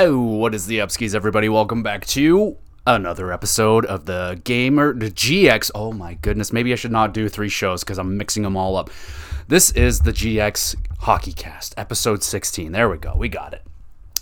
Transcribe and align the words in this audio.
Oh, 0.00 0.20
what 0.20 0.54
is 0.54 0.66
the 0.66 0.78
upskis, 0.78 1.12
everybody? 1.12 1.48
Welcome 1.48 1.82
back 1.82 2.06
to 2.06 2.56
another 2.86 3.32
episode 3.32 3.84
of 3.84 4.04
the 4.04 4.40
Gamer 4.44 4.94
the 4.94 5.10
GX. 5.10 5.72
Oh 5.74 5.90
my 5.90 6.14
goodness, 6.14 6.52
maybe 6.52 6.72
I 6.72 6.76
should 6.76 6.92
not 6.92 7.12
do 7.12 7.28
three 7.28 7.48
shows 7.48 7.82
because 7.82 7.98
I'm 7.98 8.16
mixing 8.16 8.44
them 8.44 8.56
all 8.56 8.76
up. 8.76 8.90
This 9.48 9.72
is 9.72 9.98
the 9.98 10.12
GX 10.12 10.76
Hockey 11.00 11.32
Cast, 11.32 11.74
episode 11.76 12.22
16. 12.22 12.70
There 12.70 12.88
we 12.88 12.98
go, 12.98 13.16
we 13.16 13.28
got 13.28 13.54
it. 13.54 13.67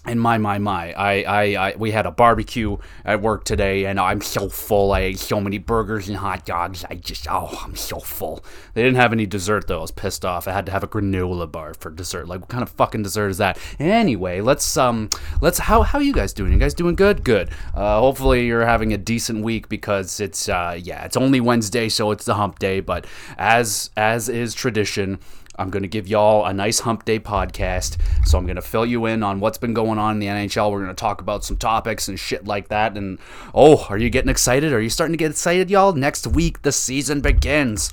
And 0.07 0.21
my, 0.21 0.39
my, 0.39 0.59
my, 0.59 0.93
I, 0.93 1.23
I, 1.23 1.43
I, 1.69 1.77
we 1.77 1.91
had 1.91 2.07
a 2.07 2.13
barbecue 2.13 2.77
at 3.05 3.21
work 3.21 3.45
today, 3.45 3.87
and 3.87 3.99
I'm 3.99 4.21
so 4.21 4.49
full. 4.49 4.93
I 4.93 5.01
ate 5.01 5.19
so 5.19 5.41
many 5.41 5.59
burgers 5.59 6.09
and 6.09 6.17
hot 6.17 6.47
dogs. 6.47 6.85
I 6.89 6.95
just, 6.95 7.27
oh, 7.29 7.61
I'm 7.65 7.75
so 7.75 7.99
full. 7.99 8.45
They 8.75 8.85
didn't 8.85 8.99
have 8.99 9.13
any 9.13 9.27
dessert 9.27 9.67
though. 9.67 9.79
I 9.79 9.83
was 9.83 9.91
pissed 9.91 10.25
off. 10.25 10.47
I 10.47 10.53
had 10.53 10.65
to 10.67 10.73
have 10.73 10.85
a 10.85 10.87
granola 10.87 11.51
bar 11.51 11.75
for 11.75 11.91
dessert. 11.91 12.29
Like, 12.29 12.41
what 12.41 12.49
kind 12.49 12.63
of 12.63 12.71
fucking 12.71 13.03
dessert 13.03 13.31
is 13.31 13.39
that? 13.39 13.59
Anyway, 13.81 14.41
let's, 14.41 14.77
um, 14.77 15.11
let's. 15.41 15.59
How, 15.59 15.83
how 15.83 15.99
you 15.99 16.13
guys 16.13 16.33
doing? 16.33 16.53
You 16.53 16.59
guys 16.59 16.75
doing 16.75 16.95
good? 16.95 17.25
Good. 17.25 17.51
Uh, 17.75 17.99
hopefully 17.99 18.47
you're 18.47 18.65
having 18.65 18.93
a 18.93 18.99
decent 18.99 19.43
week 19.43 19.69
because 19.69 20.21
it's, 20.21 20.49
uh, 20.49 20.79
yeah, 20.81 21.05
it's 21.05 21.17
only 21.17 21.41
Wednesday, 21.41 21.89
so 21.89 22.13
it's 22.13 22.25
the 22.25 22.35
hump 22.35 22.61
day. 22.61 22.79
But 22.79 23.07
as, 23.39 23.91
as 23.97 24.29
is 24.29 24.55
tradition, 24.55 25.19
I'm 25.59 25.71
going 25.71 25.83
to 25.83 25.89
give 25.89 26.07
y'all 26.07 26.45
a 26.45 26.53
nice 26.53 26.81
hump 26.81 27.05
day 27.05 27.19
podcast. 27.19 27.99
So 28.25 28.39
I'm 28.39 28.47
going 28.47 28.57
to 28.57 28.63
fill 28.63 28.87
you 28.87 29.07
in 29.07 29.23
on 29.23 29.41
what's 29.41 29.59
been 29.59 29.75
going 29.75 29.99
on 29.99 30.15
in 30.15 30.19
the 30.21 30.27
NHL. 30.27 30.71
We're 30.71 30.83
going 30.83 30.89
to 30.89 30.95
talk 30.95 31.21
about 31.21 31.45
some 31.45 31.57
topics 31.57 32.09
and 32.09 32.19
shit 32.19 32.47
like 32.47 32.69
that. 32.69 32.97
And 32.97 33.19
oh, 33.55 33.87
are 33.89 33.99
you 33.99 34.11
getting 34.11 34.31
excited? 34.31 34.73
Are 34.73 34.81
you 34.81 34.91
starting 34.91 35.13
to 35.13 35.19
get 35.19 35.31
excited, 35.31 35.71
y'all? 35.71 35.93
Next 35.93 36.27
week, 36.27 36.63
the 36.63 36.73
season 36.73 37.21
begins. 37.21 37.93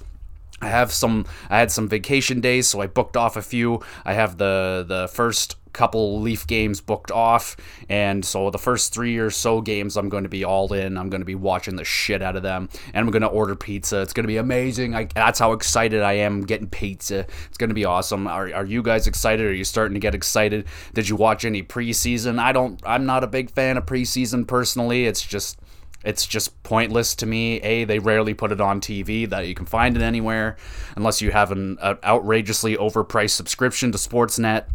I 0.61 0.67
have 0.67 0.93
some 0.93 1.25
I 1.49 1.59
had 1.59 1.71
some 1.71 1.89
vacation 1.89 2.39
days, 2.39 2.67
so 2.67 2.79
I 2.79 2.87
booked 2.87 3.17
off 3.17 3.35
a 3.35 3.41
few. 3.41 3.81
I 4.05 4.13
have 4.13 4.37
the 4.37 4.85
the 4.87 5.09
first 5.09 5.57
couple 5.73 6.21
Leaf 6.21 6.47
games 6.47 6.81
booked 6.81 7.11
off, 7.11 7.57
and 7.89 8.23
so 8.23 8.49
the 8.49 8.57
first 8.57 8.93
three 8.93 9.17
or 9.17 9.29
so 9.29 9.61
games 9.61 9.97
I'm 9.97 10.09
going 10.09 10.23
to 10.23 10.29
be 10.29 10.43
all 10.43 10.71
in. 10.73 10.97
I'm 10.97 11.09
going 11.09 11.21
to 11.21 11.25
be 11.25 11.35
watching 11.35 11.75
the 11.75 11.83
shit 11.83 12.21
out 12.21 12.35
of 12.35 12.43
them, 12.43 12.69
and 12.93 13.05
I'm 13.05 13.11
going 13.11 13.21
to 13.23 13.27
order 13.27 13.55
pizza. 13.55 14.01
It's 14.01 14.13
going 14.13 14.23
to 14.23 14.27
be 14.27 14.37
amazing. 14.37 14.95
I, 14.95 15.05
that's 15.05 15.39
how 15.39 15.53
excited 15.53 16.01
I 16.01 16.13
am 16.13 16.41
getting 16.41 16.67
pizza. 16.67 17.25
It's 17.47 17.57
going 17.57 17.69
to 17.69 17.75
be 17.75 17.85
awesome. 17.85 18.27
Are, 18.27 18.53
are 18.53 18.65
you 18.65 18.81
guys 18.81 19.07
excited? 19.07 19.45
Are 19.45 19.53
you 19.53 19.65
starting 19.65 19.95
to 19.95 19.99
get 19.99 20.15
excited? 20.15 20.65
Did 20.93 21.09
you 21.09 21.15
watch 21.15 21.45
any 21.45 21.63
preseason? 21.63 22.39
I 22.39 22.51
don't. 22.51 22.81
I'm 22.85 23.05
not 23.05 23.23
a 23.23 23.27
big 23.27 23.51
fan 23.51 23.77
of 23.77 23.85
preseason 23.85 24.47
personally. 24.47 25.05
It's 25.05 25.21
just 25.21 25.59
it's 26.03 26.25
just 26.25 26.61
pointless 26.63 27.15
to 27.15 27.25
me. 27.25 27.57
A, 27.61 27.85
they 27.85 27.99
rarely 27.99 28.33
put 28.33 28.51
it 28.51 28.59
on 28.59 28.81
TV 28.81 29.29
that 29.29 29.47
you 29.47 29.55
can 29.55 29.65
find 29.65 29.95
it 29.95 30.01
anywhere 30.01 30.57
unless 30.95 31.21
you 31.21 31.31
have 31.31 31.51
an, 31.51 31.77
an 31.81 31.97
outrageously 32.03 32.75
overpriced 32.75 33.31
subscription 33.31 33.91
to 33.91 33.97
Sportsnet. 33.97 34.65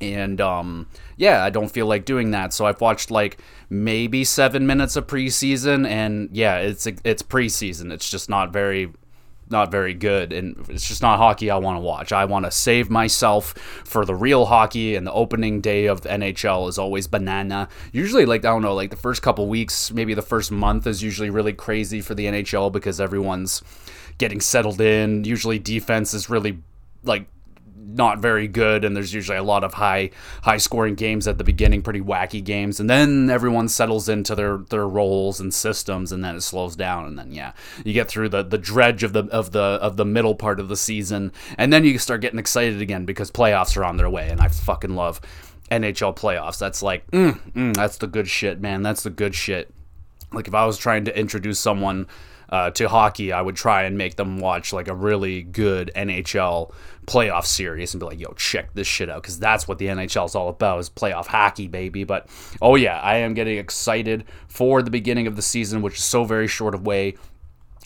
And 0.00 0.40
um, 0.40 0.86
yeah, 1.16 1.42
I 1.44 1.50
don't 1.50 1.70
feel 1.70 1.86
like 1.86 2.04
doing 2.04 2.30
that. 2.30 2.52
So 2.52 2.66
I've 2.66 2.80
watched 2.80 3.10
like 3.10 3.38
maybe 3.68 4.24
seven 4.24 4.66
minutes 4.66 4.96
of 4.96 5.06
preseason, 5.06 5.86
and 5.86 6.28
yeah, 6.32 6.58
it's 6.58 6.86
it's 6.86 7.22
preseason. 7.22 7.92
It's 7.92 8.10
just 8.10 8.28
not 8.30 8.52
very 8.52 8.92
not 9.50 9.70
very 9.70 9.94
good 9.94 10.32
and 10.32 10.64
it's 10.68 10.86
just 10.86 11.02
not 11.02 11.18
hockey 11.18 11.50
I 11.50 11.56
want 11.56 11.76
to 11.76 11.80
watch. 11.80 12.12
I 12.12 12.24
want 12.24 12.44
to 12.44 12.50
save 12.50 12.90
myself 12.90 13.52
for 13.84 14.04
the 14.04 14.14
real 14.14 14.46
hockey 14.46 14.94
and 14.94 15.06
the 15.06 15.12
opening 15.12 15.60
day 15.60 15.86
of 15.86 16.02
the 16.02 16.10
NHL 16.10 16.68
is 16.68 16.78
always 16.78 17.06
banana. 17.06 17.68
Usually 17.92 18.26
like 18.26 18.44
I 18.44 18.48
don't 18.48 18.62
know, 18.62 18.74
like 18.74 18.90
the 18.90 18.96
first 18.96 19.22
couple 19.22 19.46
weeks, 19.48 19.92
maybe 19.92 20.14
the 20.14 20.22
first 20.22 20.50
month 20.50 20.86
is 20.86 21.02
usually 21.02 21.30
really 21.30 21.52
crazy 21.52 22.00
for 22.00 22.14
the 22.14 22.26
NHL 22.26 22.72
because 22.72 23.00
everyone's 23.00 23.62
getting 24.18 24.40
settled 24.40 24.80
in. 24.80 25.24
Usually 25.24 25.58
defense 25.58 26.14
is 26.14 26.28
really 26.28 26.58
like 27.04 27.26
not 27.88 28.18
very 28.18 28.46
good 28.46 28.84
and 28.84 28.94
there's 28.94 29.14
usually 29.14 29.38
a 29.38 29.42
lot 29.42 29.64
of 29.64 29.74
high 29.74 30.10
high 30.42 30.56
scoring 30.56 30.94
games 30.94 31.26
at 31.26 31.38
the 31.38 31.44
beginning 31.44 31.82
pretty 31.82 32.00
wacky 32.00 32.42
games 32.42 32.78
and 32.78 32.88
then 32.88 33.30
everyone 33.30 33.68
settles 33.68 34.08
into 34.08 34.34
their 34.34 34.58
their 34.70 34.86
roles 34.86 35.40
and 35.40 35.54
systems 35.54 36.12
and 36.12 36.22
then 36.24 36.36
it 36.36 36.40
slows 36.42 36.76
down 36.76 37.06
and 37.06 37.18
then 37.18 37.32
yeah 37.32 37.52
you 37.84 37.92
get 37.92 38.08
through 38.08 38.28
the 38.28 38.42
the 38.42 38.58
dredge 38.58 39.02
of 39.02 39.12
the 39.12 39.24
of 39.26 39.52
the 39.52 39.60
of 39.60 39.96
the 39.96 40.04
middle 40.04 40.34
part 40.34 40.60
of 40.60 40.68
the 40.68 40.76
season 40.76 41.32
and 41.56 41.72
then 41.72 41.84
you 41.84 41.98
start 41.98 42.20
getting 42.20 42.38
excited 42.38 42.82
again 42.82 43.04
because 43.04 43.30
playoffs 43.30 43.76
are 43.76 43.84
on 43.84 43.96
their 43.96 44.10
way 44.10 44.28
and 44.28 44.40
I 44.40 44.48
fucking 44.48 44.94
love 44.94 45.20
NHL 45.70 46.16
playoffs. 46.16 46.58
That's 46.58 46.82
like 46.82 47.08
mm, 47.10 47.38
mm, 47.52 47.74
that's 47.74 47.98
the 47.98 48.06
good 48.06 48.28
shit 48.28 48.60
man. 48.60 48.82
That's 48.82 49.02
the 49.02 49.10
good 49.10 49.34
shit. 49.34 49.72
Like 50.32 50.48
if 50.48 50.54
I 50.54 50.66
was 50.66 50.78
trying 50.78 51.04
to 51.06 51.18
introduce 51.18 51.58
someone 51.58 52.06
uh, 52.48 52.70
to 52.70 52.88
hockey, 52.88 53.32
I 53.32 53.40
would 53.40 53.56
try 53.56 53.82
and 53.84 53.98
make 53.98 54.16
them 54.16 54.38
watch 54.38 54.72
like 54.72 54.88
a 54.88 54.94
really 54.94 55.42
good 55.42 55.90
NHL 55.94 56.72
playoff 57.06 57.44
series 57.44 57.94
and 57.94 58.00
be 58.00 58.06
like, 58.06 58.20
yo, 58.20 58.32
check 58.32 58.72
this 58.74 58.86
shit 58.86 59.10
out. 59.10 59.22
Because 59.22 59.38
that's 59.38 59.66
what 59.66 59.78
the 59.78 59.86
NHL 59.86 60.26
is 60.26 60.34
all 60.34 60.48
about 60.48 60.78
is 60.78 60.90
playoff 60.90 61.26
hockey, 61.26 61.68
baby. 61.68 62.04
But 62.04 62.28
oh, 62.62 62.76
yeah, 62.76 63.00
I 63.00 63.18
am 63.18 63.34
getting 63.34 63.58
excited 63.58 64.24
for 64.48 64.82
the 64.82 64.90
beginning 64.90 65.26
of 65.26 65.36
the 65.36 65.42
season, 65.42 65.82
which 65.82 65.96
is 65.98 66.04
so 66.04 66.24
very 66.24 66.48
short 66.48 66.74
of 66.74 66.86
way 66.86 67.16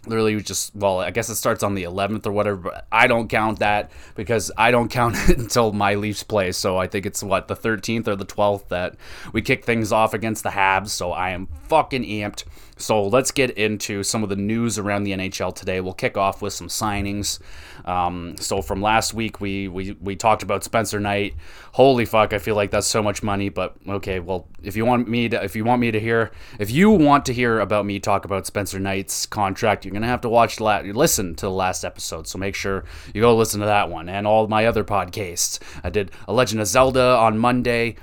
literally 0.06 0.40
just 0.40 0.74
well 0.74 0.98
i 0.98 1.10
guess 1.10 1.28
it 1.28 1.36
starts 1.36 1.62
on 1.62 1.74
the 1.74 1.84
11th 1.84 2.26
or 2.26 2.32
whatever 2.32 2.56
but 2.56 2.86
i 2.90 3.06
don't 3.06 3.28
count 3.28 3.60
that 3.60 3.90
because 4.16 4.50
i 4.58 4.70
don't 4.70 4.90
count 4.90 5.16
it 5.28 5.38
until 5.38 5.72
my 5.72 5.94
leafs 5.94 6.24
play 6.24 6.50
so 6.50 6.76
i 6.76 6.86
think 6.86 7.06
it's 7.06 7.22
what 7.22 7.46
the 7.46 7.54
13th 7.54 8.08
or 8.08 8.16
the 8.16 8.26
12th 8.26 8.66
that 8.68 8.96
we 9.32 9.40
kick 9.40 9.64
things 9.64 9.92
off 9.92 10.12
against 10.12 10.42
the 10.42 10.50
habs 10.50 10.88
so 10.88 11.12
i 11.12 11.30
am 11.30 11.46
fucking 11.68 12.02
amped 12.02 12.44
so 12.82 13.04
let's 13.04 13.30
get 13.30 13.52
into 13.52 14.02
some 14.02 14.22
of 14.22 14.28
the 14.28 14.36
news 14.36 14.78
around 14.78 15.04
the 15.04 15.12
NHL 15.12 15.54
today. 15.54 15.80
We'll 15.80 15.94
kick 15.94 16.16
off 16.16 16.42
with 16.42 16.52
some 16.52 16.68
signings. 16.68 17.38
Um, 17.84 18.36
so 18.38 18.60
from 18.60 18.82
last 18.82 19.14
week, 19.14 19.40
we, 19.40 19.68
we 19.68 19.92
we 20.00 20.16
talked 20.16 20.42
about 20.42 20.64
Spencer 20.64 21.00
Knight. 21.00 21.34
Holy 21.72 22.04
fuck, 22.04 22.32
I 22.32 22.38
feel 22.38 22.54
like 22.54 22.70
that's 22.70 22.86
so 22.86 23.02
much 23.02 23.22
money. 23.22 23.48
But 23.48 23.76
okay, 23.88 24.20
well, 24.20 24.48
if 24.62 24.76
you 24.76 24.84
want 24.84 25.08
me 25.08 25.28
to, 25.28 25.42
if 25.42 25.56
you 25.56 25.64
want 25.64 25.80
me 25.80 25.90
to 25.90 26.00
hear, 26.00 26.30
if 26.58 26.70
you 26.70 26.90
want 26.90 27.24
to 27.26 27.32
hear 27.32 27.60
about 27.60 27.86
me 27.86 27.98
talk 27.98 28.24
about 28.24 28.46
Spencer 28.46 28.78
Knight's 28.78 29.26
contract, 29.26 29.84
you're 29.84 29.94
gonna 29.94 30.06
have 30.06 30.20
to 30.22 30.28
watch 30.28 30.60
la- 30.60 30.80
listen 30.80 31.34
to 31.36 31.46
the 31.46 31.50
last 31.50 31.84
episode. 31.84 32.26
So 32.26 32.38
make 32.38 32.54
sure 32.54 32.84
you 33.14 33.20
go 33.20 33.36
listen 33.36 33.60
to 33.60 33.66
that 33.66 33.90
one 33.90 34.08
and 34.08 34.26
all 34.26 34.48
my 34.48 34.66
other 34.66 34.84
podcasts. 34.84 35.58
I 35.84 35.90
did 35.90 36.10
a 36.26 36.32
Legend 36.32 36.60
of 36.60 36.66
Zelda 36.66 37.16
on 37.16 37.38
Monday 37.38 37.96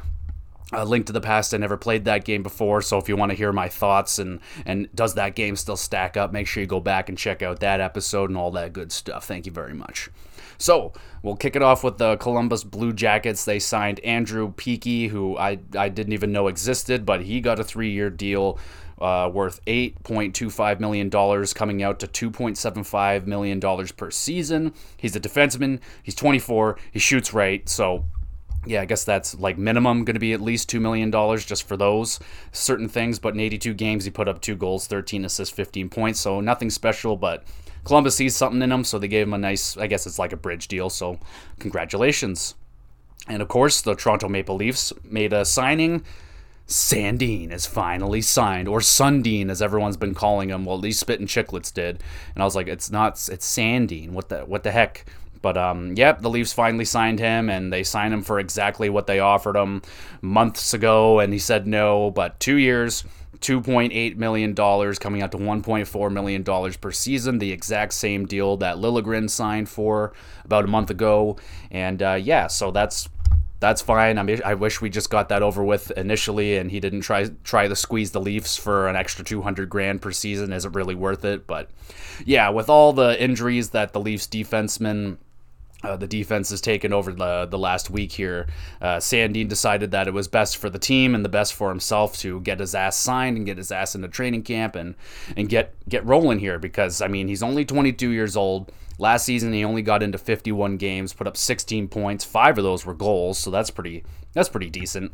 a 0.72 0.86
Link 0.86 1.08
to 1.08 1.14
the 1.14 1.22
Past. 1.22 1.54
I 1.54 1.58
never 1.58 1.78
played 1.78 2.06
that 2.06 2.26
game 2.26 2.44
before, 2.44 2.82
so 2.82 2.98
if 2.98 3.10
you 3.10 3.16
want 3.16 3.32
to 3.32 3.38
hear 3.38 3.52
my 3.52 3.68
thoughts 3.68 4.20
and 4.20 4.40
and 4.66 4.88
does 4.94 5.16
that 5.16 5.36
game 5.36 5.56
still 5.56 5.78
stack 5.78 6.16
up, 6.18 6.32
make 6.32 6.48
sure 6.48 6.62
you 6.62 6.68
go 6.68 6.80
back 6.80 7.10
and 7.10 7.18
check 7.18 7.42
out 7.42 7.60
that 7.60 7.82
episode 7.82 8.30
and 8.30 8.38
all 8.38 8.52
that 8.52 8.74
good 8.74 8.92
stuff. 8.92 9.26
Thank 9.26 9.46
you 9.46 9.52
very 9.52 9.74
much. 9.74 10.10
So 10.58 10.92
we'll 11.24 11.38
kick 11.38 11.56
it 11.56 11.64
off 11.64 11.84
with 11.84 11.98
the 11.98 12.18
Columbus 12.18 12.64
Blue 12.64 12.94
Jackets. 12.94 13.46
They 13.46 13.60
signed 13.60 14.00
Andrew 14.02 14.54
Peeke, 14.54 15.10
who 15.10 15.38
I 15.38 15.60
I 15.76 15.90
didn't 15.90 16.14
even 16.14 16.32
know 16.32 16.48
existed, 16.48 17.06
but 17.06 17.24
he 17.24 17.42
got 17.42 17.60
a 17.60 17.64
three 17.64 17.92
year 17.92 18.10
deal. 18.10 18.60
Uh, 19.00 19.32
worth 19.34 19.64
$8.25 19.64 20.82
million, 20.82 21.10
coming 21.10 21.82
out 21.82 22.02
to 22.02 22.32
$2.75 22.32 23.26
million 23.28 23.62
per 23.96 24.12
season. 24.12 24.74
He's 24.98 25.16
a 25.16 25.22
defenseman. 25.22 25.80
He's 26.04 26.16
24. 26.16 26.78
He 26.92 27.00
shoots 27.00 27.34
right. 27.34 27.70
So 27.70 28.04
yeah, 28.66 28.82
I 28.82 28.86
guess 28.86 29.04
that's 29.04 29.40
like 29.40 29.58
minimum 29.58 30.04
going 30.04 30.16
to 30.16 30.20
be 30.20 30.34
at 30.34 30.42
least 30.42 30.70
$2 30.70 30.82
million 30.82 31.12
just 31.40 31.68
for 31.68 31.78
those 31.78 32.20
certain 32.52 32.90
things. 32.90 33.20
But 33.20 33.34
in 33.34 33.40
82 33.40 33.74
games, 33.74 34.06
he 34.06 34.12
put 34.12 34.28
up 34.28 34.42
two 34.42 34.56
goals, 34.56 34.88
13 34.88 35.26
assists, 35.26 35.54
15 35.54 35.90
points. 35.90 36.20
So 36.20 36.42
nothing 36.42 36.70
special, 36.70 37.16
but 37.16 37.44
Columbus 37.86 38.16
sees 38.16 38.36
something 38.36 38.62
in 38.62 38.72
him. 38.72 38.84
So 38.84 39.00
they 39.00 39.08
gave 39.08 39.28
him 39.28 39.34
a 39.34 39.38
nice, 39.38 39.78
I 39.78 39.88
guess 39.88 40.06
it's 40.06 40.20
like 40.20 40.34
a 40.34 40.38
bridge 40.38 40.68
deal. 40.68 40.90
So 40.90 41.20
congratulations. 41.60 42.56
And 43.28 43.42
of 43.42 43.48
course, 43.48 43.82
the 43.82 43.96
Toronto 43.96 44.28
Maple 44.28 44.56
Leafs 44.56 44.92
made 45.04 45.34
a 45.34 45.46
signing. 45.46 46.04
Sandin 46.68 47.52
is 47.52 47.66
finally 47.66 48.22
signed, 48.22 48.68
or 48.68 48.80
Sundine, 48.80 49.50
as 49.50 49.60
everyone's 49.60 49.98
been 49.98 50.14
calling 50.14 50.50
him. 50.50 50.66
Well, 50.66 50.76
at 50.76 50.84
least 50.84 51.00
Spit 51.00 51.20
and 51.20 51.28
Chicklets 51.28 51.74
did, 51.74 52.04
and 52.36 52.44
I 52.44 52.46
was 52.46 52.56
like, 52.56 52.68
"It's 52.68 52.92
not. 52.92 53.14
It's 53.32 53.52
Sandin. 53.52 54.12
What 54.12 54.30
the? 54.30 54.42
What 54.42 54.62
the 54.62 54.72
heck?" 54.72 55.04
But 55.42 55.58
um, 55.58 55.94
yep, 55.96 56.22
the 56.22 56.30
Leafs 56.30 56.54
finally 56.54 56.86
signed 56.86 57.20
him, 57.20 57.50
and 57.50 57.72
they 57.72 57.84
signed 57.84 58.14
him 58.14 58.22
for 58.22 58.40
exactly 58.40 58.90
what 58.90 59.08
they 59.08 59.20
offered 59.20 59.56
him 59.56 59.82
months 60.22 60.74
ago, 60.74 61.20
and 61.20 61.32
he 61.32 61.40
said 61.40 61.66
no. 61.66 62.12
But 62.12 62.40
two 62.40 62.58
years, 62.58 63.04
$2.8 63.40 64.18
million, 64.18 64.54
coming 64.54 65.22
out 65.22 65.32
to 65.32 65.38
$1.4 65.38 66.12
million 66.12 66.74
per 66.74 66.92
season, 66.92 67.40
the 67.40 67.52
exact 67.52 67.94
same 67.94 68.26
deal 68.26 68.58
that 68.58 68.78
Liljegren 68.78 69.30
signed 69.30 69.70
for 69.70 70.14
about 70.44 70.66
a 70.66 70.68
month 70.68 70.90
ago. 70.90 71.38
And 71.72 72.02
uh, 72.04 72.16
yeah, 72.16 72.48
so 72.48 72.72
that's 72.72 73.08
that's 73.60 73.82
fine. 73.82 74.18
I 74.18 74.24
mean, 74.24 74.40
I 74.46 74.54
wish 74.54 74.80
we 74.80 74.90
just 74.90 75.10
got 75.10 75.30
that 75.30 75.42
over 75.42 75.64
with 75.64 75.92
initially, 75.92 76.58
and 76.58 76.72
he 76.72 76.80
didn't 76.80 77.02
try 77.02 77.30
try 77.44 77.68
to 77.68 77.76
squeeze 77.76 78.12
the 78.12 78.22
Leafs 78.22 78.56
for 78.56 78.88
an 78.88 78.96
extra 78.96 79.24
200 79.24 79.70
grand 79.70 80.02
per 80.02 80.12
season. 80.12 80.54
Is 80.54 80.66
it 80.66 80.74
really 80.74 80.96
worth 80.96 81.26
it. 81.26 81.46
But 81.46 81.70
yeah, 82.26 82.50
with 82.50 82.70
all 82.70 82.94
the 82.94 83.22
injuries 83.22 83.72
that 83.72 83.94
the 83.94 84.00
Leafs 84.00 84.28
defensemen 84.28 85.18
uh, 85.84 85.96
the 85.96 86.08
defense 86.08 86.50
has 86.50 86.60
taken 86.62 86.92
over 86.92 87.14
the 87.14 87.46
the 87.46 87.58
last 87.58 87.90
week 87.90 88.12
here. 88.12 88.48
Uh, 88.82 88.98
Sandin 88.98 89.48
decided 89.48 89.92
that 89.92 90.08
it 90.08 90.14
was 90.14 90.28
best 90.28 90.58
for 90.58 90.70
the 90.70 90.80
team 90.80 91.16
and 91.16 91.24
the 91.24 91.30
best 91.30 91.54
for 91.54 91.70
himself 91.70 92.18
to 92.18 92.42
get 92.42 92.60
his 92.60 92.76
ass 92.76 92.98
signed 92.98 93.38
and 93.38 93.46
get 93.46 93.58
his 93.58 93.72
ass 93.72 93.96
into 93.96 94.08
training 94.08 94.44
camp 94.44 94.76
and 94.76 94.96
and 95.38 95.48
get 95.48 95.74
get 95.88 96.06
rolling 96.06 96.40
here 96.40 96.60
because 96.60 97.02
I 97.02 97.08
mean 97.08 97.28
he's 97.28 97.44
only 97.44 97.64
22 97.64 98.10
years 98.10 98.36
old. 98.36 98.72
Last 98.98 99.24
season 99.26 99.54
he 99.54 99.64
only 99.64 99.82
got 99.82 100.04
into 100.04 100.18
51 100.18 100.76
games, 100.76 101.14
put 101.14 101.28
up 101.28 101.38
16 101.38 101.88
points. 101.88 102.26
Five 102.26 102.58
of 102.58 102.66
those 102.66 102.86
were 102.86 102.94
goals, 102.94 103.40
so 103.40 103.50
that's 103.50 103.72
pretty 103.72 104.04
that's 104.34 104.50
pretty 104.50 104.70
decent. 104.70 105.14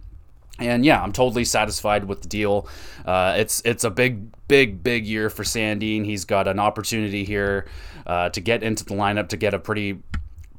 And 0.57 0.85
yeah, 0.85 1.01
I'm 1.01 1.11
totally 1.11 1.43
satisfied 1.43 2.05
with 2.05 2.21
the 2.21 2.27
deal. 2.27 2.67
Uh, 3.05 3.35
it's 3.37 3.61
it's 3.65 3.83
a 3.83 3.91
big, 3.91 4.31
big, 4.47 4.81
big 4.81 5.05
year 5.05 5.29
for 5.29 5.43
Sandin. 5.43 6.05
He's 6.05 6.25
got 6.25 6.47
an 6.47 6.59
opportunity 6.59 7.25
here 7.25 7.67
uh, 8.07 8.29
to 8.29 8.41
get 8.41 8.63
into 8.63 8.85
the 8.85 8.95
lineup 8.95 9.27
to 9.29 9.37
get 9.37 9.53
a 9.53 9.59
pretty 9.59 9.99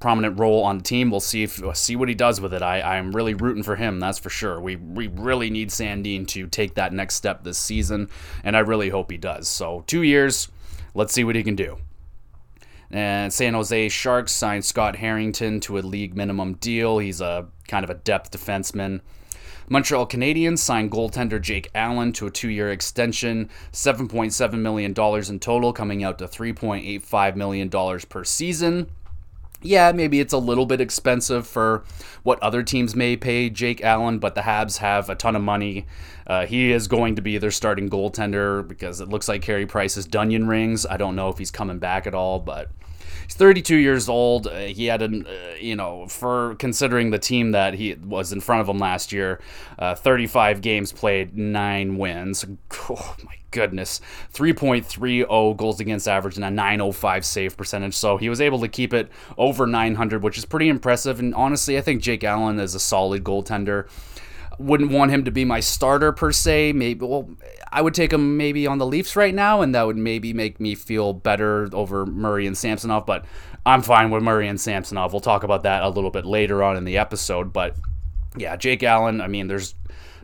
prominent 0.01 0.39
role 0.39 0.63
on 0.63 0.79
the 0.79 0.85
team. 0.85 1.11
We'll 1.11 1.21
see 1.21 1.43
if 1.43 1.61
see 1.75 1.97
what 1.97 2.09
he 2.09 2.15
does 2.15 2.41
with 2.41 2.53
it. 2.53 2.63
I 2.63 2.81
I'm 2.81 3.13
really 3.13 3.35
rooting 3.35 3.63
for 3.63 3.77
him. 3.77 4.01
That's 4.01 4.19
for 4.19 4.31
sure. 4.31 4.61
We 4.61 4.77
we 4.77 5.09
really 5.09 5.51
need 5.51 5.71
Sandin 5.71 6.27
to 6.29 6.47
take 6.47 6.75
that 6.75 6.93
next 6.93 7.15
step 7.15 7.45
this 7.45 7.59
season, 7.59 8.09
and 8.45 8.57
I 8.57 8.61
really 8.61 8.91
hope 8.91 9.11
he 9.11 9.19
does. 9.19 9.49
So 9.49 9.85
two 9.87 10.03
years. 10.03 10.49
Let's 10.95 11.13
see 11.13 11.25
what 11.25 11.37
he 11.37 11.43
can 11.43 11.57
do. 11.57 11.77
And 12.91 13.31
San 13.31 13.53
Jose 13.53 13.91
Sharks 13.91 14.33
signed 14.33 14.65
Scott 14.65 14.97
Harrington 14.97 15.61
to 15.61 15.77
a 15.77 15.81
league 15.81 16.17
minimum 16.17 16.55
deal. 16.55 16.99
He's 16.99 17.21
a 17.21 17.49
kind 17.69 17.85
of 17.85 17.91
a 17.91 17.95
depth 17.95 18.31
defenseman. 18.31 19.03
Montreal 19.69 20.07
Canadiens 20.07 20.59
signed 20.59 20.93
goaltender 20.93 21.41
Jake 21.41 21.71
Allen 21.75 22.13
to 22.13 22.29
a 22.29 22.31
two 22.31 22.49
year 22.49 22.71
extension, 22.71 23.51
$7.7 23.73 24.59
million 24.59 24.95
in 25.29 25.41
total, 25.41 25.73
coming 25.73 26.05
out 26.05 26.19
to 26.19 26.27
$3.85 26.27 27.37
million 27.37 27.69
per 28.09 28.25
season. 28.25 28.91
Yeah, 29.67 29.91
maybe 29.93 30.21
it's 30.21 30.33
a 30.33 30.39
little 30.39 30.65
bit 30.65 30.81
expensive 30.81 31.47
for 31.47 31.85
what 32.23 32.41
other 32.41 32.63
teams 32.63 32.95
may 32.95 33.17
pay 33.17 33.51
Jake 33.51 33.83
Allen, 33.83 34.19
but 34.21 34.37
the 34.37 34.43
Habs 34.43 34.79
have 34.79 35.11
a 35.11 35.17
ton 35.17 35.35
of 35.35 35.43
money. 35.43 35.87
Uh, 36.27 36.47
he 36.47 36.71
is 36.71 36.87
going 36.87 37.17
to 37.17 37.23
be 37.23 37.37
their 37.39 37.51
starting 37.51 37.91
goaltender 37.91 38.67
because 38.67 39.01
it 39.01 39.09
looks 39.09 39.29
like 39.29 39.43
Carey 39.43 39.67
Price's 39.67 40.07
Dunyan 40.07 40.49
rings. 40.49 40.87
I 40.87 40.97
don't 40.97 41.17
know 41.17 41.29
if 41.31 41.39
he's 41.39 41.51
coming 41.51 41.79
back 41.79 42.07
at 42.07 42.15
all, 42.15 42.39
but 42.39 42.71
32 43.37 43.77
years 43.77 44.09
old. 44.09 44.47
Uh, 44.47 44.57
he 44.61 44.87
had 44.87 45.03
an, 45.03 45.27
uh, 45.27 45.55
you 45.61 45.77
know, 45.77 46.07
for 46.09 46.55
considering 46.57 47.11
the 47.11 47.19
team 47.19 47.53
that 47.53 47.75
he 47.75 47.95
was 47.95 48.33
in 48.33 48.41
front 48.41 48.61
of 48.61 48.69
him 48.69 48.79
last 48.79 49.13
year, 49.13 49.41
uh, 49.79 49.95
35 49.95 50.61
games 50.61 50.93
played, 50.93 51.37
nine 51.37 51.99
wins. 51.99 52.45
Oh 52.89 53.17
my 53.25 53.35
goodness, 53.51 54.01
3.30 54.33 55.57
goals 55.57 55.81
against 55.81 56.07
average 56.07 56.37
and 56.37 56.45
a 56.45 56.51
905 56.51 57.25
save 57.25 57.57
percentage. 57.57 57.95
So 57.95 58.17
he 58.17 58.29
was 58.29 58.41
able 58.41 58.61
to 58.61 58.69
keep 58.69 58.93
it 58.93 59.11
over 59.37 59.67
900, 59.67 60.23
which 60.23 60.39
is 60.39 60.45
pretty 60.45 60.69
impressive. 60.69 61.19
And 61.19 61.35
honestly, 61.35 61.77
I 61.79 61.81
think 61.81 62.03
Jake 62.03 62.23
Allen 62.23 62.61
is 62.61 62.75
a 62.75 62.81
solid 62.81 63.25
goaltender 63.25 63.89
wouldn't 64.59 64.91
want 64.91 65.11
him 65.11 65.25
to 65.25 65.31
be 65.31 65.45
my 65.45 65.61
starter 65.61 66.13
per 66.13 66.33
se. 66.33 66.73
Maybe 66.73 67.05
well, 67.05 67.29
I 67.71 67.83
would 67.83 67.95
take 67.95 68.13
him 68.13 68.37
maybe 68.37 68.67
on 68.67 68.79
the 68.79 68.87
Leafs 68.87 69.17
right 69.17 69.35
now, 69.35 69.61
and 69.63 69.75
that 69.75 69.87
would 69.87 69.97
maybe 69.97 70.33
make 70.33 70.61
me 70.61 70.75
feel 70.75 71.13
better 71.13 71.69
over 71.73 72.07
Murray 72.07 72.47
and 72.47 72.57
Samsonov. 72.57 73.07
But 73.07 73.25
I'm 73.65 73.83
fine 73.83 74.11
with 74.11 74.23
Murray 74.23 74.49
and 74.49 74.61
Samsonov. 74.61 75.13
We'll 75.13 75.21
talk 75.21 75.43
about 75.43 75.63
that 75.65 75.83
a 75.83 75.89
little 75.89 76.11
bit 76.11 76.25
later 76.25 76.63
on 76.63 76.77
in 76.77 76.85
the 76.85 76.99
episode. 76.99 77.53
But 77.53 77.77
yeah, 78.37 78.57
Jake 78.57 78.83
Allen. 78.83 79.21
I 79.21 79.29
mean, 79.29 79.49
there's 79.49 79.75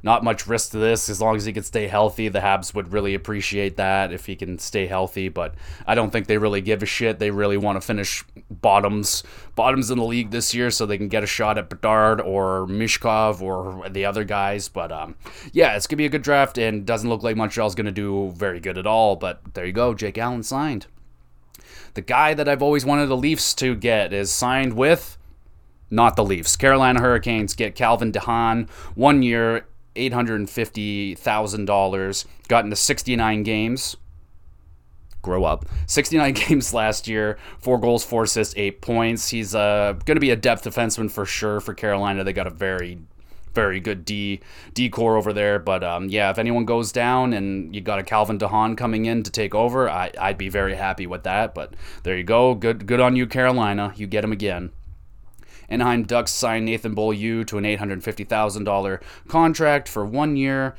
not 0.02 0.25
much 0.25 0.46
risk 0.46 0.72
to 0.72 0.78
this 0.78 1.08
as 1.08 1.20
long 1.20 1.37
as 1.37 1.44
he 1.44 1.52
can 1.52 1.62
stay 1.62 1.87
healthy. 1.87 2.28
The 2.28 2.40
Habs 2.40 2.75
would 2.75 2.93
really 2.93 3.14
appreciate 3.14 3.76
that 3.76 4.12
if 4.12 4.26
he 4.26 4.34
can 4.34 4.58
stay 4.58 4.87
healthy, 4.87 5.28
but 5.28 5.54
I 5.87 5.94
don't 5.94 6.10
think 6.10 6.26
they 6.26 6.38
really 6.38 6.60
give 6.60 6.82
a 6.82 6.87
shit. 6.87 7.19
They 7.19 7.31
really 7.31 7.56
want 7.56 7.76
to 7.76 7.87
finish 7.87 8.25
bottoms 8.50 9.22
bottoms 9.54 9.90
in 9.90 9.99
the 9.99 10.04
league 10.04 10.31
this 10.31 10.54
year 10.54 10.70
so 10.70 10.87
they 10.87 10.99
can 10.99 11.08
get 11.08 11.22
a 11.22 11.26
shot 11.26 11.58
at 11.58 11.69
Bedard 11.69 12.20
or 12.20 12.66
Michkov 12.66 13.40
or 13.40 13.88
the 13.88 14.04
other 14.04 14.25
guys. 14.25 14.69
But 14.69 14.90
um, 14.90 15.14
yeah, 15.52 15.76
it's 15.76 15.87
gonna 15.87 15.99
be 15.99 16.06
a 16.06 16.10
good 16.10 16.22
draft 16.22 16.58
and 16.58 16.84
doesn't 16.84 17.08
look 17.08 17.22
like 17.22 17.37
Montreal's 17.37 17.75
gonna 17.75 17.93
do 17.93 18.32
very 18.37 18.60
good 18.60 18.78
at 18.78 18.87
all. 18.87 19.16
But 19.16 19.54
there 19.54 19.66
you 19.66 19.72
go, 19.72 19.94
Jake 19.94 20.19
Allen 20.19 20.43
signed. 20.43 20.87
The 21.94 22.00
guy 22.00 22.34
that 22.34 22.49
I've 22.49 22.62
always 22.62 22.84
wanted 22.84 23.06
the 23.06 23.16
Leafs 23.16 23.54
to 23.54 23.75
get 23.75 24.12
is 24.12 24.32
signed 24.32 24.72
with 24.72 25.19
not 25.93 26.16
the 26.16 26.25
Leafs. 26.25 26.56
Carolina 26.56 27.00
Hurricanes 27.00 27.54
get 27.54 27.75
Calvin 27.75 28.10
de 28.10 28.20
Haan, 28.20 28.66
one 28.94 29.22
year, 29.22 29.66
$850,000, 29.96 32.24
got 32.48 32.64
into 32.64 32.76
69 32.76 33.42
games. 33.42 33.96
Grow 35.22 35.44
up. 35.44 35.66
69 35.86 36.32
games 36.34 36.74
last 36.74 37.06
year, 37.06 37.38
four 37.60 37.78
goals, 37.78 38.04
four 38.04 38.24
assists, 38.24 38.54
eight 38.56 38.80
points. 38.80 39.28
He's 39.28 39.54
uh, 39.54 39.92
going 40.04 40.16
to 40.16 40.20
be 40.20 40.30
a 40.30 40.36
depth 40.36 40.64
defenseman 40.64 41.08
for 41.10 41.24
sure 41.24 41.60
for 41.60 41.74
Carolina. 41.74 42.24
They 42.24 42.32
got 42.32 42.48
a 42.48 42.50
very, 42.50 42.98
very 43.54 43.78
good 43.78 44.04
D 44.04 44.40
D 44.74 44.88
core 44.88 45.16
over 45.16 45.32
there. 45.32 45.60
But 45.60 45.84
um, 45.84 46.08
yeah, 46.08 46.30
if 46.30 46.38
anyone 46.38 46.64
goes 46.64 46.90
down 46.90 47.34
and 47.34 47.72
you 47.74 47.80
got 47.80 48.00
a 48.00 48.02
Calvin 48.02 48.38
de 48.38 48.48
Haan 48.48 48.74
coming 48.74 49.04
in 49.04 49.22
to 49.22 49.30
take 49.30 49.54
over, 49.54 49.88
I, 49.88 50.10
I'd 50.18 50.38
be 50.38 50.48
very 50.48 50.74
happy 50.74 51.06
with 51.06 51.22
that. 51.22 51.54
But 51.54 51.74
there 52.02 52.16
you 52.16 52.24
go. 52.24 52.56
Good, 52.56 52.86
good 52.86 52.98
on 52.98 53.14
you, 53.14 53.28
Carolina. 53.28 53.92
You 53.94 54.08
get 54.08 54.24
him 54.24 54.32
again. 54.32 54.72
Anaheim 55.72 56.02
Ducks 56.02 56.30
signed 56.30 56.66
Nathan 56.66 56.94
Beaulieu 56.94 57.44
to 57.44 57.56
an 57.58 57.64
$850,000 57.64 59.02
contract 59.26 59.88
for 59.88 60.04
one 60.04 60.36
year. 60.36 60.76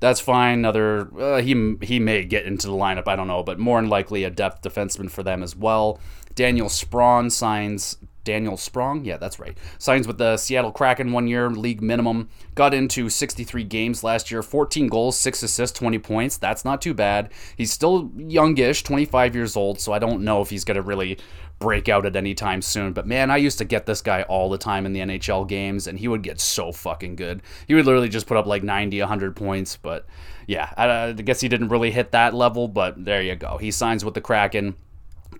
That's 0.00 0.20
fine. 0.20 0.58
Another 0.58 1.08
uh, 1.18 1.40
he 1.40 1.76
he 1.80 1.98
may 1.98 2.24
get 2.24 2.44
into 2.44 2.66
the 2.66 2.74
lineup. 2.74 3.08
I 3.08 3.16
don't 3.16 3.28
know, 3.28 3.42
but 3.42 3.58
more 3.58 3.80
than 3.80 3.88
likely 3.88 4.24
a 4.24 4.30
depth 4.30 4.62
defenseman 4.62 5.10
for 5.10 5.22
them 5.22 5.42
as 5.42 5.56
well. 5.56 5.98
Daniel 6.34 6.68
Sprong 6.68 7.30
signs 7.30 7.96
Daniel 8.24 8.56
Sprong, 8.56 9.04
yeah, 9.04 9.18
that's 9.18 9.38
right. 9.38 9.56
Signs 9.78 10.06
with 10.06 10.18
the 10.18 10.36
Seattle 10.36 10.72
Kraken 10.72 11.12
one 11.12 11.28
year, 11.28 11.50
league 11.50 11.82
minimum. 11.82 12.30
Got 12.54 12.74
into 12.74 13.08
63 13.10 13.64
games 13.64 14.02
last 14.02 14.30
year, 14.30 14.42
14 14.42 14.88
goals, 14.88 15.16
6 15.18 15.42
assists, 15.42 15.78
20 15.78 15.98
points. 15.98 16.38
That's 16.38 16.64
not 16.64 16.80
too 16.80 16.94
bad. 16.94 17.30
He's 17.56 17.70
still 17.70 18.10
youngish, 18.16 18.82
25 18.82 19.34
years 19.34 19.56
old, 19.56 19.78
so 19.78 19.92
I 19.92 19.98
don't 19.98 20.24
know 20.24 20.40
if 20.40 20.50
he's 20.50 20.64
going 20.64 20.76
to 20.76 20.82
really 20.82 21.18
break 21.64 21.88
out 21.88 22.04
at 22.04 22.14
any 22.14 22.34
time 22.34 22.60
soon. 22.60 22.92
But 22.92 23.06
man, 23.06 23.30
I 23.30 23.38
used 23.38 23.56
to 23.56 23.64
get 23.64 23.86
this 23.86 24.02
guy 24.02 24.20
all 24.24 24.50
the 24.50 24.58
time 24.58 24.84
in 24.84 24.92
the 24.92 25.00
NHL 25.00 25.48
games, 25.48 25.86
and 25.86 25.98
he 25.98 26.08
would 26.08 26.22
get 26.22 26.38
so 26.38 26.72
fucking 26.72 27.16
good. 27.16 27.40
He 27.66 27.72
would 27.72 27.86
literally 27.86 28.10
just 28.10 28.26
put 28.26 28.36
up 28.36 28.44
like 28.44 28.62
90, 28.62 29.00
100 29.00 29.34
points. 29.34 29.78
But 29.78 30.04
yeah, 30.46 30.74
I, 30.76 31.06
I 31.06 31.12
guess 31.12 31.40
he 31.40 31.48
didn't 31.48 31.70
really 31.70 31.90
hit 31.90 32.12
that 32.12 32.34
level, 32.34 32.68
but 32.68 33.02
there 33.02 33.22
you 33.22 33.34
go. 33.34 33.56
He 33.56 33.70
signs 33.70 34.04
with 34.04 34.12
the 34.12 34.20
Kraken 34.20 34.74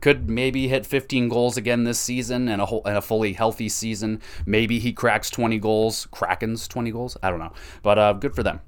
could 0.01 0.29
maybe 0.29 0.67
hit 0.69 0.85
15 0.85 1.29
goals 1.29 1.57
again 1.57 1.85
this 1.85 1.99
season 1.99 2.49
and 2.49 2.61
a 2.61 2.67
whole 2.67 2.83
and 2.85 2.97
a 2.97 3.01
fully 3.01 3.33
healthy 3.33 3.69
season. 3.69 4.21
Maybe 4.45 4.79
he 4.79 4.93
cracks 4.93 5.31
20 5.31 5.59
goals, 5.59 6.09
Krakens 6.13 6.69
20 6.69 6.91
goals. 6.91 7.17
I 7.23 7.31
don't 7.31 7.39
know, 7.39 7.53
but 7.83 7.99
uh, 7.99 8.13
good 8.15 8.35
for 8.35 8.43
them. 8.43 8.61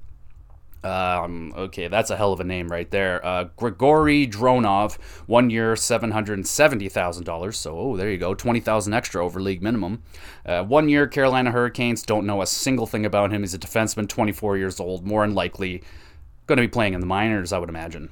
Um, 0.87 1.53
okay, 1.57 1.89
that's 1.89 2.09
a 2.09 2.15
hell 2.15 2.31
of 2.31 2.39
a 2.39 2.45
name 2.45 2.69
right 2.69 2.89
there. 2.89 3.25
Uh, 3.25 3.49
Grigory 3.57 4.25
Dronov, 4.25 4.95
one 5.25 5.49
year, 5.49 5.75
seven 5.75 6.11
hundred 6.11 6.47
seventy 6.47 6.87
thousand 6.87 7.25
dollars. 7.25 7.57
So, 7.57 7.77
oh, 7.77 7.97
there 7.97 8.09
you 8.09 8.17
go, 8.17 8.33
twenty 8.33 8.61
thousand 8.61 8.93
extra 8.93 9.23
over 9.25 9.41
league 9.41 9.61
minimum. 9.61 10.03
Uh, 10.45 10.63
one 10.63 10.87
year, 10.87 11.05
Carolina 11.05 11.51
Hurricanes. 11.51 12.03
Don't 12.03 12.25
know 12.25 12.41
a 12.41 12.47
single 12.47 12.85
thing 12.85 13.05
about 13.05 13.33
him. 13.33 13.41
He's 13.41 13.53
a 13.53 13.59
defenseman, 13.59 14.07
twenty-four 14.07 14.57
years 14.57 14.79
old. 14.79 15.05
More 15.05 15.25
than 15.25 15.35
likely, 15.35 15.83
going 16.45 16.57
to 16.57 16.63
be 16.63 16.67
playing 16.69 16.93
in 16.93 17.01
the 17.01 17.07
minors, 17.07 17.51
I 17.51 17.59
would 17.59 17.69
imagine. 17.69 18.09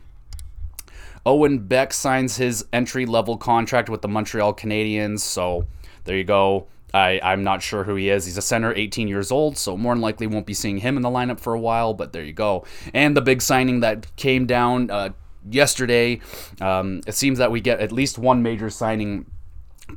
Owen 1.25 1.59
Beck 1.59 1.93
signs 1.93 2.37
his 2.37 2.65
entry 2.73 3.05
level 3.05 3.37
contract 3.37 3.89
with 3.89 4.01
the 4.01 4.07
Montreal 4.09 4.53
Canadiens. 4.53 5.21
So, 5.21 5.65
there 6.03 6.17
you 6.17 6.25
go. 6.25 6.67
I, 6.95 7.19
I'm 7.21 7.43
not 7.43 7.61
sure 7.61 7.83
who 7.83 7.95
he 7.95 8.09
is. 8.09 8.25
He's 8.25 8.37
a 8.37 8.41
center, 8.41 8.73
18 8.73 9.09
years 9.09 9.29
old, 9.29 9.57
so 9.57 9.75
more 9.75 9.93
than 9.93 10.01
likely 10.01 10.27
won't 10.27 10.45
be 10.45 10.53
seeing 10.53 10.77
him 10.77 10.95
in 10.95 11.03
the 11.03 11.09
lineup 11.09 11.41
for 11.41 11.53
a 11.53 11.59
while, 11.59 11.93
but 11.93 12.13
there 12.13 12.23
you 12.23 12.31
go. 12.31 12.65
And 12.93 13.17
the 13.17 13.21
big 13.21 13.41
signing 13.41 13.81
that 13.81 14.15
came 14.15 14.45
down 14.45 14.89
uh, 14.89 15.09
yesterday, 15.49 16.21
um, 16.61 17.01
it 17.05 17.13
seems 17.13 17.37
that 17.39 17.51
we 17.51 17.59
get 17.59 17.81
at 17.81 17.91
least 17.91 18.17
one 18.17 18.41
major 18.41 18.69
signing 18.69 19.25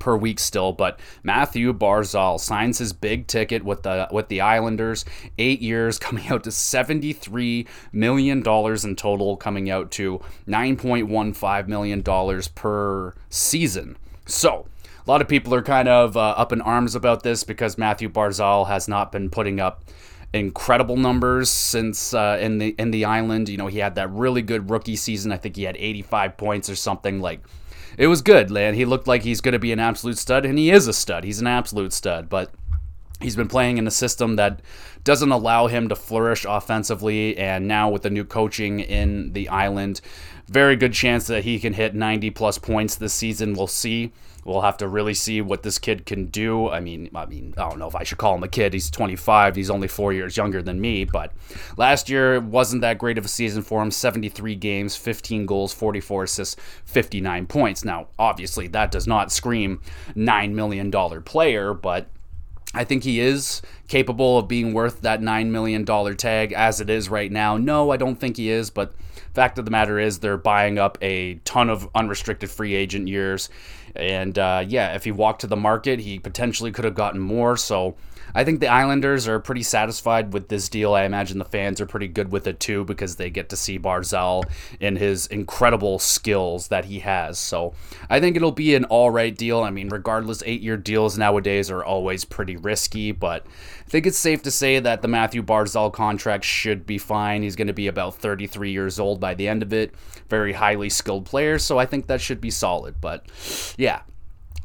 per 0.01 0.17
week 0.17 0.41
still, 0.41 0.73
but 0.73 0.99
Mathew 1.23 1.73
Barzal 1.73 2.41
signs 2.41 2.79
his 2.79 2.93
big 2.93 3.29
ticket 3.29 3.65
with 3.65 3.85
the 3.85 4.09
with 4.11 4.27
the 4.27 4.41
Islanders, 4.41 5.05
eight 5.39 5.61
years, 5.61 5.99
coming 6.01 6.27
out 6.29 6.45
to 6.45 6.51
seventy 6.51 7.13
three 7.13 7.67
million 7.93 8.43
dollars 8.43 8.85
in 8.85 8.97
total, 8.97 9.37
coming 9.37 9.71
out 9.71 9.91
to 9.93 10.21
nine 10.47 10.77
point 10.77 11.07
one 11.09 11.33
five 11.33 11.69
million 11.69 12.03
dollars 12.03 12.49
per 12.49 13.15
season. 13.31 13.97
So 14.27 14.67
a 15.09 15.11
lot 15.11 15.23
of 15.23 15.29
people 15.29 15.55
are 15.55 15.63
kind 15.63 15.89
of 15.89 16.19
uh, 16.19 16.21
up 16.21 16.53
in 16.53 16.61
arms 16.61 16.95
about 16.95 17.23
this 17.23 17.43
because 17.43 17.79
Mathew 17.79 18.11
Barzal 18.11 18.69
has 18.69 18.89
not 18.89 19.11
been 19.11 19.31
putting 19.31 19.59
up 19.59 19.83
incredible 20.35 20.99
numbers 20.99 21.49
since 21.49 22.13
uh, 22.13 22.37
in 22.39 22.59
the 22.59 22.75
in 22.79 22.91
the 22.91 23.07
island. 23.07 23.49
You 23.49 23.57
know, 23.57 23.69
he 23.69 23.79
had 23.79 23.95
that 23.95 24.11
really 24.11 24.43
good 24.43 24.69
rookie 24.69 24.97
season. 24.97 25.33
I 25.33 25.39
think 25.39 25.57
he 25.57 25.63
had 25.63 25.79
85 25.79 26.37
points 26.37 26.69
or 26.69 26.77
something. 26.77 27.23
Like, 27.23 27.41
it 27.97 28.09
was 28.09 28.21
good, 28.21 28.51
man. 28.51 28.75
He 28.75 28.85
looked 28.85 29.07
like 29.07 29.23
he's 29.23 29.41
going 29.41 29.55
to 29.55 29.59
be 29.59 29.73
an 29.73 29.81
absolute 29.81 30.19
stud, 30.19 30.45
and 30.45 30.59
he 30.59 30.71
is 30.71 30.87
a 30.87 30.93
stud. 30.93 31.25
He's 31.25 31.41
an 31.41 31.47
absolute 31.47 31.95
stud, 31.95 32.29
but 32.29 32.53
he's 33.19 33.35
been 33.35 33.49
playing 33.49 33.79
in 33.79 33.87
a 33.87 33.91
system 33.91 34.37
that 34.37 34.61
doesn't 35.05 35.33
allow 35.33 35.69
him 35.69 35.89
to 35.89 35.97
flourish 35.97 36.45
offensively. 36.47 37.35
And 37.39 37.67
now 37.67 37.89
with 37.89 38.03
the 38.03 38.11
new 38.11 38.27
coaching 38.27 38.81
in 38.81 39.33
the 39.33 39.49
island, 39.49 40.03
very 40.49 40.77
good 40.77 40.93
chance 40.93 41.27
that 41.29 41.45
he 41.45 41.59
can 41.59 41.73
hit 41.73 41.95
90 41.95 42.29
plus 42.33 42.59
points 42.59 42.95
this 42.97 43.15
season. 43.15 43.55
We'll 43.55 43.69
see. 43.69 44.13
We'll 44.49 44.63
have 44.63 44.79
to 44.79 44.89
really 44.89 45.13
see 45.13 45.43
what 45.43 45.63
this 45.63 45.79
kid 45.79 46.07
can 46.07 46.27
do. 46.27 46.71
I 46.71 46.81
mean, 46.81 47.11
I 47.15 47.27
mean, 47.27 47.53
I 47.59 47.69
don't 47.69 47.79
know 47.79 47.87
if 47.87 47.95
I 47.95 48.03
should 48.03 48.17
call 48.17 48.35
him 48.35 48.43
a 48.43 48.49
kid. 48.49 48.73
He's 48.73 48.91
25. 48.91 49.55
He's 49.57 49.69
only 49.69 49.89
four 49.89 50.15
years 50.15 50.39
younger 50.39 50.63
than 50.63 50.81
me. 50.81 51.05
But 51.05 51.33
last 51.77 52.09
year 52.09 52.41
wasn't 52.41 52.81
that 52.81 52.97
great 52.97 53.19
of 53.19 53.27
a 53.27 53.29
season 53.29 53.63
for 53.63 53.83
him. 53.83 53.91
73 53.91 54.55
games, 54.55 54.97
15 54.97 55.45
goals, 55.45 55.75
44 55.75 56.25
assists, 56.25 56.57
59 56.87 57.47
points. 57.47 57.85
Now, 57.85 58.09
obviously, 58.19 58.69
that 58.69 58.91
does 58.91 59.07
not 59.07 59.31
scream 59.31 59.83
nine 60.15 60.55
million 60.55 60.91
dollar 60.91 61.21
player, 61.21 61.75
but 61.75 62.09
I 62.75 62.85
think 62.85 63.05
he 63.05 63.21
is 63.21 63.63
capable 63.87 64.39
of 64.39 64.49
being 64.49 64.75
worth 64.75 65.01
that 65.01 65.21
$9 65.21 65.49
million 65.49 65.85
tag 66.17 66.53
as 66.53 66.81
it 66.81 66.91
is 66.91 67.09
right 67.09 67.33
now. 67.33 67.57
No, 67.57 67.91
I 67.91 67.97
don't 67.97 68.17
think 68.17 68.37
he 68.37 68.51
is, 68.51 68.69
but 68.69 68.93
fact 69.39 69.57
of 69.59 69.65
the 69.65 69.71
matter 69.71 70.01
is 70.01 70.19
they're 70.19 70.37
buying 70.37 70.79
up 70.79 70.99
a 71.01 71.35
ton 71.45 71.71
of 71.71 71.89
unrestricted 71.95 72.51
free 72.51 72.75
agent 72.75 73.07
years. 73.07 73.49
And 73.95 74.37
uh, 74.37 74.65
yeah, 74.67 74.95
if 74.95 75.05
he 75.05 75.13
walked 75.13 75.43
to 75.43 75.47
the 75.47 75.57
market, 75.57 76.01
he 76.01 76.19
potentially 76.19 76.73
could 76.73 76.85
have 76.85 76.97
gotten 76.97 77.21
more. 77.21 77.57
So 77.57 77.95
I 78.35 78.45
think 78.45 78.61
the 78.61 78.69
Islanders 78.69 79.27
are 79.29 79.41
pretty 79.41 79.63
satisfied 79.63 80.33
with 80.33 80.49
this 80.49 80.69
deal. 80.69 80.95
I 80.95 81.05
imagine 81.05 81.39
the 81.39 81.45
fans 81.45 81.81
are 81.81 81.87
pretty 81.87 82.09
good 82.09 82.31
with 82.31 82.47
it 82.47 82.61
too 82.61 82.85
because 82.85 83.17
they 83.17 83.31
get 83.31 83.49
to 83.51 83.57
see 83.57 83.79
Barzal 83.79 84.45
and 84.81 84.99
his 84.99 85.27
incredible 85.27 85.99
skills 85.99 86.69
that 86.69 86.87
he 86.87 87.01
has. 87.01 87.39
So 87.39 87.75
I 88.11 88.21
think 88.21 88.37
it'll 88.37 88.53
be 88.53 88.75
an 88.75 88.85
all 88.85 89.11
right 89.11 89.37
deal. 89.37 89.61
I 89.61 89.71
mean, 89.71 89.89
regardless, 89.89 90.43
eight 90.47 90.61
year 90.61 90.77
deals 90.77 91.19
nowadays 91.19 91.71
are 91.71 91.85
always 91.85 92.25
pretty 92.25 92.57
risky, 92.57 93.13
but 93.13 93.47
I 93.47 93.91
think 93.91 94.07
it's 94.07 94.19
safe 94.19 94.43
to 94.43 94.51
say 94.51 94.79
that 94.81 95.03
the 95.03 95.09
Mathew 95.09 95.43
Barzal 95.43 95.93
contract 95.93 96.45
should 96.45 96.87
be 96.87 96.99
fine. 96.99 97.43
He's 97.43 97.57
going 97.57 97.69
to 97.69 97.73
be 97.73 97.87
about 97.87 98.17
33 98.17 98.71
years 98.71 99.01
old 99.01 99.21
by 99.21 99.35
the 99.35 99.49
end 99.49 99.63
of 99.63 99.73
it. 99.73 99.95
Very 100.29 100.53
highly 100.53 100.91
skilled 100.91 101.25
player, 101.25 101.59
so 101.59 101.79
I 101.79 101.87
think 101.87 102.07
that 102.07 102.21
should 102.21 102.41
be 102.41 102.51
solid. 102.51 103.01
But 103.01 103.27
yeah, 103.79 104.03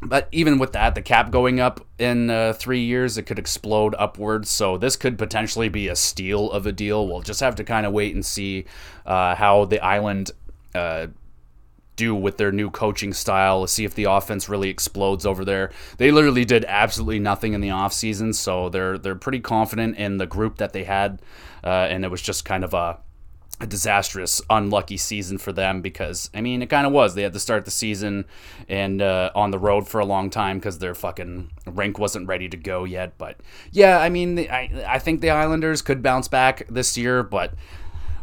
but 0.08 0.28
even 0.32 0.60
with 0.60 0.74
that, 0.74 0.96
the 0.96 1.02
cap 1.02 1.32
going 1.32 1.60
up 1.60 1.86
in 1.98 2.30
uh, 2.30 2.54
three 2.54 2.82
years, 2.82 3.18
it 3.18 3.24
could 3.24 3.40
explode 3.40 3.96
upwards. 3.98 4.50
So 4.50 4.78
this 4.78 4.96
could 4.96 5.18
potentially 5.18 5.70
be 5.70 5.88
a 5.88 5.96
steal 5.96 6.52
of 6.52 6.66
a 6.66 6.72
deal. 6.72 7.08
We'll 7.08 7.22
just 7.22 7.40
have 7.40 7.56
to 7.56 7.64
kind 7.64 7.86
of 7.86 7.94
wait 7.94 8.14
and 8.14 8.26
see 8.26 8.66
uh, 9.06 9.36
how 9.36 9.66
the 9.66 9.80
island 9.80 10.32
uh, 10.76 11.08
do 11.96 12.16
with 12.16 12.38
their 12.38 12.52
new 12.52 12.70
coaching 12.70 13.14
style. 13.14 13.66
See 13.68 13.86
if 13.86 13.96
the 13.96 14.06
offense 14.06 14.50
really 14.50 14.70
explodes 14.70 15.26
over 15.26 15.46
there. 15.46 15.72
They 15.98 16.12
literally 16.12 16.46
did 16.46 16.66
absolutely 16.66 17.20
nothing 17.20 17.54
in 17.54 17.62
the 17.62 17.70
offseason, 17.70 18.34
so 18.34 18.70
they're 18.70 18.98
they're 18.98 19.16
pretty 19.16 19.40
confident 19.40 19.98
in 19.98 20.18
the 20.18 20.26
group 20.26 20.58
that 20.58 20.74
they 20.74 20.84
had, 20.84 21.22
uh, 21.64 21.68
and 21.68 22.04
it 22.04 22.12
was 22.12 22.22
just 22.22 22.46
kind 22.46 22.64
of 22.64 22.74
a 22.74 23.00
a 23.64 23.66
disastrous, 23.66 24.42
unlucky 24.50 24.98
season 24.98 25.38
for 25.38 25.54
them 25.54 25.82
because 25.82 26.30
I 26.34 26.42
mean 26.42 26.62
it 26.62 26.70
kind 26.70 26.86
of 26.86 26.92
was. 26.92 27.16
They 27.16 27.24
had 27.24 27.34
to 27.34 27.40
start 27.40 27.66
the 27.66 27.72
season 27.72 28.26
and 28.68 29.02
uh, 29.02 29.32
on 29.34 29.52
the 29.52 29.58
road 29.58 29.88
for 29.88 30.00
a 30.00 30.06
long 30.06 30.30
time 30.30 30.60
because 30.60 30.80
their 30.80 30.94
fucking 30.94 31.50
rink 31.66 31.98
wasn't 31.98 32.28
ready 32.28 32.50
to 32.50 32.58
go 32.58 32.84
yet. 32.84 33.18
But 33.18 33.38
yeah, 33.72 34.00
I 34.00 34.10
mean 34.10 34.38
I 34.38 34.86
I 34.88 35.00
think 35.00 35.22
the 35.22 35.30
Islanders 35.30 35.82
could 35.82 36.04
bounce 36.04 36.28
back 36.28 36.68
this 36.70 36.98
year, 36.98 37.24
but 37.24 37.54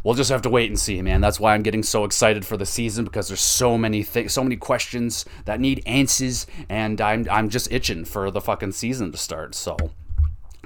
we'll 0.05 0.15
just 0.15 0.31
have 0.31 0.43
to 0.43 0.51
wait 0.51 0.69
and 0.69 0.79
see, 0.79 1.01
man. 1.01 1.23
That's 1.23 1.41
why 1.41 1.55
I'm 1.55 1.63
getting 1.63 1.83
so 1.83 2.05
excited 2.05 2.45
for 2.45 2.59
the 2.59 2.67
season 2.67 3.07
because 3.07 3.29
there's 3.29 3.41
so 3.41 3.79
many 3.79 4.03
things, 4.03 4.33
so 4.33 4.43
many 4.43 4.57
questions 4.57 5.25
that 5.47 5.59
need 5.59 5.83
answers, 5.87 6.47
and 6.69 7.01
I'm 7.01 7.27
I'm 7.31 7.49
just 7.49 7.73
itching 7.73 8.05
for 8.05 8.31
the 8.31 8.43
fucking 8.43 8.73
season 8.73 9.11
to 9.13 9.19
start. 9.19 9.55
So 9.55 9.77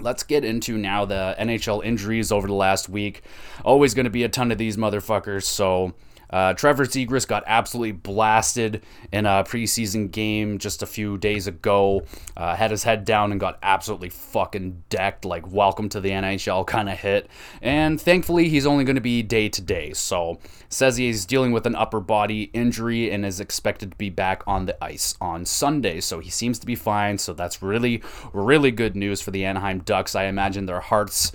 Let's 0.00 0.22
get 0.22 0.44
into 0.44 0.76
now 0.76 1.04
the 1.04 1.36
NHL 1.38 1.84
injuries 1.84 2.32
over 2.32 2.46
the 2.46 2.54
last 2.54 2.88
week. 2.88 3.22
Always 3.64 3.94
going 3.94 4.04
to 4.04 4.10
be 4.10 4.24
a 4.24 4.28
ton 4.28 4.50
of 4.50 4.58
these 4.58 4.76
motherfuckers. 4.76 5.44
So 5.44 5.94
uh, 6.30 6.54
Trevor 6.54 6.84
Zegras 6.84 7.26
got 7.26 7.44
absolutely 7.46 7.92
blasted 7.92 8.82
in 9.12 9.26
a 9.26 9.44
preseason 9.44 10.10
game 10.10 10.58
just 10.58 10.82
a 10.82 10.86
few 10.86 11.18
days 11.18 11.46
ago. 11.46 12.04
Uh, 12.36 12.56
had 12.56 12.70
his 12.70 12.84
head 12.84 13.04
down 13.04 13.30
and 13.30 13.40
got 13.40 13.58
absolutely 13.62 14.08
fucking 14.08 14.82
decked, 14.88 15.24
like 15.24 15.50
welcome 15.50 15.88
to 15.88 16.00
the 16.00 16.10
NHL 16.10 16.66
kind 16.66 16.88
of 16.88 16.98
hit. 16.98 17.28
And 17.62 18.00
thankfully, 18.00 18.48
he's 18.48 18.66
only 18.66 18.84
going 18.84 18.96
to 18.96 19.02
be 19.02 19.22
day 19.22 19.48
to 19.48 19.60
day. 19.60 19.92
So 19.92 20.38
says 20.68 20.96
he's 20.96 21.24
dealing 21.24 21.52
with 21.52 21.66
an 21.66 21.76
upper 21.76 22.00
body 22.00 22.50
injury 22.52 23.10
and 23.10 23.24
is 23.24 23.40
expected 23.40 23.92
to 23.92 23.96
be 23.96 24.10
back 24.10 24.42
on 24.46 24.66
the 24.66 24.84
ice 24.84 25.16
on 25.20 25.44
Sunday. 25.44 26.00
So 26.00 26.20
he 26.20 26.30
seems 26.30 26.58
to 26.58 26.66
be 26.66 26.74
fine. 26.74 27.18
So 27.18 27.32
that's 27.32 27.62
really, 27.62 28.02
really 28.32 28.70
good 28.70 28.96
news 28.96 29.20
for 29.20 29.30
the 29.30 29.44
Anaheim 29.44 29.80
Ducks. 29.80 30.14
I 30.14 30.24
imagine 30.24 30.66
their 30.66 30.80
hearts 30.80 31.32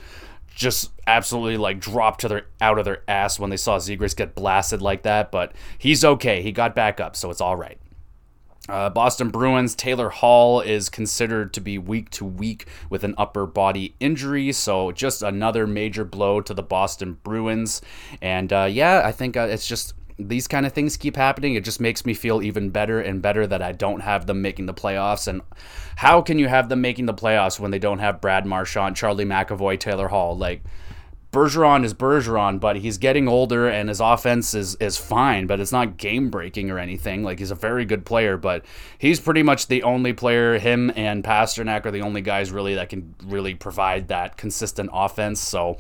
just 0.56 0.92
absolutely 1.08 1.58
like 1.58 1.80
dropped 1.80 2.22
to 2.22 2.28
their 2.28 2.46
out 2.62 2.78
of 2.78 2.86
their 2.86 3.04
ass 3.08 3.40
when 3.40 3.50
they 3.50 3.58
saw 3.58 3.78
Zegras 3.78 4.16
get 4.16 4.36
blasted 4.36 4.82
like 4.82 5.04
that. 5.04 5.32
But 5.32 5.54
he's 5.78 6.04
okay. 6.04 6.42
He 6.42 6.52
got 6.52 6.76
back 6.76 7.00
up, 7.00 7.16
so 7.16 7.30
it's 7.30 7.42
all 7.42 7.56
right. 7.56 7.80
Uh, 8.70 8.88
Boston 8.88 9.30
Bruins 9.30 9.74
Taylor 9.74 10.10
Hall 10.10 10.62
is 10.62 10.90
considered 10.90 11.54
to 11.54 11.62
be 11.62 11.80
week 11.80 12.12
to 12.12 12.26
week 12.26 12.68
with 12.88 13.04
an 13.04 13.16
upper 13.18 13.48
body 13.48 13.96
injury, 14.00 14.52
so 14.52 14.92
just 14.92 15.24
another 15.24 15.66
major 15.66 16.06
blow 16.06 16.40
to 16.42 16.54
the 16.54 16.62
Boston 16.62 17.18
Bruins. 17.24 17.82
And 18.22 18.54
uh, 18.54 18.68
yeah, 18.70 19.02
I 19.04 19.12
think 19.12 19.36
uh, 19.36 19.48
it's 19.50 19.68
just 19.68 19.96
these 20.20 20.48
kind 20.48 20.66
of 20.66 20.74
things 20.74 20.98
keep 20.98 21.16
happening, 21.16 21.56
it 21.56 21.64
just 21.64 21.80
makes 21.80 22.06
me 22.06 22.14
feel 22.14 22.42
even 22.42 22.70
better 22.70 23.00
and 23.00 23.22
better 23.22 23.48
that 23.48 23.62
I 23.62 23.72
don't 23.72 24.02
have 24.02 24.26
them 24.26 24.42
making 24.42 24.66
the 24.66 24.74
playoffs. 24.74 25.28
And 25.28 25.42
how 25.96 26.22
can 26.22 26.38
you 26.38 26.48
have 26.48 26.70
them 26.70 26.82
making 26.82 27.06
the 27.06 27.14
playoffs 27.14 27.60
when 27.60 27.72
they 27.72 27.80
don't 27.80 28.00
have 28.00 28.22
Brad 28.22 28.46
Marchand, 28.46 28.96
Charlie 28.96 29.26
McAvoy, 29.26 29.80
Taylor 29.80 30.10
Hall? 30.10 30.38
Like, 30.38 30.62
Bergeron 31.32 31.86
is 31.86 31.94
Bergeron, 31.94 32.60
but 32.60 32.78
he's 32.78 32.98
getting 32.98 33.28
older 33.28 33.68
and 33.68 33.88
his 33.88 34.00
offense 34.00 34.56
is, 34.56 34.76
is 34.76 34.98
fine, 34.98 35.46
but 35.46 35.60
it's 35.60 35.72
not 35.72 35.98
game 35.98 36.32
breaking 36.32 36.72
or 36.72 36.80
anything. 36.80 37.24
Like 37.24 37.38
he's 37.38 37.52
a 37.52 37.56
very 37.56 37.86
good 37.86 38.04
player, 38.04 38.36
but 38.36 38.66
he's 38.98 39.20
pretty 39.20 39.44
much 39.44 39.68
the 39.68 39.84
only 39.84 40.12
player. 40.12 40.58
Him 40.58 40.92
and 40.96 41.24
Pastrnak 41.24 41.86
are 41.86 41.92
the 41.92 42.02
only 42.02 42.22
guys 42.22 42.52
really 42.52 42.74
that 42.76 42.90
can 42.90 43.14
really 43.26 43.54
provide 43.54 44.08
that 44.08 44.38
consistent 44.38 44.90
offense. 44.92 45.40
So 45.40 45.78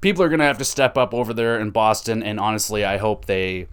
people 0.00 0.24
are 0.24 0.28
gonna 0.28 0.44
have 0.44 0.58
to 0.58 0.64
step 0.64 0.98
up 0.98 1.14
over 1.14 1.32
there 1.32 1.60
in 1.60 1.70
Boston, 1.70 2.24
and 2.24 2.40
honestly, 2.40 2.84
I 2.84 2.96
hope 2.96 3.26
they 3.26 3.68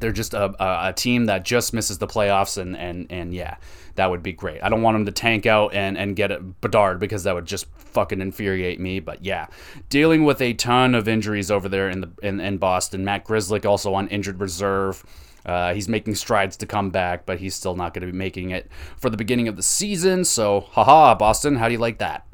they're 0.00 0.12
just 0.12 0.34
a, 0.34 0.54
a, 0.88 0.92
team 0.92 1.26
that 1.26 1.44
just 1.44 1.74
misses 1.74 1.98
the 1.98 2.06
playoffs 2.06 2.56
and, 2.56 2.76
and, 2.76 3.06
and 3.10 3.34
yeah 3.34 3.56
that 3.96 4.10
would 4.10 4.22
be 4.22 4.32
great 4.32 4.62
i 4.62 4.68
don't 4.68 4.82
want 4.82 4.94
them 4.94 5.04
to 5.04 5.12
tank 5.12 5.46
out 5.46 5.74
and, 5.74 5.98
and 5.98 6.16
get 6.16 6.30
it 6.30 6.60
bedard 6.60 6.98
because 6.98 7.24
that 7.24 7.34
would 7.34 7.46
just 7.46 7.66
fucking 7.74 8.20
infuriate 8.20 8.80
me 8.80 9.00
but 9.00 9.24
yeah 9.24 9.46
dealing 9.88 10.24
with 10.24 10.40
a 10.40 10.52
ton 10.54 10.94
of 10.94 11.08
injuries 11.08 11.50
over 11.50 11.68
there 11.68 11.88
in 11.88 12.00
the 12.00 12.10
in, 12.22 12.40
in 12.40 12.56
boston 12.56 13.04
matt 13.04 13.24
grzelcyk 13.24 13.66
also 13.66 13.94
on 13.94 14.08
injured 14.08 14.40
reserve 14.40 15.04
uh, 15.44 15.72
he's 15.72 15.88
making 15.88 16.14
strides 16.14 16.56
to 16.58 16.66
come 16.66 16.90
back, 16.90 17.24
but 17.24 17.38
he's 17.38 17.54
still 17.54 17.74
not 17.74 17.94
going 17.94 18.06
to 18.06 18.12
be 18.12 18.16
making 18.16 18.50
it 18.50 18.70
for 18.98 19.08
the 19.08 19.16
beginning 19.16 19.48
of 19.48 19.56
the 19.56 19.62
season. 19.62 20.22
So, 20.24 20.60
haha, 20.72 21.14
Boston, 21.14 21.56
how 21.56 21.66
do 21.66 21.72
you 21.72 21.78
like 21.78 21.98
that? 21.98 22.26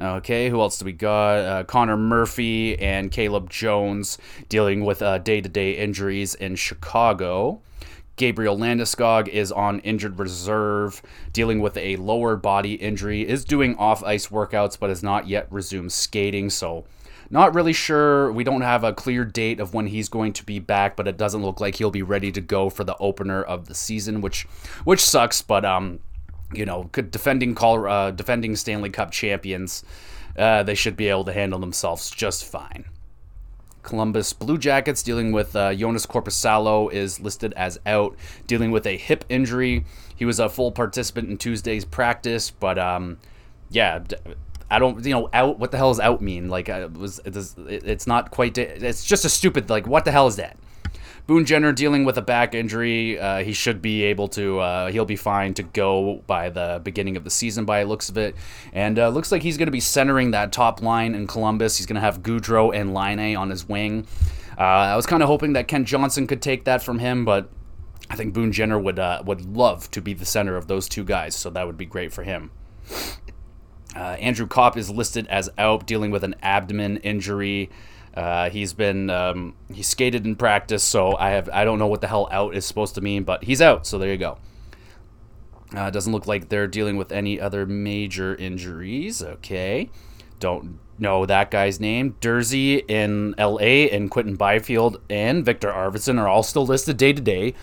Okay, 0.00 0.48
who 0.48 0.60
else 0.60 0.78
do 0.78 0.84
we 0.84 0.92
got? 0.92 1.38
Uh, 1.38 1.64
Connor 1.64 1.96
Murphy 1.96 2.78
and 2.78 3.10
Caleb 3.10 3.48
Jones 3.48 4.18
dealing 4.48 4.84
with 4.84 4.98
day 4.98 5.40
to 5.40 5.48
day 5.48 5.72
injuries 5.72 6.34
in 6.34 6.56
Chicago. 6.56 7.60
Gabriel 8.16 8.56
Landeskog 8.56 9.28
is 9.28 9.50
on 9.50 9.80
injured 9.80 10.18
reserve, 10.18 11.02
dealing 11.32 11.60
with 11.60 11.76
a 11.76 11.96
lower 11.96 12.36
body 12.36 12.74
injury, 12.74 13.28
is 13.28 13.44
doing 13.44 13.74
off 13.76 14.04
ice 14.04 14.28
workouts, 14.28 14.78
but 14.78 14.88
has 14.88 15.02
not 15.02 15.26
yet 15.26 15.48
resumed 15.50 15.92
skating. 15.92 16.48
So, 16.48 16.84
not 17.30 17.54
really 17.54 17.72
sure. 17.72 18.30
We 18.30 18.44
don't 18.44 18.60
have 18.60 18.84
a 18.84 18.92
clear 18.92 19.24
date 19.24 19.58
of 19.58 19.74
when 19.74 19.88
he's 19.88 20.08
going 20.08 20.32
to 20.34 20.44
be 20.44 20.60
back, 20.60 20.94
but 20.94 21.08
it 21.08 21.16
doesn't 21.16 21.42
look 21.42 21.60
like 21.60 21.76
he'll 21.76 21.90
be 21.90 22.02
ready 22.02 22.30
to 22.30 22.40
go 22.40 22.70
for 22.70 22.84
the 22.84 22.96
opener 22.98 23.42
of 23.42 23.66
the 23.66 23.74
season, 23.74 24.20
which 24.20 24.44
which 24.84 25.00
sucks. 25.00 25.42
But 25.42 25.64
um, 25.64 25.98
you 26.52 26.64
know, 26.64 26.90
defending 26.92 27.54
call, 27.54 27.86
uh, 27.86 28.10
defending 28.10 28.56
Stanley 28.56 28.90
Cup 28.90 29.10
champions, 29.10 29.84
uh, 30.36 30.62
they 30.62 30.74
should 30.74 30.96
be 30.96 31.08
able 31.08 31.24
to 31.24 31.32
handle 31.32 31.58
themselves 31.58 32.10
just 32.10 32.44
fine. 32.44 32.84
Columbus 33.82 34.32
Blue 34.32 34.58
Jackets 34.58 35.02
dealing 35.02 35.30
with 35.30 35.54
uh, 35.54 35.70
Joonas 35.70 36.06
Korpisalo 36.06 36.92
is 36.92 37.20
listed 37.20 37.52
as 37.52 37.78
out, 37.86 38.16
dealing 38.46 38.70
with 38.70 38.86
a 38.86 38.96
hip 38.96 39.24
injury. 39.28 39.84
He 40.16 40.24
was 40.24 40.40
a 40.40 40.48
full 40.48 40.72
participant 40.72 41.28
in 41.28 41.36
Tuesday's 41.36 41.84
practice, 41.84 42.50
but 42.50 42.78
um, 42.78 43.18
yeah, 43.70 44.02
I 44.70 44.78
don't, 44.78 45.04
you 45.04 45.12
know, 45.12 45.28
out. 45.32 45.58
What 45.58 45.70
the 45.70 45.76
hell 45.76 45.90
does 45.90 46.00
out 46.00 46.20
mean? 46.22 46.48
Like, 46.48 46.68
uh, 46.68 46.88
it 46.92 46.94
was 46.94 47.20
it 47.24 47.36
is, 47.36 47.54
it's 47.58 48.06
not 48.06 48.30
quite. 48.30 48.56
It's 48.58 49.04
just 49.04 49.24
a 49.24 49.28
stupid. 49.28 49.70
Like, 49.70 49.86
what 49.86 50.04
the 50.04 50.12
hell 50.12 50.26
is 50.26 50.36
that? 50.36 50.56
Boone 51.26 51.46
Jenner 51.46 51.72
dealing 51.72 52.04
with 52.04 52.18
a 52.18 52.22
back 52.22 52.54
injury. 52.54 53.18
Uh, 53.18 53.38
he 53.38 53.54
should 53.54 53.80
be 53.80 54.02
able 54.02 54.28
to. 54.28 54.60
Uh, 54.60 54.90
he'll 54.90 55.06
be 55.06 55.16
fine 55.16 55.54
to 55.54 55.62
go 55.62 56.22
by 56.26 56.50
the 56.50 56.80
beginning 56.84 57.16
of 57.16 57.24
the 57.24 57.30
season, 57.30 57.64
by 57.64 57.82
looks 57.84 58.10
of 58.10 58.18
it. 58.18 58.36
And 58.74 58.98
uh, 58.98 59.08
looks 59.08 59.32
like 59.32 59.42
he's 59.42 59.56
going 59.56 59.66
to 59.68 59.72
be 59.72 59.80
centering 59.80 60.32
that 60.32 60.52
top 60.52 60.82
line 60.82 61.14
in 61.14 61.26
Columbus. 61.26 61.78
He's 61.78 61.86
going 61.86 61.94
to 61.94 62.02
have 62.02 62.22
Gaudreau 62.22 62.74
and 62.74 62.92
Laine 62.92 63.36
on 63.36 63.48
his 63.48 63.66
wing. 63.66 64.06
Uh, 64.58 64.62
I 64.62 64.96
was 64.96 65.06
kind 65.06 65.22
of 65.22 65.28
hoping 65.28 65.54
that 65.54 65.66
Kent 65.66 65.88
Johnson 65.88 66.26
could 66.26 66.42
take 66.42 66.64
that 66.64 66.82
from 66.82 66.98
him, 66.98 67.24
but 67.24 67.48
I 68.10 68.16
think 68.16 68.34
Boone 68.34 68.52
Jenner 68.52 68.78
would 68.78 68.98
uh, 68.98 69.22
would 69.24 69.46
love 69.46 69.90
to 69.92 70.02
be 70.02 70.12
the 70.12 70.26
center 70.26 70.56
of 70.56 70.68
those 70.68 70.88
two 70.88 71.04
guys. 71.04 71.34
So 71.34 71.48
that 71.50 71.66
would 71.66 71.78
be 71.78 71.86
great 71.86 72.12
for 72.12 72.22
him. 72.22 72.50
Uh, 73.96 74.16
Andrew 74.20 74.46
Copp 74.46 74.76
is 74.76 74.90
listed 74.90 75.26
as 75.28 75.48
out, 75.56 75.86
dealing 75.86 76.10
with 76.10 76.22
an 76.24 76.34
abdomen 76.42 76.98
injury. 76.98 77.70
Uh, 78.14 78.48
he's 78.50 78.72
been 78.72 79.10
um, 79.10 79.54
he 79.72 79.82
skated 79.82 80.24
in 80.24 80.36
practice, 80.36 80.84
so 80.84 81.16
I 81.16 81.30
have 81.30 81.48
I 81.52 81.64
don't 81.64 81.78
know 81.78 81.88
what 81.88 82.00
the 82.00 82.06
hell 82.06 82.28
out 82.30 82.54
is 82.54 82.64
supposed 82.64 82.94
to 82.94 83.00
mean, 83.00 83.24
but 83.24 83.44
he's 83.44 83.60
out. 83.60 83.86
So 83.86 83.98
there 83.98 84.10
you 84.10 84.18
go. 84.18 84.38
Uh, 85.74 85.90
doesn't 85.90 86.12
look 86.12 86.26
like 86.26 86.48
they're 86.48 86.68
dealing 86.68 86.96
with 86.96 87.10
any 87.10 87.40
other 87.40 87.66
major 87.66 88.36
injuries. 88.36 89.22
Okay, 89.22 89.90
don't 90.38 90.78
know 90.98 91.26
that 91.26 91.50
guy's 91.50 91.80
name. 91.80 92.14
Durzi 92.20 92.88
in 92.88 93.34
L.A. 93.38 93.90
and 93.90 94.10
Quinton 94.10 94.36
Byfield 94.36 95.00
and 95.10 95.44
Viktor 95.44 95.68
Arvidsson 95.68 96.18
are 96.20 96.28
all 96.28 96.42
still 96.42 96.66
listed 96.66 96.96
day 96.96 97.12
to 97.12 97.22
day. 97.22 97.54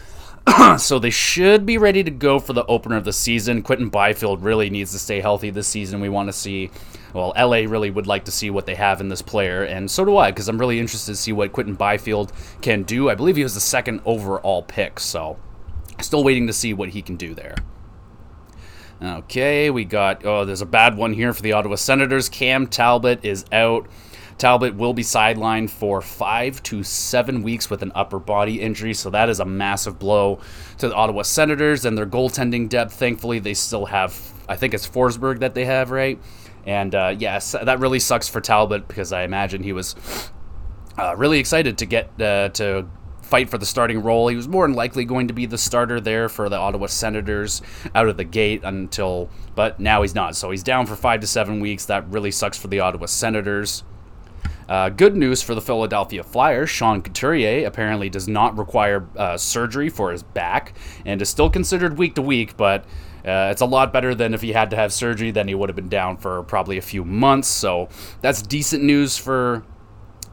so 0.78 0.98
they 0.98 1.10
should 1.10 1.66
be 1.66 1.78
ready 1.78 2.04
to 2.04 2.12
go 2.12 2.40
for 2.40 2.54
the 2.54 2.66
opener 2.66 2.98
of 2.98 3.06
the 3.06 3.14
season. 3.14 3.62
Quinton 3.62 3.90
Byfield 3.90 4.44
really 4.44 4.70
needs 4.70 4.92
to 4.92 5.00
stay 5.00 5.22
healthy 5.22 5.50
this 5.50 5.68
season. 5.68 6.02
We 6.02 6.10
want 6.10 6.30
to 6.30 6.34
see, 6.34 6.72
well, 7.14 7.34
LA 7.38 7.70
really 7.70 7.90
would 7.90 8.08
like 8.08 8.26
to 8.26 8.32
see 8.32 8.50
what 8.50 8.66
they 8.66 8.76
have 8.76 9.02
in 9.02 9.10
this 9.10 9.22
player, 9.22 9.64
and 9.64 9.90
so 9.90 10.06
do 10.06 10.18
I, 10.18 10.32
because 10.32 10.48
I'm 10.48 10.58
really 10.58 10.80
interested 10.80 11.12
to 11.12 11.18
see 11.18 11.34
what 11.34 11.52
Quinton 11.52 11.76
Byfield 11.76 12.32
can 12.62 12.84
do. 12.84 13.10
I 13.10 13.16
believe 13.16 13.36
he 13.36 13.44
was 13.44 13.54
the 13.54 13.60
second 13.60 14.02
overall 14.06 14.64
pick, 14.64 15.00
so 15.00 15.38
still 16.00 16.24
waiting 16.24 16.48
to 16.48 16.54
see 16.54 16.74
what 16.74 16.90
he 16.90 17.02
can 17.02 17.16
do 17.16 17.34
there. 17.34 17.56
Okay, 19.04 19.72
we 19.72 19.84
got, 19.84 20.26
oh, 20.26 20.46
there's 20.46 20.62
a 20.62 20.66
bad 20.66 20.96
one 20.96 21.14
here 21.14 21.34
for 21.34 21.42
the 21.42 21.54
Ottawa 21.54 21.76
Senators. 21.76 22.30
Cam 22.30 22.68
Talbot 22.68 23.26
is 23.26 23.46
out. 23.52 23.88
Talbot 24.38 24.76
will 24.76 24.94
be 24.94 25.04
sidelined 25.04 25.70
for 25.70 26.02
five 26.02 26.62
to 26.64 26.84
seven 26.84 27.42
weeks 27.42 27.70
with 27.70 27.82
an 27.82 27.92
upper 27.94 28.20
body 28.20 28.62
injury, 28.62 28.94
so 28.94 29.10
that 29.10 29.30
is 29.30 29.40
a 29.40 29.46
massive 29.46 29.98
blow 29.98 30.40
to 30.78 30.88
the 30.88 30.96
Ottawa 30.96 31.24
Senators 31.24 31.86
and 31.86 31.98
their 31.98 32.06
goaltending 32.06 32.70
depth. 32.70 32.94
Thankfully, 32.94 33.40
they 33.40 33.54
still 33.54 33.86
have, 33.88 34.34
I 34.48 34.56
think 34.56 34.74
it's 34.74 34.88
Forsberg 34.88 35.40
that 35.40 35.56
they 35.56 35.66
have, 35.66 35.90
right? 35.92 36.20
And 36.66 36.94
uh, 36.94 37.16
yes, 37.18 37.54
that 37.54 37.80
really 37.80 38.00
sucks 38.00 38.28
for 38.28 38.42
Talbot 38.42 38.88
because 38.88 39.12
I 39.12 39.24
imagine 39.24 39.64
he 39.64 39.74
was 39.74 39.96
uh, 40.98 41.16
really 41.16 41.40
excited 41.40 41.78
to 41.80 41.86
get 41.86 42.22
uh, 42.22 42.50
to 42.50 42.88
fight 43.22 43.50
for 43.50 43.58
the 43.58 43.66
starting 43.66 44.04
role. 44.04 44.28
He 44.28 44.36
was 44.36 44.48
more 44.48 44.68
than 44.68 44.76
likely 44.76 45.06
going 45.06 45.30
to 45.30 45.34
be 45.34 45.46
the 45.46 45.58
starter 45.58 46.02
there 46.02 46.28
for 46.28 46.50
the 46.50 46.58
Ottawa 46.58 46.88
Senators 46.88 47.62
out 47.96 48.10
of 48.10 48.18
the 48.18 48.26
gate 48.26 48.62
until, 48.64 49.30
but 49.56 49.80
now 49.80 50.02
he's 50.02 50.14
not. 50.14 50.36
So 50.36 50.52
he's 50.52 50.64
down 50.64 50.86
for 50.86 50.98
five 50.98 51.22
to 51.22 51.28
seven 51.28 51.62
weeks. 51.62 51.86
That 51.86 52.08
really 52.10 52.32
sucks 52.32 52.58
for 52.58 52.68
the 52.68 52.82
Ottawa 52.82 53.06
Senators. 53.06 53.84
Uh, 54.68 54.90
good 54.90 55.16
news 55.16 55.42
for 55.42 55.56
the 55.56 55.62
Philadelphia 55.62 56.24
Flyers. 56.24 56.70
Sean 56.70 57.02
Couturier 57.02 57.66
apparently 57.66 58.10
does 58.10 58.28
not 58.28 58.58
require 58.58 59.08
uh, 59.18 59.38
surgery 59.38 59.90
for 59.90 60.12
his 60.12 60.24
back 60.24 60.74
and 61.06 61.22
is 61.22 61.30
still 61.30 61.50
considered 61.50 61.98
week 61.98 62.16
to 62.16 62.22
week, 62.22 62.56
but 62.58 62.86
uh, 63.26 63.50
it's 63.52 63.62
a 63.62 63.66
lot 63.66 63.94
better 63.94 64.16
than 64.16 64.34
if 64.34 64.42
he 64.42 64.52
had 64.52 64.70
to 64.72 64.76
have 64.76 64.92
surgery. 64.94 65.32
Then 65.32 65.48
he 65.48 65.56
would 65.56 65.70
have 65.70 65.76
been 65.76 65.90
down 65.90 66.18
for 66.18 66.44
probably 66.44 66.78
a 66.78 66.82
few 66.82 67.04
months. 67.04 67.48
So 67.48 67.90
that's 68.22 68.42
decent 68.42 68.84
news 68.84 69.18
for 69.18 69.64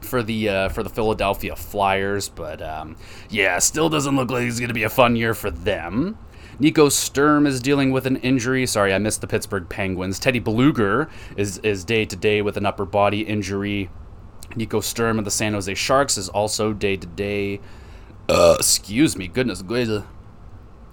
for 0.01 0.23
the 0.23 0.49
uh, 0.49 0.69
for 0.69 0.83
the 0.83 0.89
Philadelphia 0.89 1.55
Flyers. 1.55 2.29
But 2.29 2.61
um, 2.61 2.95
yeah, 3.29 3.59
still 3.59 3.89
doesn't 3.89 4.15
look 4.15 4.31
like 4.31 4.43
it's 4.43 4.59
going 4.59 4.69
to 4.69 4.73
be 4.73 4.83
a 4.83 4.89
fun 4.89 5.15
year 5.15 5.33
for 5.33 5.51
them. 5.51 6.17
Nico 6.59 6.89
Sturm 6.89 7.47
is 7.47 7.61
dealing 7.61 7.91
with 7.91 8.05
an 8.05 8.17
injury. 8.17 8.65
Sorry, 8.65 8.93
I 8.93 8.97
missed 8.97 9.21
the 9.21 9.27
Pittsburgh 9.27 9.69
Penguins. 9.69 10.19
Teddy 10.19 10.41
Blueger 10.41 11.09
is 11.37 11.57
is 11.59 11.85
day 11.85 12.05
to 12.05 12.15
day 12.15 12.41
with 12.41 12.57
an 12.57 12.65
upper 12.65 12.85
body 12.85 13.21
injury. 13.21 13.89
Nico 14.55 14.81
Sturm 14.81 15.19
of 15.19 15.25
the 15.25 15.31
San 15.31 15.53
Jose 15.53 15.73
Sharks 15.75 16.17
is 16.17 16.27
also 16.27 16.73
day 16.73 16.97
to 16.97 17.07
day. 17.07 17.61
Excuse 18.27 19.15
me, 19.15 19.27
goodness. 19.27 19.61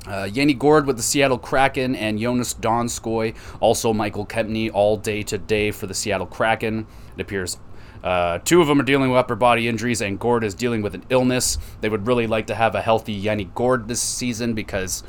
Uh, 0.07 0.29
Yanni 0.33 0.55
Gourde 0.55 0.87
with 0.87 0.97
the 0.97 1.03
Seattle 1.03 1.39
Kraken 1.39 1.97
and 1.97 2.19
Joonas 2.19 2.55
Donskoi, 2.59 3.35
also 3.61 3.93
Michael 3.93 4.25
Kempny, 4.25 4.71
all 4.73 4.97
day 4.97 5.23
today 5.23 5.71
for 5.71 5.87
the 5.87 5.95
Seattle 5.95 6.27
Kraken. 6.27 6.87
It 7.17 7.21
appears 7.23 7.59
uh, 8.07 8.39
two 8.45 8.61
of 8.61 8.69
them 8.69 8.81
are 8.81 8.85
dealing 8.85 9.11
with 9.11 9.19
upper 9.19 9.35
body 9.35 9.67
injuries, 9.67 10.01
and 10.01 10.21
Gourde 10.21 10.45
is 10.45 10.55
dealing 10.55 10.81
with 10.81 10.95
an 10.95 11.05
illness. 11.11 11.59
They 11.81 11.89
would 11.89 12.07
really 12.07 12.29
like 12.29 12.47
to 12.47 12.55
have 12.55 12.77
a 12.77 12.81
healthy 12.81 13.13
Yanni 13.13 13.51
Gourde 13.53 13.89
this 13.89 14.01
season 14.01 14.55
because, 14.55 15.03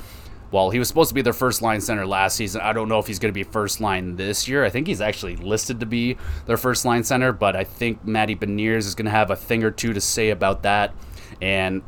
well, 0.50 0.72
he 0.72 0.80
was 0.80 0.88
supposed 0.88 1.10
to 1.10 1.14
be 1.14 1.22
their 1.22 1.32
first 1.32 1.62
line 1.62 1.80
center 1.80 2.08
last 2.08 2.36
season. 2.36 2.62
I 2.62 2.74
don't 2.74 2.90
know 2.90 2.98
if 2.98 3.06
he's 3.06 3.20
going 3.20 3.32
to 3.32 3.38
be 3.38 3.44
first 3.44 3.80
line 3.80 4.16
this 4.16 4.48
year. 4.48 4.66
I 4.66 4.72
think 4.72 4.88
he's 4.88 5.00
actually 5.00 5.36
listed 5.36 5.80
to 5.82 5.86
be 5.86 6.18
their 6.48 6.58
first 6.58 6.86
line 6.86 7.04
center, 7.04 7.32
but 7.32 7.56
I 7.56 7.66
think 7.66 8.04
Matty 8.04 8.36
Beniers 8.36 8.88
is 8.88 8.96
going 8.96 9.06
to 9.06 9.12
have 9.12 9.30
a 9.30 9.36
thing 9.36 9.64
or 9.64 9.70
two 9.70 9.94
to 9.94 10.02
say 10.02 10.32
about 10.32 10.64
that. 10.64 10.96
And 11.40 11.84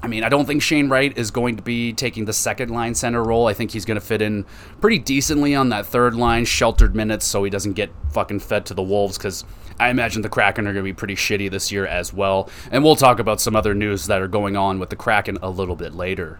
I 0.00 0.06
mean, 0.06 0.22
I 0.22 0.28
don't 0.28 0.46
think 0.46 0.62
Shane 0.62 0.88
Wright 0.88 1.16
is 1.18 1.32
going 1.32 1.56
to 1.56 1.62
be 1.62 1.92
taking 1.92 2.24
the 2.24 2.32
second 2.32 2.70
line 2.70 2.94
center 2.94 3.22
role. 3.22 3.48
I 3.48 3.54
think 3.54 3.72
he's 3.72 3.84
going 3.84 3.98
to 3.98 4.04
fit 4.04 4.22
in 4.22 4.46
pretty 4.80 4.98
decently 4.98 5.56
on 5.56 5.70
that 5.70 5.86
third 5.86 6.14
line, 6.14 6.44
sheltered 6.44 6.94
minutes, 6.94 7.26
so 7.26 7.42
he 7.42 7.50
doesn't 7.50 7.72
get 7.72 7.90
fucking 8.12 8.40
fed 8.40 8.64
to 8.66 8.74
the 8.74 8.82
Wolves 8.82 9.18
because 9.18 9.44
I 9.80 9.88
imagine 9.90 10.22
the 10.22 10.28
Kraken 10.28 10.66
are 10.68 10.72
going 10.72 10.84
to 10.84 10.88
be 10.88 10.94
pretty 10.94 11.16
shitty 11.16 11.50
this 11.50 11.72
year 11.72 11.84
as 11.84 12.12
well. 12.12 12.48
And 12.70 12.84
we'll 12.84 12.96
talk 12.96 13.18
about 13.18 13.40
some 13.40 13.56
other 13.56 13.74
news 13.74 14.06
that 14.06 14.22
are 14.22 14.28
going 14.28 14.56
on 14.56 14.78
with 14.78 14.90
the 14.90 14.96
Kraken 14.96 15.38
a 15.42 15.50
little 15.50 15.76
bit 15.76 15.94
later. 15.94 16.38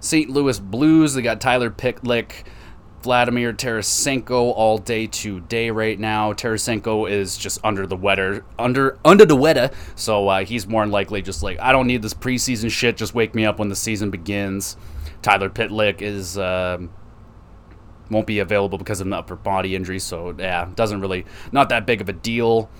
St. 0.00 0.28
Louis 0.28 0.58
Blues, 0.58 1.14
they 1.14 1.22
got 1.22 1.40
Tyler 1.40 1.70
Pitlick. 1.70 2.44
Vladimir 3.02 3.52
Tarasenko 3.52 4.52
all 4.54 4.78
day 4.78 5.06
today 5.06 5.70
right 5.70 5.98
now. 5.98 6.32
Tarasenko 6.32 7.10
is 7.10 7.36
just 7.36 7.58
under 7.64 7.86
the 7.86 7.96
weather, 7.96 8.44
under 8.58 8.98
under 9.04 9.24
the 9.24 9.36
weather, 9.36 9.70
so 9.94 10.28
uh, 10.28 10.44
he's 10.44 10.66
more 10.66 10.82
than 10.82 10.90
likely 10.90 11.22
just 11.22 11.42
like 11.42 11.58
I 11.60 11.72
don't 11.72 11.86
need 11.86 12.02
this 12.02 12.14
preseason 12.14 12.70
shit. 12.70 12.96
Just 12.96 13.14
wake 13.14 13.34
me 13.34 13.44
up 13.44 13.58
when 13.58 13.68
the 13.68 13.76
season 13.76 14.10
begins. 14.10 14.76
Tyler 15.20 15.50
Pitlick 15.50 16.00
is 16.00 16.38
uh, 16.38 16.78
won't 18.10 18.26
be 18.26 18.38
available 18.38 18.78
because 18.78 19.00
of 19.00 19.06
an 19.06 19.12
upper 19.12 19.36
body 19.36 19.74
injury, 19.74 19.98
so 19.98 20.34
yeah, 20.38 20.68
doesn't 20.74 21.00
really 21.00 21.24
not 21.50 21.68
that 21.70 21.86
big 21.86 22.00
of 22.00 22.08
a 22.08 22.12
deal. 22.12 22.70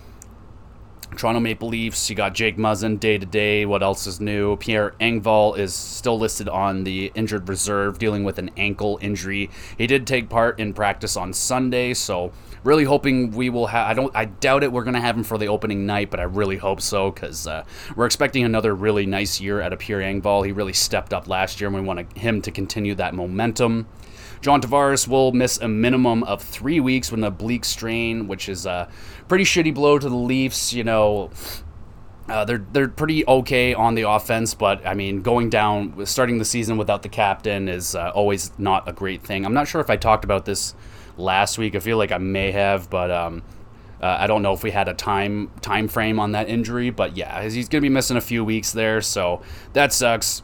Toronto 1.16 1.40
Maple 1.40 1.68
Leafs, 1.68 2.08
you 2.08 2.16
got 2.16 2.34
Jake 2.34 2.56
Muzzin 2.56 2.98
day 2.98 3.18
to 3.18 3.26
day. 3.26 3.66
What 3.66 3.82
else 3.82 4.06
is 4.06 4.20
new? 4.20 4.56
Pierre 4.56 4.94
Engvall 5.00 5.56
is 5.58 5.74
still 5.74 6.18
listed 6.18 6.48
on 6.48 6.84
the 6.84 7.12
injured 7.14 7.48
reserve, 7.48 7.98
dealing 7.98 8.24
with 8.24 8.38
an 8.38 8.50
ankle 8.56 8.98
injury. 9.00 9.50
He 9.76 9.86
did 9.86 10.06
take 10.06 10.28
part 10.28 10.58
in 10.58 10.72
practice 10.72 11.16
on 11.16 11.32
Sunday, 11.32 11.94
so 11.94 12.32
really 12.64 12.84
hoping 12.84 13.30
we 13.32 13.50
will 13.50 13.66
have. 13.66 13.86
I 13.88 13.94
don't. 13.94 14.14
I 14.16 14.24
doubt 14.24 14.64
it. 14.64 14.72
We're 14.72 14.84
gonna 14.84 15.00
have 15.00 15.16
him 15.16 15.24
for 15.24 15.38
the 15.38 15.48
opening 15.48 15.86
night, 15.86 16.10
but 16.10 16.20
I 16.20 16.24
really 16.24 16.56
hope 16.56 16.80
so 16.80 17.10
because 17.10 17.46
uh, 17.46 17.64
we're 17.94 18.06
expecting 18.06 18.44
another 18.44 18.74
really 18.74 19.06
nice 19.06 19.40
year 19.40 19.60
out 19.60 19.72
of 19.72 19.78
Pierre 19.78 20.00
Engvall. 20.00 20.44
He 20.44 20.52
really 20.52 20.72
stepped 20.72 21.12
up 21.12 21.28
last 21.28 21.60
year, 21.60 21.68
and 21.68 21.76
we 21.76 21.82
want 21.82 22.16
him 22.16 22.42
to 22.42 22.50
continue 22.50 22.94
that 22.96 23.14
momentum. 23.14 23.86
John 24.42 24.60
Tavares 24.60 25.06
will 25.06 25.30
miss 25.30 25.58
a 25.58 25.68
minimum 25.68 26.24
of 26.24 26.42
three 26.42 26.80
weeks 26.80 27.12
with 27.12 27.20
an 27.20 27.24
oblique 27.24 27.64
strain, 27.64 28.26
which 28.26 28.48
is 28.48 28.66
a 28.66 28.88
pretty 29.28 29.44
shitty 29.44 29.72
blow 29.72 30.00
to 30.00 30.08
the 30.08 30.16
Leafs. 30.16 30.72
You 30.72 30.82
know, 30.82 31.30
uh, 32.28 32.44
they're 32.44 32.66
they're 32.72 32.88
pretty 32.88 33.24
okay 33.26 33.72
on 33.72 33.94
the 33.94 34.02
offense, 34.02 34.54
but 34.54 34.84
I 34.84 34.94
mean, 34.94 35.22
going 35.22 35.48
down, 35.48 36.04
starting 36.06 36.38
the 36.38 36.44
season 36.44 36.76
without 36.76 37.02
the 37.02 37.08
captain 37.08 37.68
is 37.68 37.94
uh, 37.94 38.10
always 38.14 38.50
not 38.58 38.88
a 38.88 38.92
great 38.92 39.22
thing. 39.22 39.46
I'm 39.46 39.54
not 39.54 39.68
sure 39.68 39.80
if 39.80 39.90
I 39.90 39.96
talked 39.96 40.24
about 40.24 40.44
this 40.44 40.74
last 41.16 41.56
week. 41.56 41.76
I 41.76 41.78
feel 41.78 41.96
like 41.96 42.10
I 42.10 42.18
may 42.18 42.50
have, 42.50 42.90
but 42.90 43.12
um, 43.12 43.44
uh, 44.02 44.16
I 44.18 44.26
don't 44.26 44.42
know 44.42 44.52
if 44.52 44.64
we 44.64 44.72
had 44.72 44.88
a 44.88 44.94
time 44.94 45.52
time 45.60 45.86
frame 45.86 46.18
on 46.18 46.32
that 46.32 46.48
injury. 46.48 46.90
But 46.90 47.16
yeah, 47.16 47.42
he's 47.48 47.68
gonna 47.68 47.82
be 47.82 47.88
missing 47.88 48.16
a 48.16 48.20
few 48.20 48.44
weeks 48.44 48.72
there, 48.72 49.00
so 49.02 49.40
that 49.72 49.92
sucks. 49.92 50.42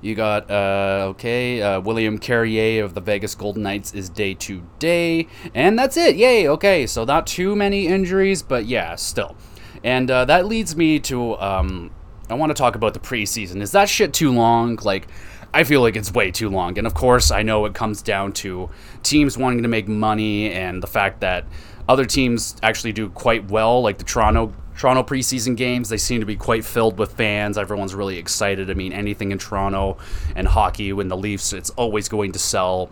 You 0.00 0.14
got 0.14 0.50
uh, 0.50 1.06
okay, 1.10 1.60
uh, 1.60 1.80
William 1.80 2.18
Carrier 2.18 2.84
of 2.84 2.94
the 2.94 3.00
Vegas 3.00 3.34
Golden 3.34 3.62
Knights 3.62 3.94
is 3.94 4.08
day 4.08 4.34
to 4.34 4.62
day, 4.78 5.26
and 5.54 5.78
that's 5.78 5.96
it. 5.96 6.16
Yay! 6.16 6.48
Okay, 6.48 6.86
so 6.86 7.04
not 7.04 7.26
too 7.26 7.56
many 7.56 7.86
injuries, 7.86 8.42
but 8.42 8.66
yeah, 8.66 8.94
still. 8.94 9.36
And 9.82 10.10
uh, 10.10 10.24
that 10.26 10.46
leads 10.46 10.76
me 10.76 11.00
to 11.00 11.36
um, 11.38 11.90
I 12.30 12.34
want 12.34 12.50
to 12.50 12.54
talk 12.54 12.74
about 12.74 12.94
the 12.94 13.00
preseason. 13.00 13.62
Is 13.62 13.72
that 13.72 13.88
shit 13.88 14.12
too 14.12 14.32
long? 14.32 14.78
Like, 14.82 15.08
I 15.54 15.64
feel 15.64 15.80
like 15.80 15.96
it's 15.96 16.12
way 16.12 16.30
too 16.30 16.50
long. 16.50 16.76
And 16.76 16.86
of 16.86 16.94
course, 16.94 17.30
I 17.30 17.42
know 17.42 17.64
it 17.64 17.74
comes 17.74 18.02
down 18.02 18.32
to 18.34 18.68
teams 19.02 19.38
wanting 19.38 19.62
to 19.62 19.68
make 19.68 19.88
money 19.88 20.52
and 20.52 20.82
the 20.82 20.86
fact 20.86 21.20
that 21.20 21.46
other 21.88 22.04
teams 22.04 22.56
actually 22.62 22.92
do 22.92 23.08
quite 23.08 23.50
well, 23.50 23.80
like 23.80 23.96
the 23.96 24.04
Toronto 24.04 24.52
Toronto 24.78 25.02
preseason 25.02 25.56
games, 25.56 25.88
they 25.88 25.96
seem 25.96 26.20
to 26.20 26.26
be 26.26 26.36
quite 26.36 26.64
filled 26.64 26.98
with 27.00 27.12
fans. 27.14 27.58
Everyone's 27.58 27.96
really 27.96 28.16
excited. 28.16 28.70
I 28.70 28.74
mean, 28.74 28.92
anything 28.92 29.32
in 29.32 29.38
Toronto 29.38 29.98
and 30.36 30.46
hockey 30.46 30.92
when 30.92 31.08
the 31.08 31.16
Leafs, 31.16 31.52
it's 31.52 31.70
always 31.70 32.08
going 32.08 32.30
to 32.32 32.38
sell. 32.38 32.88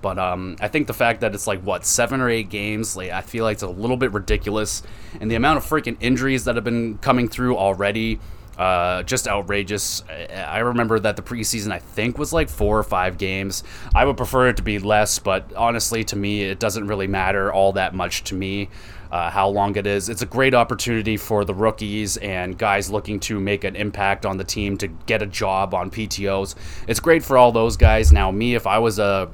But 0.00 0.18
um, 0.18 0.56
I 0.58 0.68
think 0.68 0.86
the 0.86 0.94
fact 0.94 1.20
that 1.20 1.34
it's 1.34 1.46
like 1.46 1.60
what 1.60 1.84
seven 1.84 2.22
or 2.22 2.30
eight 2.30 2.48
games, 2.48 2.96
like 2.96 3.10
I 3.10 3.20
feel 3.20 3.44
like 3.44 3.54
it's 3.54 3.62
a 3.62 3.68
little 3.68 3.98
bit 3.98 4.10
ridiculous, 4.12 4.82
and 5.20 5.30
the 5.30 5.34
amount 5.34 5.58
of 5.58 5.64
freaking 5.64 5.98
injuries 6.00 6.44
that 6.46 6.54
have 6.54 6.64
been 6.64 6.96
coming 6.98 7.28
through 7.28 7.58
already, 7.58 8.18
uh, 8.58 9.02
just 9.04 9.28
outrageous. 9.28 10.02
I 10.08 10.58
remember 10.58 10.98
that 11.00 11.16
the 11.16 11.22
preseason 11.22 11.72
I 11.72 11.78
think 11.78 12.18
was 12.18 12.32
like 12.32 12.48
four 12.48 12.78
or 12.78 12.82
five 12.82 13.18
games. 13.18 13.64
I 13.94 14.04
would 14.04 14.16
prefer 14.16 14.48
it 14.48 14.56
to 14.58 14.62
be 14.62 14.78
less, 14.78 15.18
but 15.18 15.52
honestly, 15.54 16.04
to 16.04 16.16
me, 16.16 16.42
it 16.42 16.60
doesn't 16.60 16.86
really 16.86 17.06
matter 17.06 17.52
all 17.52 17.72
that 17.72 17.94
much 17.94 18.24
to 18.24 18.34
me 18.34 18.68
uh, 19.12 19.30
how 19.30 19.46
long 19.46 19.76
it 19.76 19.86
is. 19.86 20.08
It's 20.08 20.22
a 20.22 20.26
great 20.26 20.54
opportunity 20.54 21.18
for 21.18 21.44
the 21.44 21.54
rookies 21.54 22.16
and 22.16 22.56
guys 22.56 22.90
looking 22.90 23.20
to 23.20 23.38
make 23.38 23.62
an 23.62 23.76
impact 23.76 24.24
on 24.24 24.38
the 24.38 24.44
team 24.44 24.78
to 24.78 24.88
get 24.88 25.20
a 25.20 25.26
job 25.26 25.74
on 25.74 25.90
PTOs. 25.90 26.54
It's 26.88 26.98
great 26.98 27.22
for 27.22 27.36
all 27.36 27.52
those 27.52 27.76
guys. 27.76 28.10
Now, 28.10 28.30
me, 28.30 28.54
if 28.54 28.66
I 28.66 28.78
was 28.78 28.98
a 28.98 29.30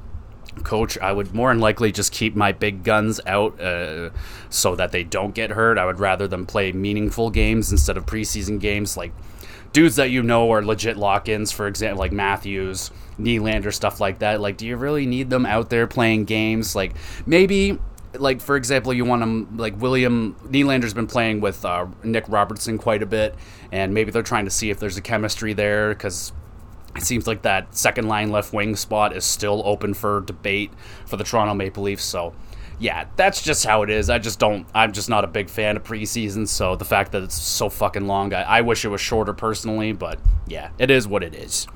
coach, 0.64 0.98
I 0.98 1.12
would 1.12 1.34
more 1.34 1.50
than 1.50 1.60
likely 1.60 1.92
just 1.92 2.12
keep 2.12 2.34
my 2.34 2.52
big 2.52 2.84
guns 2.84 3.20
out 3.26 3.60
uh, 3.60 4.10
so 4.50 4.74
that 4.76 4.92
they 4.92 5.04
don't 5.04 5.34
get 5.34 5.50
hurt. 5.50 5.78
I 5.78 5.86
would 5.86 6.00
rather 6.00 6.28
them 6.28 6.46
play 6.46 6.72
meaningful 6.72 7.30
games 7.30 7.72
instead 7.72 7.96
of 7.96 8.06
preseason 8.06 8.60
games 8.60 8.96
like 8.96 9.12
dudes 9.72 9.96
that 9.96 10.10
you 10.10 10.22
know 10.22 10.50
are 10.52 10.64
legit 10.64 10.96
lock-ins, 10.96 11.52
for 11.52 11.66
example, 11.66 11.98
like 11.98 12.12
Matthews, 12.12 12.90
Nylander, 13.18 13.72
stuff 13.72 14.00
like 14.00 14.20
that. 14.20 14.40
Like, 14.40 14.56
do 14.56 14.66
you 14.66 14.76
really 14.76 15.06
need 15.06 15.30
them 15.30 15.44
out 15.46 15.70
there 15.70 15.86
playing 15.86 16.24
games? 16.24 16.74
Like, 16.74 16.94
maybe 17.26 17.78
like 18.14 18.40
for 18.40 18.56
example, 18.56 18.92
you 18.92 19.04
want 19.04 19.22
him 19.22 19.56
like 19.56 19.78
William 19.80 20.34
Nylander's 20.46 20.94
been 20.94 21.06
playing 21.06 21.40
with 21.40 21.64
uh, 21.64 21.86
Nick 22.02 22.24
Robertson 22.28 22.78
quite 22.78 23.02
a 23.02 23.06
bit, 23.06 23.34
and 23.70 23.92
maybe 23.92 24.10
they're 24.10 24.22
trying 24.22 24.46
to 24.46 24.50
see 24.50 24.70
if 24.70 24.78
there's 24.78 24.96
a 24.96 25.02
chemistry 25.02 25.52
there 25.52 25.90
because 25.90 26.32
it 26.98 27.04
seems 27.04 27.26
like 27.26 27.42
that 27.42 27.74
second 27.74 28.08
line 28.08 28.30
left 28.30 28.52
wing 28.52 28.76
spot 28.76 29.16
is 29.16 29.24
still 29.24 29.62
open 29.64 29.94
for 29.94 30.20
debate 30.22 30.72
for 31.06 31.16
the 31.16 31.24
Toronto 31.24 31.54
Maple 31.54 31.82
Leafs. 31.82 32.04
So, 32.04 32.34
yeah, 32.78 33.06
that's 33.16 33.42
just 33.42 33.64
how 33.64 33.82
it 33.82 33.90
is. 33.90 34.11
I 34.11 34.18
just 34.18 34.38
don't. 34.38 34.66
I'm 34.74 34.92
just 34.92 35.08
not 35.08 35.24
a 35.24 35.28
big 35.28 35.50
fan 35.50 35.76
of 35.76 35.84
preseason. 35.84 36.46
So 36.46 36.76
the 36.76 36.84
fact 36.84 37.12
that 37.12 37.22
it's 37.22 37.40
so 37.40 37.68
fucking 37.68 38.06
long, 38.06 38.32
I, 38.34 38.42
I 38.42 38.61
wish 38.61 38.84
it 38.84 38.88
was 38.88 39.00
shorter 39.00 39.32
personally. 39.32 39.92
But 39.92 40.18
yeah, 40.46 40.70
it 40.78 40.90
is 40.90 41.08
what 41.08 41.22
it 41.22 41.34
is. 41.34 41.66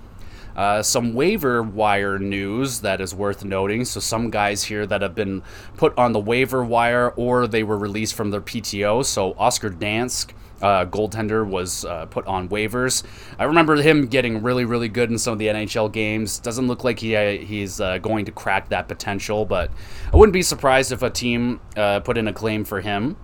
Uh, 0.54 0.82
some 0.82 1.14
waiver 1.14 1.62
wire 1.62 2.18
news 2.18 2.80
that 2.80 3.00
is 3.00 3.14
worth 3.14 3.44
noting. 3.44 3.84
So, 3.84 4.00
some 4.00 4.30
guys 4.30 4.64
here 4.64 4.86
that 4.86 5.02
have 5.02 5.14
been 5.14 5.42
put 5.76 5.96
on 5.96 6.12
the 6.12 6.20
waiver 6.20 6.62
wire 6.62 7.10
or 7.10 7.46
they 7.46 7.62
were 7.62 7.78
released 7.78 8.14
from 8.14 8.30
their 8.30 8.42
PTO. 8.42 9.04
So, 9.04 9.34
Oscar 9.38 9.70
Dansk. 9.70 10.32
Uh, 10.62 10.86
goaltender 10.86 11.46
was 11.46 11.84
uh, 11.84 12.06
put 12.06 12.24
on 12.26 12.48
waivers. 12.48 13.02
I 13.38 13.44
remember 13.44 13.76
him 13.76 14.06
getting 14.06 14.42
really, 14.42 14.64
really 14.64 14.88
good 14.88 15.10
in 15.10 15.18
some 15.18 15.32
of 15.32 15.38
the 15.40 15.48
NHL 15.48 15.92
games. 15.92 16.38
Doesn't 16.38 16.68
look 16.68 16.84
like 16.84 17.00
he 17.00 17.16
uh, 17.16 17.32
he's 17.38 17.80
uh, 17.80 17.98
going 17.98 18.24
to 18.26 18.32
crack 18.32 18.68
that 18.68 18.86
potential, 18.86 19.44
but 19.44 19.70
I 20.12 20.16
wouldn't 20.16 20.32
be 20.32 20.42
surprised 20.42 20.92
if 20.92 21.02
a 21.02 21.10
team 21.10 21.60
uh, 21.76 22.00
put 22.00 22.16
in 22.16 22.28
a 22.28 22.32
claim 22.32 22.64
for 22.64 22.80
him. 22.80 23.16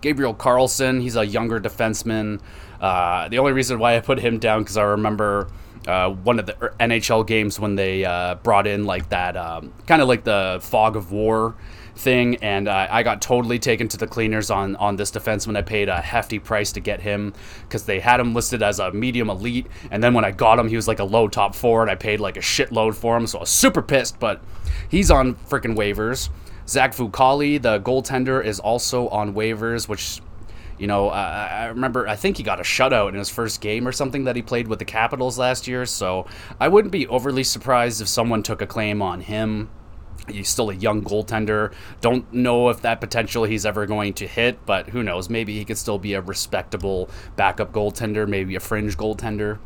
Gabriel 0.00 0.34
Carlsson, 0.34 1.00
he's 1.00 1.16
a 1.16 1.26
younger 1.26 1.58
defenseman. 1.58 2.40
Uh, 2.80 3.28
the 3.28 3.38
only 3.38 3.52
reason 3.52 3.78
why 3.78 3.96
I 3.96 4.00
put 4.00 4.20
him 4.20 4.38
down 4.38 4.62
because 4.62 4.76
I 4.76 4.82
remember 4.82 5.48
uh, 5.86 6.10
one 6.10 6.38
of 6.38 6.46
the 6.46 6.52
NHL 6.78 7.26
games 7.26 7.58
when 7.58 7.74
they 7.74 8.04
uh, 8.04 8.36
brought 8.36 8.66
in 8.66 8.84
like 8.84 9.08
that, 9.08 9.36
um, 9.36 9.72
kind 9.86 10.02
of 10.02 10.08
like 10.08 10.24
the 10.24 10.58
fog 10.62 10.96
of 10.96 11.10
war 11.10 11.56
thing, 11.96 12.36
and 12.36 12.68
uh, 12.68 12.88
I 12.90 13.02
got 13.02 13.22
totally 13.22 13.58
taken 13.58 13.88
to 13.88 13.96
the 13.96 14.06
cleaners 14.06 14.50
on 14.50 14.76
on 14.76 14.96
this 14.96 15.10
defenseman. 15.10 15.56
I 15.56 15.62
paid 15.62 15.88
a 15.88 16.00
hefty 16.00 16.38
price 16.38 16.72
to 16.72 16.80
get 16.80 17.00
him 17.00 17.32
because 17.62 17.84
they 17.84 18.00
had 18.00 18.20
him 18.20 18.34
listed 18.34 18.62
as 18.62 18.78
a 18.78 18.92
medium 18.92 19.30
elite, 19.30 19.66
and 19.90 20.02
then 20.02 20.14
when 20.14 20.24
I 20.24 20.30
got 20.30 20.58
him, 20.58 20.68
he 20.68 20.76
was 20.76 20.88
like 20.88 20.98
a 20.98 21.04
low 21.04 21.28
top 21.28 21.54
four, 21.54 21.82
and 21.82 21.90
I 21.90 21.94
paid 21.94 22.20
like 22.20 22.36
a 22.36 22.40
shitload 22.40 22.94
for 22.94 23.16
him, 23.16 23.26
so 23.26 23.38
I 23.38 23.40
was 23.42 23.50
super 23.50 23.82
pissed. 23.82 24.18
But 24.18 24.42
he's 24.88 25.10
on 25.10 25.34
freaking 25.34 25.76
waivers. 25.76 26.30
Zach 26.66 26.94
Fucale, 26.94 27.60
the 27.60 27.80
goaltender, 27.80 28.44
is 28.44 28.58
also 28.58 29.08
on 29.08 29.34
waivers, 29.34 29.88
which 29.88 30.20
you 30.78 30.86
know, 30.88 31.08
uh, 31.08 31.48
I 31.50 31.66
remember, 31.66 32.08
I 32.08 32.16
think 32.16 32.36
he 32.36 32.42
got 32.42 32.58
a 32.58 32.64
shutout 32.64 33.10
in 33.10 33.14
his 33.14 33.30
first 33.30 33.60
game 33.60 33.86
or 33.86 33.92
something 33.92 34.24
that 34.24 34.34
he 34.34 34.42
played 34.42 34.66
with 34.66 34.80
the 34.80 34.84
Capitals 34.84 35.38
last 35.38 35.68
year. 35.68 35.86
So 35.86 36.26
I 36.58 36.68
wouldn't 36.68 36.90
be 36.90 37.06
overly 37.06 37.44
surprised 37.44 38.00
if 38.00 38.08
someone 38.08 38.42
took 38.42 38.60
a 38.60 38.66
claim 38.66 39.00
on 39.00 39.20
him. 39.20 39.70
He's 40.28 40.48
still 40.48 40.70
a 40.70 40.74
young 40.74 41.02
goaltender. 41.02 41.72
Don't 42.00 42.32
know 42.32 42.68
if 42.68 42.82
that 42.82 43.00
potential 43.00 43.44
he's 43.44 43.66
ever 43.66 43.86
going 43.86 44.14
to 44.14 44.26
hit, 44.26 44.64
but 44.66 44.88
who 44.88 45.02
knows? 45.02 45.28
Maybe 45.28 45.58
he 45.58 45.64
could 45.64 45.78
still 45.78 45.98
be 45.98 46.14
a 46.14 46.20
respectable 46.20 47.10
backup 47.36 47.72
goaltender, 47.72 48.26
maybe 48.26 48.54
a 48.54 48.60
fringe 48.60 48.96
goaltender. 48.96 49.58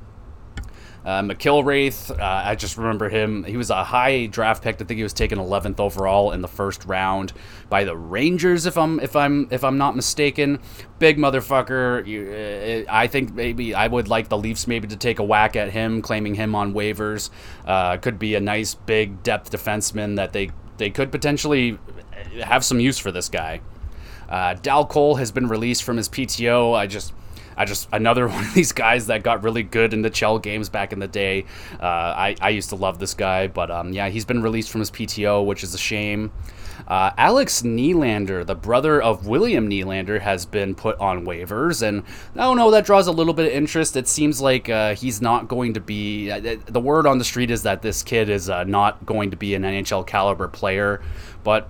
Uh, 1.09 1.23
McIlrath, 1.23 2.11
uh, 2.11 2.43
I 2.45 2.55
just 2.55 2.77
remember 2.77 3.09
him. 3.09 3.43
He 3.45 3.57
was 3.57 3.71
a 3.71 3.83
high 3.83 4.27
draft 4.27 4.63
pick. 4.63 4.75
I 4.75 4.85
think 4.85 4.99
he 4.99 5.03
was 5.03 5.15
taken 5.15 5.39
11th 5.39 5.81
overall 5.81 6.33
in 6.33 6.43
the 6.43 6.49
first 6.49 6.85
round 6.85 7.33
by 7.71 7.85
the 7.85 7.97
Rangers, 7.97 8.67
if 8.67 8.77
I'm 8.77 9.01
if 9.01 9.17
I'm 9.17 9.49
if 9.51 9.65
I'm 9.65 9.79
not 9.79 9.97
mistaken. 9.97 10.59
Big 10.99 11.17
motherfucker. 11.17 12.07
You, 12.07 12.85
uh, 12.87 12.93
I 12.93 13.07
think 13.07 13.33
maybe 13.33 13.75
I 13.75 13.87
would 13.87 14.09
like 14.09 14.29
the 14.29 14.37
Leafs 14.37 14.67
maybe 14.67 14.87
to 14.87 14.97
take 14.97 15.19
a 15.19 15.25
whack 15.25 15.57
at 15.57 15.71
him, 15.71 16.03
claiming 16.03 16.35
him 16.35 16.55
on 16.55 16.75
waivers. 16.75 17.31
Uh, 17.65 17.97
could 17.97 18.19
be 18.19 18.35
a 18.35 18.41
nice 18.41 18.75
big 18.75 19.23
depth 19.23 19.51
defenseman 19.51 20.17
that 20.17 20.35
they 20.35 20.51
they 20.77 20.91
could 20.91 21.11
potentially 21.11 21.79
have 22.45 22.63
some 22.63 22.81
use 22.81 22.99
for 22.99 23.11
this 23.11 23.31
guy. 23.31 23.63
Uh, 24.29 24.53
Dal 24.61 24.85
Colle 24.85 25.15
has 25.15 25.33
been 25.33 25.49
released 25.49 25.85
from 25.85 25.97
his 25.97 26.11
PTO. 26.11 26.77
I 26.77 26.87
just 26.87 27.15
I 27.59 27.65
just 27.65 27.89
another 27.93 28.29
one 28.29 28.45
of 28.45 28.55
these 28.55 28.73
guys 28.73 29.09
that 29.09 29.23
got 29.23 29.43
really 29.43 29.63
good 29.63 29.93
in 29.93 30.01
the 30.01 30.11
Chell 30.11 30.39
games 30.39 30.69
back 30.69 30.93
in 30.93 31.01
the 31.01 31.09
day. 31.09 31.45
Uh, 31.79 31.85
I 31.85 32.37
I 32.41 32.51
used 32.51 32.71
to 32.71 32.77
love 32.77 32.99
this 32.99 33.13
guy, 33.13 33.49
but 33.49 33.71
um, 33.71 33.93
yeah, 33.93 34.09
he's 34.09 34.25
been 34.25 34.43
released 34.43 34.71
from 34.71 34.81
his 34.81 34.91
PTO, 34.91 35.45
which 35.45 35.63
is 35.63 35.75
a 35.75 35.79
shame. 35.79 36.31
Uh, 36.87 37.11
Alex 37.19 37.63
Nylander, 37.63 38.47
the 38.47 38.55
brother 38.55 39.03
of 39.03 39.27
William 39.27 39.69
Nylander, 39.69 40.21
has 40.21 40.47
been 40.47 40.75
put 40.75 40.99
on 41.01 41.27
waivers, 41.27 41.83
and 41.83 42.05
I 42.35 42.43
don't 42.43 42.57
know 42.57 42.71
that 42.71 42.87
draws 42.87 43.09
a 43.09 43.13
little 43.13 43.35
bit 43.35 43.47
of 43.47 43.53
interest. 43.53 43.97
It 43.97 44.07
seems 44.07 44.41
like 44.41 44.69
uh, 44.69 44.95
he's 44.95 45.21
not 45.21 45.49
going 45.49 45.75
to 45.75 45.81
be. 45.81 46.31
Uh, 46.31 46.57
the 46.67 46.81
word 46.81 47.07
on 47.07 47.19
the 47.19 47.25
street 47.25 47.51
is 47.51 47.65
that 47.65 47.83
this 47.83 48.03
kid 48.03 48.31
is 48.31 48.49
uh, 48.49 48.65
not 48.65 49.05
going 49.05 49.33
to 49.33 49.37
be 49.37 49.55
an 49.55 49.63
NHL 49.63 50.07
caliber 50.07 50.49
player, 50.49 51.03
but 51.43 51.69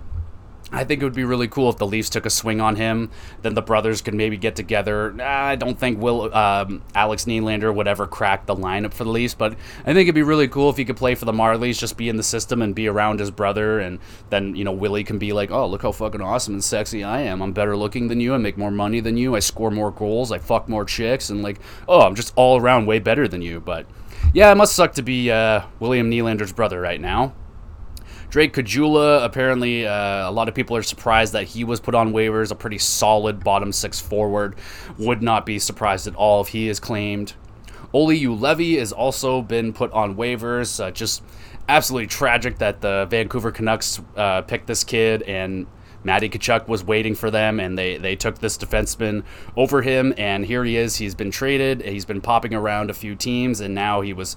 I 0.71 0.83
think 0.83 1.01
it 1.01 1.05
would 1.05 1.15
be 1.15 1.23
really 1.23 1.47
cool 1.47 1.69
if 1.69 1.77
the 1.77 1.87
Leafs 1.87 2.09
took 2.09 2.25
a 2.25 2.29
swing 2.29 2.61
on 2.61 2.75
him. 2.75 3.09
Then 3.41 3.53
the 3.55 3.61
brothers 3.61 4.01
could 4.01 4.13
maybe 4.13 4.37
get 4.37 4.55
together. 4.55 5.19
I 5.21 5.55
don't 5.55 5.79
think 5.79 5.99
Will 5.99 6.33
um, 6.33 6.83
Alex 6.93 7.25
Nylander 7.25 7.73
would 7.73 7.87
ever 7.87 8.05
crack 8.05 8.45
the 8.45 8.55
lineup 8.55 8.93
for 8.93 9.03
the 9.03 9.09
Leafs, 9.09 9.33
but 9.33 9.53
I 9.81 9.93
think 9.93 10.01
it'd 10.01 10.15
be 10.15 10.23
really 10.23 10.47
cool 10.47 10.69
if 10.69 10.77
he 10.77 10.85
could 10.85 10.97
play 10.97 11.15
for 11.15 11.25
the 11.25 11.31
Marlies, 11.31 11.79
just 11.79 11.97
be 11.97 12.09
in 12.09 12.17
the 12.17 12.23
system 12.23 12.61
and 12.61 12.75
be 12.75 12.87
around 12.87 13.19
his 13.19 13.31
brother, 13.31 13.79
and 13.79 13.99
then 14.29 14.55
you 14.55 14.63
know 14.63 14.71
Willie 14.71 15.03
can 15.03 15.17
be 15.17 15.33
like, 15.33 15.51
oh 15.51 15.67
look 15.67 15.81
how 15.81 15.91
fucking 15.91 16.21
awesome 16.21 16.53
and 16.53 16.63
sexy 16.63 17.03
I 17.03 17.21
am. 17.21 17.41
I'm 17.41 17.53
better 17.53 17.75
looking 17.75 18.07
than 18.07 18.19
you. 18.19 18.33
I 18.33 18.37
make 18.37 18.57
more 18.57 18.71
money 18.71 18.99
than 18.99 19.17
you. 19.17 19.35
I 19.35 19.39
score 19.39 19.71
more 19.71 19.91
goals. 19.91 20.31
I 20.31 20.37
fuck 20.37 20.69
more 20.69 20.85
chicks, 20.85 21.29
and 21.29 21.41
like, 21.41 21.59
oh, 21.87 22.01
I'm 22.01 22.15
just 22.15 22.33
all 22.35 22.59
around 22.59 22.85
way 22.85 22.99
better 22.99 23.27
than 23.27 23.41
you. 23.41 23.59
But 23.59 23.87
yeah, 24.33 24.51
it 24.51 24.55
must 24.55 24.75
suck 24.75 24.93
to 24.93 25.01
be 25.01 25.31
uh, 25.31 25.63
William 25.79 26.11
Nylander's 26.11 26.53
brother 26.53 26.79
right 26.79 27.01
now. 27.01 27.33
Drake 28.29 28.53
Caggiula, 28.53 29.25
apparently, 29.25 29.87
uh, 29.87 30.29
a 30.29 30.31
lot 30.31 30.47
of 30.47 30.53
people 30.53 30.75
are 30.75 30.83
surprised 30.83 31.33
that 31.33 31.45
he 31.45 31.63
was 31.63 31.79
put 31.79 31.95
on 31.95 32.13
waivers. 32.13 32.51
A 32.51 32.55
pretty 32.55 32.77
solid 32.77 33.43
bottom 33.43 33.71
six 33.71 33.99
forward. 33.99 34.55
Would 34.99 35.23
not 35.23 35.45
be 35.45 35.57
surprised 35.57 36.05
at 36.05 36.15
all 36.15 36.41
if 36.41 36.49
he 36.49 36.69
is 36.69 36.79
claimed. 36.79 37.33
Olli 37.91 38.21
Juolevi 38.21 38.77
has 38.77 38.91
also 38.91 39.41
been 39.41 39.73
put 39.73 39.91
on 39.93 40.15
waivers. 40.15 40.79
Uh, 40.79 40.91
just 40.91 41.23
absolutely 41.67 42.07
tragic 42.07 42.59
that 42.59 42.81
the 42.81 43.07
Vancouver 43.09 43.51
Canucks 43.51 43.99
uh, 44.15 44.43
picked 44.43 44.67
this 44.67 44.83
kid 44.83 45.23
and 45.23 45.65
Matty 46.03 46.29
Tkachuk 46.29 46.67
was 46.67 46.83
waiting 46.83 47.13
for 47.13 47.29
them, 47.29 47.59
and 47.59 47.77
they, 47.77 47.97
they 47.97 48.15
took 48.15 48.39
this 48.39 48.57
defenseman 48.57 49.23
over 49.57 49.81
him, 49.81 50.13
and 50.17 50.45
here 50.45 50.63
he 50.63 50.77
is. 50.77 50.95
He's 50.95 51.15
been 51.15 51.31
traded. 51.31 51.81
He's 51.81 52.05
been 52.05 52.21
popping 52.21 52.53
around 52.53 52.89
a 52.89 52.93
few 52.93 53.15
teams, 53.15 53.59
and 53.59 53.75
now 53.75 54.01
he 54.01 54.13
was 54.13 54.35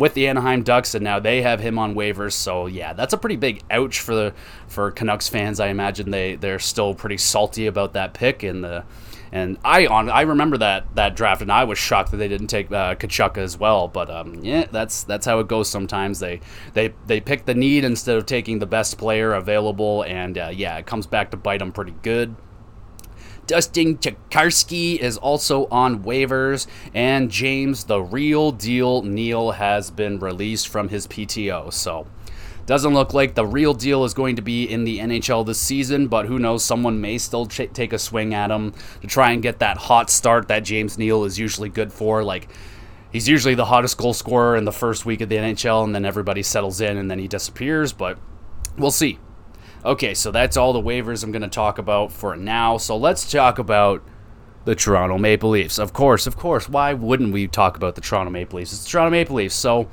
with 0.00 0.14
the 0.14 0.26
Anaheim 0.26 0.62
Ducks, 0.62 0.94
and 0.94 1.04
now 1.04 1.20
they 1.20 1.42
have 1.42 1.60
him 1.60 1.78
on 1.78 1.94
waivers. 1.94 2.32
So 2.32 2.66
yeah, 2.66 2.94
that's 2.94 3.12
a 3.12 3.18
pretty 3.18 3.36
big 3.36 3.62
ouch 3.70 4.00
for 4.00 4.14
the 4.14 4.34
for 4.66 4.90
Canucks 4.90 5.28
fans. 5.28 5.60
I 5.60 5.68
imagine 5.68 6.10
they 6.10 6.34
they're 6.34 6.58
still 6.58 6.94
pretty 6.94 7.18
salty 7.18 7.66
about 7.66 7.92
that 7.92 8.14
pick 8.14 8.42
and 8.42 8.64
the. 8.64 8.84
And 9.32 9.58
I 9.64 9.86
on 9.86 10.10
I 10.10 10.22
remember 10.22 10.58
that 10.58 10.92
that 10.96 11.14
draft, 11.14 11.40
and 11.40 11.52
I 11.52 11.62
was 11.62 11.78
shocked 11.78 12.10
that 12.10 12.16
they 12.16 12.26
didn't 12.26 12.48
take 12.48 12.72
uh, 12.72 12.96
Tkachuk 12.96 13.38
as 13.38 13.56
well. 13.56 13.86
But 13.86 14.10
um, 14.10 14.42
yeah, 14.42 14.66
that's 14.72 15.04
that's 15.04 15.24
how 15.24 15.38
it 15.38 15.46
goes. 15.46 15.70
Sometimes 15.70 16.18
they 16.18 16.40
they 16.72 16.94
they 17.06 17.20
pick 17.20 17.44
the 17.44 17.54
need 17.54 17.84
instead 17.84 18.16
of 18.16 18.26
taking 18.26 18.58
the 18.58 18.66
best 18.66 18.98
player 18.98 19.34
available, 19.34 20.02
and 20.02 20.36
uh, 20.36 20.50
yeah, 20.52 20.78
it 20.78 20.86
comes 20.86 21.06
back 21.06 21.30
to 21.30 21.36
bite 21.36 21.58
them 21.58 21.70
pretty 21.70 21.94
good. 22.02 22.34
Dustin 23.46 23.98
Tokarski 23.98 24.98
is 24.98 25.16
also 25.16 25.66
on 25.66 26.04
waivers, 26.04 26.66
and 26.94 27.30
James, 27.30 27.84
the 27.84 28.00
real 28.00 28.52
deal 28.52 29.02
Neal, 29.02 29.52
has 29.52 29.90
been 29.90 30.18
released 30.18 30.68
from 30.68 30.88
his 30.88 31.06
PTO. 31.06 31.72
So, 31.72 32.06
doesn't 32.66 32.94
look 32.94 33.12
like 33.12 33.34
the 33.34 33.44
real 33.44 33.74
deal 33.74 34.04
is 34.04 34.14
going 34.14 34.36
to 34.36 34.42
be 34.42 34.64
in 34.64 34.84
the 34.84 35.00
NHL 35.00 35.44
this 35.44 35.58
season, 35.58 36.06
but 36.06 36.26
who 36.26 36.38
knows? 36.38 36.64
Someone 36.64 37.00
may 37.00 37.18
still 37.18 37.46
ch- 37.46 37.72
take 37.72 37.92
a 37.92 37.98
swing 37.98 38.32
at 38.32 38.50
him 38.50 38.72
to 39.00 39.08
try 39.08 39.32
and 39.32 39.42
get 39.42 39.58
that 39.58 39.76
hot 39.76 40.10
start 40.10 40.46
that 40.48 40.60
James 40.60 40.96
Neal 40.96 41.24
is 41.24 41.38
usually 41.38 41.68
good 41.68 41.92
for. 41.92 42.22
Like, 42.22 42.48
he's 43.12 43.28
usually 43.28 43.56
the 43.56 43.64
hottest 43.64 43.98
goal 43.98 44.14
scorer 44.14 44.56
in 44.56 44.64
the 44.64 44.72
first 44.72 45.04
week 45.04 45.20
of 45.20 45.28
the 45.28 45.34
NHL, 45.34 45.82
and 45.82 45.94
then 45.94 46.04
everybody 46.04 46.44
settles 46.44 46.80
in 46.80 46.96
and 46.96 47.10
then 47.10 47.18
he 47.18 47.26
disappears, 47.26 47.92
but 47.92 48.18
we'll 48.78 48.92
see. 48.92 49.18
Okay, 49.84 50.12
so 50.12 50.30
that's 50.30 50.58
all 50.58 50.74
the 50.74 50.82
waivers 50.82 51.24
I'm 51.24 51.32
going 51.32 51.42
to 51.42 51.48
talk 51.48 51.78
about 51.78 52.12
for 52.12 52.36
now. 52.36 52.76
So 52.76 52.96
let's 52.96 53.30
talk 53.30 53.58
about 53.58 54.02
the 54.66 54.74
Toronto 54.74 55.16
Maple 55.16 55.50
Leafs. 55.50 55.78
Of 55.78 55.94
course, 55.94 56.26
of 56.26 56.36
course. 56.36 56.68
Why 56.68 56.92
wouldn't 56.92 57.32
we 57.32 57.48
talk 57.48 57.76
about 57.76 57.94
the 57.94 58.02
Toronto 58.02 58.30
Maple 58.30 58.58
Leafs? 58.58 58.74
It's 58.74 58.84
the 58.84 58.90
Toronto 58.90 59.10
Maple 59.10 59.36
Leafs. 59.36 59.54
So, 59.54 59.88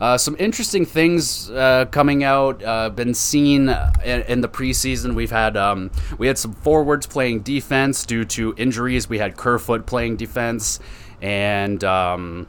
uh, 0.00 0.16
some 0.16 0.36
interesting 0.38 0.86
things 0.86 1.50
uh, 1.50 1.86
coming 1.90 2.24
out. 2.24 2.62
Uh, 2.62 2.88
been 2.88 3.12
seen 3.12 3.68
in, 4.04 4.22
in, 4.22 4.40
the 4.40 4.48
preseason. 4.48 5.14
We've 5.14 5.30
had 5.30 5.56
um, 5.56 5.90
we 6.18 6.26
had 6.26 6.38
some 6.38 6.52
forwards 6.52 7.06
playing 7.06 7.40
defense 7.40 8.04
due 8.04 8.24
to 8.26 8.54
injuries. 8.56 9.08
We 9.08 9.18
had 9.18 9.36
Kerfoot 9.36 9.86
playing 9.86 10.16
defense, 10.16 10.80
and 11.22 11.82
um, 11.84 12.46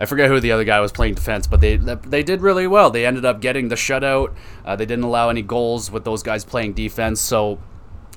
I 0.00 0.06
forget 0.06 0.28
who 0.28 0.40
the 0.40 0.52
other 0.52 0.64
guy 0.64 0.80
was 0.80 0.92
playing 0.92 1.14
defense, 1.14 1.46
but 1.46 1.60
they 1.60 1.76
they 1.76 2.22
did 2.22 2.40
really 2.40 2.66
well. 2.66 2.90
They 2.90 3.04
ended 3.04 3.26
up 3.26 3.40
getting 3.40 3.68
the 3.68 3.74
shutout. 3.74 4.34
Uh, 4.64 4.74
they 4.74 4.86
didn't 4.86 5.04
allow 5.04 5.28
any 5.28 5.42
goals 5.42 5.90
with 5.90 6.04
those 6.04 6.22
guys 6.22 6.42
playing 6.42 6.72
defense. 6.72 7.20
So 7.20 7.58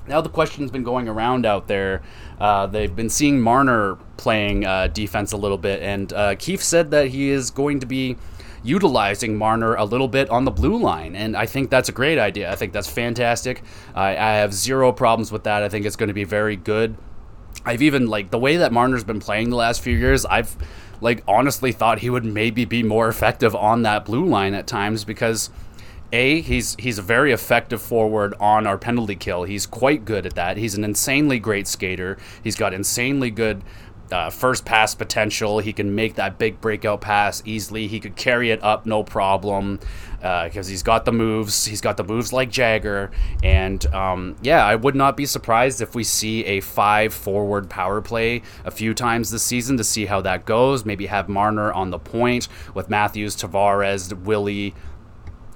now 0.07 0.21
the 0.21 0.29
question's 0.29 0.71
been 0.71 0.83
going 0.83 1.09
around 1.09 1.45
out 1.45 1.67
there. 1.67 2.01
Uh, 2.39 2.67
they've 2.67 2.95
been 2.95 3.09
seeing 3.09 3.41
Marner 3.41 3.97
playing 4.15 4.65
uh, 4.65 4.87
defense 4.87 5.33
a 5.33 5.37
little 5.37 5.57
bit, 5.57 5.81
and 5.81 6.11
uh, 6.13 6.35
Keefe 6.35 6.63
said 6.63 6.91
that 6.91 7.09
he 7.09 7.29
is 7.29 7.51
going 7.51 7.81
to 7.81 7.85
be 7.85 8.15
utilizing 8.63 9.37
Marner 9.37 9.75
a 9.75 9.83
little 9.83 10.07
bit 10.07 10.29
on 10.29 10.45
the 10.45 10.51
blue 10.51 10.77
line. 10.77 11.15
And 11.15 11.35
I 11.35 11.45
think 11.45 11.69
that's 11.69 11.89
a 11.89 11.91
great 11.91 12.17
idea. 12.17 12.49
I 12.49 12.55
think 12.55 12.71
that's 12.71 12.87
fantastic. 12.87 13.61
I, 13.93 14.11
I 14.11 14.35
have 14.35 14.53
zero 14.53 14.93
problems 14.93 15.33
with 15.33 15.43
that. 15.43 15.63
I 15.63 15.69
think 15.69 15.85
it's 15.85 15.97
going 15.97 16.07
to 16.07 16.13
be 16.13 16.23
very 16.23 16.55
good. 16.55 16.95
I've 17.65 17.81
even 17.81 18.07
like 18.07 18.31
the 18.31 18.39
way 18.39 18.57
that 18.57 18.71
Marner's 18.71 19.03
been 19.03 19.19
playing 19.19 19.49
the 19.49 19.57
last 19.57 19.81
few 19.81 19.95
years. 19.95 20.25
I've 20.25 20.57
like 21.01 21.23
honestly 21.27 21.71
thought 21.71 21.99
he 21.99 22.09
would 22.09 22.25
maybe 22.25 22.65
be 22.65 22.83
more 22.83 23.07
effective 23.07 23.55
on 23.55 23.81
that 23.83 24.05
blue 24.05 24.25
line 24.25 24.53
at 24.53 24.67
times 24.67 25.03
because 25.03 25.49
a 26.13 26.41
he's 26.41 26.75
he's 26.79 26.99
a 26.99 27.01
very 27.01 27.31
effective 27.31 27.81
forward 27.81 28.35
on 28.39 28.67
our 28.67 28.77
penalty 28.77 29.15
kill. 29.15 29.43
He's 29.43 29.65
quite 29.65 30.05
good 30.05 30.25
at 30.25 30.35
that. 30.35 30.57
He's 30.57 30.75
an 30.75 30.83
insanely 30.83 31.39
great 31.39 31.67
skater. 31.67 32.17
He's 32.43 32.55
got 32.55 32.73
insanely 32.73 33.31
good 33.31 33.63
uh, 34.13 34.29
first 34.29 34.63
pass 34.63 34.93
potential. 34.95 35.59
He 35.59 35.73
can 35.73 35.95
make 35.95 36.15
that 36.15 36.37
big 36.37 36.61
breakout 36.61 37.01
pass 37.01 37.41
easily. 37.45 37.87
He 37.87 37.99
could 37.99 38.15
carry 38.15 38.51
it 38.51 38.63
up 38.63 38.85
no 38.85 39.03
problem 39.03 39.79
because 40.23 40.67
uh, 40.67 40.69
he's 40.69 40.83
got 40.83 41.03
the 41.03 41.11
moves. 41.11 41.65
He's 41.65 41.81
got 41.81 41.97
the 41.97 42.03
moves 42.03 42.31
like 42.31 42.49
Jagger. 42.49 43.11
And 43.43 43.85
um, 43.87 44.37
yeah, 44.41 44.65
I 44.65 44.75
would 44.75 44.95
not 44.95 45.17
be 45.17 45.25
surprised 45.25 45.81
if 45.81 45.95
we 45.95 46.03
see 46.05 46.45
a 46.45 46.61
five 46.61 47.13
forward 47.13 47.69
power 47.69 48.01
play 48.01 48.43
a 48.63 48.71
few 48.71 48.93
times 48.93 49.31
this 49.31 49.43
season 49.43 49.75
to 49.77 49.83
see 49.83 50.05
how 50.05 50.21
that 50.21 50.45
goes. 50.45 50.85
Maybe 50.85 51.07
have 51.07 51.27
Marner 51.27 51.73
on 51.73 51.89
the 51.89 51.99
point 51.99 52.47
with 52.73 52.89
Matthews, 52.89 53.35
Tavares, 53.35 54.13
Willie 54.23 54.73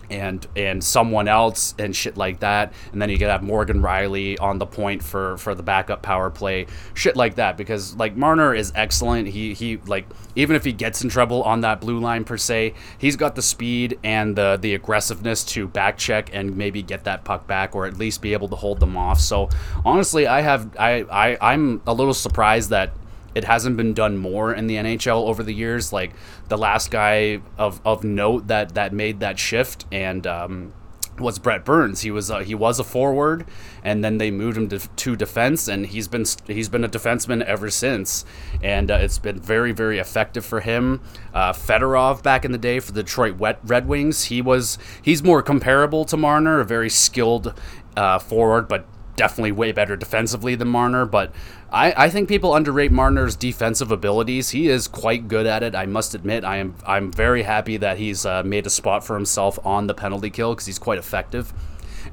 and 0.09 0.45
and 0.55 0.83
someone 0.83 1.27
else 1.27 1.75
and 1.79 1.95
shit 1.95 2.17
like 2.17 2.39
that. 2.39 2.73
And 2.91 3.01
then 3.01 3.09
you 3.09 3.17
could 3.17 3.29
have 3.29 3.43
Morgan 3.43 3.81
Rielly 3.81 4.39
on 4.41 4.57
the 4.57 4.65
point 4.65 5.03
for 5.03 5.37
for 5.37 5.55
the 5.55 5.63
backup 5.63 6.01
power 6.01 6.29
play 6.29 6.67
shit 6.93 7.15
like 7.15 7.35
that. 7.35 7.57
Because 7.57 7.95
like 7.95 8.15
Marner 8.15 8.53
is 8.53 8.71
excellent. 8.75 9.27
He 9.27 9.53
he 9.53 9.77
like 9.85 10.07
even 10.35 10.55
if 10.55 10.63
he 10.63 10.73
gets 10.73 11.03
in 11.03 11.09
trouble 11.09 11.43
on 11.43 11.61
that 11.61 11.81
blue 11.81 11.99
line 11.99 12.23
per 12.23 12.37
se 12.37 12.73
he's 12.97 13.15
got 13.15 13.35
the 13.35 13.41
speed 13.41 13.99
and 14.03 14.35
the 14.35 14.57
the 14.61 14.73
aggressiveness 14.73 15.43
to 15.43 15.67
back 15.67 15.97
check 15.97 16.29
and 16.33 16.55
maybe 16.57 16.81
get 16.81 17.03
that 17.05 17.23
puck 17.23 17.47
back 17.47 17.75
or 17.75 17.85
at 17.85 17.97
least 17.97 18.21
be 18.21 18.33
able 18.33 18.47
to 18.47 18.55
hold 18.55 18.79
them 18.79 18.95
off. 18.95 19.19
So 19.19 19.49
honestly 19.85 20.27
I 20.27 20.41
have 20.41 20.75
I, 20.77 21.03
I 21.03 21.53
I'm 21.53 21.81
a 21.87 21.93
little 21.93 22.13
surprised 22.13 22.69
that 22.69 22.91
it 23.37 23.43
hasn't 23.43 23.77
been 23.77 23.93
done 23.93 24.17
more 24.17 24.51
in 24.51 24.65
the 24.65 24.75
NHL 24.75 25.27
over 25.27 25.43
the 25.43 25.53
years. 25.53 25.93
Like 25.93 26.11
the 26.47 26.57
last 26.57 26.89
guy 26.89 27.39
of, 27.57 27.79
of 27.85 28.03
note 28.03 28.47
that 28.47 28.73
that 28.73 28.93
made 28.93 29.19
that 29.19 29.37
shift 29.37 29.85
and 29.91 30.25
um, 30.25 30.73
was 31.19 31.37
Brent 31.37 31.63
Burns. 31.63 32.01
He 32.01 32.09
was 32.09 32.31
he 32.43 32.55
was 32.55 32.79
a 32.79 32.83
forward, 32.83 33.45
and 33.83 34.03
then 34.03 34.17
they 34.17 34.31
moved 34.31 34.57
him 34.57 34.69
to, 34.69 34.79
to, 34.79 35.15
defense, 35.15 35.67
and 35.67 35.85
he's 35.85 36.07
been 36.07 36.25
he's 36.47 36.67
been 36.67 36.83
a 36.83 36.89
defenseman 36.89 37.43
ever 37.43 37.69
since, 37.69 38.25
and 38.63 38.89
uh, 38.89 38.95
it's 38.95 39.19
been 39.19 39.39
very 39.39 39.71
very 39.71 39.99
effective 39.99 40.43
for 40.43 40.61
him. 40.61 40.99
Uh, 41.31 41.53
Fedorov 41.53 42.23
back 42.23 42.43
in 42.43 42.51
the 42.51 42.57
day 42.57 42.79
for 42.79 42.91
the 42.91 43.03
Detroit 43.03 43.35
Red 43.63 43.87
Wings, 43.87 44.25
he 44.25 44.41
was 44.41 44.79
he's 45.01 45.23
more 45.23 45.43
comparable 45.43 46.05
to 46.05 46.17
Marner, 46.17 46.59
a 46.59 46.65
very 46.65 46.89
skilled 46.89 47.53
uh, 47.95 48.17
forward, 48.17 48.67
but 48.67 48.87
definitely 49.17 49.51
way 49.51 49.73
better 49.73 49.97
defensively 49.97 50.55
than 50.55 50.69
Marner, 50.69 51.05
but 51.05 51.33
I, 51.69 51.93
I 52.05 52.09
think 52.09 52.29
people 52.29 52.55
underrate 52.55 52.93
Marner's 52.93 53.35
defensive 53.35 53.91
abilities. 53.91 54.51
He 54.51 54.69
is 54.69 54.87
quite 54.87 55.27
good 55.27 55.45
at 55.45 55.63
it. 55.63 55.75
I 55.75 55.85
must 55.85 56.15
admit. 56.15 56.45
I 56.45 56.57
am 56.57 56.75
I'm 56.85 57.11
very 57.11 57.43
happy 57.43 57.75
that 57.75 57.97
he's 57.97 58.25
uh, 58.25 58.43
made 58.43 58.65
a 58.65 58.69
spot 58.69 59.03
for 59.03 59.15
himself 59.15 59.59
on 59.65 59.87
the 59.87 59.93
penalty 59.93 60.29
kill 60.29 60.53
because 60.53 60.67
he's 60.67 60.79
quite 60.79 60.97
effective. 60.97 61.51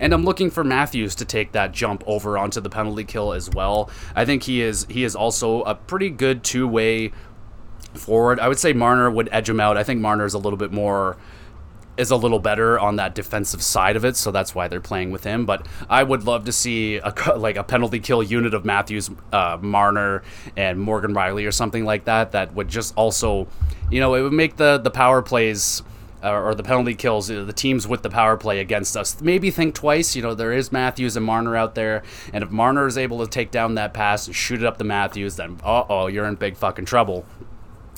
And 0.00 0.12
I'm 0.12 0.24
looking 0.24 0.50
for 0.50 0.64
Matthews 0.64 1.14
to 1.16 1.24
take 1.24 1.52
that 1.52 1.70
jump 1.70 2.02
over 2.04 2.36
onto 2.36 2.60
the 2.60 2.70
penalty 2.70 3.04
kill 3.04 3.32
as 3.32 3.48
well. 3.50 3.90
I 4.16 4.24
think 4.24 4.42
he 4.42 4.60
is 4.60 4.86
he 4.90 5.04
is 5.04 5.14
also 5.14 5.62
a 5.62 5.76
pretty 5.76 6.10
good 6.10 6.42
two 6.42 6.66
way 6.66 7.12
forward. 7.92 8.40
I 8.40 8.48
would 8.48 8.58
say 8.58 8.72
Marner 8.72 9.08
would 9.08 9.28
edge 9.30 9.48
him 9.48 9.60
out. 9.60 9.76
I 9.76 9.84
think 9.84 10.00
Marner 10.00 10.24
is 10.24 10.34
a 10.34 10.38
little 10.38 10.56
bit 10.56 10.72
more 10.72 11.16
is 11.96 12.11
a 12.11 12.16
little 12.16 12.38
better 12.38 12.78
on 12.78 12.96
that 12.96 13.14
defensive 13.14 13.62
side 13.62 13.96
of 13.96 14.04
it, 14.04 14.16
so 14.16 14.30
that's 14.30 14.54
why 14.54 14.68
they're 14.68 14.80
playing 14.80 15.11
with 15.11 15.24
him. 15.24 15.46
But 15.46 15.66
I 15.88 16.02
would 16.02 16.24
love 16.24 16.44
to 16.46 16.52
see 16.52 16.96
a 16.96 17.12
like 17.37 17.57
a 17.57 17.64
penalty 17.64 18.00
kill 18.00 18.22
unit 18.22 18.54
of 18.54 18.64
Matthews, 18.64 19.11
uh, 19.33 19.59
Marner, 19.61 20.22
and 20.57 20.80
Morgan 20.80 21.14
Rielly 21.14 21.46
or 21.46 21.52
something 21.52 21.85
like 21.85 22.04
that. 22.04 22.33
That 22.33 22.54
would 22.54 22.68
just 22.68 22.94
also, 22.96 23.46
you 23.90 24.00
know, 24.00 24.14
it 24.14 24.22
would 24.22 24.33
make 24.33 24.57
the 24.57 24.78
the 24.78 24.90
power 24.90 25.22
plays. 25.22 25.83
Uh, 26.22 26.40
or 26.40 26.54
the 26.54 26.62
penalty 26.62 26.94
kills, 26.94 27.28
know, 27.28 27.44
the 27.44 27.52
teams 27.52 27.87
with 27.87 28.02
the 28.02 28.09
power 28.09 28.38
play 28.38 28.59
against 28.59 28.96
us, 28.96 29.20
maybe 29.20 29.50
think 29.50 29.74
twice. 29.74 30.16
You 30.16 30.22
know, 30.22 30.35
there 30.35 30.54
is 30.54 30.72
Matthews 30.72 31.18
and 31.18 31.26
Marner 31.26 31.54
out 31.54 31.74
there, 31.74 32.02
and 32.33 32.42
if 32.42 32.50
Marner 32.50 32.87
is 32.87 32.96
able 32.96 33.18
to 33.18 33.30
take 33.30 33.50
down 33.50 33.74
that 33.74 33.92
pass 33.92 34.26
and 34.26 34.35
shoot 34.35 34.62
it 34.62 34.64
up 34.64 34.78
the 34.78 34.85
Matthews, 34.85 35.37
then 35.37 35.61
uh 35.62 35.85
oh, 35.87 36.07
you're 36.07 36.24
in 36.24 36.37
big 36.37 36.57
fucking 36.57 36.87
trouble. 36.87 37.26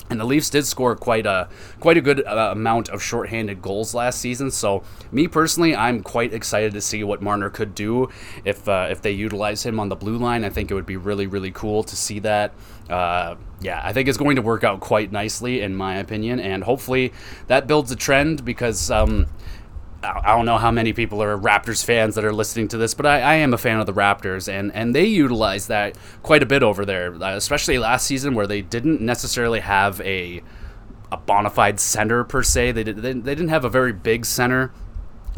And 0.09 0.19
the 0.19 0.25
Leafs 0.25 0.49
did 0.49 0.65
score 0.65 0.95
quite 0.95 1.25
a 1.25 1.49
quite 1.79 1.97
a 1.97 2.01
good 2.01 2.25
uh, 2.25 2.49
amount 2.51 2.89
of 2.89 3.03
shorthanded 3.03 3.61
goals 3.61 3.93
last 3.93 4.19
season. 4.19 4.51
So 4.51 4.83
me 5.11 5.27
personally, 5.27 5.75
I'm 5.75 6.01
quite 6.01 6.33
excited 6.33 6.73
to 6.73 6.81
see 6.81 7.03
what 7.03 7.21
Marner 7.21 7.49
could 7.49 7.75
do 7.75 8.09
if 8.45 8.67
uh, 8.69 8.87
if 8.89 9.01
they 9.01 9.11
utilize 9.11 9.65
him 9.65 9.79
on 9.79 9.89
the 9.89 9.95
blue 9.95 10.17
line. 10.17 10.45
I 10.45 10.49
think 10.49 10.71
it 10.71 10.73
would 10.75 10.85
be 10.85 10.97
really 10.97 11.27
really 11.27 11.51
cool 11.51 11.83
to 11.83 11.95
see 11.95 12.19
that. 12.19 12.53
Uh, 12.89 13.35
yeah, 13.59 13.81
I 13.83 13.91
think 13.91 14.07
it's 14.07 14.17
going 14.17 14.37
to 14.37 14.41
work 14.41 14.63
out 14.63 14.79
quite 14.79 15.11
nicely 15.11 15.61
in 15.61 15.75
my 15.75 15.97
opinion, 15.97 16.39
and 16.39 16.63
hopefully 16.63 17.11
that 17.47 17.67
builds 17.67 17.91
a 17.91 17.95
trend 17.95 18.45
because. 18.45 18.89
Um, 18.89 19.27
I 20.03 20.35
don't 20.35 20.45
know 20.45 20.57
how 20.57 20.71
many 20.71 20.93
people 20.93 21.23
are 21.23 21.37
Raptors 21.37 21.83
fans 21.83 22.15
that 22.15 22.23
are 22.23 22.33
listening 22.33 22.67
to 22.69 22.77
this, 22.77 22.93
but 22.93 23.05
I, 23.05 23.19
I, 23.21 23.33
am 23.35 23.53
a 23.53 23.57
fan 23.57 23.79
of 23.79 23.87
the 23.87 23.93
Raptors, 23.93 24.47
and, 24.47 24.71
and 24.75 24.93
they 24.93 25.05
utilize 25.05 25.67
that 25.67 25.97
quite 26.21 26.43
a 26.43 26.45
bit 26.45 26.61
over 26.61 26.85
there, 26.85 27.13
uh, 27.15 27.35
especially 27.35 27.79
last 27.79 28.05
season 28.05 28.35
where 28.35 28.45
they 28.45 28.61
didn't 28.61 29.01
necessarily 29.01 29.59
have 29.59 29.99
a 30.01 30.43
a 31.11 31.17
bona 31.17 31.49
fide 31.49 31.79
center 31.79 32.23
per 32.23 32.43
se. 32.43 32.73
They, 32.73 32.83
did, 32.83 32.97
they, 32.97 33.13
they 33.13 33.33
didn't 33.33 33.49
have 33.49 33.63
a 33.63 33.69
very 33.69 33.93
big 33.93 34.25
center 34.25 34.71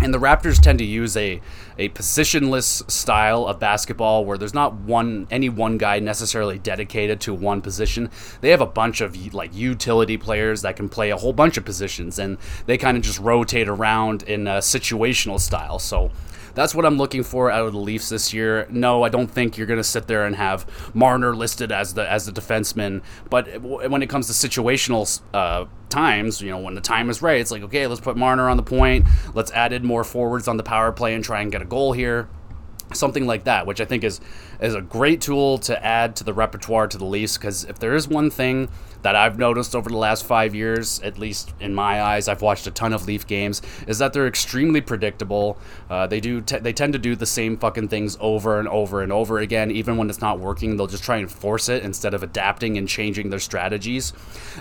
and 0.01 0.13
the 0.13 0.19
Raptors 0.19 0.59
tend 0.59 0.79
to 0.79 0.85
use 0.85 1.17
a, 1.17 1.41
a 1.77 1.89
positionless 1.89 2.89
style 2.89 3.45
of 3.45 3.59
basketball 3.59 4.25
where 4.25 4.37
there's 4.37 4.53
not 4.53 4.73
one 4.73 5.27
any 5.29 5.49
one 5.49 5.77
guy 5.77 5.99
necessarily 5.99 6.57
dedicated 6.57 7.19
to 7.21 7.33
one 7.33 7.61
position. 7.61 8.09
They 8.41 8.49
have 8.49 8.61
a 8.61 8.65
bunch 8.65 9.01
of 9.01 9.33
like 9.33 9.53
utility 9.53 10.17
players 10.17 10.61
that 10.61 10.75
can 10.75 10.89
play 10.89 11.09
a 11.09 11.17
whole 11.17 11.33
bunch 11.33 11.57
of 11.57 11.65
positions 11.65 12.17
and 12.19 12.37
they 12.65 12.77
kind 12.77 12.97
of 12.97 13.03
just 13.03 13.19
rotate 13.19 13.67
around 13.67 14.23
in 14.23 14.47
a 14.47 14.59
situational 14.59 15.39
style. 15.39 15.79
So 15.79 16.11
that's 16.55 16.75
what 16.75 16.85
I'm 16.85 16.97
looking 16.97 17.23
for 17.23 17.51
out 17.51 17.65
of 17.65 17.73
the 17.73 17.79
Leafs 17.79 18.09
this 18.09 18.33
year. 18.33 18.67
No, 18.69 19.03
I 19.03 19.09
don't 19.09 19.29
think 19.29 19.57
you're 19.57 19.67
going 19.67 19.79
to 19.79 19.83
sit 19.83 20.07
there 20.07 20.25
and 20.25 20.35
have 20.35 20.65
Marner 20.93 21.35
listed 21.35 21.71
as 21.71 21.93
the 21.93 22.09
as 22.09 22.25
the 22.25 22.31
defenseman. 22.31 23.01
But 23.29 23.61
when 23.61 24.01
it 24.01 24.09
comes 24.09 24.27
to 24.27 24.33
situational 24.33 25.21
uh, 25.33 25.65
times, 25.89 26.41
you 26.41 26.51
know, 26.51 26.59
when 26.59 26.75
the 26.75 26.81
time 26.81 27.09
is 27.09 27.21
right, 27.21 27.39
it's 27.39 27.51
like 27.51 27.63
okay, 27.63 27.87
let's 27.87 28.01
put 28.01 28.17
Marner 28.17 28.49
on 28.49 28.57
the 28.57 28.63
point. 28.63 29.05
Let's 29.33 29.51
add 29.51 29.73
in 29.73 29.85
more 29.85 30.03
forwards 30.03 30.47
on 30.47 30.57
the 30.57 30.63
power 30.63 30.91
play 30.91 31.13
and 31.15 31.23
try 31.23 31.41
and 31.41 31.51
get 31.51 31.61
a 31.61 31.65
goal 31.65 31.93
here 31.93 32.29
something 32.93 33.27
like 33.27 33.43
that, 33.43 33.67
which 33.67 33.81
I 33.81 33.85
think 33.85 34.03
is 34.03 34.19
is 34.59 34.73
a 34.73 34.81
great 34.81 35.21
tool 35.21 35.57
to 35.59 35.85
add 35.85 36.15
to 36.17 36.23
the 36.23 36.33
repertoire 36.33 36.87
to 36.87 36.97
the 36.97 37.05
Leafs. 37.05 37.37
Because 37.37 37.65
if 37.65 37.79
there 37.79 37.93
is 37.93 38.07
one 38.07 38.29
thing 38.29 38.69
that 39.01 39.15
I've 39.15 39.37
noticed 39.37 39.75
over 39.75 39.89
the 39.89 39.97
last 39.97 40.25
five 40.25 40.53
years, 40.53 40.99
at 41.01 41.17
least 41.17 41.53
in 41.59 41.73
my 41.73 42.01
eyes, 42.01 42.27
I've 42.27 42.41
watched 42.41 42.67
a 42.67 42.71
ton 42.71 42.93
of 42.93 43.05
Leaf 43.07 43.25
games, 43.25 43.61
is 43.87 43.99
that 43.99 44.13
they're 44.13 44.27
extremely 44.27 44.81
predictable. 44.81 45.57
Uh, 45.89 46.07
they 46.07 46.19
do 46.19 46.41
t- 46.41 46.59
they 46.59 46.73
tend 46.73 46.93
to 46.93 46.99
do 46.99 47.15
the 47.15 47.25
same 47.25 47.57
fucking 47.57 47.87
things 47.87 48.17
over 48.19 48.59
and 48.59 48.67
over 48.67 49.01
and 49.01 49.11
over 49.11 49.39
again. 49.39 49.71
Even 49.71 49.97
when 49.97 50.09
it's 50.09 50.21
not 50.21 50.39
working, 50.39 50.77
they'll 50.77 50.87
just 50.87 51.03
try 51.03 51.17
and 51.17 51.31
force 51.31 51.69
it 51.69 51.83
instead 51.83 52.13
of 52.13 52.23
adapting 52.23 52.77
and 52.77 52.87
changing 52.87 53.29
their 53.29 53.39
strategies. 53.39 54.13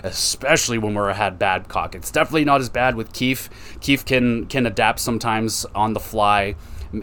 Especially 0.03 0.77
when 0.77 0.93
we're 0.93 1.09
ahead 1.09 1.39
Babcock. 1.39 1.95
It's 1.95 2.11
definitely 2.11 2.45
not 2.45 2.61
as 2.61 2.69
bad 2.69 2.95
with 2.95 3.13
Keefe. 3.13 3.49
Keefe 3.81 4.05
can 4.05 4.45
can 4.45 4.65
adapt 4.65 4.99
sometimes 4.99 5.65
on 5.75 5.93
the 5.93 5.99
fly. 5.99 6.55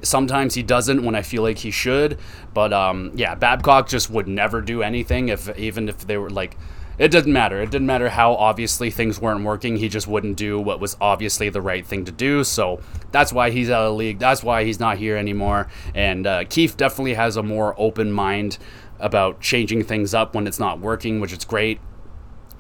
Sometimes 0.03 0.55
he 0.55 0.65
doesn't 0.65 1.05
when 1.05 1.15
I 1.15 1.23
feel 1.23 1.43
like 1.43 1.59
he 1.59 1.71
should. 1.71 2.19
But 2.55 2.73
um, 2.73 3.13
yeah, 3.15 3.35
Babcock 3.35 3.89
just 3.89 4.11
would 4.11 4.27
never 4.27 4.61
do 4.61 4.83
anything 4.83 5.29
if 5.29 5.57
even 5.59 5.89
if 5.89 6.07
they 6.07 6.17
were 6.17 6.31
like. 6.31 6.57
It 6.99 7.11
didn't 7.11 7.33
matter. 7.33 7.61
It 7.61 7.71
didn't 7.71 7.87
matter 7.87 8.09
how 8.09 8.35
obviously 8.35 8.91
things 8.91 9.21
weren't 9.21 9.45
working. 9.45 9.77
He 9.77 9.89
just 9.89 10.07
wouldn't 10.07 10.37
do 10.37 10.59
what 10.59 10.81
was 10.81 10.97
obviously 11.01 11.51
the 11.51 11.61
right 11.61 11.87
thing 11.87 12.05
to 12.07 12.13
do. 12.13 12.43
So 12.43 12.81
that's 13.13 13.33
why 13.33 13.51
he's 13.51 13.71
out 13.71 13.83
of 13.83 13.93
the 13.93 13.97
league. 13.97 14.19
That's 14.19 14.43
why 14.43 14.65
he's 14.65 14.81
not 14.81 14.97
here 14.97 15.17
anymore. 15.17 15.69
And 15.95 16.27
uh, 16.27 16.45
Keefe 16.45 16.77
definitely 16.77 17.15
has 17.15 17.37
a 17.37 17.43
more 17.43 17.75
open 17.77 18.11
mind 18.13 18.59
about 18.99 19.43
changing 19.43 19.85
things 19.85 20.15
up 20.15 20.35
when 20.35 20.47
it's 20.47 20.59
not 20.59 20.81
working, 20.81 21.21
which 21.21 21.33
is 21.33 21.45
great 21.45 21.81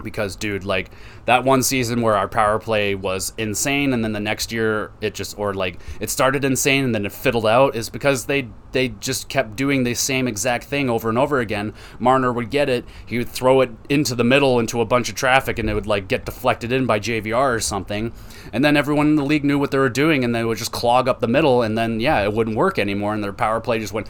because 0.07 0.37
dude 0.37 0.65
like 0.65 0.89
that 1.25 1.43
one 1.43 1.61
season 1.61 2.01
where 2.01 2.17
our 2.17 2.29
power 2.29 2.61
play 2.61 2.95
was 2.95 3.33
insane 3.37 3.93
and 3.93 4.05
then 4.05 4.13
the 4.13 4.21
next 4.21 4.53
year 4.53 4.93
it 5.01 5.13
just 5.13 5.37
or 5.37 5.53
like 5.53 5.81
it 6.01 6.09
started 6.09 6.45
insane 6.45 6.85
and 6.85 6.95
then 6.95 7.05
it 7.05 7.11
fiddled 7.11 7.45
out 7.45 7.75
is 7.75 7.91
because 7.91 8.27
they 8.27 8.49
they 8.71 8.89
just 8.89 9.29
kept 9.29 9.57
doing 9.57 9.83
the 9.83 9.95
same 9.95 10.29
exact 10.29 10.65
thing 10.65 10.89
over 10.91 11.09
and 11.09 11.17
over 11.17 11.41
again. 11.41 11.73
Marner 11.99 12.33
would 12.33 12.51
get 12.51 12.69
it 12.69 12.85
he 13.05 13.19
would 13.19 13.29
throw 13.29 13.61
it 13.61 13.71
into 13.89 14.15
the 14.15 14.25
middle 14.25 14.61
into 14.61 14.81
a 14.81 14.85
bunch 14.85 15.09
of 15.09 15.17
traffic 15.17 15.59
and 15.59 15.69
it 15.69 15.75
would 15.75 15.87
like 15.87 16.07
get 16.07 16.25
deflected 16.25 16.71
in 16.71 16.87
by 16.87 17.01
jvr 17.01 17.57
or 17.57 17.61
something. 17.61 18.13
And 18.53 18.65
then 18.65 18.77
everyone 18.77 19.09
in 19.09 19.17
the 19.17 19.25
league 19.25 19.45
knew 19.45 19.59
what 19.59 19.73
they 19.73 19.79
were 19.79 19.89
doing 19.89 20.23
and 20.23 20.33
they 20.33 20.45
would 20.45 20.59
just 20.59 20.73
clog 20.73 21.09
up 21.09 21.19
the 21.19 21.29
middle 21.29 21.63
and 21.63 21.77
then 21.77 21.99
yeah 21.99 22.23
it 22.23 22.33
wouldn't 22.33 22.57
work 22.57 22.79
anymore 22.79 23.13
and 23.13 23.25
their 23.25 23.33
power 23.33 23.61
play 23.61 23.81
just 23.81 23.93
went 23.93 24.07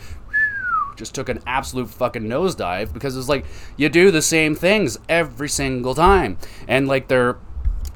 just 0.97 1.15
took 1.15 1.29
an 1.29 1.43
absolute 1.47 1.89
fucking 1.89 2.23
nosedive 2.23 2.93
because 2.93 3.17
it's 3.17 3.29
like 3.29 3.45
you 3.77 3.89
do 3.89 4.11
the 4.11 4.23
same 4.23 4.55
things 4.55 4.99
every 5.09 5.49
single 5.49 5.95
time. 5.95 6.39
And 6.67 6.89
like 6.89 7.09
they're 7.09 7.37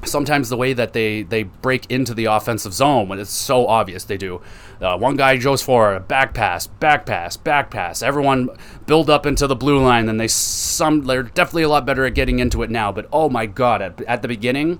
sometimes 0.03 0.49
the 0.49 0.57
way 0.57 0.73
that 0.73 0.93
they 0.93 1.23
they 1.23 1.43
break 1.43 1.89
into 1.89 2.13
the 2.13 2.25
offensive 2.25 2.73
zone 2.73 3.07
when 3.07 3.19
it's 3.19 3.31
so 3.31 3.67
obvious 3.67 4.03
they 4.05 4.17
do 4.17 4.41
uh, 4.81 4.97
one 4.97 5.15
guy 5.15 5.37
goes 5.37 5.61
for 5.61 5.93
a 5.93 5.99
back 5.99 6.33
pass 6.33 6.65
back 6.65 7.05
pass 7.05 7.37
back 7.37 7.69
pass 7.69 8.01
everyone 8.01 8.49
build 8.87 9.09
up 9.09 9.25
into 9.25 9.45
the 9.45 9.55
blue 9.55 9.79
line 9.79 10.07
then 10.07 10.17
they 10.17 10.27
some 10.27 11.03
they're 11.03 11.23
definitely 11.23 11.63
a 11.63 11.69
lot 11.69 11.85
better 11.85 12.05
at 12.05 12.15
getting 12.15 12.39
into 12.39 12.63
it 12.63 12.69
now 12.69 12.91
but 12.91 13.07
oh 13.11 13.29
my 13.29 13.45
god 13.45 13.81
at, 13.81 14.01
at 14.01 14.21
the 14.21 14.27
beginning 14.27 14.79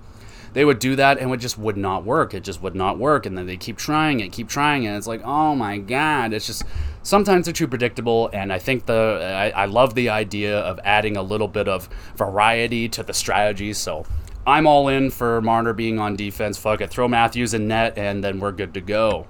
they 0.54 0.66
would 0.66 0.80
do 0.80 0.96
that 0.96 1.18
and 1.18 1.32
it 1.32 1.38
just 1.38 1.58
would 1.58 1.78
not 1.78 2.04
work 2.04 2.34
it 2.34 2.44
just 2.44 2.62
would 2.62 2.76
not 2.76 2.98
work 2.98 3.26
and 3.26 3.38
then 3.38 3.46
they 3.46 3.58
keep 3.58 3.78
trying 3.78 4.20
it 4.20 4.32
keep 4.32 4.48
trying 4.48 4.84
it 4.84 4.88
and 4.88 4.98
it's 4.98 5.08
like 5.08 5.22
oh 5.24 5.56
my 5.56 5.78
god 5.78 6.34
it's 6.34 6.48
just 6.48 6.64
sometimes 7.04 7.46
they're 7.46 7.54
too 7.54 7.68
predictable 7.68 8.30
and 8.34 8.52
i 8.52 8.60
think 8.60 8.86
the 8.86 9.52
I, 9.54 9.64
I 9.64 9.66
love 9.66 9.96
the 9.96 10.10
idea 10.10 10.60
of 10.60 10.80
adding 10.84 11.18
a 11.18 11.24
little 11.24 11.48
bit 11.48 11.68
of 11.68 11.90
variety 12.16 12.90
to 12.90 13.04
the 13.04 13.14
strategy 13.14 13.74
so 13.74 14.06
I'm 14.46 14.66
all 14.66 14.88
in 14.88 15.12
for 15.12 15.40
Marner 15.40 15.72
being 15.72 16.00
on 16.00 16.16
defense. 16.16 16.58
Fuck 16.58 16.82
it. 16.82 16.90
Throw 16.90 17.08
Matthews 17.08 17.54
in 17.54 17.68
net, 17.68 17.96
and 17.96 18.24
then 18.24 18.40
we're 18.40 18.52
good 18.52 18.74
to 18.74 18.82
go. 18.82 19.28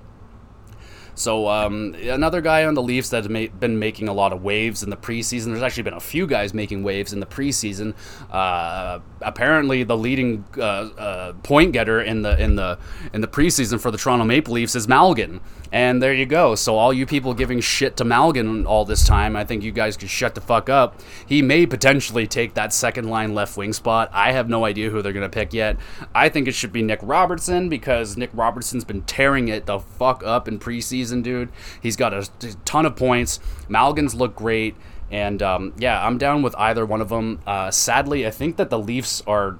So 1.15 1.47
um, 1.47 1.95
another 2.01 2.41
guy 2.41 2.65
on 2.65 2.73
the 2.73 2.81
Leafs 2.81 3.09
that's 3.09 3.27
ma- 3.27 3.47
been 3.59 3.79
making 3.79 4.07
a 4.07 4.13
lot 4.13 4.33
of 4.33 4.43
waves 4.43 4.83
in 4.83 4.89
the 4.89 4.97
preseason. 4.97 5.45
There's 5.45 5.61
actually 5.61 5.83
been 5.83 5.93
a 5.93 5.99
few 5.99 6.27
guys 6.27 6.53
making 6.53 6.83
waves 6.83 7.13
in 7.13 7.19
the 7.19 7.25
preseason. 7.25 7.93
Uh, 8.31 8.99
apparently, 9.21 9.83
the 9.83 9.97
leading 9.97 10.45
uh, 10.57 10.61
uh, 10.61 11.33
point 11.43 11.73
getter 11.73 12.01
in 12.01 12.21
the 12.21 12.41
in 12.41 12.55
the 12.55 12.77
in 13.13 13.21
the 13.21 13.27
preseason 13.27 13.79
for 13.79 13.91
the 13.91 13.97
Toronto 13.97 14.25
Maple 14.25 14.53
Leafs 14.53 14.75
is 14.75 14.87
Malgin. 14.87 15.41
And 15.71 16.03
there 16.03 16.13
you 16.13 16.25
go. 16.25 16.55
So 16.55 16.75
all 16.75 16.91
you 16.91 17.05
people 17.05 17.33
giving 17.33 17.61
shit 17.61 17.95
to 17.97 18.03
Malgin 18.03 18.65
all 18.65 18.83
this 18.83 19.05
time, 19.05 19.35
I 19.35 19.45
think 19.45 19.63
you 19.63 19.71
guys 19.71 19.95
could 19.95 20.09
shut 20.09 20.35
the 20.35 20.41
fuck 20.41 20.69
up. 20.69 20.99
He 21.25 21.41
may 21.41 21.65
potentially 21.65 22.27
take 22.27 22.55
that 22.55 22.73
second 22.73 23.09
line 23.09 23.33
left 23.33 23.55
wing 23.55 23.71
spot. 23.71 24.09
I 24.11 24.33
have 24.33 24.49
no 24.49 24.65
idea 24.65 24.89
who 24.89 25.01
they're 25.01 25.13
gonna 25.13 25.29
pick 25.29 25.53
yet. 25.53 25.77
I 26.13 26.27
think 26.27 26.47
it 26.47 26.55
should 26.55 26.73
be 26.73 26.81
Nick 26.81 26.99
Robertson 27.01 27.69
because 27.69 28.17
Nick 28.17 28.31
Robertson's 28.33 28.83
been 28.83 29.03
tearing 29.03 29.47
it 29.47 29.65
the 29.65 29.79
fuck 29.79 30.23
up 30.25 30.47
in 30.47 30.59
preseason, 30.59 31.23
dude. 31.23 31.49
He's 31.81 31.95
got 31.95 32.13
a 32.13 32.27
ton 32.65 32.85
of 32.85 32.95
points. 32.97 33.39
Malgin's 33.69 34.13
look 34.13 34.35
great. 34.35 34.75
And 35.09 35.43
um, 35.43 35.73
yeah, 35.77 36.05
I'm 36.05 36.17
down 36.17 36.41
with 36.41 36.55
either 36.57 36.85
one 36.85 37.01
of 37.01 37.09
them. 37.09 37.41
Uh, 37.45 37.69
sadly, 37.69 38.25
I 38.25 38.31
think 38.31 38.55
that 38.55 38.69
the 38.69 38.79
Leafs 38.79 39.21
are 39.27 39.59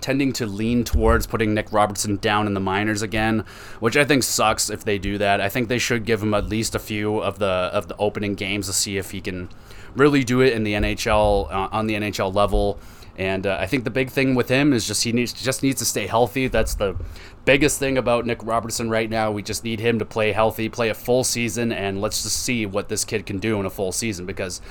tending 0.00 0.32
to 0.34 0.46
lean 0.46 0.84
towards 0.84 1.26
putting 1.26 1.54
Nick 1.54 1.72
Robertson 1.72 2.16
down 2.16 2.46
in 2.46 2.54
the 2.54 2.60
minors 2.60 3.02
again, 3.02 3.44
which 3.80 3.96
I 3.96 4.04
think 4.04 4.22
sucks 4.22 4.70
if 4.70 4.84
they 4.84 4.98
do 4.98 5.18
that. 5.18 5.40
I 5.40 5.48
think 5.48 5.68
they 5.68 5.78
should 5.78 6.04
give 6.04 6.22
him 6.22 6.34
at 6.34 6.46
least 6.46 6.74
a 6.74 6.78
few 6.78 7.18
of 7.18 7.38
the 7.38 7.46
of 7.46 7.88
the 7.88 7.96
opening 7.96 8.34
games 8.34 8.66
to 8.66 8.72
see 8.72 8.98
if 8.98 9.10
he 9.10 9.20
can 9.20 9.48
really 9.94 10.24
do 10.24 10.40
it 10.40 10.52
in 10.52 10.64
the 10.64 10.74
NHL 10.74 11.50
uh, 11.50 11.68
on 11.72 11.86
the 11.86 11.94
NHL 11.94 12.34
level. 12.34 12.78
And 13.16 13.46
uh, 13.46 13.58
I 13.60 13.66
think 13.66 13.84
the 13.84 13.90
big 13.90 14.08
thing 14.08 14.34
with 14.34 14.48
him 14.48 14.72
is 14.72 14.86
just 14.86 15.04
he 15.04 15.12
needs 15.12 15.32
just 15.32 15.62
needs 15.62 15.80
to 15.80 15.84
stay 15.84 16.06
healthy. 16.06 16.46
That's 16.46 16.74
the 16.74 16.96
biggest 17.44 17.78
thing 17.78 17.98
about 17.98 18.24
Nick 18.24 18.42
Robertson 18.42 18.88
right 18.88 19.10
now. 19.10 19.30
We 19.30 19.42
just 19.42 19.64
need 19.64 19.80
him 19.80 19.98
to 19.98 20.04
play 20.04 20.32
healthy, 20.32 20.68
play 20.68 20.88
a 20.88 20.94
full 20.94 21.24
season, 21.24 21.72
and 21.72 22.00
let's 22.00 22.22
just 22.22 22.42
see 22.42 22.64
what 22.64 22.88
this 22.88 23.04
kid 23.04 23.26
can 23.26 23.38
do 23.38 23.60
in 23.60 23.66
a 23.66 23.70
full 23.70 23.92
season 23.92 24.24
because 24.24 24.62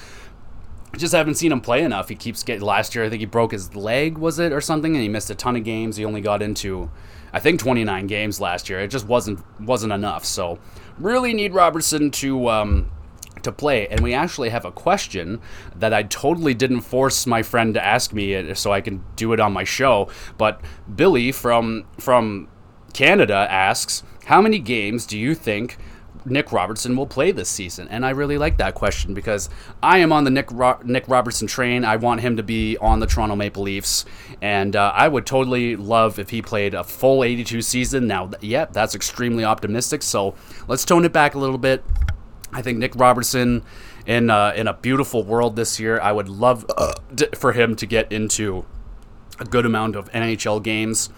just 0.97 1.13
haven't 1.13 1.36
seen 1.36 1.52
him 1.52 1.62
play 1.62 1.84
enough. 1.84 2.10
He 2.10 2.15
keeps 2.15 2.43
getting 2.43 2.63
last 2.63 2.95
year. 2.95 3.06
I 3.06 3.10
think 3.10 3.19
he 3.19 3.25
broke 3.25 3.52
his 3.52 3.75
leg, 3.75 4.17
was 4.17 4.39
it 4.39 4.52
or 4.52 4.62
something, 4.62 4.95
and 4.95 5.04
he 5.04 5.10
missed 5.10 5.30
a 5.30 5.36
ton 5.36 5.56
of 5.56 5.63
games. 5.63 5.97
He 5.97 6.06
only 6.06 6.21
got 6.21 6.41
into, 6.41 6.89
I 7.32 7.39
think, 7.39 7.60
29 7.60 8.08
games 8.08 8.41
last 8.41 8.69
year. 8.69 8.80
It 8.80 8.89
just 8.89 9.08
wasn't 9.08 9.43
wasn't 9.60 9.93
enough. 9.93 10.25
So 10.25 10.60
really 10.97 11.34
need 11.34 11.54
Robertson 11.54 12.12
to 12.12 12.49
um, 12.49 12.91
to 13.43 13.52
play. 13.52 13.88
And 13.88 14.02
we 14.02 14.13
actually 14.13 14.49
have 14.49 14.65
a 14.65 14.71
question 14.71 15.41
that 15.75 15.93
I 15.93 16.04
totally 16.04 16.54
didn't 16.54 16.82
force 16.82 17.25
my 17.28 17.43
friend 17.43 17.73
to 17.75 17.86
ask 17.86 18.13
me, 18.13 18.54
so 18.56 18.71
I 18.71 18.82
can 18.82 19.04
do 19.15 19.34
it 19.34 19.39
on 19.39 19.54
my 19.54 19.63
show. 19.63 20.10
But 20.38 20.62
Billy 20.93 21.32
from 21.32 21.86
from 21.99 22.47
Canada 22.93 23.47
asks, 23.49 24.04
"How 24.25 24.41
many 24.41 24.60
games 24.60 25.06
do 25.06 25.17
you 25.17 25.36
think?" 25.36 25.78
Nick 26.30 26.52
Robertson 26.52 26.96
will 26.96 27.08
play 27.08 27.32
this 27.32 27.50
season? 27.50 27.88
And 27.89 28.06
I 28.06 28.12
really 28.12 28.38
like 28.38 28.58
that 28.58 28.76
question 28.76 29.13
because 29.13 29.50
I 29.82 30.00
am 30.00 30.12
on 30.12 30.24
the 30.24 30.30
Nick 30.30 30.52
Ro- 30.52 30.80
Nick 30.84 31.08
Robertson 31.08 31.48
train. 31.48 31.84
I 31.86 31.96
want 31.96 32.22
him 32.22 32.38
to 32.38 32.44
be 32.44 32.78
on 32.78 33.00
the 33.00 33.08
Toronto 33.08 33.36
Maple 33.36 33.63
Leafs, 33.63 34.06
and 34.42 34.76
uh, 34.76 34.92
I 34.96 35.08
would 35.08 35.26
totally 35.26 35.76
love 35.76 36.20
if 36.20 36.30
he 36.30 36.42
played 36.42 36.74
a 36.74 36.84
full 36.84 37.24
82 37.24 37.62
season. 37.62 38.08
Now, 38.08 38.32
yeah, 38.42 38.65
that's 38.65 38.96
extremely 38.96 39.44
optimistic. 39.44 40.04
So 40.04 40.36
let's 40.68 40.86
tone 40.86 41.06
it 41.06 41.13
back 41.13 41.36
a 41.36 41.39
little 41.39 41.58
bit. 41.58 41.84
I 42.52 42.62
think 42.62 42.80
Nick 42.80 42.96
Robertson 42.96 43.63
in 44.06 44.30
uh, 44.30 44.54
in 44.56 44.68
a 44.68 44.74
beautiful 44.74 45.24
world 45.24 45.56
this 45.56 45.80
year. 45.80 46.00
I 46.00 46.12
would 46.12 46.30
love 46.30 46.65
uh, 46.78 46.94
for 47.36 47.54
him 47.54 47.76
to 47.76 47.86
get 47.86 48.12
into 48.12 48.65
a 49.39 49.46
good 49.46 49.65
amount 49.65 49.96
of 49.96 50.12
NHL 50.12 50.62
games. 50.62 51.10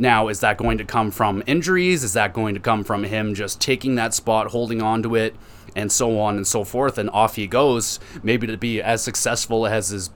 Now, 0.00 0.28
is 0.28 0.40
that 0.40 0.56
going 0.56 0.78
to 0.78 0.84
come 0.84 1.10
from 1.10 1.42
injuries? 1.46 2.02
Is 2.02 2.14
that 2.14 2.32
going 2.32 2.54
to 2.54 2.60
come 2.60 2.84
from 2.84 3.04
him 3.04 3.34
just 3.34 3.60
taking 3.60 3.96
that 3.96 4.14
spot, 4.14 4.46
holding 4.46 4.80
on 4.80 5.02
to 5.02 5.14
it, 5.14 5.36
and 5.76 5.92
so 5.92 6.18
on 6.18 6.36
and 6.36 6.46
so 6.46 6.64
forth? 6.64 6.96
And 6.96 7.10
off 7.10 7.36
he 7.36 7.46
goes, 7.46 8.00
maybe 8.22 8.46
to 8.46 8.56
be 8.56 8.80
as 8.80 9.02
successful 9.02 9.66
as 9.66 9.90
his 9.90 10.08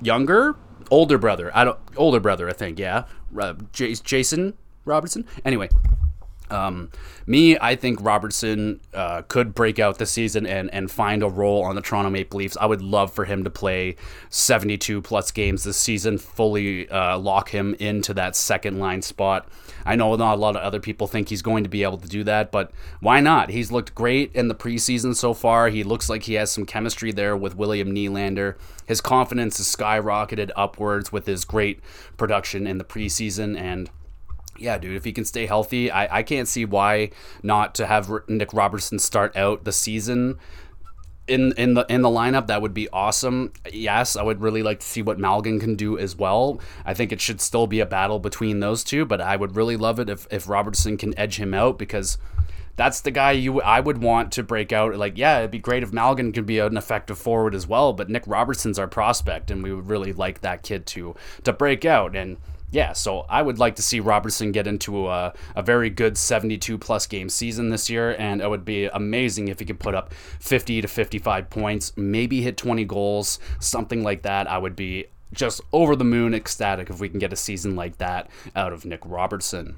younger, 0.00 0.56
older 0.90 1.18
brother. 1.18 1.50
I 1.54 1.64
don't, 1.64 1.78
older 1.98 2.18
brother, 2.18 2.48
I 2.48 2.54
think, 2.54 2.78
yeah. 2.78 3.04
Uh, 3.38 3.52
Jason 3.72 4.54
Robertson. 4.86 5.26
Anyway, 5.44 5.68
um, 6.50 6.90
me, 7.26 7.58
I 7.58 7.74
think 7.74 8.00
Robertson 8.00 8.80
uh, 8.94 9.22
could 9.22 9.54
break 9.54 9.78
out 9.78 9.98
this 9.98 10.10
season 10.10 10.46
and, 10.46 10.72
and 10.72 10.90
find 10.90 11.22
a 11.22 11.28
role 11.28 11.64
on 11.64 11.74
the 11.74 11.80
Toronto 11.80 12.10
Maple 12.10 12.38
Leafs. 12.38 12.56
I 12.60 12.66
would 12.66 12.82
love 12.82 13.12
for 13.12 13.24
him 13.24 13.44
to 13.44 13.50
play 13.50 13.96
72 14.30 15.02
plus 15.02 15.30
games 15.30 15.64
this 15.64 15.76
season, 15.76 16.18
fully 16.18 16.88
uh, 16.88 17.18
lock 17.18 17.50
him 17.50 17.74
into 17.74 18.14
that 18.14 18.36
second 18.36 18.78
line 18.78 19.02
spot. 19.02 19.48
I 19.84 19.96
know 19.96 20.14
not 20.16 20.36
a 20.36 20.40
lot 20.40 20.56
of 20.56 20.62
other 20.62 20.80
people 20.80 21.06
think 21.06 21.28
he's 21.28 21.42
going 21.42 21.64
to 21.64 21.70
be 21.70 21.82
able 21.82 21.98
to 21.98 22.08
do 22.08 22.24
that, 22.24 22.50
but 22.50 22.70
why 23.00 23.20
not? 23.20 23.50
He's 23.50 23.72
looked 23.72 23.94
great 23.94 24.32
in 24.34 24.48
the 24.48 24.54
preseason 24.54 25.14
so 25.14 25.34
far. 25.34 25.68
He 25.68 25.84
looks 25.84 26.08
like 26.08 26.24
he 26.24 26.34
has 26.34 26.50
some 26.50 26.66
chemistry 26.66 27.12
there 27.12 27.36
with 27.36 27.56
William 27.56 27.92
Nylander. 27.92 28.56
His 28.86 29.00
confidence 29.00 29.58
has 29.58 29.66
skyrocketed 29.66 30.50
upwards 30.56 31.12
with 31.12 31.26
his 31.26 31.44
great 31.44 31.80
production 32.16 32.66
in 32.66 32.78
the 32.78 32.84
preseason 32.84 33.58
and 33.58 33.90
yeah, 34.58 34.78
dude, 34.78 34.96
if 34.96 35.04
he 35.04 35.12
can 35.12 35.24
stay 35.24 35.46
healthy, 35.46 35.90
I, 35.90 36.18
I 36.18 36.22
can't 36.22 36.48
see 36.48 36.64
why 36.64 37.10
not 37.42 37.74
to 37.76 37.86
have 37.86 38.10
Nick 38.28 38.52
Robertson 38.52 38.98
start 38.98 39.36
out 39.36 39.64
the 39.64 39.72
season 39.72 40.38
in 41.28 41.52
in 41.56 41.74
the 41.74 41.84
in 41.88 42.02
the 42.02 42.08
lineup. 42.08 42.46
That 42.46 42.62
would 42.62 42.74
be 42.74 42.88
awesome. 42.90 43.52
Yes, 43.72 44.16
I 44.16 44.22
would 44.22 44.40
really 44.40 44.62
like 44.62 44.80
to 44.80 44.86
see 44.86 45.02
what 45.02 45.18
Malgin 45.18 45.60
can 45.60 45.74
do 45.74 45.98
as 45.98 46.16
well. 46.16 46.60
I 46.84 46.94
think 46.94 47.12
it 47.12 47.20
should 47.20 47.40
still 47.40 47.66
be 47.66 47.80
a 47.80 47.86
battle 47.86 48.18
between 48.18 48.60
those 48.60 48.84
two, 48.84 49.04
but 49.04 49.20
I 49.20 49.36
would 49.36 49.56
really 49.56 49.76
love 49.76 49.98
it 49.98 50.08
if 50.08 50.26
if 50.30 50.48
Robertson 50.48 50.96
can 50.96 51.18
edge 51.18 51.38
him 51.38 51.54
out 51.54 51.78
because 51.78 52.18
that's 52.76 53.00
the 53.00 53.10
guy 53.10 53.32
you 53.32 53.60
I 53.60 53.80
would 53.80 53.98
want 53.98 54.32
to 54.32 54.42
break 54.42 54.72
out. 54.72 54.96
Like, 54.96 55.18
yeah, 55.18 55.38
it'd 55.38 55.50
be 55.50 55.58
great 55.58 55.82
if 55.82 55.90
Malgin 55.90 56.32
could 56.32 56.46
be 56.46 56.58
an 56.58 56.76
effective 56.76 57.18
forward 57.18 57.54
as 57.54 57.66
well, 57.66 57.92
but 57.92 58.10
Nick 58.10 58.24
Robertson's 58.26 58.78
our 58.78 58.88
prospect, 58.88 59.50
and 59.50 59.62
we 59.62 59.72
would 59.72 59.88
really 59.88 60.12
like 60.12 60.42
that 60.42 60.62
kid 60.62 60.86
to 60.86 61.16
to 61.44 61.52
break 61.52 61.84
out 61.84 62.14
and 62.14 62.36
yeah, 62.70 62.92
so 62.92 63.20
I 63.28 63.42
would 63.42 63.58
like 63.58 63.76
to 63.76 63.82
see 63.82 64.00
Robertson 64.00 64.50
get 64.52 64.66
into 64.66 65.08
a, 65.08 65.32
a 65.54 65.62
very 65.62 65.88
good 65.88 66.18
72 66.18 66.78
plus 66.78 67.06
game 67.06 67.28
season 67.28 67.70
this 67.70 67.88
year, 67.88 68.16
and 68.18 68.40
it 68.40 68.50
would 68.50 68.64
be 68.64 68.86
amazing 68.86 69.48
if 69.48 69.60
he 69.60 69.64
could 69.64 69.78
put 69.78 69.94
up 69.94 70.12
50 70.40 70.82
to 70.82 70.88
55 70.88 71.48
points, 71.48 71.92
maybe 71.96 72.42
hit 72.42 72.56
20 72.56 72.84
goals, 72.84 73.38
something 73.60 74.02
like 74.02 74.22
that. 74.22 74.50
I 74.50 74.58
would 74.58 74.74
be 74.74 75.06
just 75.32 75.60
over 75.72 75.94
the 75.94 76.04
moon 76.04 76.34
ecstatic 76.34 76.90
if 76.90 77.00
we 77.00 77.08
can 77.08 77.18
get 77.18 77.32
a 77.32 77.36
season 77.36 77.76
like 77.76 77.98
that 77.98 78.28
out 78.54 78.72
of 78.72 78.84
Nick 78.84 79.00
Robertson. 79.04 79.76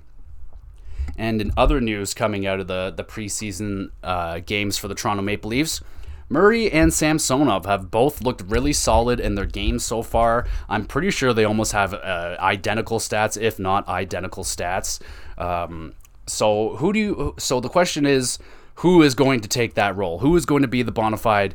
And 1.17 1.41
in 1.41 1.53
other 1.57 1.81
news 1.81 2.15
coming 2.15 2.47
out 2.47 2.61
of 2.61 2.69
the, 2.69 2.93
the 2.97 3.05
preseason 3.05 3.91
uh, 4.03 4.41
games 4.41 4.79
for 4.79 4.89
the 4.89 4.95
Toronto 4.95 5.23
Maple 5.23 5.51
Leafs, 5.51 5.81
Murray 6.29 6.71
and 6.71 6.93
Samsonov 6.93 7.67
have 7.67 7.91
both 7.91 8.23
looked 8.23 8.43
really 8.43 8.73
solid 8.73 9.19
in 9.19 9.35
their 9.35 9.47
games 9.47 9.85
so 9.85 10.03
far. 10.03 10.47
I'm 10.69 10.85
pretty 10.85 11.11
sure 11.11 11.33
they 11.33 11.45
almost 11.45 11.73
have 11.73 11.95
uh, 11.95 12.37
identical 12.39 12.99
stats, 12.99 13.41
if 13.41 13.59
not 13.59 13.89
identical 13.89 14.45
stats. 14.45 15.01
Um, 15.39 15.95
so 16.27 16.77
who 16.77 16.93
do 16.93 16.99
you? 16.99 17.35
So 17.39 17.61
the 17.61 17.71
question 17.71 18.05
is, 18.05 18.39
who 18.77 19.03
is 19.03 19.15
going 19.15 19.41
to 19.41 19.49
take 19.49 19.75
that 19.75 19.97
role? 19.97 20.19
Who 20.19 20.37
is 20.37 20.45
going 20.45 20.63
to 20.63 20.69
be 20.69 20.83
the 20.83 20.93
bona 20.93 21.17
fide 21.17 21.55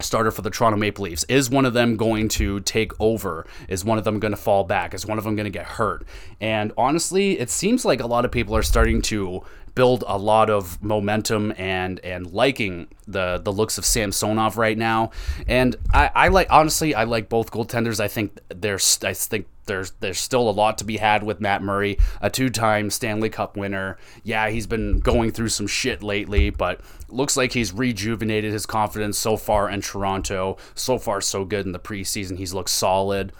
starter 0.00 0.30
for 0.30 0.42
the 0.42 0.50
Toronto 0.50 0.76
Maple 0.76 1.04
Leafs? 1.04 1.24
Is 1.24 1.48
one 1.48 1.64
of 1.64 1.72
them 1.72 1.96
going 1.96 2.28
to 2.30 2.60
take 2.60 2.92
over? 3.00 3.46
Is 3.68 3.84
one 3.84 3.96
of 3.96 4.04
them 4.04 4.18
going 4.18 4.32
to 4.32 4.36
fall 4.36 4.64
back? 4.64 4.92
Is 4.92 5.06
one 5.06 5.18
of 5.18 5.24
them 5.24 5.36
going 5.36 5.44
to 5.44 5.50
get 5.50 5.66
hurt? 5.66 6.04
And 6.40 6.72
honestly, 6.76 7.38
it 7.38 7.48
seems 7.48 7.84
like 7.84 8.00
a 8.00 8.06
lot 8.06 8.24
of 8.24 8.32
people 8.32 8.56
are 8.56 8.62
starting 8.62 9.00
to 9.02 9.42
build 9.74 10.04
a 10.06 10.16
lot 10.18 10.50
of 10.50 10.82
momentum 10.82 11.52
and 11.56 12.00
and 12.00 12.32
liking 12.32 12.88
the 13.06 13.40
the 13.42 13.52
looks 13.52 13.78
of 13.78 13.84
Samsonov 13.84 14.56
right 14.56 14.78
now. 14.78 15.10
And 15.46 15.76
I, 15.92 16.10
I 16.14 16.28
like 16.28 16.48
honestly 16.50 16.94
I 16.94 17.04
like 17.04 17.28
both 17.28 17.50
goaltenders. 17.50 18.00
I 18.00 18.08
think 18.08 18.38
there's 18.48 18.98
I 19.02 19.14
think 19.14 19.46
there's 19.66 19.92
there's 20.00 20.18
still 20.18 20.48
a 20.48 20.52
lot 20.52 20.78
to 20.78 20.84
be 20.84 20.98
had 20.98 21.22
with 21.22 21.40
Matt 21.40 21.62
Murray, 21.62 21.98
a 22.20 22.30
two-time 22.30 22.90
Stanley 22.90 23.30
Cup 23.30 23.56
winner. 23.56 23.98
Yeah, 24.22 24.50
he's 24.50 24.66
been 24.66 25.00
going 25.00 25.30
through 25.30 25.48
some 25.48 25.66
shit 25.66 26.02
lately, 26.02 26.50
but 26.50 26.80
looks 27.08 27.36
like 27.36 27.52
he's 27.52 27.72
rejuvenated 27.72 28.52
his 28.52 28.66
confidence 28.66 29.18
so 29.18 29.36
far 29.36 29.70
in 29.70 29.80
Toronto. 29.80 30.56
So 30.74 30.98
far 30.98 31.20
so 31.20 31.44
good 31.44 31.66
in 31.66 31.72
the 31.72 31.78
preseason. 31.78 32.36
He's 32.36 32.54
looked 32.54 32.70
solid. 32.70 33.32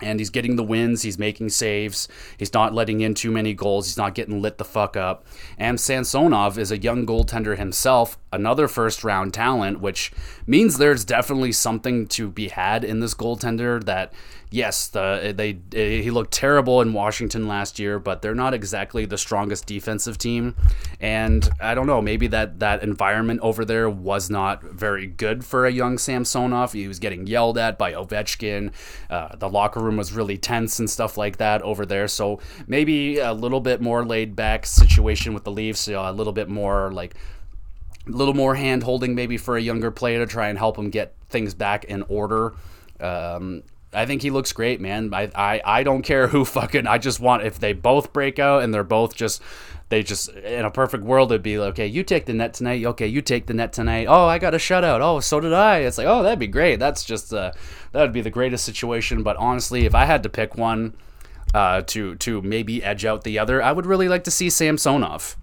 And 0.00 0.18
he's 0.20 0.30
getting 0.30 0.56
the 0.56 0.64
wins. 0.64 1.02
He's 1.02 1.18
making 1.18 1.50
saves. 1.50 2.08
He's 2.36 2.52
not 2.52 2.74
letting 2.74 3.00
in 3.00 3.14
too 3.14 3.30
many 3.30 3.54
goals. 3.54 3.86
He's 3.86 3.96
not 3.96 4.14
getting 4.14 4.40
lit 4.42 4.58
the 4.58 4.64
fuck 4.64 4.96
up. 4.96 5.26
And 5.56 5.80
Samsonov 5.80 6.58
is 6.58 6.70
a 6.70 6.78
young 6.78 7.06
goaltender 7.06 7.56
himself, 7.56 8.18
another 8.32 8.68
first 8.68 9.04
round 9.04 9.34
talent, 9.34 9.80
which 9.80 10.12
means 10.46 10.78
there's 10.78 11.04
definitely 11.04 11.52
something 11.52 12.06
to 12.08 12.28
be 12.28 12.48
had 12.48 12.84
in 12.84 13.00
this 13.00 13.14
goaltender 13.14 13.82
that 13.84 14.12
yes, 14.50 14.88
the 14.88 15.34
they 15.36 16.00
he 16.00 16.10
looked 16.10 16.32
terrible 16.32 16.80
in 16.80 16.92
Washington 16.92 17.46
last 17.46 17.78
year, 17.78 17.98
but 17.98 18.22
they're 18.22 18.34
not 18.34 18.54
exactly 18.54 19.04
the 19.04 19.18
strongest 19.18 19.66
defensive 19.66 20.18
team, 20.18 20.54
and 21.00 21.48
I 21.60 21.74
don't 21.74 21.86
know, 21.86 22.00
maybe 22.00 22.26
that 22.28 22.60
that 22.60 22.82
environment 22.82 23.40
over 23.40 23.64
there 23.64 23.88
was 23.90 24.30
not 24.30 24.62
very 24.62 25.06
good 25.06 25.44
for 25.44 25.66
a 25.66 25.70
young 25.70 25.98
Samsonov. 25.98 26.72
He 26.72 26.88
was 26.88 26.98
getting 26.98 27.26
yelled 27.26 27.58
at 27.58 27.78
by 27.78 27.92
Ovechkin. 27.92 28.72
Uh, 29.10 29.36
the 29.36 29.48
locker 29.48 29.80
room 29.80 29.87
was 29.96 30.12
really 30.12 30.36
tense 30.36 30.78
and 30.78 30.88
stuff 30.88 31.16
like 31.16 31.38
that 31.38 31.62
over 31.62 31.86
there. 31.86 32.08
So 32.08 32.40
maybe 32.66 33.18
a 33.18 33.32
little 33.32 33.60
bit 33.60 33.80
more 33.80 34.04
laid 34.04 34.36
back 34.36 34.66
situation 34.66 35.34
with 35.34 35.44
the 35.44 35.50
Leafs, 35.50 35.88
you 35.88 35.94
know, 35.94 36.08
a 36.08 36.12
little 36.12 36.32
bit 36.32 36.48
more 36.48 36.92
like 36.92 37.14
a 38.06 38.10
little 38.10 38.34
more 38.34 38.54
hand 38.54 38.82
holding 38.82 39.14
maybe 39.14 39.36
for 39.36 39.56
a 39.56 39.60
younger 39.60 39.90
player 39.90 40.18
to 40.18 40.26
try 40.26 40.48
and 40.48 40.58
help 40.58 40.78
him 40.78 40.90
get 40.90 41.14
things 41.28 41.54
back 41.54 41.84
in 41.84 42.02
order. 42.08 42.54
Um, 43.00 43.62
I 43.92 44.06
think 44.06 44.22
he 44.22 44.30
looks 44.30 44.52
great, 44.52 44.80
man. 44.80 45.14
I, 45.14 45.30
I 45.34 45.62
I 45.64 45.82
don't 45.82 46.02
care 46.02 46.28
who 46.28 46.44
fucking. 46.44 46.86
I 46.86 46.98
just 46.98 47.20
want 47.20 47.42
if 47.42 47.58
they 47.58 47.72
both 47.72 48.12
break 48.12 48.38
out 48.38 48.62
and 48.62 48.72
they're 48.72 48.84
both 48.84 49.14
just 49.14 49.42
they 49.88 50.02
just 50.02 50.28
in 50.30 50.64
a 50.64 50.70
perfect 50.70 51.04
world 51.04 51.32
it'd 51.32 51.42
be 51.42 51.58
like, 51.58 51.70
okay, 51.70 51.86
you 51.86 52.02
take 52.02 52.26
the 52.26 52.34
net 52.34 52.54
tonight. 52.54 52.84
Okay, 52.84 53.06
you 53.06 53.22
take 53.22 53.46
the 53.46 53.54
net 53.54 53.72
tonight. 53.72 54.06
Oh, 54.08 54.26
I 54.26 54.38
got 54.38 54.54
a 54.54 54.58
shutout. 54.58 55.00
Oh, 55.00 55.20
so 55.20 55.40
did 55.40 55.52
I. 55.52 55.78
It's 55.78 55.98
like, 55.98 56.06
oh, 56.06 56.22
that'd 56.22 56.38
be 56.38 56.46
great. 56.46 56.78
That's 56.78 57.04
just 57.04 57.32
uh, 57.32 57.52
that 57.92 58.02
would 58.02 58.12
be 58.12 58.20
the 58.20 58.30
greatest 58.30 58.64
situation. 58.64 59.22
But 59.22 59.36
honestly, 59.36 59.86
if 59.86 59.94
I 59.94 60.04
had 60.04 60.22
to 60.24 60.28
pick 60.28 60.56
one 60.56 60.94
uh, 61.54 61.82
to 61.82 62.16
to 62.16 62.42
maybe 62.42 62.82
edge 62.82 63.04
out 63.04 63.24
the 63.24 63.38
other, 63.38 63.62
I 63.62 63.72
would 63.72 63.86
really 63.86 64.08
like 64.08 64.24
to 64.24 64.30
see 64.30 64.50
Samsonov. 64.50 65.36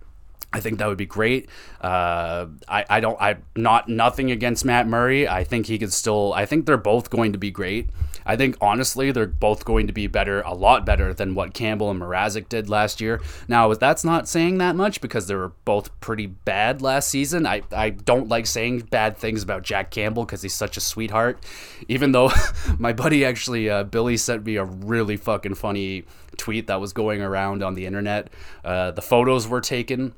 I 0.54 0.62
think 0.62 0.78
that 0.80 0.88
would 0.88 0.98
be 0.98 1.06
great. 1.06 1.50
Uh, 1.82 2.46
I, 2.68 2.86
I 2.89 3.00
don't 3.02 3.20
I 3.20 3.38
not 3.56 3.89
nothing 3.89 4.32
against 4.32 4.64
Matt 4.64 4.88
Murray. 4.88 5.28
I 5.28 5.43
think 5.43 5.66
he 5.66 5.78
could 5.78 5.91
still. 5.91 6.34
I 6.34 6.46
think 6.46 6.66
they're 6.66 6.78
both 6.78 7.10
going 7.10 7.34
to 7.34 7.39
be 7.39 7.52
great. 7.52 7.89
I 8.26 8.36
think 8.36 8.57
honestly 8.59 9.11
they're 9.11 9.28
both 9.28 9.65
going 9.65 9.88
to 9.88 9.93
be 9.93 10.07
better, 10.07 10.41
a 10.41 10.53
lot 10.53 10.86
better 10.86 11.13
than 11.13 11.36
what 11.36 11.53
Campbell 11.53 11.91
and 11.91 12.01
Mrazek 12.01 12.49
did 12.49 12.69
last 12.69 12.99
year. 13.01 13.21
Now 13.47 13.73
that's 13.73 14.03
not 14.03 14.28
saying 14.28 14.57
that 14.59 14.76
much 14.76 15.01
because 15.01 15.28
they 15.28 15.36
were 15.36 15.53
both 15.65 15.97
pretty 15.99 16.26
bad 16.26 16.82
last 16.82 17.09
season. 17.09 17.45
I 17.45 17.61
I 17.71 17.91
don't 17.91 18.28
like 18.30 18.47
saying 18.47 18.82
bad 18.91 19.17
things 19.17 19.43
about 19.43 19.63
Jack 19.63 19.91
Campbell 19.91 20.26
because 20.26 20.41
he's 20.41 20.53
such 20.53 20.78
a 20.78 20.82
sweetheart. 20.82 21.43
Even 21.88 22.11
though 22.11 22.32
my 22.80 22.93
buddy 22.93 23.26
actually 23.26 23.69
uh, 23.69 23.84
Billy 23.84 24.17
sent 24.17 24.45
me 24.45 24.55
a 24.55 24.65
really 24.65 25.17
fucking 25.17 25.55
funny 25.55 26.05
tweet 26.38 26.67
that 26.67 26.82
was 26.82 26.93
going 26.93 27.21
around 27.21 27.63
on 27.63 27.76
the 27.76 27.86
internet. 27.86 28.30
Uh, 28.63 28.91
the 28.91 29.01
photos 29.01 29.47
were 29.47 29.61
taken 29.61 30.13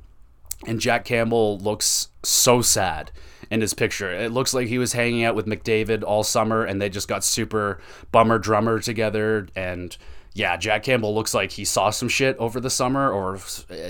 and 0.66 0.80
Jack 0.80 1.04
Campbell 1.04 1.58
looks 1.58 2.08
so 2.22 2.62
sad 2.62 3.10
in 3.50 3.60
his 3.60 3.74
picture. 3.74 4.12
It 4.12 4.32
looks 4.32 4.52
like 4.52 4.68
he 4.68 4.78
was 4.78 4.92
hanging 4.92 5.24
out 5.24 5.34
with 5.34 5.46
McDavid 5.46 6.02
all 6.02 6.24
summer 6.24 6.64
and 6.64 6.80
they 6.80 6.88
just 6.88 7.08
got 7.08 7.24
super 7.24 7.80
bummer 8.12 8.38
drummer 8.38 8.80
together. 8.80 9.48
And 9.56 9.96
yeah, 10.34 10.56
Jack 10.56 10.82
Campbell 10.82 11.14
looks 11.14 11.34
like 11.34 11.52
he 11.52 11.64
saw 11.64 11.90
some 11.90 12.08
shit 12.08 12.36
over 12.38 12.60
the 12.60 12.70
summer 12.70 13.10
or 13.10 13.38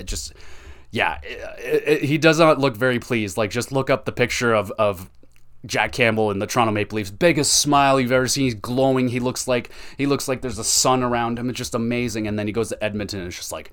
just, 0.05 0.33
yeah, 0.91 1.19
it, 1.23 1.83
it, 1.87 2.03
he 2.03 2.17
does 2.17 2.39
not 2.39 2.59
look 2.59 2.77
very 2.77 2.99
pleased. 2.99 3.37
Like, 3.37 3.51
just 3.51 3.71
look 3.71 3.89
up 3.89 4.05
the 4.05 4.11
picture 4.11 4.53
of, 4.53 4.71
of 4.79 5.09
Jack 5.65 5.91
Campbell 5.91 6.31
in 6.31 6.39
the 6.39 6.47
Toronto 6.47 6.71
Maple 6.71 6.95
Leafs. 6.95 7.11
Biggest 7.11 7.53
smile 7.53 7.99
you've 7.99 8.11
ever 8.11 8.27
seen. 8.27 8.45
He's 8.45 8.55
glowing. 8.55 9.09
He 9.09 9.19
looks 9.19 9.47
like 9.47 9.71
he 9.97 10.05
looks 10.05 10.27
like 10.27 10.41
there's 10.41 10.59
a 10.59 10.63
sun 10.63 11.03
around 11.03 11.37
him. 11.37 11.49
It's 11.49 11.57
just 11.57 11.75
amazing. 11.75 12.27
And 12.27 12.39
then 12.39 12.47
he 12.47 12.53
goes 12.53 12.69
to 12.69 12.81
Edmonton 12.83 13.19
and 13.19 13.27
it's 13.27 13.37
just 13.37 13.51
like 13.51 13.71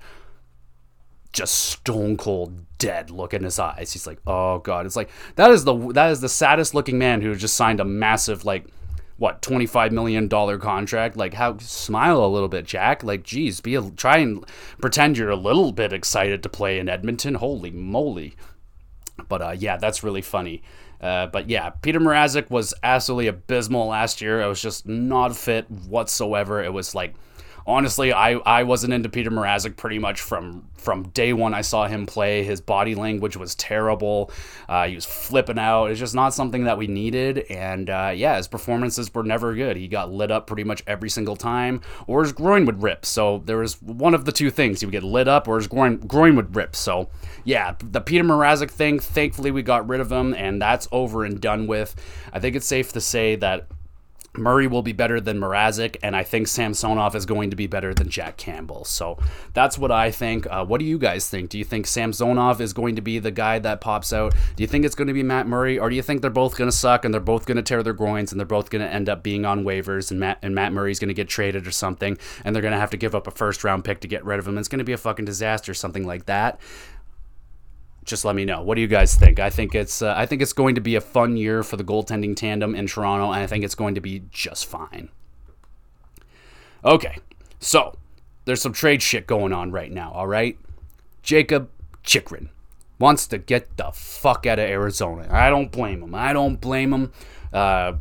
just 1.37 1.53
stone 1.53 2.17
cold 2.17 2.65
dead 2.79 3.11
look 3.11 3.33
in 3.33 3.43
his 3.43 3.59
eyes. 3.59 3.93
He's 3.93 4.07
like, 4.07 4.19
"Oh 4.25 4.57
god." 4.59 4.85
It's 4.87 4.95
like 4.95 5.09
that 5.35 5.51
is 5.51 5.63
the 5.65 5.75
that 5.93 6.11
is 6.11 6.19
the 6.19 6.29
saddest 6.29 6.73
looking 6.73 6.97
man 6.97 7.21
who 7.21 7.35
just 7.35 7.55
signed 7.55 7.79
a 7.79 7.85
massive 7.85 8.43
like 8.43 8.65
what 9.17 9.41
25 9.43 9.91
million 9.91 10.27
dollar 10.27 10.57
contract? 10.57 11.15
Like 11.15 11.35
how 11.35 11.57
smile 11.59 12.25
a 12.25 12.27
little 12.27 12.49
bit 12.49 12.65
jack. 12.65 13.03
Like 13.03 13.23
geez 13.23 13.61
be 13.61 13.75
a, 13.75 13.89
try 13.91 14.17
and 14.17 14.45
pretend 14.81 15.17
you're 15.17 15.29
a 15.29 15.35
little 15.35 15.71
bit 15.71 15.93
excited 15.93 16.41
to 16.43 16.49
play 16.49 16.79
in 16.79 16.89
edmonton. 16.89 17.35
Holy 17.35 17.71
moly. 17.71 18.35
But 19.29 19.41
uh, 19.41 19.55
yeah 19.57 19.77
that's 19.77 20.03
really 20.03 20.21
funny. 20.23 20.63
Uh, 20.99 21.27
but 21.27 21.47
yeah 21.47 21.69
peter 21.69 21.99
mrazek 21.99 22.49
was 22.49 22.73
absolutely 22.81 23.27
abysmal 23.27 23.87
last 23.87 24.21
year. 24.21 24.41
It 24.41 24.47
was 24.47 24.61
just 24.61 24.87
not 24.87 25.35
fit 25.35 25.69
whatsoever. 25.69 26.63
It 26.63 26.73
was 26.73 26.95
like 26.95 27.13
honestly, 27.67 28.13
I, 28.13 28.33
I 28.33 28.63
wasn't 28.63 28.93
into 28.93 29.09
Peter 29.09 29.29
Mrazek 29.29 29.75
pretty 29.75 29.99
much 29.99 30.21
from 30.21 30.69
from 30.77 31.09
day 31.09 31.33
one. 31.33 31.53
I 31.53 31.61
saw 31.61 31.87
him 31.87 32.05
play. 32.05 32.43
His 32.43 32.61
body 32.61 32.95
language 32.95 33.35
was 33.35 33.55
terrible. 33.55 34.31
Uh, 34.69 34.87
he 34.87 34.95
was 34.95 35.05
flipping 35.05 35.59
out. 35.59 35.87
It's 35.87 35.99
just 35.99 36.15
not 36.15 36.33
something 36.33 36.63
that 36.63 36.77
we 36.77 36.87
needed. 36.87 37.39
And 37.49 37.89
uh, 37.89 38.13
yeah, 38.15 38.37
his 38.37 38.47
performances 38.47 39.13
were 39.13 39.23
never 39.23 39.53
good. 39.53 39.75
He 39.75 39.89
got 39.89 40.11
lit 40.11 40.31
up 40.31 40.47
pretty 40.47 40.63
much 40.63 40.81
every 40.87 41.09
single 41.09 41.35
time, 41.35 41.81
or 42.07 42.23
his 42.23 42.31
groin 42.31 42.65
would 42.65 42.81
rip. 42.81 43.05
So 43.05 43.43
there 43.45 43.57
was 43.57 43.81
one 43.81 44.13
of 44.13 44.23
the 44.25 44.31
two 44.31 44.49
things: 44.49 44.79
he 44.79 44.85
would 44.85 44.93
get 44.93 45.03
lit 45.03 45.27
up, 45.27 45.47
or 45.47 45.57
his 45.57 45.67
groin 45.67 45.97
groin 45.97 46.35
would 46.37 46.55
rip. 46.55 46.75
So 46.75 47.09
yeah, 47.43 47.75
the 47.83 48.01
Peter 48.01 48.23
Mrazek 48.23 48.71
thing. 48.71 48.99
Thankfully, 48.99 49.51
we 49.51 49.61
got 49.61 49.87
rid 49.87 49.99
of 49.99 50.11
him, 50.11 50.33
and 50.33 50.61
that's 50.61 50.87
over 50.91 51.25
and 51.25 51.41
done 51.41 51.67
with. 51.67 51.95
I 52.31 52.39
think 52.39 52.55
it's 52.55 52.65
safe 52.65 52.93
to 52.93 53.01
say 53.01 53.35
that 53.35 53.67
Murray 54.35 54.67
will 54.67 54.81
be 54.81 54.93
better 54.93 55.19
than 55.19 55.39
Mrazek, 55.39 55.97
and 56.03 56.15
I 56.15 56.23
think 56.23 56.47
Samsonov 56.47 57.15
is 57.15 57.25
going 57.25 57.49
to 57.49 57.55
be 57.55 57.67
better 57.67 57.93
than 57.93 58.09
Jack 58.09 58.37
Campbell. 58.37 58.85
So 58.85 59.17
that's 59.53 59.77
what 59.77 59.91
I 59.91 60.11
think. 60.11 60.45
Uh, 60.49 60.65
what 60.65 60.79
do 60.79 60.85
you 60.85 60.99
guys 60.99 61.29
think? 61.29 61.49
Do 61.49 61.57
you 61.57 61.63
think 61.63 61.87
Samsonov 61.87 62.61
is 62.61 62.73
going 62.73 62.95
to 62.95 63.01
be 63.01 63.19
the 63.19 63.31
guy 63.31 63.59
that 63.59 63.81
pops 63.81 64.13
out? 64.13 64.33
Do 64.55 64.63
you 64.63 64.67
think 64.67 64.85
it's 64.85 64.95
going 64.95 65.07
to 65.07 65.13
be 65.13 65.23
Matt 65.23 65.47
Murray, 65.47 65.79
or 65.79 65.89
do 65.89 65.95
you 65.95 66.01
think 66.01 66.21
they're 66.21 66.29
both 66.29 66.57
going 66.57 66.69
to 66.69 66.75
suck 66.75 67.05
and 67.05 67.13
they're 67.13 67.21
both 67.21 67.45
going 67.45 67.57
to 67.57 67.63
tear 67.63 67.83
their 67.83 67.93
groins 67.93 68.31
and 68.31 68.39
they're 68.39 68.45
both 68.45 68.69
going 68.69 68.85
to 68.85 68.93
end 68.93 69.09
up 69.09 69.23
being 69.23 69.45
on 69.45 69.63
waivers 69.63 70.11
and 70.11 70.19
Matt 70.19 70.39
and 70.41 70.53
Matt 70.53 70.73
Murray's 70.73 70.99
going 70.99 71.09
to 71.09 71.13
get 71.13 71.29
traded 71.29 71.67
or 71.67 71.71
something 71.71 72.17
and 72.43 72.55
they're 72.55 72.61
going 72.61 72.73
to 72.73 72.79
have 72.79 72.91
to 72.91 72.97
give 72.97 73.15
up 73.15 73.27
a 73.27 73.31
first 73.31 73.63
round 73.63 73.83
pick 73.83 74.01
to 74.01 74.07
get 74.07 74.23
rid 74.23 74.39
of 74.39 74.47
him? 74.47 74.57
It's 74.57 74.67
going 74.67 74.79
to 74.79 74.85
be 74.85 74.93
a 74.93 74.97
fucking 74.97 75.25
disaster, 75.25 75.73
something 75.73 76.05
like 76.05 76.25
that 76.25 76.59
just 78.07 78.25
let 78.25 78.35
me 78.35 78.45
know. 78.45 78.61
What 78.61 78.75
do 78.75 78.81
you 78.81 78.87
guys 78.87 79.15
think? 79.15 79.39
I 79.39 79.49
think 79.49 79.75
it's 79.75 80.01
uh, 80.01 80.13
I 80.17 80.25
think 80.25 80.41
it's 80.41 80.53
going 80.53 80.75
to 80.75 80.81
be 80.81 80.95
a 80.95 81.01
fun 81.01 81.37
year 81.37 81.61
for 81.61 81.77
the 81.77 81.83
goaltending 81.83 82.35
tandem 82.35 82.73
in 82.73 82.87
Toronto, 82.87 83.31
and 83.31 83.43
I 83.43 83.47
think 83.47 83.63
it's 83.63 83.75
going 83.75 83.95
to 83.95 84.01
be 84.01 84.23
just 84.31 84.65
fine. 84.65 85.09
Okay, 86.83 87.17
so 87.59 87.95
there's 88.45 88.61
some 88.61 88.73
trade 88.73 89.01
shit 89.01 89.27
going 89.27 89.53
on 89.53 89.71
right 89.71 89.91
now. 89.91 90.11
All 90.13 90.27
right, 90.27 90.57
Jakob 91.21 91.69
Chychrun 92.03 92.49
wants 92.97 93.27
to 93.27 93.37
get 93.37 93.77
the 93.77 93.91
fuck 93.93 94.45
out 94.45 94.57
of 94.57 94.67
Arizona. 94.67 95.27
I 95.29 95.49
don't 95.49 95.71
blame 95.71 96.01
him. 96.01 96.15
I 96.15 96.33
don't 96.33 96.59
blame 96.59 96.93
him. 96.93 97.11
Uh, 97.53 97.93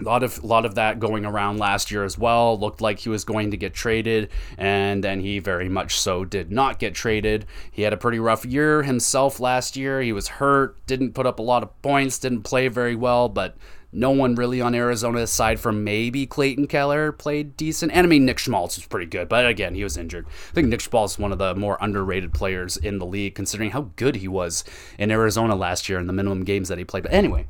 a 0.00 0.04
lot 0.04 0.22
of 0.22 0.42
lot 0.42 0.64
of 0.64 0.74
that 0.76 0.98
going 1.00 1.24
around 1.24 1.58
last 1.58 1.90
year 1.90 2.04
as 2.04 2.16
well. 2.16 2.58
Looked 2.58 2.80
like 2.80 3.00
he 3.00 3.08
was 3.08 3.24
going 3.24 3.50
to 3.50 3.56
get 3.56 3.74
traded, 3.74 4.30
and 4.56 5.04
then 5.04 5.20
he 5.20 5.38
very 5.38 5.68
much 5.68 5.98
so 5.98 6.24
did 6.24 6.50
not 6.50 6.78
get 6.78 6.94
traded. 6.94 7.46
He 7.70 7.82
had 7.82 7.92
a 7.92 7.98
pretty 7.98 8.18
rough 8.18 8.44
year 8.44 8.82
himself 8.82 9.38
last 9.38 9.76
year. 9.76 10.00
He 10.00 10.12
was 10.12 10.28
hurt, 10.28 10.84
didn't 10.86 11.12
put 11.12 11.26
up 11.26 11.38
a 11.38 11.42
lot 11.42 11.62
of 11.62 11.82
points, 11.82 12.18
didn't 12.18 12.42
play 12.42 12.68
very 12.68 12.96
well, 12.96 13.28
but 13.28 13.56
no 13.92 14.10
one 14.10 14.34
really 14.34 14.62
on 14.62 14.74
Arizona 14.74 15.20
aside 15.20 15.60
from 15.60 15.84
maybe 15.84 16.26
Clayton 16.26 16.66
Keller 16.66 17.12
played 17.12 17.56
decent. 17.58 17.92
And 17.92 18.06
I 18.06 18.08
mean 18.08 18.24
Nick 18.24 18.38
Schmaltz 18.38 18.76
was 18.76 18.86
pretty 18.86 19.06
good, 19.06 19.28
but 19.28 19.46
again, 19.46 19.74
he 19.74 19.84
was 19.84 19.98
injured. 19.98 20.26
I 20.26 20.54
think 20.54 20.68
Nick 20.68 20.80
Schmaltz 20.80 21.14
is 21.14 21.18
one 21.18 21.32
of 21.32 21.38
the 21.38 21.54
more 21.54 21.76
underrated 21.80 22.32
players 22.32 22.78
in 22.78 22.98
the 22.98 23.04
league 23.04 23.34
considering 23.34 23.72
how 23.72 23.90
good 23.96 24.16
he 24.16 24.28
was 24.28 24.64
in 24.98 25.10
Arizona 25.10 25.54
last 25.54 25.90
year 25.90 25.98
in 25.98 26.06
the 26.06 26.14
minimum 26.14 26.44
games 26.44 26.68
that 26.68 26.78
he 26.78 26.84
played. 26.84 27.02
But 27.02 27.12
anyway, 27.12 27.46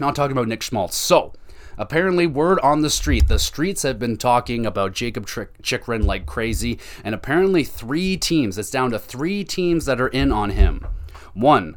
not 0.00 0.16
talking 0.16 0.32
about 0.32 0.48
Nick 0.48 0.62
Schmaltz. 0.62 0.96
So, 0.96 1.32
Apparently, 1.78 2.26
word 2.26 2.58
on 2.60 2.82
the 2.82 2.90
street, 2.90 3.28
the 3.28 3.38
streets 3.38 3.82
have 3.82 3.98
been 3.98 4.16
talking 4.16 4.66
about 4.66 4.92
Jakob 4.92 5.26
Chychrun 5.62 6.04
like 6.04 6.26
crazy, 6.26 6.78
and 7.04 7.14
apparently, 7.14 7.64
three 7.64 8.16
teams, 8.16 8.58
it's 8.58 8.70
down 8.70 8.90
to 8.90 8.98
three 8.98 9.44
teams 9.44 9.84
that 9.84 10.00
are 10.00 10.08
in 10.08 10.32
on 10.32 10.50
him. 10.50 10.86
One, 11.34 11.76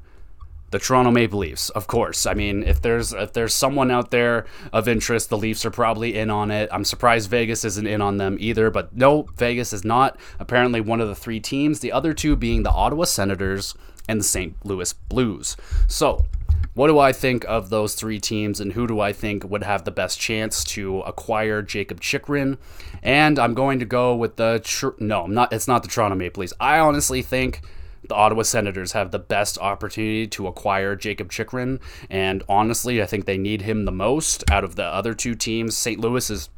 the 0.71 0.79
Toronto 0.79 1.11
Maple 1.11 1.39
Leafs, 1.39 1.69
of 1.69 1.85
course. 1.85 2.25
I 2.25 2.33
mean, 2.33 2.63
if 2.63 2.81
there's 2.81 3.13
if 3.13 3.33
there's 3.33 3.53
someone 3.53 3.91
out 3.91 4.09
there 4.09 4.45
of 4.73 4.87
interest, 4.87 5.29
the 5.29 5.37
Leafs 5.37 5.65
are 5.65 5.71
probably 5.71 6.17
in 6.17 6.29
on 6.29 6.49
it. 6.49 6.69
I'm 6.71 6.85
surprised 6.85 7.29
Vegas 7.29 7.65
isn't 7.65 7.87
in 7.87 8.01
on 8.01 8.17
them 8.17 8.37
either, 8.39 8.71
but 8.71 8.95
no, 8.95 9.27
Vegas 9.35 9.73
is 9.73 9.83
not. 9.83 10.17
Apparently, 10.39 10.79
one 10.81 11.01
of 11.01 11.09
the 11.09 11.15
three 11.15 11.41
teams. 11.41 11.81
The 11.81 11.91
other 11.91 12.13
two 12.13 12.35
being 12.37 12.63
the 12.63 12.71
Ottawa 12.71 13.03
Senators 13.03 13.75
and 14.07 14.21
the 14.21 14.23
St. 14.23 14.55
Louis 14.65 14.93
Blues. 14.93 15.57
So, 15.87 16.25
what 16.73 16.87
do 16.87 16.99
I 16.99 17.11
think 17.11 17.43
of 17.47 17.69
those 17.69 17.95
three 17.95 18.19
teams, 18.19 18.59
and 18.59 18.73
who 18.73 18.87
do 18.87 18.99
I 18.99 19.11
think 19.11 19.43
would 19.43 19.63
have 19.63 19.83
the 19.83 19.91
best 19.91 20.19
chance 20.19 20.63
to 20.65 21.01
acquire 21.01 21.61
Jakob 21.61 21.99
Chychrun? 21.99 22.57
And 23.03 23.37
I'm 23.37 23.53
going 23.53 23.79
to 23.79 23.85
go 23.85 24.15
with 24.15 24.37
the 24.37 24.61
tr- 24.63 24.89
no, 24.99 25.27
not 25.27 25.51
it's 25.51 25.67
not 25.67 25.83
the 25.83 25.89
Toronto 25.89 26.15
Maple 26.15 26.41
Leafs. 26.41 26.53
I 26.59 26.79
honestly 26.79 27.21
think 27.21 27.61
the 28.07 28.15
Ottawa 28.15 28.43
Senators 28.43 28.93
have 28.93 29.11
the 29.11 29.19
best 29.19 29.57
opportunity 29.59 30.27
to 30.27 30.47
acquire 30.47 30.95
Jakob 30.95 31.31
Chychrun, 31.31 31.79
and 32.09 32.43
honestly, 32.47 33.01
I 33.01 33.05
think 33.05 33.25
they 33.25 33.37
need 33.37 33.63
him 33.63 33.85
the 33.85 33.91
most 33.91 34.49
out 34.49 34.63
of 34.63 34.75
the 34.75 34.85
other 34.85 35.13
two 35.13 35.35
teams. 35.35 35.75
St. 35.75 35.99
Louis 35.99 36.29
is 36.29 36.49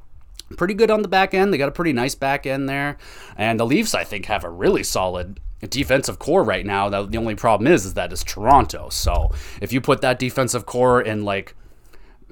pretty 0.57 0.73
good 0.73 0.91
on 0.91 1.01
the 1.01 1.07
back 1.07 1.33
end. 1.33 1.51
They 1.51 1.57
got 1.57 1.69
a 1.69 1.73
pretty 1.73 1.93
nice 1.93 2.15
back 2.15 2.45
end 2.45 2.69
there. 2.69 2.97
And 3.35 3.59
the 3.59 3.65
Leafs, 3.65 3.95
I 3.95 4.03
think, 4.03 4.25
have 4.25 4.43
a 4.43 4.49
really 4.49 4.83
solid 4.83 5.39
defensive 5.67 6.19
core 6.19 6.43
right 6.43 6.65
now. 6.65 6.89
The 6.89 7.17
only 7.17 7.35
problem 7.35 7.71
is, 7.71 7.85
is 7.85 7.93
that 7.95 8.11
it's 8.11 8.23
Toronto. 8.23 8.89
So 8.89 9.31
if 9.61 9.73
you 9.73 9.81
put 9.81 10.01
that 10.01 10.19
defensive 10.19 10.65
core 10.65 11.01
in 11.01 11.23
like 11.23 11.55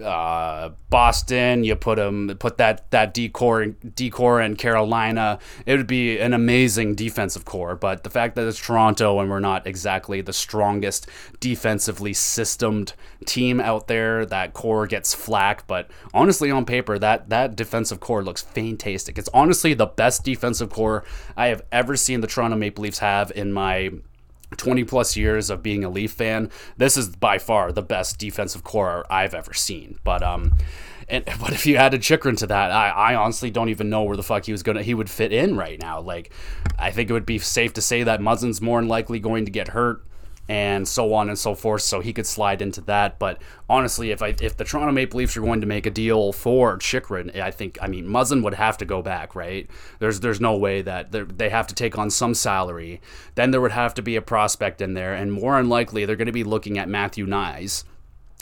uh, 0.02 0.72
Boston, 0.90 1.64
you 1.64 1.76
put 1.76 1.98
them 1.98 2.36
put 2.40 2.58
that 2.58 2.90
that 2.92 3.14
decor 3.14 3.68
decor 3.68 4.42
in 4.42 4.56
Carolina, 4.56 5.40
it 5.66 5.78
would 5.78 5.88
be 5.88 6.20
an 6.20 6.34
amazing 6.34 6.96
defensive 6.96 7.46
core. 7.46 7.76
But 7.76 8.04
the 8.04 8.10
fact 8.10 8.36
that 8.36 8.48
it's 8.48 8.60
Toronto 8.60 9.20
and 9.20 9.30
we're 9.30 9.40
not 9.40 9.68
exactly 9.68 10.22
the 10.22 10.34
strongest 10.34 11.08
defensively 11.40 12.14
systemed 12.14 12.94
team 13.26 13.60
out 13.60 13.88
there, 13.88 14.26
that 14.26 14.54
core 14.54 14.88
gets 14.88 15.14
flack. 15.14 15.68
But 15.68 15.90
honestly, 16.14 16.52
on 16.52 16.66
paper, 16.66 17.00
that 17.00 17.30
that 17.30 17.56
defensive 17.56 18.00
core 18.00 18.24
looks 18.24 18.42
fantastic. 18.42 19.18
It's 19.18 19.30
honestly 19.34 19.74
the 19.74 19.86
best 19.86 20.24
defensive 20.24 20.70
core 20.70 21.04
I 21.38 21.48
have 21.48 21.64
ever 21.72 21.96
seen 21.96 22.22
the 22.22 22.28
Toronto 22.28 22.58
Maple 22.58 22.84
Leafs 22.84 23.00
have 23.00 23.32
in 23.36 23.54
my 23.54 23.92
20 24.58 24.84
plus 24.84 25.16
years 25.16 25.50
of 25.50 25.64
being 25.64 25.84
a 25.84 25.90
Leaf 25.90 26.12
fan, 26.12 26.50
this 26.78 26.98
is 26.98 27.10
by 27.16 27.38
far 27.38 27.72
the 27.72 27.82
best 27.82 28.18
defensive 28.18 28.64
core 28.64 29.06
I've 29.10 29.34
ever 29.34 29.54
seen. 29.54 30.00
But 30.04 30.24
um, 30.24 30.56
and 31.08 31.26
but 31.40 31.52
if 31.52 31.66
you 31.66 31.76
added 31.78 32.02
Chychrun 32.02 32.36
to 32.38 32.48
that, 32.48 32.72
I, 32.72 32.90
I 32.90 33.16
honestly 33.16 33.52
don't 33.52 33.70
even 33.70 33.90
know 33.90 34.04
where 34.04 34.18
the 34.18 34.24
fuck 34.24 34.46
he 34.46 34.52
was 34.52 34.64
gonna 34.64 34.84
he 34.84 34.94
would 34.94 35.10
fit 35.10 35.32
in 35.32 35.58
right 35.58 35.80
now. 35.80 36.00
Like, 36.02 36.32
I 36.78 36.92
think 36.92 37.10
it 37.10 37.14
would 37.14 37.26
be 37.26 37.40
safe 37.40 37.74
to 37.74 37.82
say 37.82 38.04
that 38.04 38.22
Muzzin's 38.22 38.62
more 38.62 38.80
than 38.80 38.90
likely 38.90 39.20
going 39.20 39.46
to 39.46 39.52
get 39.52 39.70
hurt 39.70 40.04
and 40.50 40.88
so 40.88 41.14
on 41.14 41.30
and 41.30 41.38
so 41.38 41.56
forth. 41.56 41.82
So 41.82 42.00
he 42.00 42.14
could 42.14 42.26
slide 42.26 42.62
into 42.62 42.82
that. 42.82 43.20
But 43.20 43.42
honestly, 43.70 44.12
if 44.12 44.22
I 44.22 44.36
if 44.42 44.58
the 44.58 44.64
Toronto 44.64 44.92
Maple 44.92 45.20
Leafs 45.20 45.38
are 45.38 45.42
going 45.42 45.62
to 45.62 45.68
make 45.68 45.86
a 45.86 45.92
deal 45.92 46.34
for 46.34 46.78
Chychrun, 46.78 47.32
I 47.40 47.52
think 47.52 47.78
I 47.82 47.88
mean 47.88 48.06
Muzzin 48.06 48.44
would 48.44 48.56
have 48.56 48.78
to 48.80 48.86
go 48.86 49.02
back, 49.02 49.36
right? 49.36 49.70
There's 50.00 50.20
there's 50.20 50.42
no 50.42 50.58
way 50.58 50.82
that 50.82 51.12
they 51.12 51.50
have 51.50 51.68
to 51.68 51.76
take 51.76 51.98
on 51.98 52.10
some 52.10 52.34
salary. 52.34 53.02
Then 53.36 53.52
there 53.52 53.62
would 53.62 53.72
have 53.72 53.94
to 53.96 54.02
be 54.02 54.16
a 54.16 54.22
prospect 54.22 54.82
in 54.82 54.94
there, 54.94 55.14
and 55.14 55.32
more 55.32 55.58
unlikely 55.58 56.06
they're 56.06 56.16
going 56.16 56.26
to 56.26 56.32
be 56.32 56.44
looking 56.44 56.78
at 56.78 56.90
Matthew 56.90 57.26
Knies. 57.26 57.84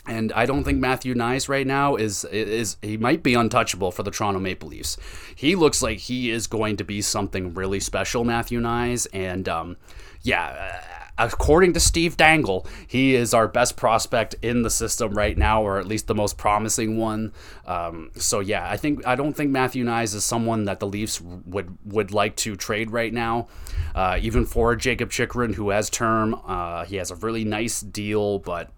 And 0.06 0.32
I 0.32 0.46
don't 0.46 0.64
think 0.64 0.78
Matthew 0.78 1.14
Knies 1.14 1.48
right 1.48 1.66
now 1.66 1.94
is 1.94 2.24
is 2.24 2.76
he 2.82 2.96
might 2.96 3.22
be 3.22 3.34
untouchable 3.34 3.92
for 3.92 4.02
the 4.02 4.10
Toronto 4.10 4.40
Maple 4.40 4.70
Leafs. 4.70 4.96
He 5.36 5.54
looks 5.54 5.82
like 5.82 5.98
he 5.98 6.30
is 6.30 6.46
going 6.46 6.78
to 6.78 6.84
be 6.84 7.02
something 7.02 7.54
really 7.54 7.78
special, 7.78 8.24
Matthew 8.24 8.60
Knies, 8.60 9.06
and 9.12 9.48
um, 9.48 9.76
yeah 10.22 10.99
according 11.20 11.74
to 11.74 11.80
Steve 11.80 12.16
Dangle, 12.16 12.66
he 12.86 13.14
is 13.14 13.34
our 13.34 13.46
best 13.46 13.76
prospect 13.76 14.34
in 14.42 14.62
the 14.62 14.70
system 14.70 15.12
right 15.12 15.36
now, 15.36 15.62
or 15.62 15.78
at 15.78 15.86
least 15.86 16.06
the 16.06 16.14
most 16.14 16.38
promising 16.38 16.96
one. 16.96 17.32
Um, 17.66 18.10
so 18.16 18.40
yeah, 18.40 18.68
I 18.68 18.76
think 18.76 19.06
I 19.06 19.14
don't 19.14 19.34
think 19.34 19.50
Matthew 19.50 19.84
Knies 19.84 20.14
is 20.14 20.24
someone 20.24 20.64
that 20.64 20.80
the 20.80 20.86
Leafs 20.86 21.20
would 21.20 21.76
would 21.84 22.12
like 22.12 22.36
to 22.36 22.56
trade 22.56 22.90
right 22.90 23.12
now, 23.12 23.48
uh, 23.94 24.18
even 24.20 24.46
for 24.46 24.74
Jakob 24.76 25.10
Chychrun, 25.10 25.54
who 25.54 25.70
has 25.70 25.90
term. 25.90 26.40
Uh, 26.46 26.84
he 26.84 26.96
has 26.96 27.10
a 27.10 27.16
really 27.16 27.44
nice 27.44 27.80
deal, 27.80 28.38
but 28.38 28.70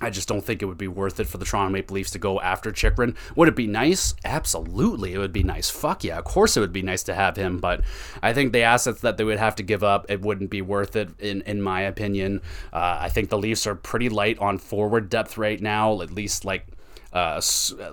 I 0.00 0.10
just 0.10 0.28
don't 0.28 0.44
think 0.44 0.62
it 0.62 0.66
would 0.66 0.78
be 0.78 0.88
worth 0.88 1.18
it 1.18 1.26
for 1.26 1.38
the 1.38 1.44
Toronto 1.44 1.72
Maple 1.72 1.94
Leafs 1.94 2.12
to 2.12 2.18
go 2.18 2.40
after 2.40 2.70
Chychrun. 2.70 3.16
Would 3.34 3.48
it 3.48 3.56
be 3.56 3.66
nice? 3.66 4.14
Absolutely, 4.24 5.12
it 5.12 5.18
would 5.18 5.32
be 5.32 5.42
nice. 5.42 5.70
Fuck 5.70 6.04
yeah, 6.04 6.18
of 6.18 6.24
course 6.24 6.56
it 6.56 6.60
would 6.60 6.72
be 6.72 6.82
nice 6.82 7.02
to 7.04 7.14
have 7.14 7.36
him. 7.36 7.58
But 7.58 7.82
I 8.22 8.32
think 8.32 8.52
the 8.52 8.62
assets 8.62 9.00
that 9.00 9.16
they 9.16 9.24
would 9.24 9.38
have 9.38 9.56
to 9.56 9.62
give 9.62 9.82
up, 9.82 10.06
it 10.08 10.20
wouldn't 10.20 10.50
be 10.50 10.62
worth 10.62 10.94
it, 10.94 11.10
in 11.18 11.42
in 11.42 11.62
my 11.62 11.82
opinion. 11.82 12.42
Uh, 12.72 12.98
I 13.00 13.08
think 13.08 13.28
the 13.28 13.38
Leafs 13.38 13.66
are 13.66 13.74
pretty 13.74 14.08
light 14.08 14.38
on 14.38 14.58
forward 14.58 15.08
depth 15.08 15.36
right 15.36 15.60
now, 15.60 16.00
at 16.00 16.12
least 16.12 16.44
like 16.44 16.66
uh, 17.12 17.40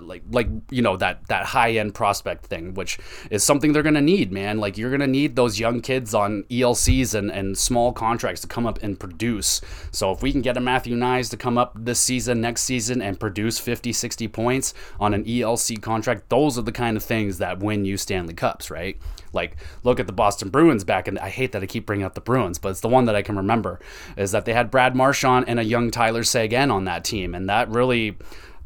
like 0.02 0.22
like 0.30 0.48
you 0.70 0.82
know 0.82 0.96
that 0.96 1.26
that 1.28 1.46
high 1.46 1.72
end 1.72 1.94
prospect 1.94 2.46
thing, 2.46 2.74
which 2.74 2.98
is 3.30 3.42
something 3.42 3.72
they're 3.72 3.82
gonna 3.82 4.00
need, 4.00 4.30
man. 4.30 4.58
Like 4.58 4.76
you're 4.76 4.90
gonna 4.90 5.06
need 5.06 5.36
those 5.36 5.58
young 5.58 5.80
kids 5.80 6.12
on 6.12 6.42
ELCs 6.44 7.14
and 7.14 7.30
and 7.30 7.56
small 7.56 7.92
contracts 7.92 8.42
to 8.42 8.46
come 8.46 8.66
up 8.66 8.82
and 8.82 8.98
produce. 9.00 9.60
So 9.90 10.12
if 10.12 10.22
we 10.22 10.32
can 10.32 10.42
get 10.42 10.56
a 10.56 10.60
Matthew 10.60 10.96
Knies 10.96 11.30
to 11.30 11.36
come 11.36 11.56
up 11.56 11.72
this 11.74 11.98
season, 11.98 12.40
next 12.40 12.62
season, 12.64 13.00
and 13.00 13.18
produce 13.18 13.58
50, 13.58 13.92
60 13.92 14.28
points 14.28 14.74
on 15.00 15.14
an 15.14 15.24
ELC 15.24 15.80
contract, 15.80 16.28
those 16.28 16.58
are 16.58 16.62
the 16.62 16.72
kind 16.72 16.96
of 16.96 17.02
things 17.02 17.38
that 17.38 17.60
win 17.60 17.84
you 17.86 17.96
Stanley 17.96 18.34
Cups, 18.34 18.70
right? 18.70 18.98
Like 19.32 19.56
look 19.82 19.98
at 19.98 20.06
the 20.06 20.12
Boston 20.12 20.50
Bruins 20.50 20.84
back, 20.84 21.08
and 21.08 21.18
I 21.18 21.30
hate 21.30 21.52
that 21.52 21.62
I 21.62 21.66
keep 21.66 21.86
bringing 21.86 22.04
up 22.04 22.14
the 22.14 22.20
Bruins, 22.20 22.58
but 22.58 22.70
it's 22.70 22.80
the 22.80 22.88
one 22.88 23.06
that 23.06 23.16
I 23.16 23.22
can 23.22 23.36
remember 23.36 23.80
is 24.16 24.32
that 24.32 24.44
they 24.44 24.52
had 24.52 24.70
Brad 24.70 24.94
Marchand 24.94 25.46
and 25.48 25.58
a 25.58 25.64
young 25.64 25.90
Tyler 25.90 26.22
Seguin 26.22 26.70
on 26.70 26.84
that 26.84 27.04
team, 27.04 27.34
and 27.34 27.48
that 27.48 27.68
really 27.70 28.16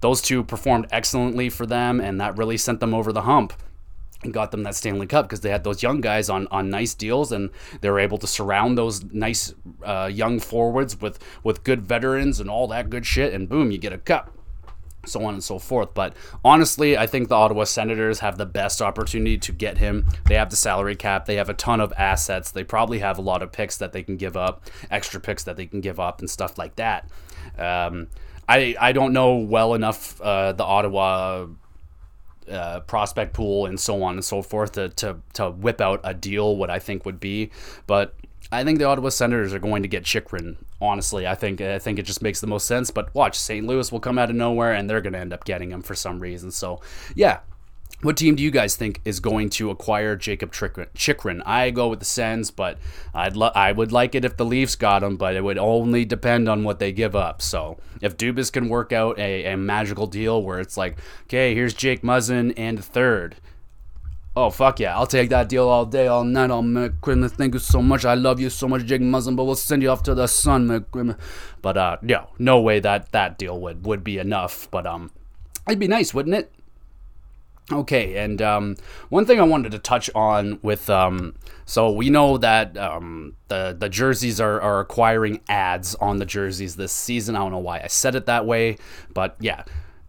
those 0.00 0.22
two 0.22 0.42
performed 0.42 0.86
excellently 0.90 1.48
for 1.48 1.66
them, 1.66 2.00
and 2.00 2.20
that 2.20 2.36
really 2.36 2.56
sent 2.56 2.80
them 2.80 2.94
over 2.94 3.12
the 3.12 3.22
hump 3.22 3.52
and 4.22 4.34
got 4.34 4.50
them 4.50 4.62
that 4.64 4.74
Stanley 4.74 5.06
Cup 5.06 5.26
because 5.26 5.40
they 5.40 5.50
had 5.50 5.64
those 5.64 5.82
young 5.82 6.00
guys 6.00 6.28
on, 6.28 6.46
on 6.50 6.68
nice 6.68 6.94
deals 6.94 7.32
and 7.32 7.50
they 7.80 7.88
were 7.90 7.98
able 7.98 8.18
to 8.18 8.26
surround 8.26 8.76
those 8.76 9.02
nice 9.04 9.54
uh, 9.82 10.10
young 10.12 10.38
forwards 10.38 11.00
with 11.00 11.18
with 11.42 11.64
good 11.64 11.82
veterans 11.82 12.38
and 12.38 12.50
all 12.50 12.66
that 12.68 12.90
good 12.90 13.06
shit 13.06 13.32
and 13.32 13.48
boom 13.48 13.70
you 13.70 13.78
get 13.78 13.92
a 13.92 13.98
cup 13.98 14.30
so 15.06 15.24
on 15.24 15.34
and 15.34 15.44
so 15.44 15.58
forth. 15.58 15.94
But 15.94 16.14
honestly 16.44 16.96
I 16.96 17.06
think 17.06 17.28
the 17.28 17.34
Ottawa 17.34 17.64
Senators 17.64 18.20
have 18.20 18.38
the 18.38 18.46
best 18.46 18.82
opportunity 18.82 19.38
to 19.38 19.52
get 19.52 19.78
him. 19.78 20.06
They 20.26 20.34
have 20.34 20.50
the 20.50 20.56
salary 20.56 20.96
cap. 20.96 21.26
They 21.26 21.36
have 21.36 21.48
a 21.48 21.54
ton 21.54 21.80
of 21.80 21.92
assets. 21.96 22.50
They 22.50 22.64
probably 22.64 22.98
have 23.00 23.18
a 23.18 23.22
lot 23.22 23.42
of 23.42 23.52
picks 23.52 23.76
that 23.78 23.92
they 23.92 24.02
can 24.02 24.16
give 24.16 24.36
up 24.36 24.64
extra 24.90 25.20
picks 25.20 25.44
that 25.44 25.56
they 25.56 25.66
can 25.66 25.80
give 25.80 26.00
up 26.00 26.20
and 26.20 26.28
stuff 26.28 26.58
like 26.58 26.76
that. 26.76 27.08
Um, 27.58 28.08
I 28.48 28.74
I 28.80 28.92
don't 28.92 29.12
know 29.12 29.36
well 29.36 29.74
enough 29.74 30.20
uh, 30.20 30.52
the 30.52 30.64
Ottawa 30.64 31.46
uh, 32.50 32.80
prospect 32.80 33.32
pool 33.32 33.66
and 33.66 33.78
so 33.78 34.02
on 34.02 34.14
and 34.14 34.24
so 34.24 34.42
forth 34.42 34.72
to, 34.72 34.88
to 34.88 35.18
to 35.34 35.50
whip 35.50 35.80
out 35.80 36.00
a 36.02 36.12
deal 36.14 36.56
what 36.56 36.68
I 36.70 36.78
think 36.78 37.06
would 37.06 37.20
be, 37.20 37.50
but 37.86 38.14
I 38.50 38.64
think 38.64 38.78
the 38.78 38.84
Ottawa 38.86 39.10
Senators 39.10 39.54
are 39.54 39.60
going 39.60 39.82
to 39.82 39.88
get 39.88 40.04
Chychrun. 40.04 40.56
Honestly, 40.80 41.26
I 41.26 41.34
think 41.34 41.60
I 41.60 41.78
think 41.78 41.98
it 41.98 42.06
just 42.06 42.22
makes 42.22 42.40
the 42.40 42.46
most 42.46 42.66
sense. 42.66 42.90
But 42.90 43.14
watch, 43.14 43.38
St. 43.38 43.66
Louis 43.66 43.92
will 43.92 44.00
come 44.00 44.18
out 44.18 44.30
of 44.30 44.36
nowhere 44.36 44.72
and 44.72 44.88
they're 44.88 45.00
going 45.00 45.12
to 45.12 45.18
end 45.18 45.32
up 45.32 45.44
getting 45.44 45.70
him 45.70 45.82
for 45.82 45.94
some 45.94 46.20
reason. 46.20 46.50
So 46.50 46.80
yeah, 47.14 47.40
what 48.02 48.16
team 48.16 48.34
do 48.34 48.42
you 48.42 48.50
guys 48.50 48.76
think 48.76 49.02
is 49.04 49.20
going 49.20 49.50
to 49.50 49.68
acquire 49.68 50.16
Jakob 50.16 50.52
Chychrun? 50.52 51.42
I 51.44 51.70
go 51.70 51.88
with 51.88 51.98
the 51.98 52.06
Sens, 52.06 52.50
but 52.50 52.78
I'd 53.12 53.36
lo- 53.36 53.52
I 53.54 53.72
would 53.72 53.92
like 53.92 54.14
it 54.14 54.24
if 54.24 54.38
the 54.38 54.44
Leafs 54.46 54.74
got 54.74 55.02
him, 55.02 55.18
but 55.18 55.36
it 55.36 55.44
would 55.44 55.58
only 55.58 56.06
depend 56.06 56.48
on 56.48 56.64
what 56.64 56.78
they 56.78 56.92
give 56.92 57.14
up. 57.14 57.42
So 57.42 57.78
if 58.00 58.16
Dubas 58.16 58.50
can 58.50 58.70
work 58.70 58.92
out 58.92 59.18
a, 59.18 59.52
a 59.52 59.56
magical 59.56 60.06
deal 60.06 60.42
where 60.42 60.60
it's 60.60 60.78
like, 60.78 60.98
okay, 61.24 61.54
here's 61.54 61.74
Jake 61.74 62.00
Muzzin 62.00 62.54
and 62.56 62.78
a 62.78 62.82
third. 62.82 63.36
Oh 64.40 64.48
fuck 64.48 64.80
yeah! 64.80 64.96
I'll 64.96 65.06
take 65.06 65.28
that 65.28 65.50
deal 65.50 65.68
all 65.68 65.84
day, 65.84 66.06
all 66.06 66.24
night. 66.24 66.50
Oh 66.50 66.62
McCrimmon, 66.62 67.30
thank 67.30 67.52
you 67.52 67.60
so 67.60 67.82
much. 67.82 68.06
I 68.06 68.14
love 68.14 68.40
you 68.40 68.48
so 68.48 68.66
much, 68.66 68.86
Jake 68.86 69.02
Muzzin. 69.02 69.36
But 69.36 69.44
we'll 69.44 69.54
send 69.54 69.82
you 69.82 69.90
off 69.90 70.02
to 70.04 70.14
the 70.14 70.28
sun, 70.28 70.66
McCrimmon. 70.66 71.18
But 71.60 71.76
uh, 71.76 71.98
no, 72.00 72.30
no 72.38 72.58
way 72.58 72.80
that 72.80 73.12
that 73.12 73.36
deal 73.36 73.60
would 73.60 73.84
would 73.84 74.02
be 74.02 74.16
enough. 74.16 74.66
But 74.70 74.86
um, 74.86 75.10
it'd 75.68 75.78
be 75.78 75.88
nice, 75.88 76.14
wouldn't 76.14 76.34
it? 76.34 76.50
Okay, 77.70 78.16
and 78.16 78.40
um, 78.40 78.76
one 79.10 79.26
thing 79.26 79.38
I 79.40 79.44
wanted 79.44 79.72
to 79.72 79.78
touch 79.78 80.08
on 80.14 80.58
with 80.62 80.88
um, 80.88 81.36
so 81.66 81.90
we 81.90 82.08
know 82.08 82.38
that 82.38 82.78
um, 82.78 83.36
the 83.48 83.76
the 83.78 83.90
jerseys 83.90 84.40
are, 84.40 84.58
are 84.58 84.80
acquiring 84.80 85.42
ads 85.50 85.94
on 85.96 86.16
the 86.16 86.24
jerseys 86.24 86.76
this 86.76 86.92
season. 86.92 87.36
I 87.36 87.40
don't 87.40 87.52
know 87.52 87.58
why 87.58 87.82
I 87.82 87.88
said 87.88 88.14
it 88.14 88.24
that 88.24 88.46
way, 88.46 88.78
but 89.12 89.36
yeah, 89.38 89.64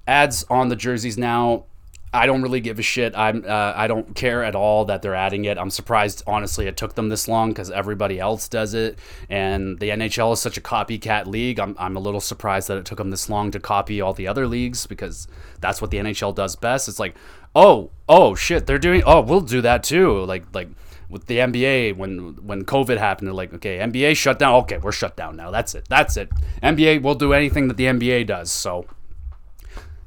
ads 0.08 0.46
on 0.50 0.70
the 0.70 0.78
jerseys 0.78 1.18
now. 1.18 1.66
I 2.14 2.26
don't 2.26 2.42
really 2.42 2.60
give 2.60 2.78
a 2.78 2.82
shit. 2.82 3.16
I'm 3.16 3.46
uh, 3.48 3.74
I 3.74 3.88
don't 3.88 4.14
care 4.16 4.44
at 4.44 4.54
all 4.54 4.84
that 4.86 5.02
they're 5.02 5.16
adding 5.16 5.46
it. 5.46 5.58
I'm 5.58 5.70
surprised, 5.70 6.24
honestly, 6.28 6.68
it 6.68 6.76
took 6.76 6.96
them 6.96 7.08
this 7.08 7.28
long 7.30 7.50
because 7.50 7.72
everybody 7.72 8.20
else 8.20 8.50
does 8.50 8.74
it, 8.74 9.00
and 9.30 9.80
the 9.80 9.90
NHL 9.90 10.34
is 10.34 10.42
such 10.42 10.58
a 10.58 10.62
copycat 10.62 11.26
league. 11.26 11.58
I'm 11.58 11.74
I'm 11.80 11.96
a 11.96 12.02
little 12.02 12.20
surprised 12.20 12.68
that 12.68 12.78
it 12.78 12.86
took 12.86 12.98
them 12.98 13.12
this 13.12 13.30
long 13.30 13.50
to 13.52 13.62
copy 13.62 14.02
all 14.02 14.14
the 14.14 14.28
other 14.28 14.46
leagues 14.46 14.86
because 14.88 15.28
that's 15.62 15.82
what 15.82 15.90
the 15.90 15.98
NHL 15.98 16.36
does 16.36 16.58
best. 16.58 16.90
It's 16.90 17.00
like, 17.00 17.16
oh 17.56 17.92
oh 18.10 18.36
shit, 18.36 18.66
they're 18.66 18.78
doing. 18.78 19.04
Oh, 19.06 19.22
we'll 19.22 19.40
do 19.40 19.62
that 19.62 19.82
too. 19.82 20.26
Like 20.26 20.44
like 20.54 20.68
with 21.08 21.28
the 21.28 21.38
NBA 21.38 21.96
when 21.96 22.36
when 22.46 22.66
COVID 22.66 22.98
happened, 22.98 23.28
they're 23.28 23.34
like, 23.34 23.54
okay, 23.54 23.78
NBA 23.78 24.18
shut 24.18 24.38
down. 24.38 24.56
Okay, 24.64 24.80
we're 24.80 24.92
shut 24.92 25.16
down 25.16 25.38
now. 25.38 25.50
That's 25.50 25.76
it. 25.76 25.86
That's 25.88 26.18
it. 26.18 26.30
NBA 26.62 27.04
will 27.04 27.16
do 27.16 27.32
anything 27.32 27.70
that 27.70 27.78
the 27.78 27.86
NBA 27.86 28.28
does. 28.28 28.52
So 28.52 28.86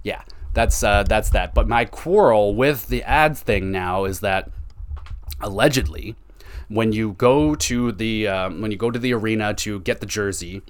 yeah 0.03 0.23
that's 0.55 0.83
uh, 0.83 1.03
that's 1.03 1.31
that. 1.31 1.55
But 1.55 1.69
my 1.69 1.85
quarrel 1.85 2.55
with 2.55 2.89
the 2.89 3.03
ads 3.03 3.41
thing 3.41 3.71
now 3.71 4.05
is 4.05 4.21
that 4.21 4.51
allegedly, 5.41 6.17
when 6.69 6.93
you 6.93 7.13
go 7.13 7.55
to 7.55 7.93
the 7.93 8.29
um, 8.29 8.61
when 8.61 8.71
you 8.71 8.77
go 8.77 8.91
to 8.91 8.99
the 8.99 9.13
arena 9.13 9.53
to 9.55 9.81
get 9.81 10.01
the 10.01 10.07
jersey, 10.07 10.63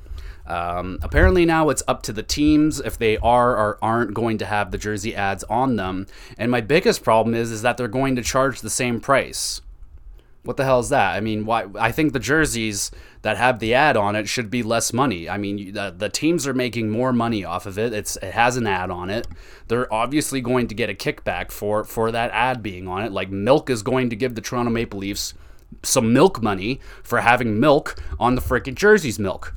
um, 0.46 0.98
apparently 1.02 1.44
now 1.46 1.68
it's 1.68 1.82
up 1.86 2.02
to 2.04 2.12
the 2.12 2.22
teams 2.22 2.80
if 2.80 2.98
they 2.98 3.16
are 3.18 3.56
or 3.56 3.78
aren't 3.82 4.14
going 4.14 4.38
to 4.38 4.46
have 4.46 4.70
the 4.70 4.78
jersey 4.78 5.14
ads 5.14 5.44
on 5.44 5.76
them. 5.76 6.06
And 6.36 6.50
my 6.50 6.60
biggest 6.60 7.02
problem 7.04 7.34
is 7.34 7.50
is 7.50 7.62
that 7.62 7.76
they're 7.76 7.88
going 7.88 8.16
to 8.16 8.22
charge 8.22 8.60
the 8.60 8.70
same 8.70 9.00
price. 9.00 9.60
What 10.44 10.58
the 10.58 10.64
hell 10.64 10.80
is 10.80 10.90
that? 10.90 11.14
I 11.14 11.20
mean, 11.20 11.46
why? 11.46 11.66
I 11.74 11.90
think 11.90 12.12
the 12.12 12.18
jerseys 12.18 12.90
that 13.22 13.38
have 13.38 13.60
the 13.60 13.72
ad 13.72 13.96
on 13.96 14.14
it 14.14 14.28
should 14.28 14.50
be 14.50 14.62
less 14.62 14.92
money. 14.92 15.28
I 15.28 15.38
mean, 15.38 15.72
the, 15.72 15.94
the 15.96 16.10
teams 16.10 16.46
are 16.46 16.52
making 16.52 16.90
more 16.90 17.14
money 17.14 17.44
off 17.44 17.64
of 17.64 17.78
it. 17.78 17.94
It's 17.94 18.16
it 18.16 18.34
has 18.34 18.58
an 18.58 18.66
ad 18.66 18.90
on 18.90 19.08
it. 19.08 19.26
They're 19.68 19.92
obviously 19.92 20.42
going 20.42 20.68
to 20.68 20.74
get 20.74 20.90
a 20.90 20.94
kickback 20.94 21.50
for 21.50 21.82
for 21.84 22.12
that 22.12 22.30
ad 22.32 22.62
being 22.62 22.86
on 22.86 23.02
it. 23.02 23.10
Like 23.10 23.30
Milk 23.30 23.70
is 23.70 23.82
going 23.82 24.10
to 24.10 24.16
give 24.16 24.34
the 24.34 24.42
Toronto 24.42 24.70
Maple 24.70 24.98
Leafs 24.98 25.32
some 25.82 26.12
milk 26.12 26.42
money 26.42 26.78
for 27.02 27.20
having 27.20 27.58
milk 27.58 27.96
on 28.20 28.34
the 28.34 28.42
freaking 28.42 28.74
jerseys 28.74 29.18
milk. 29.18 29.54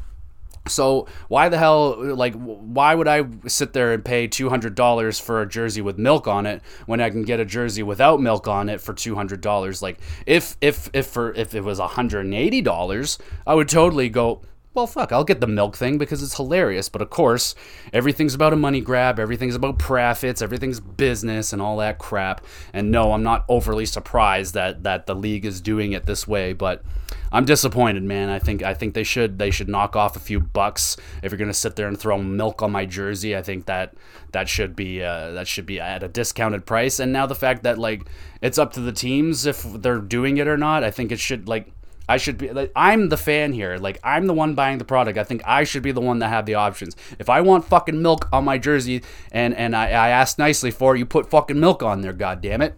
So 0.67 1.07
why 1.27 1.49
the 1.49 1.57
hell 1.57 1.95
like 2.15 2.35
why 2.35 2.95
would 2.95 3.07
I 3.07 3.25
sit 3.47 3.73
there 3.73 3.93
and 3.93 4.03
pay 4.03 4.27
$200 4.27 5.21
for 5.21 5.41
a 5.41 5.47
jersey 5.47 5.81
with 5.81 5.97
milk 5.97 6.27
on 6.27 6.45
it 6.45 6.61
when 6.85 7.01
I 7.01 7.09
can 7.09 7.23
get 7.23 7.39
a 7.39 7.45
jersey 7.45 7.83
without 7.83 8.21
milk 8.21 8.47
on 8.47 8.69
it 8.69 8.81
for 8.81 8.93
$200 8.93 9.81
like 9.81 9.99
if 10.25 10.57
if 10.61 10.89
if 10.93 11.07
for 11.07 11.33
if 11.33 11.55
it 11.55 11.61
was 11.61 11.79
$180 11.79 13.17
I 13.45 13.53
would 13.53 13.69
totally 13.69 14.09
go 14.09 14.41
well, 14.77 14.85
fuck, 14.85 15.11
I'll 15.11 15.23
get 15.23 15.41
the 15.41 15.47
milk 15.47 15.75
thing 15.75 15.97
because 15.97 16.21
it's 16.21 16.37
hilarious. 16.37 16.87
But 16.87 17.01
of 17.01 17.09
course, 17.09 17.55
everything's 17.91 18.35
about 18.35 18.53
a 18.53 18.55
money 18.55 18.79
grab, 18.79 19.19
everything's 19.19 19.55
about 19.55 19.79
profits, 19.79 20.39
everything's 20.39 20.79
business 20.79 21.51
and 21.51 21.63
all 21.63 21.77
that 21.77 21.97
crap. 21.97 22.45
And 22.73 22.91
no, 22.91 23.13
I'm 23.13 23.23
not 23.23 23.43
overly 23.49 23.87
surprised 23.87 24.53
that 24.53 24.83
that 24.83 25.07
the 25.07 25.15
league 25.15 25.45
is 25.45 25.61
doing 25.61 25.93
it 25.93 26.05
this 26.05 26.27
way, 26.27 26.53
but 26.53 26.83
I'm 27.31 27.43
disappointed, 27.43 28.03
man. 28.03 28.29
I 28.29 28.37
think 28.37 28.61
I 28.61 28.75
think 28.75 28.93
they 28.93 29.03
should 29.03 29.39
they 29.39 29.49
should 29.49 29.67
knock 29.67 29.95
off 29.95 30.15
a 30.15 30.19
few 30.19 30.39
bucks 30.39 30.95
if 31.23 31.31
you're 31.31 31.39
gonna 31.39 31.53
sit 31.55 31.75
there 31.75 31.87
and 31.87 31.99
throw 31.99 32.19
milk 32.19 32.61
on 32.61 32.71
my 32.71 32.85
jersey. 32.85 33.35
I 33.35 33.41
think 33.41 33.65
that 33.65 33.95
that 34.31 34.47
should 34.47 34.75
be 34.75 35.01
uh, 35.01 35.31
that 35.31 35.47
should 35.47 35.65
be 35.65 35.79
at 35.79 36.03
a 36.03 36.07
discounted 36.07 36.67
price. 36.67 36.99
And 36.99 37.11
now 37.11 37.25
the 37.25 37.33
fact 37.33 37.63
that 37.63 37.79
like 37.79 38.07
it's 38.41 38.59
up 38.59 38.73
to 38.73 38.79
the 38.79 38.91
teams 38.91 39.47
if 39.47 39.63
they're 39.63 39.97
doing 39.97 40.37
it 40.37 40.47
or 40.47 40.57
not. 40.57 40.83
I 40.83 40.91
think 40.91 41.11
it 41.11 41.19
should 41.19 41.47
like 41.47 41.71
I 42.07 42.17
should 42.17 42.37
be 42.37 42.51
like 42.51 42.71
I'm 42.75 43.09
the 43.09 43.17
fan 43.17 43.53
here. 43.53 43.77
Like 43.77 43.99
I'm 44.03 44.27
the 44.27 44.33
one 44.33 44.55
buying 44.55 44.77
the 44.77 44.85
product. 44.85 45.17
I 45.17 45.23
think 45.23 45.41
I 45.45 45.63
should 45.63 45.83
be 45.83 45.91
the 45.91 46.01
one 46.01 46.19
that 46.19 46.29
have 46.29 46.45
the 46.45 46.55
options. 46.55 46.95
If 47.19 47.29
I 47.29 47.41
want 47.41 47.65
fucking 47.65 48.01
milk 48.01 48.29
on 48.31 48.45
my 48.45 48.57
jersey 48.57 49.03
and 49.31 49.53
and 49.55 49.75
I, 49.75 49.87
I 49.87 50.09
ask 50.09 50.39
nicely 50.39 50.71
for 50.71 50.95
it, 50.95 50.99
you 50.99 51.05
put 51.05 51.29
fucking 51.29 51.59
milk 51.59 51.83
on 51.83 52.01
there, 52.01 52.13
god 52.13 52.41
damn 52.41 52.61
it. 52.61 52.75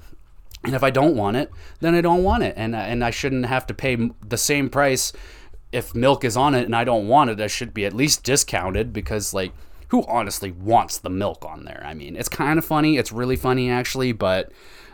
And 0.63 0.75
if 0.75 0.83
I 0.83 0.89
don't 0.89 1.15
want 1.15 1.37
it, 1.37 1.51
then 1.79 1.95
I 1.95 2.01
don't 2.01 2.23
want 2.23 2.43
it. 2.43 2.53
And 2.57 2.75
and 2.75 3.03
I 3.03 3.11
shouldn't 3.11 3.45
have 3.45 3.67
to 3.67 3.73
pay 3.73 4.09
the 4.27 4.37
same 4.37 4.69
price 4.69 5.13
if 5.71 5.93
milk 5.93 6.23
is 6.23 6.35
on 6.35 6.55
it 6.55 6.65
and 6.65 6.75
I 6.75 6.83
don't 6.83 7.07
want 7.07 7.29
it. 7.29 7.39
I 7.39 7.47
should 7.47 7.73
be 7.73 7.85
at 7.85 7.93
least 7.93 8.23
discounted 8.23 8.91
because 8.91 9.33
like 9.33 9.53
who 9.89 10.05
honestly 10.07 10.51
wants 10.51 10.97
the 10.99 11.09
milk 11.09 11.45
on 11.45 11.65
there? 11.65 11.83
I 11.85 11.93
mean, 11.93 12.15
it's 12.15 12.29
kind 12.29 12.57
of 12.57 12.65
funny. 12.65 12.97
It's 12.97 13.11
really 13.11 13.35
funny 13.35 13.69
actually, 13.69 14.11
but 14.11 14.51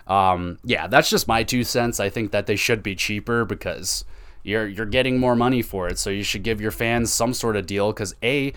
um, 0.08 0.60
yeah, 0.64 0.88
that's 0.88 1.10
just 1.10 1.28
my 1.28 1.44
two 1.44 1.64
cents. 1.64 2.00
I 2.00 2.10
think 2.10 2.32
that 2.32 2.48
they 2.48 2.56
should 2.56 2.84
be 2.84 2.96
cheaper 2.96 3.46
because 3.46 4.06
you're 4.46 4.68
you're 4.68 4.86
getting 4.86 5.20
more 5.20 5.36
money 5.36 5.62
for 5.62 5.88
it, 5.88 5.98
so 5.98 6.10
you 6.10 6.24
should 6.24 6.43
give 6.43 6.62
your 6.62 6.72
fans 6.72 7.12
some 7.12 7.34
sort 7.34 7.56
of 7.56 7.66
deal. 7.66 7.91
Because 7.91 8.16
a, 8.22 8.54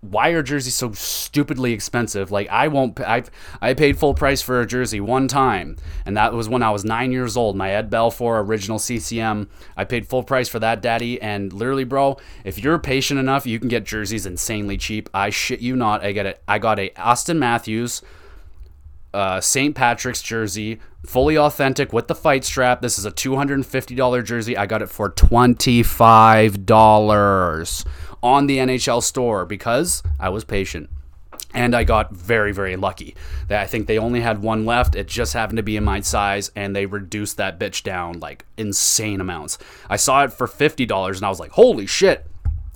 why 0.00 0.28
are 0.28 0.42
jerseys 0.42 0.74
so 0.74 0.92
stupidly 0.92 1.72
expensive? 1.72 2.30
Like 2.30 2.48
I 2.48 2.68
won't. 2.68 3.00
I 3.00 3.24
I 3.60 3.74
paid 3.74 3.98
full 3.98 4.14
price 4.14 4.40
for 4.40 4.60
a 4.60 4.66
jersey 4.66 5.00
one 5.00 5.28
time, 5.28 5.76
and 6.06 6.16
that 6.16 6.32
was 6.32 6.48
when 6.48 6.62
I 6.62 6.70
was 6.70 6.84
nine 6.84 7.10
years 7.10 7.36
old. 7.36 7.56
My 7.56 7.70
Ed 7.70 7.90
Belfour 7.90 8.44
original 8.44 8.78
CCM. 8.78 9.48
I 9.76 9.84
paid 9.84 10.06
full 10.06 10.22
price 10.22 10.48
for 10.48 10.60
that, 10.60 10.80
daddy. 10.80 11.20
And 11.20 11.52
literally, 11.52 11.84
bro, 11.84 12.18
if 12.44 12.62
you're 12.62 12.78
patient 12.78 13.18
enough, 13.18 13.46
you 13.46 13.58
can 13.58 13.68
get 13.68 13.84
jerseys 13.84 14.26
insanely 14.26 14.76
cheap. 14.76 15.10
I 15.12 15.30
shit 15.30 15.60
you 15.60 15.74
not. 15.74 16.04
I 16.04 16.12
get 16.12 16.26
it. 16.26 16.42
I 16.46 16.58
got 16.58 16.78
a 16.78 16.92
Austin 16.96 17.38
Matthews 17.38 18.02
uh, 19.14 19.40
St. 19.40 19.74
Patrick's 19.74 20.22
jersey, 20.22 20.80
fully 21.04 21.36
authentic 21.36 21.92
with 21.92 22.08
the 22.08 22.14
fight 22.14 22.44
strap. 22.44 22.80
This 22.80 22.98
is 22.98 23.04
a 23.04 23.10
$250 23.10 24.24
jersey. 24.24 24.56
I 24.56 24.64
got 24.66 24.80
it 24.82 24.88
for 24.88 25.10
$25 25.10 27.86
on 28.22 28.46
the 28.46 28.58
NHL 28.58 29.02
store 29.02 29.44
because 29.44 30.04
I 30.20 30.28
was 30.28 30.44
patient. 30.44 30.88
And 31.54 31.74
I 31.74 31.82
got 31.84 32.12
very, 32.12 32.50
very 32.52 32.76
lucky. 32.76 33.14
That 33.48 33.60
I 33.60 33.66
think 33.66 33.86
they 33.86 33.98
only 33.98 34.22
had 34.22 34.40
one 34.40 34.64
left. 34.64 34.94
It 34.94 35.06
just 35.06 35.34
happened 35.34 35.58
to 35.58 35.62
be 35.62 35.76
in 35.76 35.84
my 35.84 36.00
size, 36.00 36.50
and 36.56 36.74
they 36.74 36.86
reduced 36.86 37.36
that 37.36 37.58
bitch 37.58 37.82
down 37.82 38.20
like 38.20 38.46
insane 38.56 39.20
amounts. 39.20 39.58
I 39.90 39.96
saw 39.96 40.24
it 40.24 40.32
for 40.32 40.46
$50, 40.46 41.16
and 41.16 41.26
I 41.26 41.28
was 41.28 41.40
like, 41.40 41.50
holy 41.50 41.84
shit, 41.84 42.26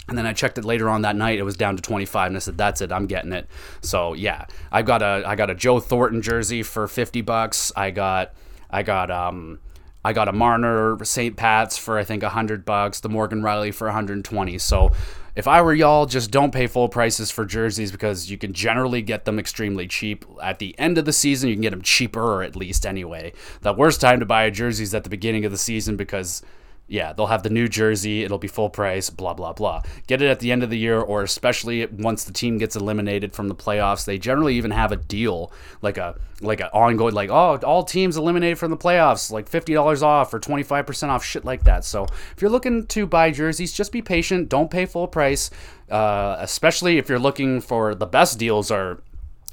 and 0.08 0.16
then 0.16 0.26
I 0.26 0.32
checked 0.32 0.58
it 0.58 0.64
later 0.64 0.88
on 0.88 1.02
that 1.02 1.16
night. 1.16 1.38
It 1.38 1.42
was 1.42 1.56
down 1.56 1.76
to 1.76 1.82
25, 1.82 2.28
and 2.28 2.36
I 2.36 2.38
said, 2.38 2.56
"That's 2.56 2.80
it. 2.80 2.92
I'm 2.92 3.06
getting 3.06 3.32
it." 3.32 3.48
So 3.80 4.14
yeah, 4.14 4.46
I 4.70 4.82
got 4.82 5.02
a 5.02 5.22
I 5.26 5.34
got 5.34 5.50
a 5.50 5.54
Joe 5.54 5.80
Thornton 5.80 6.22
jersey 6.22 6.62
for 6.62 6.86
50 6.86 7.22
bucks. 7.22 7.72
I 7.76 7.90
got 7.90 8.32
I 8.70 8.82
got 8.82 9.10
um 9.10 9.58
I 10.04 10.12
got 10.12 10.28
a 10.28 10.32
Marner 10.32 11.04
St. 11.04 11.36
Pat's 11.36 11.76
for 11.76 11.98
I 11.98 12.04
think 12.04 12.22
100 12.22 12.64
bucks. 12.64 13.00
The 13.00 13.08
Morgan 13.08 13.42
Rielly 13.42 13.74
for 13.74 13.88
120. 13.88 14.58
So 14.58 14.92
if 15.34 15.46
I 15.46 15.60
were 15.60 15.74
y'all, 15.74 16.06
just 16.06 16.30
don't 16.30 16.52
pay 16.52 16.66
full 16.66 16.88
prices 16.88 17.30
for 17.30 17.44
jerseys 17.44 17.92
because 17.92 18.30
you 18.30 18.38
can 18.38 18.54
generally 18.54 19.02
get 19.02 19.26
them 19.26 19.38
extremely 19.38 19.86
cheap. 19.86 20.24
At 20.42 20.60
the 20.60 20.78
end 20.78 20.96
of 20.96 21.04
the 21.04 21.12
season, 21.12 21.50
you 21.50 21.56
can 21.56 21.62
get 21.62 21.70
them 21.70 21.82
cheaper, 21.82 22.22
or 22.22 22.42
at 22.42 22.56
least 22.56 22.86
anyway. 22.86 23.34
The 23.60 23.74
worst 23.74 24.00
time 24.00 24.20
to 24.20 24.26
buy 24.26 24.44
a 24.44 24.50
jersey 24.50 24.84
is 24.84 24.94
at 24.94 25.04
the 25.04 25.10
beginning 25.10 25.44
of 25.44 25.52
the 25.52 25.58
season 25.58 25.96
because 25.96 26.40
yeah, 26.88 27.12
they'll 27.12 27.26
have 27.26 27.42
the 27.42 27.50
new 27.50 27.66
jersey, 27.68 28.22
it'll 28.22 28.38
be 28.38 28.46
full 28.48 28.70
price, 28.70 29.10
blah, 29.10 29.34
blah, 29.34 29.52
blah. 29.52 29.82
Get 30.06 30.22
it 30.22 30.28
at 30.28 30.38
the 30.38 30.52
end 30.52 30.62
of 30.62 30.70
the 30.70 30.78
year, 30.78 31.00
or 31.00 31.22
especially 31.22 31.84
once 31.86 32.24
the 32.24 32.32
team 32.32 32.58
gets 32.58 32.76
eliminated 32.76 33.32
from 33.32 33.48
the 33.48 33.56
playoffs. 33.56 34.04
They 34.04 34.18
generally 34.18 34.54
even 34.54 34.70
have 34.70 34.92
a 34.92 34.96
deal, 34.96 35.52
like 35.82 35.98
a 35.98 36.16
like 36.40 36.60
an 36.60 36.66
ongoing, 36.66 37.14
like, 37.14 37.30
oh, 37.30 37.58
all 37.64 37.82
teams 37.82 38.16
eliminated 38.16 38.58
from 38.58 38.70
the 38.70 38.76
playoffs, 38.76 39.30
like 39.32 39.50
$50 39.50 40.02
off 40.02 40.34
or 40.34 40.38
25% 40.38 41.08
off, 41.08 41.24
shit 41.24 41.44
like 41.44 41.64
that. 41.64 41.84
So 41.84 42.04
if 42.04 42.36
you're 42.42 42.50
looking 42.50 42.86
to 42.88 43.06
buy 43.06 43.30
jerseys, 43.30 43.72
just 43.72 43.90
be 43.90 44.02
patient. 44.02 44.50
Don't 44.50 44.70
pay 44.70 44.84
full 44.84 45.08
price, 45.08 45.50
uh, 45.90 46.36
especially 46.38 46.98
if 46.98 47.08
you're 47.08 47.18
looking 47.18 47.60
for 47.62 47.94
the 47.94 48.06
best 48.06 48.38
deals 48.38 48.70
are 48.70 49.00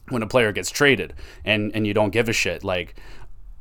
when 0.09 0.21
a 0.21 0.27
player 0.27 0.51
gets 0.51 0.69
traded 0.69 1.13
and, 1.45 1.71
and 1.73 1.87
you 1.87 1.93
don't 1.93 2.11
give 2.11 2.27
a 2.27 2.33
shit. 2.33 2.65
Like, 2.65 2.95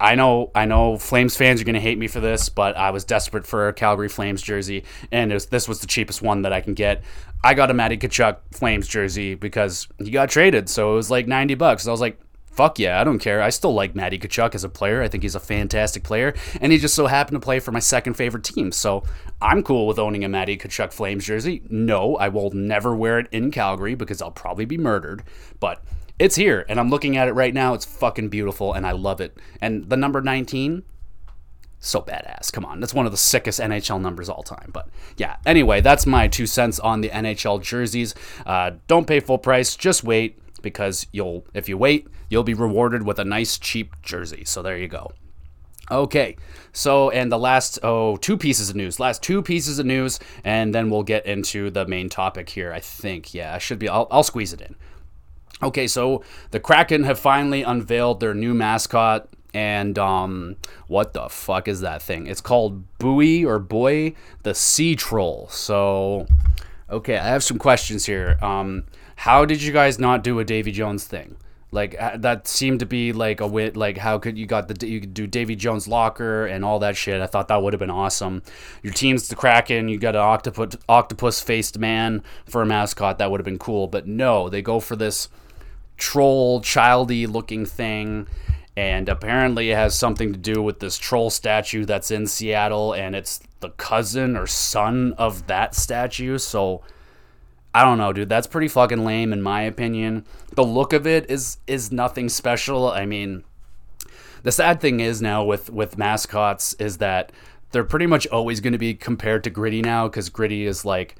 I 0.03 0.17
know, 0.17 0.51
I 0.53 0.65
know, 0.65 0.99
Flames 0.99 1.37
fans 1.37 1.61
are 1.61 1.65
going 1.65 1.77
to 1.77 1.81
hate 1.81 1.97
me 1.97 2.09
for 2.09 2.19
this, 2.19 2.49
but 2.49 2.77
I 2.77 2.91
was 2.91 3.05
desperate 3.05 3.47
for 3.47 3.69
a 3.69 3.73
Calgary 3.73 4.09
Flames 4.09 4.43
jersey, 4.43 4.83
and 5.13 5.33
was, 5.33 5.47
this 5.47 5.69
was 5.69 5.79
the 5.79 5.87
cheapest 5.87 6.21
one 6.21 6.43
that 6.43 6.53
I 6.53 6.61
can 6.61 6.75
get. 6.75 7.05
I 7.45 7.55
got 7.55 7.71
a 7.71 7.75
Matty 7.75 7.97
Tkachuk 7.97 8.39
Flames 8.51 8.89
jersey 8.89 9.37
because 9.37 9.87
he 9.99 10.11
got 10.11 10.29
traded, 10.29 10.69
so 10.69 10.93
it 10.93 10.97
was 10.97 11.09
like 11.09 11.29
ninety 11.29 11.55
bucks. 11.55 11.87
I 11.87 11.93
was 11.93 12.01
like, 12.01 12.19
fuck 12.51 12.81
yeah, 12.81 13.01
I 13.01 13.05
don't 13.05 13.21
care. 13.21 13.41
I 13.41 13.51
still 13.51 13.75
like 13.75 13.95
Matty 13.95 14.19
Tkachuk 14.19 14.57
as 14.57 14.65
a 14.65 14.69
player. 14.69 15.03
I 15.03 15.09
think 15.09 15.23
he's 15.23 15.37
a 15.37 15.41
fantastic 15.41 16.03
player, 16.03 16.35
and 16.61 16.73
he 16.73 16.79
just 16.79 16.95
so 16.97 17.07
happened 17.07 17.37
to 17.37 17.45
play 17.45 17.61
for 17.61 17.71
my 17.71 17.79
second 17.79 18.15
favorite 18.15 18.43
team. 18.43 18.73
So 18.73 19.05
I'm 19.41 19.63
cool 19.63 19.87
with 19.87 20.01
owning 20.01 20.25
a 20.25 20.29
Matty 20.29 20.57
Tkachuk 20.57 20.93
Flames 20.93 21.25
jersey. 21.25 21.63
No, 21.71 22.17
I 22.17 22.27
will 22.27 22.51
never 22.51 22.95
wear 22.97 23.21
it 23.21 23.29
in 23.31 23.53
Calgary 23.53 23.95
because 23.95 24.21
I'll 24.21 24.33
probably 24.33 24.65
be 24.65 24.79
murdered, 24.79 25.23
but 25.61 25.81
it's 26.23 26.37
here 26.37 26.65
and 26.69 26.79
I'm 26.79 26.89
looking 26.89 27.17
at 27.17 27.27
it 27.27 27.33
right 27.33 27.53
now. 27.53 27.75
It's 27.75 27.85
fucking 27.85 28.29
beautiful 28.29 28.73
and 28.73 28.87
I 28.87 28.93
love 28.93 29.21
it. 29.21 29.37
And 29.61 29.89
the 29.89 29.97
number 29.97 30.21
19, 30.21 30.85
so 31.81 32.01
badass. 32.01 32.53
Come 32.53 32.65
on, 32.65 32.79
that's 32.79 32.95
one 32.95 33.07
of 33.07 33.13
the 33.13 33.19
sickest 33.19 33.59
NHL 33.59 34.01
numbers 34.01 34.29
all 34.29 34.45
time. 34.45 34.71
But 34.73 34.89
yeah, 35.17 35.39
anyway, 35.45 35.81
that's 35.81 36.07
my 36.07 36.29
two 36.29 36.47
cents 36.47 36.79
on 36.79 37.01
the 37.01 37.09
NHL 37.09 37.61
jerseys. 37.61 38.15
Uh, 38.47 38.71
don't 38.87 39.09
pay 39.09 39.19
full 39.19 39.39
price, 39.39 39.75
just 39.75 40.05
wait 40.05 40.39
because 40.63 41.09
you'll 41.11 41.45
if 41.55 41.69
you 41.69 41.77
wait, 41.77 42.07
you'll 42.31 42.45
be 42.45 42.55
rewarded 42.55 43.05
with 43.05 43.19
a 43.19 43.25
nice 43.25 43.59
cheap 43.59 44.01
jersey. 44.01 44.45
So 44.45 44.63
there 44.63 44.79
you 44.79 44.87
go. 44.87 45.11
Okay, 45.91 46.37
so 46.73 47.11
and 47.11 47.33
the 47.33 47.39
last 47.39 47.81
oh 47.83 48.17
two 48.17 48.37
pieces 48.37 48.71
of 48.71 48.77
news, 48.77 49.01
last 49.01 49.25
two 49.25 49.43
pieces 49.43 49.81
of 49.81 49.87
news, 49.87 50.21
and 50.45 50.73
then 50.73 50.89
we'll 50.89 51.03
get 51.03 51.27
into 51.27 51.69
the 51.69 51.85
main 51.85 52.09
topic 52.09 52.49
here. 52.49 52.73
I 52.73 52.79
think 52.79 53.35
yeah, 53.35 53.53
I 53.53 53.59
should 53.59 53.81
be. 53.81 53.89
I'll, 53.89 54.07
I'll 54.13 54.23
squeeze 54.23 54.53
it 54.53 54.61
in. 54.61 54.77
Okay, 55.63 55.87
so 55.87 56.25
the 56.51 56.61
Kraken 56.61 57.05
have 57.05 57.19
finally 57.19 57.63
unveiled 57.63 58.21
their 58.21 58.35
new 58.35 58.55
mascot. 58.55 59.29
And 59.55 59.99
um, 59.99 60.57
what 60.87 61.13
the 61.13 61.29
fuck 61.29 61.69
is 61.69 61.81
that 61.81 62.01
thing? 62.01 62.27
It's 62.27 62.41
called 62.41 62.85
Buoy 62.99 63.45
or 63.45 63.59
Boy, 63.59 64.15
the 64.45 64.55
Sea 64.55 64.97
Troll. 64.97 65.47
So, 65.51 66.27
okay, 66.89 67.19
I 67.19 67.29
have 67.29 67.45
some 67.45 67.59
questions 67.59 68.07
here. 68.07 68.39
Um, 68.41 68.85
how 69.17 69.45
did 69.45 69.63
you 69.63 69.73
guys 69.73 69.99
not 69.99 70.25
do 70.25 70.39
a 70.39 70.45
Davy 70.45 70.73
Jones 70.73 71.05
thing? 71.05 71.37
Like 71.71 71.97
uh, 72.01 72.19
that 72.19 72.47
seemed 72.47 72.81
to 72.81 72.87
be 72.87 73.13
like 73.13 73.41
a 73.41 73.47
wit. 73.47 73.77
Like 73.77 73.97
how 73.97 74.19
could 74.19 74.37
you 74.37 74.47
got 74.47 74.69
the 74.69 74.87
you 74.87 75.01
could 75.01 75.15
do 75.15 75.27
Davy 75.27 75.57
Jones 75.57 75.89
locker 75.89 76.45
and 76.45 76.65
all 76.67 76.79
that 76.81 76.99
shit. 76.99 77.21
I 77.23 77.27
thought 77.27 77.49
that 77.49 77.63
would 77.63 77.73
have 77.73 77.81
been 77.81 77.89
awesome. 77.89 78.43
Your 78.83 78.93
team's 78.93 79.29
the 79.29 79.37
Kraken. 79.37 79.89
You 79.89 79.99
got 79.99 80.15
an 80.15 80.21
octopus 80.21 80.77
octopus 80.87 81.41
faced 81.41 81.79
man 81.79 82.23
for 82.45 82.61
a 82.61 82.67
mascot. 82.67 83.19
That 83.19 83.31
would 83.31 83.41
have 83.41 83.47
been 83.47 83.59
cool. 83.59 83.87
But 83.87 84.07
no, 84.07 84.51
they 84.51 84.61
go 84.61 84.81
for 84.81 84.97
this 84.97 85.31
troll, 85.97 86.61
childy 86.61 87.27
looking 87.29 87.67
thing. 87.67 88.27
And 88.77 89.09
apparently 89.09 89.71
it 89.71 89.77
has 89.77 89.99
something 89.99 90.33
to 90.33 90.39
do 90.39 90.63
with 90.63 90.81
this 90.81 90.97
troll 90.97 91.29
statue 91.29 91.85
that's 91.85 92.11
in 92.11 92.27
Seattle, 92.27 92.95
and 92.95 93.15
it's 93.15 93.41
the 93.61 93.69
cousin 93.71 94.35
or 94.37 94.47
son 94.47 95.13
of 95.19 95.47
that 95.47 95.75
statue. 95.75 96.39
So 96.39 96.83
I 97.75 97.85
don't 97.85 97.99
know, 97.99 98.13
dude. 98.13 98.29
That's 98.29 98.47
pretty 98.47 98.69
fucking 98.69 99.05
lame 99.05 99.33
in 99.33 99.43
my 99.43 99.63
opinion. 99.63 100.25
The 100.55 100.65
look 100.65 100.93
of 100.93 101.07
it 101.07 101.31
is 101.31 101.59
is 101.67 101.93
nothing 101.93 102.29
special. 102.29 102.91
I 102.91 103.07
mean, 103.07 103.45
the 104.43 104.53
sad 104.53 104.81
thing 104.81 105.01
is 105.01 105.23
now 105.23 105.45
with 105.45 105.71
with 105.71 105.99
mascots 105.99 106.75
is 106.75 106.99
that 106.99 107.33
they're 107.71 107.85
pretty 107.85 108.07
much 108.07 108.27
always 108.29 108.61
going 108.61 108.75
to 108.75 108.79
be 108.79 108.95
compared 108.95 109.45
to 109.45 109.51
Gritty 109.51 109.81
now 109.81 110.09
because 110.09 110.29
Gritty 110.29 110.67
is 110.67 110.85
like 110.85 111.17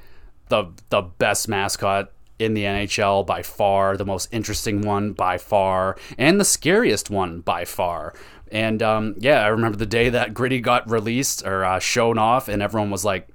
the 0.49 0.67
the 0.91 1.03
best 1.03 1.49
mascot 1.49 2.13
in 2.43 2.55
the 2.55 2.65
NHL 2.65 3.27
by 3.27 3.43
far, 3.43 3.97
the 3.97 4.05
most 4.05 4.29
interesting 4.33 4.83
one 4.83 5.13
by 5.13 5.39
far, 5.39 5.97
and 6.19 6.41
the 6.41 6.45
scariest 6.45 7.11
one 7.11 7.41
by 7.41 7.65
far. 7.65 8.15
And 8.51 8.83
um, 8.83 9.15
yeah, 9.19 9.43
I 9.43 9.49
remember 9.49 9.79
the 9.79 9.87
day 9.87 10.11
that 10.11 10.35
Gritty 10.35 10.61
got 10.61 10.89
released 10.91 11.45
or 11.45 11.65
uh, 11.65 11.79
shown 11.79 12.19
off, 12.19 12.49
and 12.49 12.63
everyone 12.63 12.91
was 12.91 13.05
like, 13.05 13.29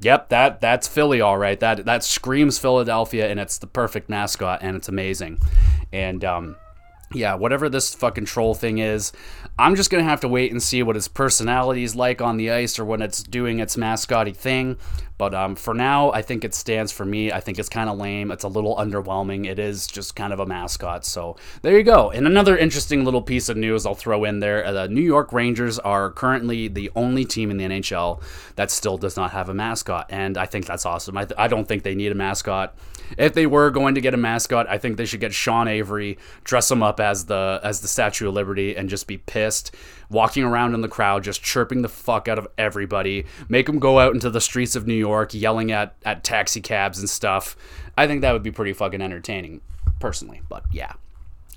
"Yep, 0.00 0.28
that 0.28 0.60
that's 0.60 0.86
Philly, 0.86 1.22
all 1.22 1.38
right. 1.38 1.58
That 1.58 1.86
that 1.86 2.04
screams 2.04 2.58
Philadelphia, 2.58 3.30
and 3.30 3.40
it's 3.40 3.56
the 3.56 3.66
perfect 3.66 4.10
mascot, 4.10 4.60
and 4.62 4.76
it's 4.76 4.88
amazing." 4.88 5.38
And 5.90 6.22
um, 6.22 6.56
yeah, 7.14 7.34
whatever 7.34 7.68
this 7.68 7.94
fucking 7.94 8.26
troll 8.26 8.54
thing 8.54 8.76
is, 8.78 9.12
I'm 9.58 9.74
just 9.74 9.90
gonna 9.90 10.02
have 10.04 10.20
to 10.20 10.28
wait 10.28 10.50
and 10.50 10.62
see 10.62 10.82
what 10.82 10.96
his 10.96 11.08
personality 11.08 11.82
is 11.82 11.96
like 11.96 12.20
on 12.20 12.36
the 12.36 12.50
ice 12.50 12.78
or 12.78 12.84
when 12.84 13.00
it's 13.00 13.22
doing 13.22 13.58
its 13.58 13.76
mascotty 13.76 14.32
thing. 14.32 14.76
But 15.18 15.34
um, 15.34 15.54
for 15.54 15.74
now, 15.74 16.10
I 16.12 16.22
think 16.22 16.44
it 16.44 16.54
stands 16.54 16.90
for 16.90 17.04
me. 17.04 17.30
I 17.30 17.40
think 17.40 17.58
it's 17.58 17.68
kind 17.68 17.88
of 17.88 17.98
lame. 17.98 18.30
It's 18.30 18.44
a 18.44 18.48
little 18.48 18.76
underwhelming. 18.76 19.46
It 19.46 19.58
is 19.58 19.86
just 19.86 20.16
kind 20.16 20.32
of 20.32 20.40
a 20.40 20.46
mascot. 20.46 21.04
So 21.04 21.36
there 21.62 21.76
you 21.76 21.84
go. 21.84 22.10
And 22.10 22.26
another 22.26 22.56
interesting 22.56 23.04
little 23.04 23.22
piece 23.22 23.48
of 23.48 23.56
news 23.56 23.86
I'll 23.86 23.94
throw 23.94 24.24
in 24.24 24.40
there: 24.40 24.64
uh, 24.64 24.72
the 24.72 24.88
New 24.88 25.02
York 25.02 25.32
Rangers 25.32 25.78
are 25.78 26.10
currently 26.10 26.68
the 26.68 26.90
only 26.96 27.24
team 27.24 27.50
in 27.50 27.56
the 27.56 27.64
NHL 27.64 28.22
that 28.56 28.70
still 28.70 28.98
does 28.98 29.16
not 29.16 29.32
have 29.32 29.48
a 29.48 29.54
mascot, 29.54 30.06
and 30.10 30.36
I 30.36 30.46
think 30.46 30.66
that's 30.66 30.86
awesome. 30.86 31.16
I, 31.16 31.24
th- 31.24 31.38
I 31.38 31.48
don't 31.48 31.66
think 31.66 31.82
they 31.82 31.94
need 31.94 32.12
a 32.12 32.16
mascot. 32.16 32.76
If 33.18 33.34
they 33.34 33.46
were 33.46 33.70
going 33.70 33.94
to 33.94 34.00
get 34.00 34.14
a 34.14 34.18
mascot, 34.18 34.66
I 34.68 34.78
think 34.78 34.96
they 34.96 35.04
should 35.04 35.20
get 35.20 35.34
Sean 35.34 35.68
Avery, 35.68 36.18
dress 36.44 36.70
him 36.70 36.82
up 36.82 37.00
as 37.00 37.26
the 37.26 37.60
as 37.62 37.80
the 37.80 37.88
Statue 37.88 38.28
of 38.28 38.34
Liberty, 38.34 38.76
and 38.76 38.88
just 38.88 39.06
be 39.06 39.18
pissed, 39.18 39.74
walking 40.12 40.44
around 40.44 40.74
in 40.74 40.80
the 40.80 40.88
crowd, 40.88 41.24
just 41.24 41.42
chirping 41.42 41.82
the 41.82 41.88
fuck 41.88 42.28
out 42.28 42.38
of 42.38 42.46
everybody. 42.56 43.24
Make 43.48 43.68
him 43.68 43.78
go 43.78 43.98
out 43.98 44.14
into 44.14 44.30
the 44.30 44.40
streets 44.40 44.76
of 44.76 44.86
New 44.86 44.94
York, 44.94 45.34
yelling 45.34 45.72
at 45.72 45.94
at 46.04 46.22
taxi 46.22 46.60
cabs 46.60 46.98
and 46.98 47.08
stuff. 47.08 47.56
I 47.96 48.06
think 48.06 48.20
that 48.20 48.32
would 48.32 48.42
be 48.42 48.52
pretty 48.52 48.72
fucking 48.72 49.02
entertaining, 49.02 49.60
personally. 49.98 50.42
But 50.48 50.64
yeah. 50.70 50.92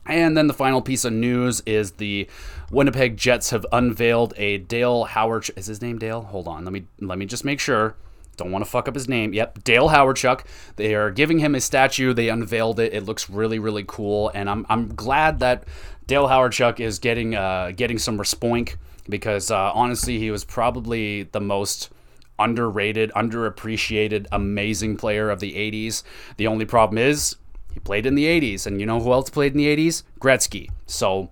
And 0.08 0.38
then 0.38 0.47
the 0.47 0.53
final 0.53 0.82
piece 0.82 1.03
of 1.03 1.14
news 1.14 1.62
is 1.66 1.93
the 1.93 2.28
Winnipeg 2.70 3.18
Jets 3.18 3.49
have 3.49 3.66
unveiled 3.72 4.34
a 4.38 4.60
Dale 4.60 5.06
Howard. 5.06 5.49
Is 5.56 5.66
his 5.66 5.82
name 5.82 5.97
Dale? 5.97 6.22
Hold 6.22 6.47
on, 6.47 6.64
let 6.64 6.74
me 6.74 6.86
let 6.99 7.18
me 7.18 7.26
just 7.26 7.45
make 7.45 7.60
sure. 7.60 7.95
Don't 8.38 8.51
want 8.51 8.66
to 8.66 8.70
fuck 8.70 8.88
up 8.88 8.95
his 8.95 9.08
name. 9.08 9.34
Yep, 9.34 9.64
Dale 9.64 9.89
Hawerchuk. 9.89 10.41
They 10.76 10.93
are 10.93 11.10
giving 11.10 11.39
him 11.39 11.56
a 11.56 11.62
statue. 11.62 12.14
They 12.14 12.30
unveiled 12.30 12.80
it. 12.80 12.93
It 12.93 13.06
looks 13.06 13.30
really, 13.30 13.60
really 13.60 13.86
cool, 13.88 14.30
and 14.34 14.49
I'm, 14.49 14.66
I'm 14.70 14.93
glad 14.93 15.39
that 15.39 15.64
Dale 16.08 16.28
Hawerchuk 16.28 16.80
is 16.80 16.99
getting 16.99 17.36
uh, 17.36 17.72
getting 17.76 17.97
some 17.97 18.18
respoink 18.18 18.76
because 19.10 19.51
uh, 19.51 19.72
honestly, 19.74 20.20
he 20.20 20.32
was 20.32 20.43
probably 20.43 21.24
the 21.24 21.41
most 21.41 21.89
underrated, 22.38 23.12
underappreciated, 23.16 24.28
amazing 24.32 24.97
player 24.97 25.30
of 25.30 25.39
the 25.39 25.53
80s. 25.53 26.03
The 26.38 26.47
only 26.47 26.66
problem 26.66 26.97
is 26.97 27.36
he 27.74 27.80
played 27.80 28.06
in 28.06 28.16
the 28.16 28.26
80s, 28.26 28.66
and 28.66 28.80
you 28.80 28.86
know 28.86 28.99
who 28.99 29.12
else 29.12 29.30
played 29.30 29.53
in 29.53 29.58
the 29.58 29.76
80s? 29.76 30.03
Gretzky. 30.20 30.70
So 30.86 31.32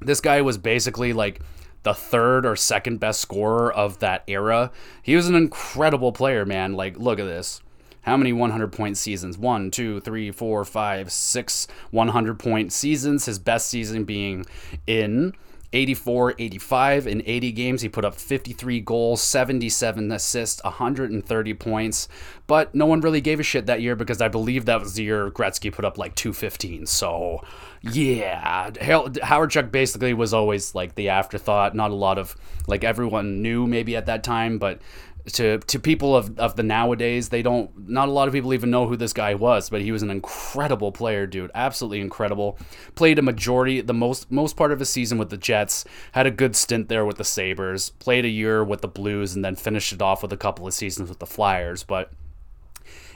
this 0.00 0.20
guy 0.20 0.40
was 0.42 0.58
basically 0.58 1.12
like 1.12 1.40
the 1.82 1.94
third 1.94 2.46
or 2.46 2.54
second 2.54 3.00
best 3.00 3.20
scorer 3.20 3.72
of 3.72 3.98
that 3.98 4.22
era. 4.28 4.70
He 5.02 5.16
was 5.16 5.28
an 5.28 5.34
incredible 5.34 6.12
player, 6.12 6.44
man. 6.44 6.74
Like, 6.74 6.98
look 6.98 7.18
at 7.18 7.24
this. 7.24 7.60
How 8.02 8.16
many 8.16 8.32
100 8.32 8.72
point 8.72 8.96
seasons? 8.96 9.38
One, 9.38 9.70
two, 9.70 10.00
three, 10.00 10.30
four, 10.30 10.64
five, 10.64 11.10
six 11.10 11.66
100 11.90 12.38
point 12.38 12.72
seasons. 12.72 13.26
His 13.26 13.38
best 13.38 13.68
season 13.68 14.04
being 14.04 14.44
in 14.86 15.32
84, 15.72 16.34
85. 16.38 17.06
In 17.06 17.22
80 17.24 17.52
games, 17.52 17.82
he 17.82 17.88
put 17.88 18.04
up 18.04 18.14
53 18.14 18.80
goals, 18.80 19.22
77 19.22 20.12
assists, 20.12 20.62
130 20.62 21.54
points. 21.54 22.08
But 22.46 22.74
no 22.74 22.84
one 22.86 23.00
really 23.00 23.20
gave 23.20 23.40
a 23.40 23.42
shit 23.42 23.66
that 23.66 23.80
year 23.80 23.96
because 23.96 24.20
I 24.20 24.28
believe 24.28 24.66
that 24.66 24.80
was 24.80 24.94
the 24.94 25.04
year 25.04 25.30
Gretzky 25.30 25.72
put 25.72 25.84
up 25.84 25.96
like 25.96 26.14
215. 26.14 26.86
So, 26.86 27.42
yeah. 27.80 28.70
Hawerchuk 28.70 29.72
basically 29.72 30.12
was 30.12 30.34
always 30.34 30.74
like 30.74 30.94
the 30.94 31.08
afterthought. 31.08 31.74
Not 31.74 31.90
a 31.90 31.94
lot 31.94 32.18
of, 32.18 32.36
like, 32.66 32.84
everyone 32.84 33.40
knew 33.40 33.66
maybe 33.66 33.96
at 33.96 34.06
that 34.06 34.22
time, 34.22 34.58
but 34.58 34.80
to 35.26 35.58
to 35.58 35.78
people 35.78 36.16
of, 36.16 36.38
of 36.38 36.56
the 36.56 36.62
nowadays 36.62 37.28
they 37.28 37.42
don't 37.42 37.88
not 37.88 38.08
a 38.08 38.10
lot 38.10 38.26
of 38.26 38.34
people 38.34 38.52
even 38.52 38.70
know 38.70 38.88
who 38.88 38.96
this 38.96 39.12
guy 39.12 39.34
was 39.34 39.70
but 39.70 39.80
he 39.80 39.92
was 39.92 40.02
an 40.02 40.10
incredible 40.10 40.92
player 40.92 41.26
dude. 41.26 41.50
Absolutely 41.54 42.00
incredible. 42.00 42.58
Played 42.94 43.18
a 43.18 43.22
majority 43.22 43.80
the 43.80 43.94
most 43.94 44.30
most 44.30 44.56
part 44.56 44.70
of 44.70 44.78
his 44.78 44.88
season 44.88 45.18
with 45.18 45.30
the 45.30 45.36
jets. 45.36 45.84
Had 46.12 46.26
a 46.26 46.30
good 46.30 46.54
stint 46.54 46.88
there 46.88 47.04
with 47.04 47.18
the 47.18 47.24
sabres. 47.24 47.90
Played 47.90 48.24
a 48.24 48.28
year 48.28 48.62
with 48.62 48.80
the 48.82 48.88
blues 48.88 49.34
and 49.34 49.44
then 49.44 49.56
finished 49.56 49.92
it 49.92 50.00
off 50.02 50.22
with 50.22 50.32
a 50.32 50.36
couple 50.36 50.66
of 50.66 50.74
seasons 50.74 51.08
with 51.08 51.18
the 51.18 51.26
flyers. 51.26 51.82
But 51.82 52.12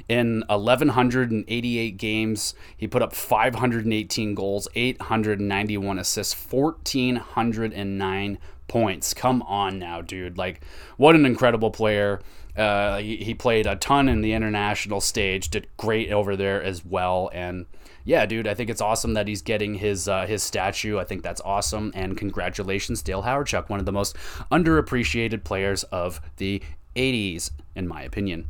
in 0.08 0.44
1188 0.48 1.96
games 1.96 2.54
he 2.76 2.86
put 2.86 3.02
up 3.02 3.12
518 3.12 4.34
goals 4.34 4.68
891 4.74 5.98
assists 5.98 6.32
1409 6.50 8.38
points. 8.68 9.14
Come 9.14 9.42
on 9.42 9.78
now, 9.78 10.00
dude. 10.00 10.38
Like, 10.38 10.60
what 10.96 11.14
an 11.14 11.26
incredible 11.26 11.70
player. 11.70 12.20
Uh, 12.56 12.98
he, 12.98 13.16
he 13.16 13.34
played 13.34 13.66
a 13.66 13.76
ton 13.76 14.08
in 14.08 14.22
the 14.22 14.32
international 14.32 15.00
stage, 15.00 15.50
did 15.50 15.68
great 15.76 16.10
over 16.10 16.36
there 16.36 16.62
as 16.62 16.84
well. 16.84 17.30
And 17.34 17.66
yeah, 18.04 18.24
dude, 18.24 18.46
I 18.46 18.54
think 18.54 18.70
it's 18.70 18.80
awesome 18.80 19.14
that 19.14 19.28
he's 19.28 19.42
getting 19.42 19.74
his 19.74 20.08
uh, 20.08 20.26
his 20.26 20.42
statue. 20.42 20.98
I 20.98 21.04
think 21.04 21.22
that's 21.22 21.40
awesome. 21.42 21.92
And 21.94 22.16
congratulations, 22.16 23.02
Dale 23.02 23.22
Hawerchuk, 23.22 23.68
one 23.68 23.80
of 23.80 23.86
the 23.86 23.92
most 23.92 24.16
underappreciated 24.50 25.44
players 25.44 25.82
of 25.84 26.20
the 26.36 26.62
80s, 26.94 27.50
in 27.74 27.86
my 27.86 28.02
opinion. 28.02 28.48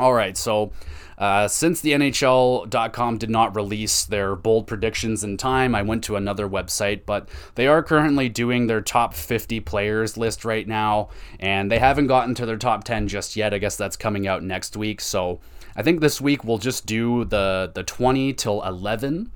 All 0.00 0.14
right, 0.14 0.34
so 0.34 0.72
uh, 1.18 1.46
since 1.46 1.82
the 1.82 1.92
NHL.com 1.92 3.18
did 3.18 3.28
not 3.28 3.54
release 3.54 4.06
their 4.06 4.34
bold 4.34 4.66
predictions 4.66 5.22
in 5.22 5.36
time, 5.36 5.74
I 5.74 5.82
went 5.82 6.02
to 6.04 6.16
another 6.16 6.48
website, 6.48 7.02
but 7.04 7.28
they 7.54 7.66
are 7.66 7.82
currently 7.82 8.30
doing 8.30 8.66
their 8.66 8.80
top 8.80 9.12
50 9.12 9.60
players 9.60 10.16
list 10.16 10.42
right 10.46 10.66
now, 10.66 11.10
and 11.38 11.70
they 11.70 11.78
haven't 11.78 12.06
gotten 12.06 12.34
to 12.36 12.46
their 12.46 12.56
top 12.56 12.84
10 12.84 13.08
just 13.08 13.36
yet. 13.36 13.52
I 13.52 13.58
guess 13.58 13.76
that's 13.76 13.94
coming 13.94 14.26
out 14.26 14.42
next 14.42 14.74
week. 14.74 15.02
So 15.02 15.38
I 15.76 15.82
think 15.82 16.00
this 16.00 16.18
week 16.18 16.44
we'll 16.44 16.56
just 16.56 16.86
do 16.86 17.26
the 17.26 17.70
the 17.74 17.82
20 17.82 18.32
till 18.32 18.62
11 18.62 19.30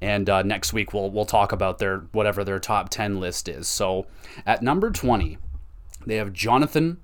and 0.00 0.30
uh, 0.30 0.42
next 0.42 0.72
week 0.72 0.94
we'll 0.94 1.10
we'll 1.10 1.26
talk 1.26 1.52
about 1.52 1.78
their 1.78 1.98
whatever 2.12 2.42
their 2.42 2.58
top 2.58 2.88
10 2.88 3.20
list 3.20 3.48
is. 3.50 3.68
So 3.68 4.06
at 4.46 4.62
number 4.62 4.90
20, 4.90 5.36
they 6.06 6.16
have 6.16 6.32
Jonathan 6.32 7.02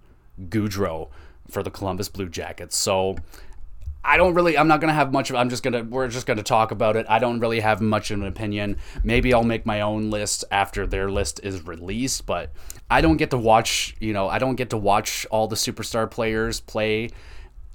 Gaudreau 0.49 1.11
for 1.53 1.63
the 1.63 1.71
Columbus 1.71 2.09
Blue 2.09 2.29
Jackets. 2.29 2.77
So 2.77 3.17
I 4.05 4.17
don't 4.17 4.35
really. 4.35 4.59
I'm 4.59 4.67
not 4.67 4.81
gonna 4.81 4.95
have 4.95 5.13
much 5.13 5.31
of. 5.31 5.37
I'm 5.37 5.49
just 5.49 5.63
gonna. 5.63 5.85
We're 5.85 6.09
just 6.09 6.27
gonna 6.27 6.43
talk 6.43 6.73
about 6.73 6.97
it. 6.97 7.07
I 7.09 7.19
don't 7.19 7.39
really 7.39 7.61
have 7.61 7.81
much 7.81 8.11
of 8.11 8.21
an 8.21 8.27
opinion. 8.27 8.79
Maybe 9.05 9.33
I'll 9.33 9.45
make 9.45 9.65
my 9.65 9.81
own 9.83 10.11
list 10.11 10.45
after 10.51 10.87
their 10.87 11.09
list 11.09 11.41
is 11.45 11.65
released. 11.67 12.27
But 12.27 12.51
I 12.91 13.01
don't 13.01 13.17
get 13.17 13.31
to 13.31 13.39
watch. 13.39 13.95
You 14.01 14.13
know, 14.13 14.29
I 14.29 14.39
don't 14.39 14.57
get 14.57 14.71
to 14.71 14.77
watch 14.77 15.27
all 15.31 15.47
the 15.47 15.57
superstar 15.57 16.11
players 16.11 16.61
play 16.61 17.11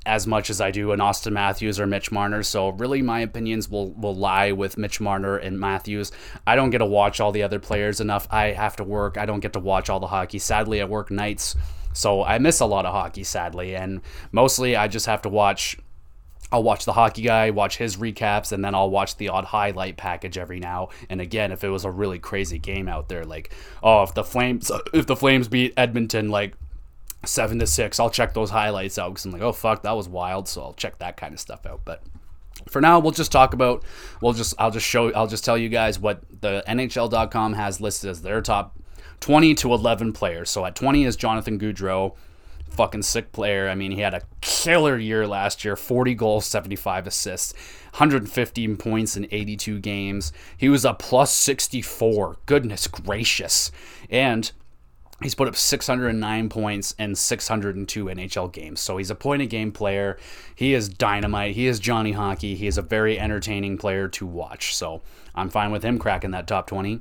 as 0.07 0.25
much 0.25 0.49
as 0.49 0.61
I 0.61 0.71
do 0.71 0.93
an 0.93 1.01
Austin 1.01 1.33
Matthews 1.33 1.79
or 1.79 1.85
Mitch 1.85 2.11
Marner. 2.11 2.41
So 2.41 2.69
really, 2.69 3.01
my 3.01 3.19
opinions 3.19 3.69
will 3.69 3.91
will 3.91 4.15
lie 4.15 4.53
with 4.53 4.77
Mitch 4.77 4.99
Marner 4.99 5.37
and 5.37 5.59
Matthews. 5.59 6.11
I 6.47 6.55
don't 6.55 6.69
get 6.69 6.79
to 6.79 6.85
watch 6.85 7.19
all 7.19 7.31
the 7.31 7.43
other 7.43 7.59
players 7.59 7.99
enough. 7.99 8.27
I 8.31 8.53
have 8.53 8.77
to 8.77 8.83
work. 8.83 9.17
I 9.17 9.25
don't 9.25 9.41
get 9.41 9.53
to 9.53 9.59
watch 9.59 9.89
all 9.89 9.99
the 9.99 10.07
hockey. 10.07 10.39
Sadly, 10.39 10.81
I 10.81 10.85
work 10.85 11.11
nights. 11.11 11.55
So 11.93 12.23
I 12.23 12.37
miss 12.37 12.59
a 12.59 12.65
lot 12.65 12.85
of 12.85 12.93
hockey, 12.93 13.23
sadly, 13.23 13.75
and 13.75 14.01
mostly 14.31 14.75
I 14.75 14.87
just 14.87 15.07
have 15.07 15.23
to 15.23 15.29
watch 15.29 15.77
I'll 16.51 16.63
watch 16.63 16.85
the 16.85 16.93
hockey 16.93 17.23
guy, 17.23 17.49
watch 17.49 17.77
his 17.77 17.97
recaps, 17.97 18.53
and 18.53 18.63
then 18.63 18.73
I'll 18.73 18.89
watch 18.89 19.17
the 19.17 19.29
odd 19.29 19.45
highlight 19.45 19.97
package 19.97 20.37
every 20.37 20.59
now 20.59 20.89
and 21.09 21.19
again. 21.19 21.51
If 21.51 21.63
it 21.63 21.69
was 21.69 21.83
a 21.83 21.91
really 21.91 22.19
crazy 22.19 22.57
game 22.57 22.87
out 22.87 23.09
there, 23.09 23.25
like 23.25 23.53
oh, 23.83 24.03
if 24.03 24.13
the 24.13 24.23
Flames 24.23 24.71
if 24.93 25.05
the 25.07 25.15
Flames 25.15 25.47
beat 25.47 25.73
Edmonton 25.75 26.29
like 26.29 26.53
seven 27.25 27.59
to 27.59 27.67
six, 27.67 27.99
I'll 27.99 28.09
check 28.09 28.33
those 28.33 28.49
highlights 28.49 28.97
out 28.97 29.09
because 29.09 29.25
I'm 29.25 29.31
like, 29.31 29.41
oh 29.41 29.53
fuck, 29.53 29.83
that 29.83 29.93
was 29.93 30.07
wild. 30.07 30.47
So 30.47 30.61
I'll 30.61 30.73
check 30.73 30.99
that 30.99 31.17
kind 31.17 31.33
of 31.33 31.39
stuff 31.39 31.65
out. 31.65 31.81
But 31.85 32.03
for 32.69 32.81
now, 32.81 32.99
we'll 32.99 33.11
just 33.11 33.31
talk 33.31 33.53
about. 33.53 33.83
We'll 34.21 34.33
just 34.33 34.53
I'll 34.57 34.71
just 34.71 34.85
show 34.85 35.11
I'll 35.13 35.27
just 35.27 35.45
tell 35.45 35.57
you 35.57 35.69
guys 35.69 35.99
what 35.99 36.23
the 36.41 36.63
NHL.com 36.67 37.53
has 37.53 37.81
listed 37.81 38.09
as 38.09 38.21
their 38.21 38.41
top 38.41 38.77
20 39.19 39.55
to 39.55 39.73
11 39.73 40.13
players. 40.13 40.49
So 40.49 40.65
at 40.65 40.75
20 40.75 41.05
is 41.05 41.15
Jonathan 41.15 41.59
Gaudreau 41.59 42.15
fucking 42.69 43.01
sick 43.01 43.31
player. 43.31 43.69
I 43.69 43.75
mean, 43.75 43.91
he 43.91 44.01
had 44.01 44.13
a 44.13 44.21
killer 44.41 44.97
year 44.97 45.27
last 45.27 45.65
year 45.65 45.75
40 45.75 46.13
goals, 46.15 46.45
75 46.45 47.07
assists, 47.07 47.53
115 47.91 48.77
points 48.77 49.17
in 49.17 49.27
82 49.31 49.79
games. 49.79 50.31
He 50.57 50.69
was 50.69 50.85
a 50.85 50.93
plus 50.93 51.33
64. 51.33 52.37
Goodness 52.45 52.87
gracious. 52.87 53.71
And 54.09 54.51
He's 55.21 55.33
put 55.33 55.47
up 55.47 55.55
609 55.55 56.49
points 56.49 56.93
in 56.99 57.15
602 57.15 58.05
NHL 58.05 58.53
games. 58.53 58.79
So 58.79 58.97
he's 58.97 59.09
a 59.09 59.15
point 59.15 59.41
a 59.41 59.47
game 59.47 59.71
player. 59.71 60.17
He 60.53 60.75
is 60.75 60.87
dynamite. 60.87 61.55
He 61.55 61.65
is 61.65 61.79
Johnny 61.79 62.11
Hockey. 62.11 62.55
He 62.55 62.67
is 62.67 62.77
a 62.77 62.83
very 62.83 63.19
entertaining 63.19 63.79
player 63.79 64.07
to 64.09 64.27
watch. 64.27 64.75
So 64.75 65.01
I'm 65.33 65.49
fine 65.49 65.71
with 65.71 65.83
him 65.83 65.97
cracking 65.97 66.31
that 66.31 66.45
top 66.45 66.67
20. 66.67 66.99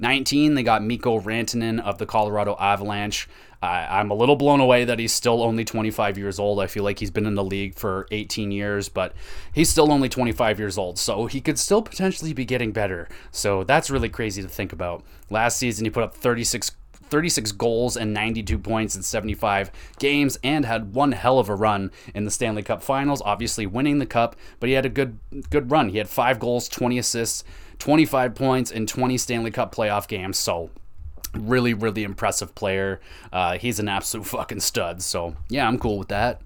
19, 0.00 0.54
they 0.54 0.62
got 0.62 0.82
Mikko 0.82 1.20
Rantanen 1.20 1.78
of 1.80 1.98
the 1.98 2.06
Colorado 2.06 2.56
Avalanche. 2.58 3.28
I'm 3.60 4.12
a 4.12 4.14
little 4.14 4.36
blown 4.36 4.60
away 4.60 4.84
that 4.84 5.00
he's 5.00 5.12
still 5.12 5.42
only 5.42 5.64
25 5.64 6.16
years 6.16 6.38
old. 6.38 6.60
I 6.60 6.68
feel 6.68 6.84
like 6.84 7.00
he's 7.00 7.10
been 7.10 7.26
in 7.26 7.34
the 7.34 7.42
league 7.42 7.74
for 7.74 8.06
18 8.12 8.52
years, 8.52 8.88
but 8.88 9.12
he's 9.52 9.68
still 9.68 9.90
only 9.90 10.08
25 10.08 10.60
years 10.60 10.78
old, 10.78 10.96
so 10.96 11.26
he 11.26 11.40
could 11.40 11.58
still 11.58 11.82
potentially 11.82 12.32
be 12.32 12.44
getting 12.44 12.70
better. 12.70 13.08
So 13.32 13.64
that's 13.64 13.90
really 13.90 14.08
crazy 14.08 14.42
to 14.42 14.48
think 14.48 14.72
about. 14.72 15.02
Last 15.28 15.58
season, 15.58 15.84
he 15.84 15.90
put 15.90 16.04
up 16.04 16.14
36 16.14 16.70
36 17.10 17.52
goals 17.52 17.96
and 17.96 18.12
92 18.12 18.58
points 18.58 18.96
in 18.96 19.02
75 19.02 19.70
games 19.98 20.38
and 20.42 20.64
had 20.64 20.94
one 20.94 21.12
hell 21.12 21.38
of 21.38 21.48
a 21.48 21.54
run 21.54 21.90
in 22.14 22.24
the 22.24 22.30
Stanley 22.30 22.62
Cup 22.62 22.82
Finals, 22.82 23.22
obviously 23.24 23.66
winning 23.66 23.98
the 23.98 24.06
cup, 24.06 24.36
but 24.60 24.68
he 24.68 24.74
had 24.74 24.86
a 24.86 24.90
good 24.90 25.18
good 25.50 25.70
run. 25.70 25.88
He 25.88 25.98
had 25.98 26.08
5 26.08 26.38
goals, 26.38 26.68
20 26.68 26.98
assists, 26.98 27.44
25 27.78 28.34
points 28.34 28.70
in 28.70 28.86
20 28.86 29.18
Stanley 29.18 29.50
Cup 29.50 29.74
playoff 29.74 30.08
games. 30.08 30.38
So 30.38 30.70
really 31.34 31.74
really 31.74 32.04
impressive 32.04 32.54
player. 32.54 33.00
Uh, 33.32 33.58
he's 33.58 33.78
an 33.78 33.88
absolute 33.88 34.26
fucking 34.26 34.60
stud. 34.60 35.02
So, 35.02 35.36
yeah, 35.48 35.66
I'm 35.66 35.78
cool 35.78 35.98
with 35.98 36.08
that. 36.08 36.40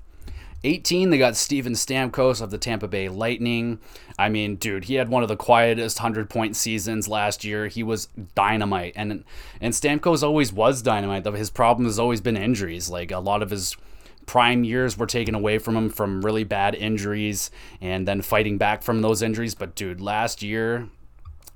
18, 0.64 1.10
they 1.10 1.18
got 1.18 1.36
Steven 1.36 1.72
Stamkos 1.72 2.40
of 2.40 2.50
the 2.50 2.58
Tampa 2.58 2.86
Bay 2.86 3.08
Lightning. 3.08 3.78
I 4.18 4.28
mean, 4.28 4.56
dude, 4.56 4.84
he 4.84 4.94
had 4.94 5.08
one 5.08 5.22
of 5.22 5.28
the 5.28 5.36
quietest 5.36 5.98
100 5.98 6.30
point 6.30 6.56
seasons 6.56 7.08
last 7.08 7.44
year. 7.44 7.66
He 7.66 7.82
was 7.82 8.08
dynamite. 8.34 8.92
And 8.94 9.24
and 9.60 9.74
Stamkos 9.74 10.22
always 10.22 10.52
was 10.52 10.82
dynamite. 10.82 11.26
His 11.26 11.50
problem 11.50 11.86
has 11.86 11.98
always 11.98 12.20
been 12.20 12.36
injuries. 12.36 12.88
Like 12.88 13.10
a 13.10 13.18
lot 13.18 13.42
of 13.42 13.50
his 13.50 13.76
prime 14.26 14.62
years 14.62 14.96
were 14.96 15.06
taken 15.06 15.34
away 15.34 15.58
from 15.58 15.76
him 15.76 15.90
from 15.90 16.24
really 16.24 16.44
bad 16.44 16.74
injuries 16.74 17.50
and 17.80 18.06
then 18.06 18.22
fighting 18.22 18.56
back 18.56 18.82
from 18.82 19.02
those 19.02 19.20
injuries. 19.22 19.54
But 19.54 19.74
dude, 19.74 20.00
last 20.00 20.42
year, 20.42 20.88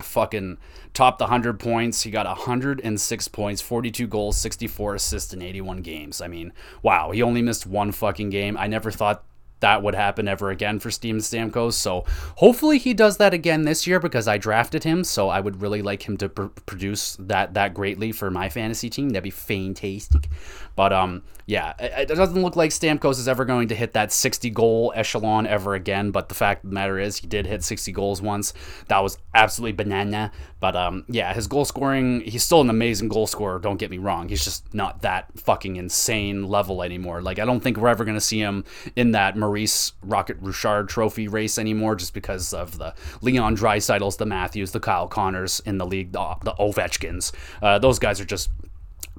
fucking 0.00 0.58
topped 0.94 1.18
the 1.18 1.24
100 1.24 1.58
points. 1.58 2.02
He 2.02 2.10
got 2.10 2.26
106 2.26 3.28
points, 3.28 3.60
42 3.62 4.06
goals, 4.06 4.36
64 4.36 4.94
assists 4.96 5.32
in 5.32 5.42
81 5.42 5.82
games. 5.82 6.20
I 6.20 6.28
mean, 6.28 6.52
wow, 6.82 7.10
he 7.10 7.22
only 7.22 7.42
missed 7.42 7.66
one 7.66 7.92
fucking 7.92 8.30
game. 8.30 8.56
I 8.56 8.66
never 8.66 8.90
thought 8.90 9.24
that 9.60 9.82
would 9.82 9.94
happen 9.94 10.28
ever 10.28 10.50
again 10.50 10.78
for 10.78 10.90
Steven 10.90 11.20
Stamkos. 11.20 11.74
So 11.74 12.04
hopefully 12.36 12.78
he 12.78 12.92
does 12.92 13.16
that 13.16 13.32
again 13.32 13.62
this 13.62 13.86
year 13.86 13.98
because 13.98 14.28
I 14.28 14.38
drafted 14.38 14.84
him. 14.84 15.02
So 15.02 15.28
I 15.28 15.40
would 15.40 15.62
really 15.62 15.82
like 15.82 16.06
him 16.06 16.16
to 16.18 16.28
pr- 16.28 16.46
produce 16.66 17.16
that 17.18 17.54
that 17.54 17.74
greatly 17.74 18.12
for 18.12 18.30
my 18.30 18.48
fantasy 18.48 18.90
team. 18.90 19.10
That'd 19.10 19.24
be 19.24 19.30
fantastic. 19.30 20.28
But 20.76 20.92
um, 20.92 21.22
yeah, 21.46 21.72
it, 21.78 22.10
it, 22.10 22.14
doesn't 22.14 22.40
look 22.40 22.54
like 22.54 22.70
Stamkos 22.70 23.18
is 23.18 23.28
ever 23.28 23.44
going 23.44 23.68
to 23.68 23.74
hit 23.74 23.94
that 23.94 24.12
60 24.12 24.50
goal 24.50 24.92
echelon 24.94 25.46
ever 25.46 25.74
again. 25.74 26.10
But 26.10 26.28
the 26.28 26.34
fact 26.34 26.64
of 26.64 26.70
the 26.70 26.74
matter 26.74 26.98
is, 26.98 27.16
he 27.16 27.26
did 27.26 27.46
hit 27.46 27.64
60 27.64 27.92
goals 27.92 28.20
once. 28.20 28.52
That 28.88 28.98
was 28.98 29.16
absolutely 29.34 29.72
banana. 29.72 30.32
But 30.60 30.76
um, 30.76 31.04
yeah, 31.08 31.32
his 31.32 31.46
goal 31.46 31.64
scoring, 31.64 32.20
he's 32.22 32.42
still 32.42 32.60
an 32.60 32.68
amazing 32.68 33.08
goal 33.08 33.26
scorer. 33.26 33.58
Don't 33.58 33.78
get 33.78 33.90
me 33.90 33.98
wrong. 33.98 34.28
He's 34.28 34.44
just 34.44 34.74
not 34.74 35.02
that 35.02 35.28
fucking 35.38 35.76
insane 35.76 36.48
level 36.48 36.82
anymore. 36.82 37.22
Like 37.22 37.38
I 37.38 37.44
don't 37.44 37.60
think 37.60 37.78
we're 37.78 37.88
ever 37.88 38.04
going 38.04 38.16
to 38.16 38.20
see 38.20 38.40
him 38.40 38.64
in 38.94 39.12
that 39.12 39.36
Maurice 39.36 39.92
Rocket 40.02 40.36
Richard 40.40 40.88
Trophy 40.88 41.28
race 41.28 41.58
anymore, 41.58 41.94
just 41.94 42.12
because 42.12 42.52
of 42.52 42.76
the 42.78 42.94
Leon 43.22 43.56
Draisaitl's, 43.56 44.16
the 44.16 44.26
Matthews, 44.26 44.72
the 44.72 44.80
Kyle 44.80 45.08
Connors 45.08 45.60
in 45.60 45.78
the 45.78 45.86
league, 45.86 46.12
the, 46.12 46.34
the 46.42 46.54
Ovechkins. 46.54 47.32
Uh, 47.62 47.78
those 47.78 47.98
guys 47.98 48.20
are 48.20 48.24
just 48.24 48.50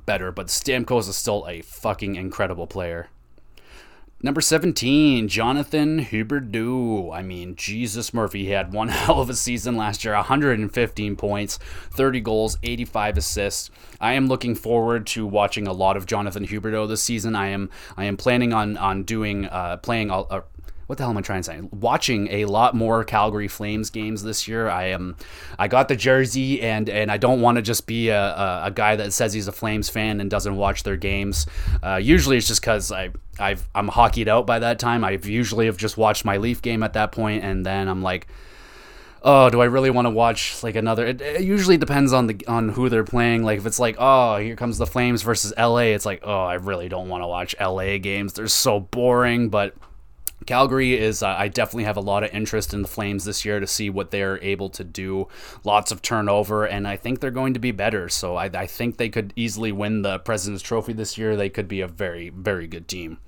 better, 0.08 0.32
but 0.32 0.48
Stamkos 0.48 1.08
is 1.08 1.16
still 1.16 1.46
a 1.48 1.62
fucking 1.62 2.16
incredible 2.16 2.66
player. 2.66 3.10
Number 4.20 4.42
17, 4.42 5.28
Jonathan 5.28 6.00
Huberdeau. 6.00 7.16
I 7.16 7.22
mean, 7.22 7.56
Jesus 7.56 8.16
Murphy 8.16 8.46
he 8.46 8.50
had 8.50 8.74
one 8.74 8.88
hell 8.88 9.22
of 9.22 9.30
a 9.30 9.36
season 9.36 9.78
last 9.78 10.04
year 10.04 10.16
115 10.16 11.16
points, 11.16 11.60
30 11.92 12.22
goals, 12.22 12.58
85 12.64 13.18
assists. 13.18 13.70
I 14.02 14.14
am 14.14 14.28
looking 14.28 14.56
forward 14.56 15.06
to 15.08 15.28
watching 15.28 15.68
a 15.68 15.72
lot 15.72 15.98
of 15.98 16.08
Jonathan 16.08 16.48
Huberdeau 16.48 16.88
this 16.88 17.04
season. 17.04 17.36
I 17.36 17.50
am 17.50 17.70
I 17.96 18.06
am 18.06 18.18
planning 18.18 18.54
on 18.54 18.76
on 18.78 19.04
doing 19.04 19.46
uh, 19.46 19.78
playing 19.78 20.10
a, 20.10 20.44
what 20.88 20.98
the 20.98 21.04
hell 21.04 21.12
am 21.12 21.18
I 21.18 21.22
trying 21.22 21.42
to 21.42 21.44
say? 21.44 21.62
Watching 21.72 22.28
a 22.32 22.46
lot 22.46 22.74
more 22.74 23.04
Calgary 23.04 23.48
Flames 23.48 23.90
games 23.90 24.24
this 24.24 24.48
year. 24.48 24.70
I 24.70 24.86
am, 24.86 25.18
I 25.60 25.68
got 25.68 25.90
the 25.90 25.96
jersey, 25.96 26.62
and 26.62 26.90
and 26.90 27.12
I 27.12 27.18
don't 27.18 27.42
want 27.42 27.58
to 27.58 27.62
just 27.62 27.86
be 27.86 28.10
a, 28.10 28.22
a, 28.22 28.62
a, 28.66 28.72
guy 28.72 28.96
that 28.96 29.12
says 29.14 29.34
he's 29.34 29.48
a 29.48 29.52
Flames 29.52 29.90
fan 29.90 30.22
and 30.22 30.30
doesn't 30.30 30.56
watch 30.56 30.84
their 30.84 30.98
games. 30.98 31.46
Uh, 31.84 31.98
usually, 32.02 32.38
it's 32.38 32.48
just 32.48 32.62
because 32.62 32.92
I 32.92 33.12
I've 33.38 33.68
I'm 33.76 33.90
hockeyed 33.90 34.30
out 34.30 34.48
by 34.48 34.60
that 34.60 34.80
time. 34.80 35.04
I've 35.04 35.26
usually 35.26 35.66
have 35.66 35.78
just 35.78 35.98
watched 35.98 36.24
my 36.24 36.38
Leaf 36.38 36.62
game 36.62 36.84
at 36.84 36.94
that 36.94 37.12
point, 37.12 37.44
and 37.44 37.66
then 37.66 37.90
I'm 37.90 38.02
like 38.02 38.28
oh, 39.24 39.50
do 39.50 39.62
I 39.62 39.66
really 39.66 39.90
want 39.90 40.06
to 40.06 40.10
watch 40.10 40.64
like 40.64 40.76
another? 40.76 41.06
It, 41.06 41.22
it, 41.22 41.42
usually 41.42 41.76
depends 41.78 42.14
on 42.14 42.28
the 42.28 42.46
on 42.48 42.70
who 42.70 42.88
they're 42.88 43.04
playing. 43.04 43.44
Like 43.44 43.58
if 43.60 43.66
it's 43.66 43.80
like, 43.80 43.98
oh, 44.00 44.38
here 44.38 44.56
comes 44.56 44.78
the 44.78 44.88
Flames 44.88 45.22
versus 45.22 45.54
LA, 45.58 45.92
it's 45.96 46.06
like, 46.06 46.22
oh, 46.24 46.44
I 46.44 46.54
really 46.54 46.88
don't 46.88 47.10
want 47.10 47.24
to 47.24 47.28
watch 47.28 47.56
LA 47.60 47.98
games. 47.98 48.34
They're 48.34 48.48
so 48.48 48.80
boring. 48.80 49.50
But 49.50 49.76
Calgary 50.48 50.98
is, 50.98 51.22
uh, 51.22 51.28
I 51.28 51.50
definitely 51.50 51.84
have 51.84 51.98
a 51.98 52.02
lot 52.02 52.24
of 52.24 52.34
interest 52.34 52.74
in 52.74 52.82
the 52.82 52.88
Flames 52.88 53.26
this 53.26 53.44
year 53.46 53.60
to 53.60 53.68
see 53.68 53.90
what 53.90 54.12
they're 54.12 54.42
able 54.42 54.70
to 54.70 54.84
do. 54.84 55.28
Lots 55.64 55.92
of 55.92 56.02
turnover, 56.02 56.66
and 56.66 56.88
I 56.88 56.96
think 56.96 57.20
they're 57.20 57.32
going 57.32 57.54
to 57.54 57.60
be 57.60 57.72
better. 57.72 58.08
So 58.10 58.38
I, 58.38 58.46
I 58.46 58.66
think 58.66 58.98
they 58.98 59.10
could 59.10 59.34
easily 59.36 59.72
win 59.72 60.02
the 60.02 60.20
President's 60.20 60.64
Trophy 60.64 60.94
this 60.94 61.18
year. 61.18 61.36
They 61.36 61.50
could 61.50 61.68
be 61.68 61.82
a 61.82 61.88
very, 61.88 62.30
very 62.30 62.66
good 62.66 62.88
team. 62.88 63.20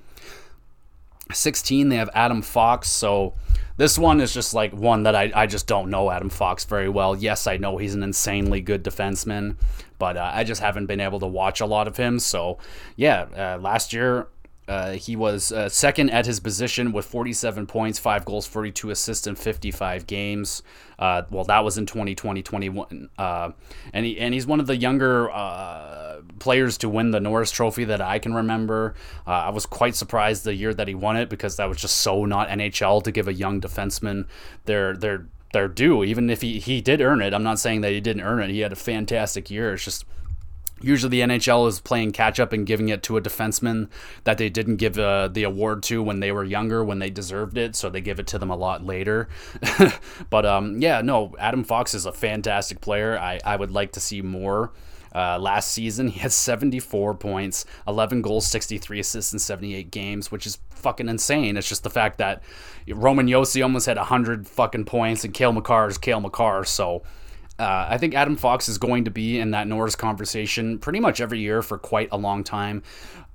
16, 1.31 1.89
they 1.89 1.97
have 1.97 2.09
Adam 2.13 2.41
Fox. 2.41 2.89
So 2.89 3.35
this 3.77 3.99
one 3.99 4.21
is 4.21 4.33
just 4.33 4.53
like 4.53 4.73
one 4.73 5.03
that 5.03 5.15
I, 5.15 5.31
I 5.35 5.45
just 5.45 5.67
don't 5.67 5.89
know 5.89 6.09
Adam 6.09 6.29
Fox 6.29 6.63
very 6.63 6.89
well. 6.89 7.15
Yes, 7.15 7.47
I 7.47 7.57
know 7.57 7.77
he's 7.77 7.93
an 7.93 8.01
insanely 8.01 8.61
good 8.61 8.83
defenseman, 8.83 9.57
but 9.99 10.17
uh, 10.17 10.31
I 10.33 10.43
just 10.43 10.61
haven't 10.61 10.87
been 10.87 11.01
able 11.01 11.19
to 11.19 11.27
watch 11.27 11.61
a 11.61 11.65
lot 11.65 11.87
of 11.87 11.97
him. 11.97 12.17
So 12.17 12.57
yeah, 12.95 13.27
uh, 13.35 13.59
last 13.61 13.93
year 13.93 14.27
uh, 14.69 14.91
he 14.91 15.15
was 15.15 15.51
uh, 15.51 15.67
second 15.67 16.11
at 16.11 16.27
his 16.27 16.39
position 16.39 16.91
with 16.91 17.05
47 17.05 17.65
points, 17.65 17.97
5 17.97 18.23
goals, 18.23 18.45
42 18.45 18.91
assists 18.91 19.25
in 19.25 19.35
55 19.35 20.05
games. 20.05 20.61
Uh, 20.99 21.23
well, 21.31 21.43
that 21.45 21.63
was 21.63 21.77
in 21.79 21.87
2020 21.87 22.43
21. 22.43 23.09
Uh, 23.17 23.51
and, 23.93 24.05
he, 24.05 24.19
and 24.19 24.33
he's 24.33 24.45
one 24.45 24.59
of 24.59 24.67
the 24.67 24.75
younger 24.75 25.31
uh, 25.31 26.21
players 26.37 26.77
to 26.77 26.89
win 26.89 27.09
the 27.09 27.19
Norris 27.19 27.49
Trophy 27.49 27.85
that 27.85 27.99
I 27.99 28.19
can 28.19 28.35
remember. 28.35 28.93
Uh, 29.25 29.31
I 29.31 29.49
was 29.49 29.65
quite 29.65 29.95
surprised 29.95 30.43
the 30.43 30.53
year 30.53 30.73
that 30.73 30.87
he 30.87 30.93
won 30.93 31.17
it 31.17 31.29
because 31.29 31.55
that 31.55 31.67
was 31.67 31.79
just 31.79 31.95
so 31.97 32.25
not 32.25 32.47
NHL 32.49 33.03
to 33.03 33.11
give 33.11 33.27
a 33.27 33.33
young 33.33 33.59
defenseman 33.59 34.27
their, 34.65 34.95
their, 34.95 35.25
their 35.51 35.67
due, 35.67 36.03
even 36.03 36.29
if 36.29 36.41
he, 36.41 36.59
he 36.59 36.79
did 36.79 37.01
earn 37.01 37.23
it. 37.23 37.33
I'm 37.33 37.43
not 37.43 37.57
saying 37.57 37.81
that 37.81 37.91
he 37.91 38.01
didn't 38.01 38.21
earn 38.21 38.43
it. 38.43 38.51
He 38.51 38.59
had 38.59 38.71
a 38.71 38.75
fantastic 38.75 39.49
year. 39.49 39.73
It's 39.73 39.83
just 39.83 40.05
Usually, 40.81 41.09
the 41.09 41.21
NHL 41.21 41.67
is 41.67 41.79
playing 41.79 42.11
catch 42.11 42.39
up 42.39 42.53
and 42.53 42.65
giving 42.65 42.89
it 42.89 43.03
to 43.03 43.17
a 43.17 43.21
defenseman 43.21 43.89
that 44.23 44.37
they 44.37 44.49
didn't 44.49 44.77
give 44.77 44.97
uh, 44.97 45.27
the 45.27 45.43
award 45.43 45.83
to 45.83 46.01
when 46.01 46.19
they 46.19 46.31
were 46.31 46.43
younger, 46.43 46.83
when 46.83 46.99
they 46.99 47.09
deserved 47.09 47.57
it. 47.57 47.75
So 47.75 47.89
they 47.89 48.01
give 48.01 48.19
it 48.19 48.27
to 48.27 48.39
them 48.39 48.49
a 48.49 48.55
lot 48.55 48.85
later. 48.85 49.27
but 50.29 50.45
um, 50.45 50.81
yeah, 50.81 51.01
no, 51.01 51.35
Adam 51.39 51.63
Fox 51.63 51.93
is 51.93 52.05
a 52.05 52.11
fantastic 52.11 52.81
player. 52.81 53.17
I, 53.17 53.39
I 53.45 53.55
would 53.55 53.71
like 53.71 53.91
to 53.93 53.99
see 53.99 54.21
more. 54.21 54.71
Uh, 55.13 55.39
last 55.39 55.71
season, 55.71 56.07
he 56.07 56.19
had 56.19 56.31
74 56.31 57.15
points, 57.15 57.65
11 57.87 58.21
goals, 58.21 58.45
63 58.47 58.99
assists 58.99 59.33
in 59.33 59.39
78 59.39 59.89
games, 59.89 60.31
which 60.31 60.45
is 60.45 60.59
fucking 60.69 61.09
insane. 61.09 61.57
It's 61.57 61.67
just 61.67 61.83
the 61.83 61.89
fact 61.89 62.19
that 62.19 62.43
Roman 62.87 63.27
Josi 63.27 63.63
almost 63.63 63.87
had 63.87 63.97
100 63.97 64.47
fucking 64.47 64.85
points 64.85 65.23
and 65.23 65.33
Cale 65.33 65.51
Makar 65.51 65.87
is 65.87 65.97
Cale 65.97 66.19
Makar. 66.19 66.63
So 66.63 67.03
uh, 67.59 67.87
I 67.89 67.97
think 67.97 68.15
Adam 68.15 68.37
Fox 68.37 68.69
is 68.69 68.77
going 68.77 69.05
to 69.05 69.11
be 69.11 69.37
in 69.37 69.51
that 69.51 69.67
Norris 69.67 69.95
conversation 69.95 70.79
pretty 70.79 70.99
much 70.99 71.19
every 71.19 71.39
year 71.39 71.61
for 71.61 71.77
quite 71.77 72.07
a 72.11 72.17
long 72.17 72.43
time. 72.43 72.83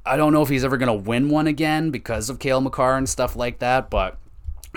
I 0.07 0.17
don't 0.17 0.33
know 0.33 0.43
if 0.43 0.49
he's 0.49 0.65
ever 0.65 0.77
going 0.77 0.89
to 0.89 1.09
win 1.09 1.29
one 1.29 1.47
again 1.47 1.91
because 1.91 2.31
of 2.31 2.39
Cale 2.39 2.61
Makar 2.61 2.97
and 2.97 3.09
stuff 3.09 3.37
like 3.37 3.59
that, 3.59 3.91
but 3.91 4.19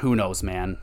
who 0.02 0.16
knows, 0.16 0.44
man. 0.44 0.78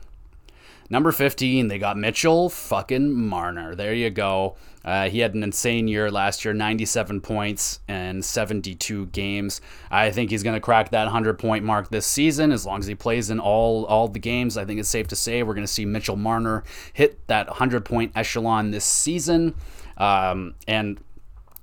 Number 0.89 1.11
15, 1.11 1.67
they 1.67 1.79
got 1.79 1.97
Mitchell 1.97 2.49
fucking 2.49 3.11
Marner. 3.11 3.73
There 3.73 3.93
you 3.93 4.11
go. 4.11 4.55
Uh, 4.83 5.09
he 5.09 5.19
had 5.19 5.33
an 5.33 5.41
insane 5.41 5.87
year 5.87 6.11
last 6.11 6.45
year 6.45 6.53
97 6.53 7.21
points 7.21 7.79
and 7.87 8.23
72 8.23 9.07
games. 9.07 9.61
I 9.89 10.11
think 10.11 10.29
he's 10.29 10.43
going 10.43 10.55
to 10.55 10.59
crack 10.59 10.91
that 10.91 11.05
100 11.05 11.39
point 11.39 11.65
mark 11.65 11.89
this 11.89 12.05
season 12.05 12.51
as 12.51 12.67
long 12.67 12.79
as 12.79 12.85
he 12.85 12.93
plays 12.93 13.31
in 13.31 13.39
all, 13.39 13.85
all 13.85 14.07
the 14.07 14.19
games. 14.19 14.57
I 14.57 14.65
think 14.65 14.79
it's 14.79 14.89
safe 14.89 15.07
to 15.07 15.15
say 15.15 15.41
we're 15.41 15.55
going 15.55 15.65
to 15.65 15.73
see 15.73 15.85
Mitchell 15.85 16.17
Marner 16.17 16.63
hit 16.93 17.25
that 17.27 17.47
100 17.47 17.83
point 17.83 18.11
echelon 18.15 18.69
this 18.69 18.85
season. 18.85 19.55
Um, 19.97 20.53
and 20.67 20.99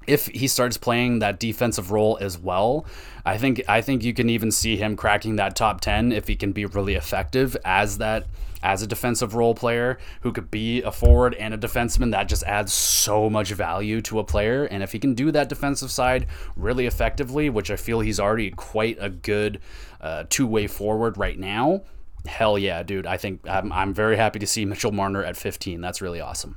if 0.07 0.27
he 0.27 0.47
starts 0.47 0.77
playing 0.77 1.21
that 1.21 1.39
defensive 1.39 1.91
role 1.91 2.19
as 2.21 2.39
well, 2.39 2.87
I 3.25 3.39
think 3.39 3.63
I 3.69 3.81
think 3.81 4.03
you 4.03 4.15
can 4.15 4.29
even 4.29 4.51
see 4.51 4.77
him 4.77 4.97
cracking 4.97 5.37
that 5.37 5.57
top 5.57 5.81
10 5.81 6.13
if 6.13 6.27
he 6.27 6.37
can 6.37 6.53
be 6.53 6.67
really 6.67 6.95
effective 6.95 7.57
as 7.65 7.99
that 7.99 8.27
as 8.63 8.81
a 8.83 8.87
defensive 8.87 9.35
role 9.35 9.55
player 9.55 9.99
who 10.21 10.33
could 10.33 10.51
be 10.51 10.83
a 10.83 10.93
forward 10.93 11.35
and 11.35 11.53
a 11.53 11.59
defenseman 11.59 12.13
that 12.13 12.29
just 12.29 12.45
adds 12.45 12.73
so 12.73 13.29
much 13.29 13.51
value 13.51 14.01
to 14.01 14.21
a 14.21 14.25
player 14.25 14.65
and 14.65 14.83
if 14.83 14.93
he 14.93 14.99
can 14.99 15.15
do 15.15 15.33
that 15.33 15.49
defensive 15.49 15.91
side 15.91 16.27
really 16.57 16.87
effectively, 16.87 17.51
which 17.51 17.71
I 17.71 17.77
feel 17.77 18.01
he's 18.01 18.21
already 18.21 18.51
quite 18.51 18.99
a 19.01 19.11
good 19.11 19.61
uh, 20.01 20.25
two-way 20.29 20.69
forward 20.69 21.17
right 21.17 21.39
now, 21.39 21.83
hell 22.27 22.59
yeah, 22.59 22.83
dude. 22.83 23.07
I 23.07 23.17
think 23.17 23.41
I'm, 23.49 23.73
I'm 23.73 23.95
very 23.95 24.17
happy 24.17 24.39
to 24.39 24.47
see 24.47 24.65
Mitchell 24.65 24.93
Marner 24.93 25.25
at 25.25 25.37
15. 25.37 25.81
That's 25.81 26.01
really 26.01 26.21
awesome. 26.21 26.57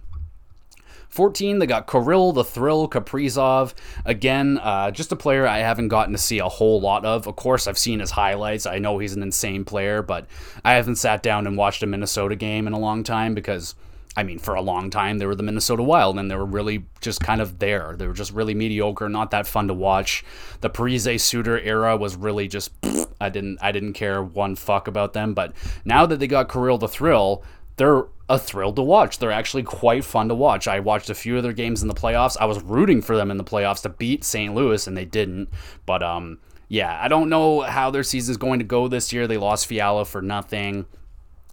14, 1.16 1.60
they 1.60 1.66
got 1.66 1.88
Kirill 1.88 2.34
the 2.34 2.44
Thrill 2.44 2.90
Kaprizov. 2.90 3.74
Again, 4.04 4.58
uh, 4.58 4.92
just 4.92 5.14
a 5.14 5.16
player 5.16 5.48
I 5.48 5.60
haven't 5.60 5.88
gotten 5.88 6.12
to 6.12 6.18
see 6.18 6.40
a 6.40 6.50
whole 6.50 6.82
lot 6.82 7.06
of. 7.06 7.26
Of 7.26 7.38
course, 7.38 7.68
I've 7.68 7.78
seen 7.78 8.02
his 8.02 8.12
highlights. 8.12 8.66
I 8.66 8.80
know 8.80 8.98
he's 8.98 9.16
an 9.16 9.24
insane 9.24 9.64
player, 9.64 10.02
but 10.02 10.28
I 10.66 10.74
haven't 10.74 10.98
sat 10.98 11.24
down 11.24 11.48
and 11.48 11.56
watched 11.56 11.84
a 11.84 11.86
Minnesota 11.86 12.36
game 12.36 12.68
in 12.68 12.74
a 12.74 12.80
long 12.80 13.04
time 13.04 13.34
because. 13.34 13.76
I 14.18 14.24
mean, 14.24 14.40
for 14.40 14.56
a 14.56 14.62
long 14.62 14.92
time, 14.92 15.18
they 15.18 15.26
were 15.26 15.36
the 15.36 15.44
Minnesota 15.44 15.84
Wild, 15.84 16.18
and 16.18 16.32
they 16.32 16.38
were 16.38 16.46
really 16.46 16.86
just 17.02 17.20
kind 17.20 17.42
of 17.42 17.60
there. 17.60 17.96
They 17.98 18.08
were 18.08 18.14
just 18.14 18.32
really 18.32 18.54
mediocre, 18.54 19.10
not 19.10 19.32
that 19.32 19.46
fun 19.46 19.68
to 19.68 19.74
watch. 19.74 20.24
The 20.62 20.70
Parise 20.70 21.20
Suter 21.20 21.60
era 21.60 21.98
was 21.98 22.16
really 22.16 22.48
just 22.48 22.72
I 23.20 23.28
didn't 23.28 23.58
I 23.62 23.74
didn't 23.74 23.92
care 23.92 24.24
one 24.24 24.56
fuck 24.56 24.88
about 24.88 25.12
them. 25.12 25.34
But 25.34 25.52
now 25.84 26.06
that 26.06 26.22
they 26.22 26.28
got 26.28 26.50
Kirill 26.50 26.78
the 26.78 26.88
Thrill, 26.88 27.44
they're 27.78 28.06
a 28.28 28.40
thrill 28.40 28.74
to 28.74 28.82
watch. 28.82 29.20
They're 29.20 29.32
actually 29.32 29.64
quite 29.64 30.04
fun 30.04 30.30
to 30.30 30.36
watch. 30.36 30.68
I 30.68 30.80
watched 30.80 31.10
a 31.10 31.16
few 31.16 31.38
of 31.38 31.44
their 31.44 31.54
games 31.54 31.82
in 31.82 31.88
the 31.88 31.94
playoffs. 31.94 32.38
I 32.40 32.46
was 32.46 32.62
rooting 32.64 33.02
for 33.02 33.16
them 33.16 33.30
in 33.30 33.38
the 33.38 33.44
playoffs 33.44 33.82
to 33.84 33.90
beat 33.90 34.24
St. 34.24 34.54
Louis, 34.54 34.88
and 34.88 34.98
they 34.98 35.06
didn't. 35.06 35.50
But 35.86 36.02
um, 36.02 36.40
yeah, 36.68 37.00
I 37.02 37.08
don't 37.08 37.30
know 37.30 37.62
how 37.62 37.92
their 37.92 38.04
season 38.04 38.32
is 38.32 38.38
going 38.38 38.60
to 38.60 38.66
go 38.66 38.88
this 38.88 39.14
year. 39.14 39.28
They 39.28 39.38
lost 39.38 39.68
Fiala 39.68 40.06
for 40.06 40.22
nothing. 40.22 40.86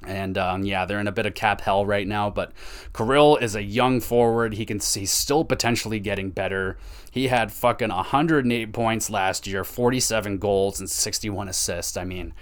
And 0.05 0.37
um, 0.37 0.64
yeah, 0.64 0.85
they're 0.85 0.99
in 0.99 1.07
a 1.07 1.12
bit 1.12 1.27
of 1.27 1.35
cap 1.35 1.61
hell 1.61 1.87
right 1.87 2.07
now. 2.07 2.31
But 2.31 2.53
Kirill 2.93 3.37
is 3.37 3.55
a 3.55 3.62
young 3.62 4.01
forward. 4.01 4.55
He 4.55 4.64
can 4.64 4.79
he's 4.79 5.12
still 5.12 5.45
potentially 5.45 6.01
getting 6.01 6.31
better. 6.31 6.79
He 7.11 7.29
had 7.29 7.53
fucking 7.53 7.91
108 7.91 8.73
points 8.73 9.11
last 9.11 9.47
year, 9.47 9.64
47 9.64 10.39
goals 10.39 10.81
and 10.81 10.91
61 10.91 11.49
assists. 11.49 11.97
I 11.97 12.05
mean, 12.05 12.33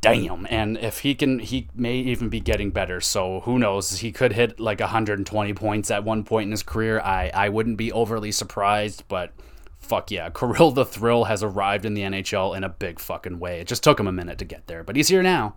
damn. 0.00 0.46
And 0.50 0.76
if 0.78 1.00
he 1.00 1.14
can, 1.14 1.38
he 1.38 1.68
may 1.74 1.96
even 1.96 2.28
be 2.28 2.40
getting 2.40 2.70
better. 2.70 3.00
So 3.00 3.40
who 3.40 3.58
knows? 3.58 3.98
He 3.98 4.12
could 4.12 4.32
hit 4.32 4.60
like 4.60 4.80
120 4.80 5.54
points 5.54 5.90
at 5.90 6.04
one 6.04 6.24
point 6.24 6.46
in 6.46 6.50
his 6.50 6.62
career. 6.62 7.00
I, 7.00 7.30
I 7.34 7.48
wouldn't 7.48 7.76
be 7.76 7.92
overly 7.92 8.32
surprised, 8.32 9.04
but 9.08 9.32
fuck 9.78 10.10
yeah. 10.10 10.30
Kirill 10.34 10.70
the 10.70 10.84
Thrill 10.84 11.24
has 11.24 11.42
arrived 11.42 11.84
in 11.84 11.94
the 11.94 12.02
NHL 12.02 12.56
in 12.56 12.64
a 12.64 12.68
big 12.68 12.98
fucking 12.98 13.38
way. 13.38 13.60
It 13.60 13.66
just 13.66 13.82
took 13.82 13.98
him 13.98 14.06
a 14.06 14.12
minute 14.12 14.38
to 14.38 14.44
get 14.44 14.66
there, 14.66 14.82
but 14.82 14.96
he's 14.96 15.08
here 15.08 15.22
now. 15.22 15.56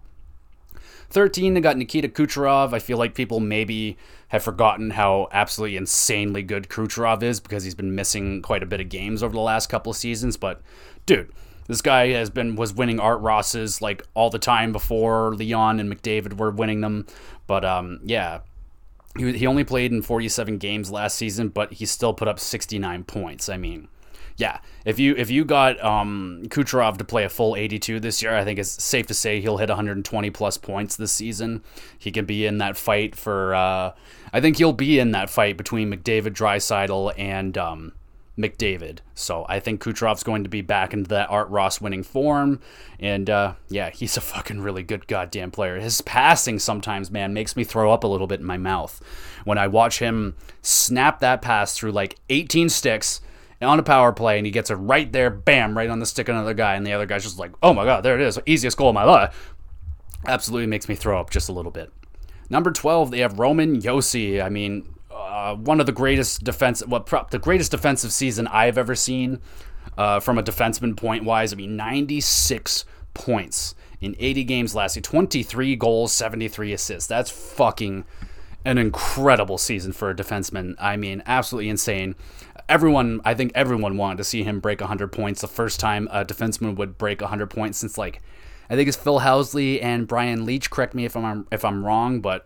13, 1.11 1.55
they 1.55 1.61
got 1.61 1.77
Nikita 1.77 2.07
Kucherov. 2.07 2.71
I 2.73 2.79
feel 2.79 2.97
like 2.97 3.15
people 3.15 3.39
maybe 3.39 3.97
have 4.27 4.43
forgotten 4.43 4.91
how 4.91 5.27
absolutely 5.31 5.75
insanely 5.75 6.43
good 6.43 6.69
Kucherov 6.69 7.23
is 7.23 7.39
because 7.39 7.63
he's 7.63 7.73
been 7.73 7.95
missing 7.95 8.43
quite 8.43 8.61
a 8.61 8.67
bit 8.67 8.79
of 8.79 8.89
games 8.89 9.23
over 9.23 9.33
the 9.33 9.39
last 9.39 9.69
couple 9.69 9.89
of 9.89 9.97
seasons. 9.97 10.37
But, 10.37 10.61
dude, 11.07 11.31
this 11.69 11.83
guy 11.83 12.07
has 12.09 12.31
been 12.31 12.55
was 12.55 12.73
winning 12.73 12.99
Art 12.99 13.21
Rosses 13.21 13.79
like 13.79 14.03
all 14.15 14.31
the 14.31 14.39
time 14.39 14.71
before 14.71 15.35
Leon 15.35 15.79
and 15.79 15.89
McDavid 15.89 16.37
were 16.37 16.49
winning 16.49 16.81
them. 16.81 17.05
But 17.45 17.63
um, 17.63 17.99
yeah, 18.03 18.39
he, 19.15 19.37
he 19.37 19.47
only 19.47 19.63
played 19.63 19.91
in 19.91 20.01
47 20.01 20.57
games 20.57 20.89
last 20.89 21.15
season, 21.15 21.49
but 21.49 21.73
he 21.73 21.85
still 21.85 22.15
put 22.15 22.27
up 22.27 22.39
69 22.39 23.03
points. 23.03 23.49
I 23.49 23.57
mean, 23.57 23.87
yeah, 24.35 24.61
if 24.83 24.97
you 24.97 25.13
if 25.15 25.29
you 25.29 25.45
got 25.45 25.79
um, 25.83 26.41
Kucherov 26.47 26.97
to 26.97 27.03
play 27.03 27.23
a 27.23 27.29
full 27.29 27.55
82 27.55 27.99
this 27.99 28.23
year, 28.23 28.35
I 28.35 28.43
think 28.43 28.57
it's 28.57 28.83
safe 28.83 29.05
to 29.05 29.13
say 29.13 29.39
he'll 29.39 29.57
hit 29.57 29.69
120 29.69 30.31
plus 30.31 30.57
points 30.57 30.95
this 30.95 31.11
season. 31.11 31.61
He 31.99 32.11
can 32.11 32.25
be 32.25 32.47
in 32.47 32.57
that 32.57 32.77
fight 32.77 33.15
for. 33.15 33.53
Uh, 33.53 33.91
I 34.33 34.41
think 34.41 34.57
he'll 34.57 34.73
be 34.73 34.97
in 34.97 35.11
that 35.11 35.29
fight 35.29 35.55
between 35.55 35.93
McDavid, 35.93 36.33
Draisaitl, 36.33 37.13
and 37.15 37.55
um, 37.59 37.91
McDavid. 38.39 38.99
So 39.13 39.45
I 39.49 39.59
think 39.59 39.81
Kucherov's 39.81 40.23
going 40.23 40.43
to 40.43 40.49
be 40.49 40.61
back 40.61 40.93
into 40.93 41.09
that 41.09 41.29
Art 41.29 41.49
Ross 41.49 41.81
winning 41.81 42.03
form. 42.03 42.61
And 42.99 43.29
uh, 43.29 43.55
yeah, 43.67 43.89
he's 43.89 44.15
a 44.15 44.21
fucking 44.21 44.61
really 44.61 44.81
good 44.83 45.07
goddamn 45.07 45.51
player. 45.51 45.79
His 45.79 46.01
passing 46.01 46.57
sometimes, 46.57 47.11
man, 47.11 47.33
makes 47.33 47.55
me 47.55 47.63
throw 47.63 47.91
up 47.91 48.03
a 48.03 48.07
little 48.07 48.27
bit 48.27 48.39
in 48.39 48.45
my 48.45 48.57
mouth 48.57 49.01
when 49.43 49.57
I 49.57 49.67
watch 49.67 49.99
him 49.99 50.35
snap 50.61 51.19
that 51.19 51.41
pass 51.41 51.77
through 51.77 51.91
like 51.91 52.15
18 52.29 52.69
sticks 52.69 53.21
on 53.61 53.77
a 53.77 53.83
power 53.83 54.13
play 54.13 54.37
and 54.37 54.45
he 54.45 54.51
gets 54.51 54.69
it 54.69 54.75
right 54.75 55.11
there, 55.11 55.29
bam, 55.29 55.77
right 55.77 55.89
on 55.89 55.99
the 55.99 56.05
stick 56.05 56.29
of 56.29 56.35
another 56.35 56.53
guy. 56.53 56.75
And 56.75 56.87
the 56.87 56.93
other 56.93 57.05
guy's 57.05 57.23
just 57.23 57.39
like, 57.39 57.51
oh 57.61 57.73
my 57.73 57.83
God, 57.83 58.01
there 58.01 58.15
it 58.15 58.21
is. 58.21 58.39
Easiest 58.45 58.77
goal 58.77 58.89
of 58.89 58.95
my 58.95 59.03
life. 59.03 59.53
Absolutely 60.25 60.67
makes 60.67 60.87
me 60.87 60.95
throw 60.95 61.19
up 61.19 61.29
just 61.29 61.49
a 61.49 61.53
little 61.53 61.71
bit. 61.71 61.91
Number 62.49 62.71
12, 62.71 63.11
they 63.11 63.19
have 63.19 63.37
Roman 63.37 63.79
Josi. 63.79 64.43
I 64.43 64.49
mean, 64.49 64.95
uh, 65.39 65.55
one 65.55 65.79
of 65.79 65.85
the 65.85 65.91
greatest 65.91 66.43
defense, 66.43 66.85
well, 66.85 67.05
the 67.31 67.39
greatest 67.39 67.71
defensive 67.71 68.11
season 68.11 68.45
I've 68.47 68.77
ever 68.77 68.93
seen 68.93 69.39
uh, 69.97 70.19
from 70.19 70.37
a 70.37 70.43
defenseman 70.43 70.97
point 70.97 71.23
wise. 71.23 71.53
I 71.53 71.55
mean, 71.55 71.77
96 71.77 72.83
points 73.13 73.73
in 74.01 74.15
80 74.19 74.43
games 74.43 74.75
last 74.75 74.95
year, 74.95 75.01
23 75.01 75.75
goals, 75.77 76.11
73 76.13 76.73
assists. 76.73 77.07
That's 77.07 77.31
fucking 77.31 78.03
an 78.65 78.77
incredible 78.77 79.57
season 79.57 79.93
for 79.93 80.09
a 80.09 80.15
defenseman. 80.15 80.75
I 80.77 80.97
mean, 80.97 81.23
absolutely 81.25 81.69
insane. 81.69 82.15
Everyone, 82.67 83.21
I 83.23 83.33
think 83.33 83.53
everyone 83.55 83.95
wanted 83.95 84.17
to 84.17 84.25
see 84.25 84.43
him 84.43 84.59
break 84.59 84.81
100 84.81 85.07
points. 85.07 85.39
The 85.41 85.47
first 85.47 85.79
time 85.79 86.09
a 86.11 86.25
defenseman 86.25 86.75
would 86.75 86.97
break 86.97 87.21
100 87.21 87.49
points 87.49 87.77
since 87.77 87.97
like, 87.97 88.21
I 88.69 88.75
think 88.75 88.89
it's 88.89 88.97
Phil 88.97 89.21
Housley 89.21 89.81
and 89.81 90.05
Brian 90.05 90.45
Leetch. 90.45 90.69
Correct 90.69 90.93
me 90.93 91.05
if 91.05 91.15
I'm 91.15 91.47
if 91.51 91.65
I'm 91.65 91.83
wrong, 91.83 92.19
but 92.19 92.45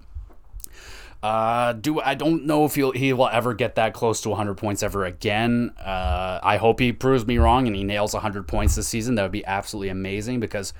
uh, 1.23 1.71
do 1.71 2.01
I 2.01 2.15
don't 2.15 2.45
know 2.45 2.65
if 2.65 2.75
he'll 2.75 2.91
he 2.91 3.13
will 3.13 3.29
ever 3.29 3.53
get 3.53 3.75
that 3.75 3.93
close 3.93 4.19
to 4.21 4.29
100 4.29 4.55
points 4.55 4.83
ever 4.83 5.05
again. 5.05 5.71
Uh, 5.79 6.39
I 6.43 6.57
hope 6.57 6.81
he 6.81 6.91
proves 6.91 7.25
me 7.25 7.37
wrong 7.37 7.65
and 7.65 7.75
he 7.75 7.85
nails 7.85 8.13
100 8.13 8.45
points 8.45 8.75
this 8.75 8.89
season. 8.89 9.15
That 9.15 9.23
would 9.23 9.31
be 9.31 9.45
absolutely 9.45 9.87
amazing 9.87 10.41
because 10.41 10.73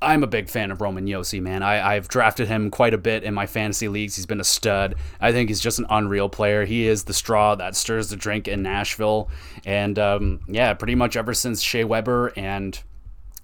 I'm 0.00 0.22
a 0.22 0.26
big 0.26 0.48
fan 0.48 0.70
of 0.70 0.80
Roman 0.80 1.06
Josi, 1.06 1.42
man. 1.42 1.62
I, 1.62 1.94
I've 1.94 2.08
drafted 2.08 2.48
him 2.48 2.70
quite 2.70 2.94
a 2.94 2.98
bit 2.98 3.22
in 3.22 3.34
my 3.34 3.46
fantasy 3.46 3.88
leagues. 3.88 4.16
He's 4.16 4.26
been 4.26 4.40
a 4.40 4.44
stud. 4.44 4.94
I 5.20 5.32
think 5.32 5.50
he's 5.50 5.60
just 5.60 5.78
an 5.78 5.86
unreal 5.90 6.30
player. 6.30 6.64
He 6.64 6.86
is 6.86 7.04
the 7.04 7.14
straw 7.14 7.54
that 7.54 7.76
stirs 7.76 8.08
the 8.08 8.16
drink 8.16 8.48
in 8.48 8.62
Nashville. 8.62 9.30
And 9.66 9.98
um, 9.98 10.40
yeah, 10.48 10.72
pretty 10.72 10.94
much 10.94 11.16
ever 11.16 11.34
since 11.34 11.62
Shea 11.62 11.84
Weber 11.84 12.32
and 12.36 12.82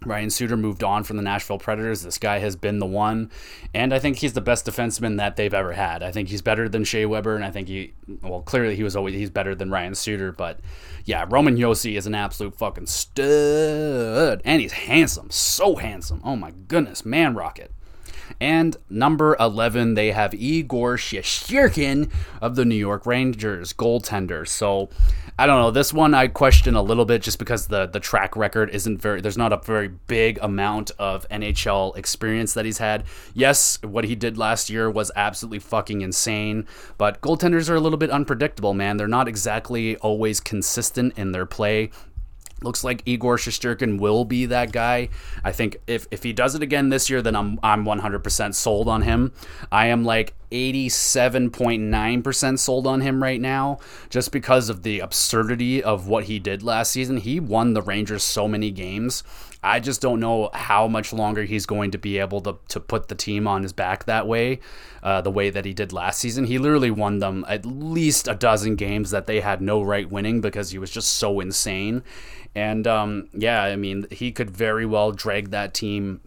Ryan 0.04 0.30
Suter 0.30 0.56
moved 0.56 0.82
on 0.82 1.04
from 1.04 1.16
the 1.16 1.22
Nashville 1.22 1.58
Predators. 1.58 2.02
This 2.02 2.18
guy 2.18 2.38
has 2.38 2.56
been 2.56 2.78
the 2.78 2.86
one, 2.86 3.30
and 3.74 3.92
I 3.94 3.98
think 3.98 4.18
he's 4.18 4.32
the 4.32 4.40
best 4.40 4.66
defenseman 4.66 5.16
that 5.18 5.36
they've 5.36 5.52
ever 5.52 5.72
had. 5.72 6.02
I 6.02 6.10
think 6.10 6.28
he's 6.28 6.42
better 6.42 6.68
than 6.68 6.84
Shea 6.84 7.06
Weber, 7.06 7.34
and 7.34 7.44
I 7.44 7.50
think 7.50 7.68
he, 7.68 7.94
well, 8.22 8.42
clearly 8.42 8.76
he 8.76 8.82
was 8.82 8.96
always 8.96 9.14
he's 9.14 9.30
better 9.30 9.54
than 9.54 9.70
Ryan 9.70 9.94
Suter. 9.94 10.32
But 10.32 10.60
yeah, 11.04 11.26
Roman 11.28 11.56
Josi 11.56 11.96
is 11.96 12.06
an 12.06 12.14
absolute 12.14 12.56
fucking 12.56 12.86
stud, 12.86 14.42
and 14.44 14.60
he's 14.60 14.72
handsome, 14.72 15.30
so 15.30 15.76
handsome. 15.76 16.20
Oh 16.24 16.36
my 16.36 16.52
goodness, 16.68 17.04
man, 17.04 17.34
rocket. 17.34 17.72
And 18.40 18.76
number 18.88 19.36
11, 19.38 19.94
they 19.94 20.12
have 20.12 20.34
Igor 20.34 20.96
Shesterkin 20.96 22.10
of 22.40 22.56
the 22.56 22.64
New 22.64 22.76
York 22.76 23.04
Rangers, 23.06 23.72
goaltender. 23.72 24.46
So 24.48 24.88
I 25.38 25.46
don't 25.46 25.60
know. 25.60 25.70
This 25.70 25.92
one 25.92 26.12
I 26.12 26.28
question 26.28 26.74
a 26.74 26.82
little 26.82 27.04
bit 27.04 27.22
just 27.22 27.38
because 27.38 27.66
the 27.66 27.86
the 27.86 28.00
track 28.00 28.36
record 28.36 28.70
isn't 28.70 28.98
very. 28.98 29.20
There's 29.20 29.38
not 29.38 29.52
a 29.52 29.56
very 29.56 29.88
big 29.88 30.38
amount 30.42 30.90
of 30.98 31.26
NHL 31.30 31.96
experience 31.96 32.52
that 32.54 32.64
he's 32.64 32.78
had. 32.78 33.04
Yes, 33.32 33.78
what 33.82 34.04
he 34.04 34.14
did 34.14 34.36
last 34.36 34.68
year 34.68 34.90
was 34.90 35.10
absolutely 35.16 35.60
fucking 35.60 36.02
insane. 36.02 36.66
But 36.98 37.20
goaltenders 37.22 37.70
are 37.70 37.74
a 37.74 37.80
little 37.80 37.98
bit 37.98 38.10
unpredictable, 38.10 38.74
man. 38.74 38.98
They're 38.98 39.08
not 39.08 39.26
exactly 39.26 39.96
always 39.96 40.38
consistent 40.38 41.16
in 41.16 41.32
their 41.32 41.46
play. 41.46 41.90
Looks 42.64 42.84
like 42.84 43.02
Igor 43.06 43.36
Shesterkin 43.36 43.98
will 43.98 44.24
be 44.24 44.46
that 44.46 44.72
guy. 44.72 45.08
I 45.44 45.52
think 45.52 45.76
if, 45.86 46.06
if 46.10 46.22
he 46.22 46.32
does 46.32 46.54
it 46.54 46.62
again 46.62 46.88
this 46.88 47.10
year, 47.10 47.20
then 47.22 47.36
I'm 47.36 47.58
I'm 47.62 47.84
100% 47.84 48.54
sold 48.54 48.88
on 48.88 49.02
him. 49.02 49.32
I 49.70 49.86
am 49.86 50.04
like 50.04 50.34
87.9% 50.50 52.58
sold 52.58 52.86
on 52.86 53.00
him 53.00 53.22
right 53.22 53.40
now 53.40 53.78
just 54.10 54.32
because 54.32 54.68
of 54.68 54.82
the 54.82 55.00
absurdity 55.00 55.82
of 55.82 56.06
what 56.06 56.24
he 56.24 56.38
did 56.38 56.62
last 56.62 56.92
season. 56.92 57.16
He 57.16 57.40
won 57.40 57.72
the 57.72 57.80
Rangers 57.82 58.22
so 58.22 58.46
many 58.46 58.70
games. 58.70 59.24
I 59.62 59.78
just 59.78 60.00
don't 60.00 60.18
know 60.18 60.50
how 60.52 60.88
much 60.88 61.12
longer 61.12 61.44
he's 61.44 61.66
going 61.66 61.92
to 61.92 61.98
be 61.98 62.18
able 62.18 62.40
to, 62.42 62.56
to 62.68 62.80
put 62.80 63.08
the 63.08 63.14
team 63.14 63.46
on 63.46 63.62
his 63.62 63.72
back 63.72 64.04
that 64.06 64.26
way, 64.26 64.58
uh, 65.04 65.20
the 65.20 65.30
way 65.30 65.50
that 65.50 65.64
he 65.64 65.72
did 65.72 65.92
last 65.92 66.18
season. 66.18 66.46
He 66.46 66.58
literally 66.58 66.90
won 66.90 67.20
them 67.20 67.44
at 67.48 67.64
least 67.64 68.26
a 68.26 68.34
dozen 68.34 68.74
games 68.74 69.12
that 69.12 69.26
they 69.26 69.40
had 69.40 69.60
no 69.60 69.80
right 69.80 70.10
winning 70.10 70.40
because 70.40 70.70
he 70.70 70.78
was 70.78 70.90
just 70.90 71.10
so 71.10 71.38
insane. 71.38 72.02
And 72.56 72.86
um, 72.88 73.28
yeah, 73.32 73.62
I 73.62 73.76
mean, 73.76 74.06
he 74.10 74.32
could 74.32 74.50
very 74.50 74.84
well 74.84 75.12
drag 75.12 75.50
that 75.50 75.74
team. 75.74 76.20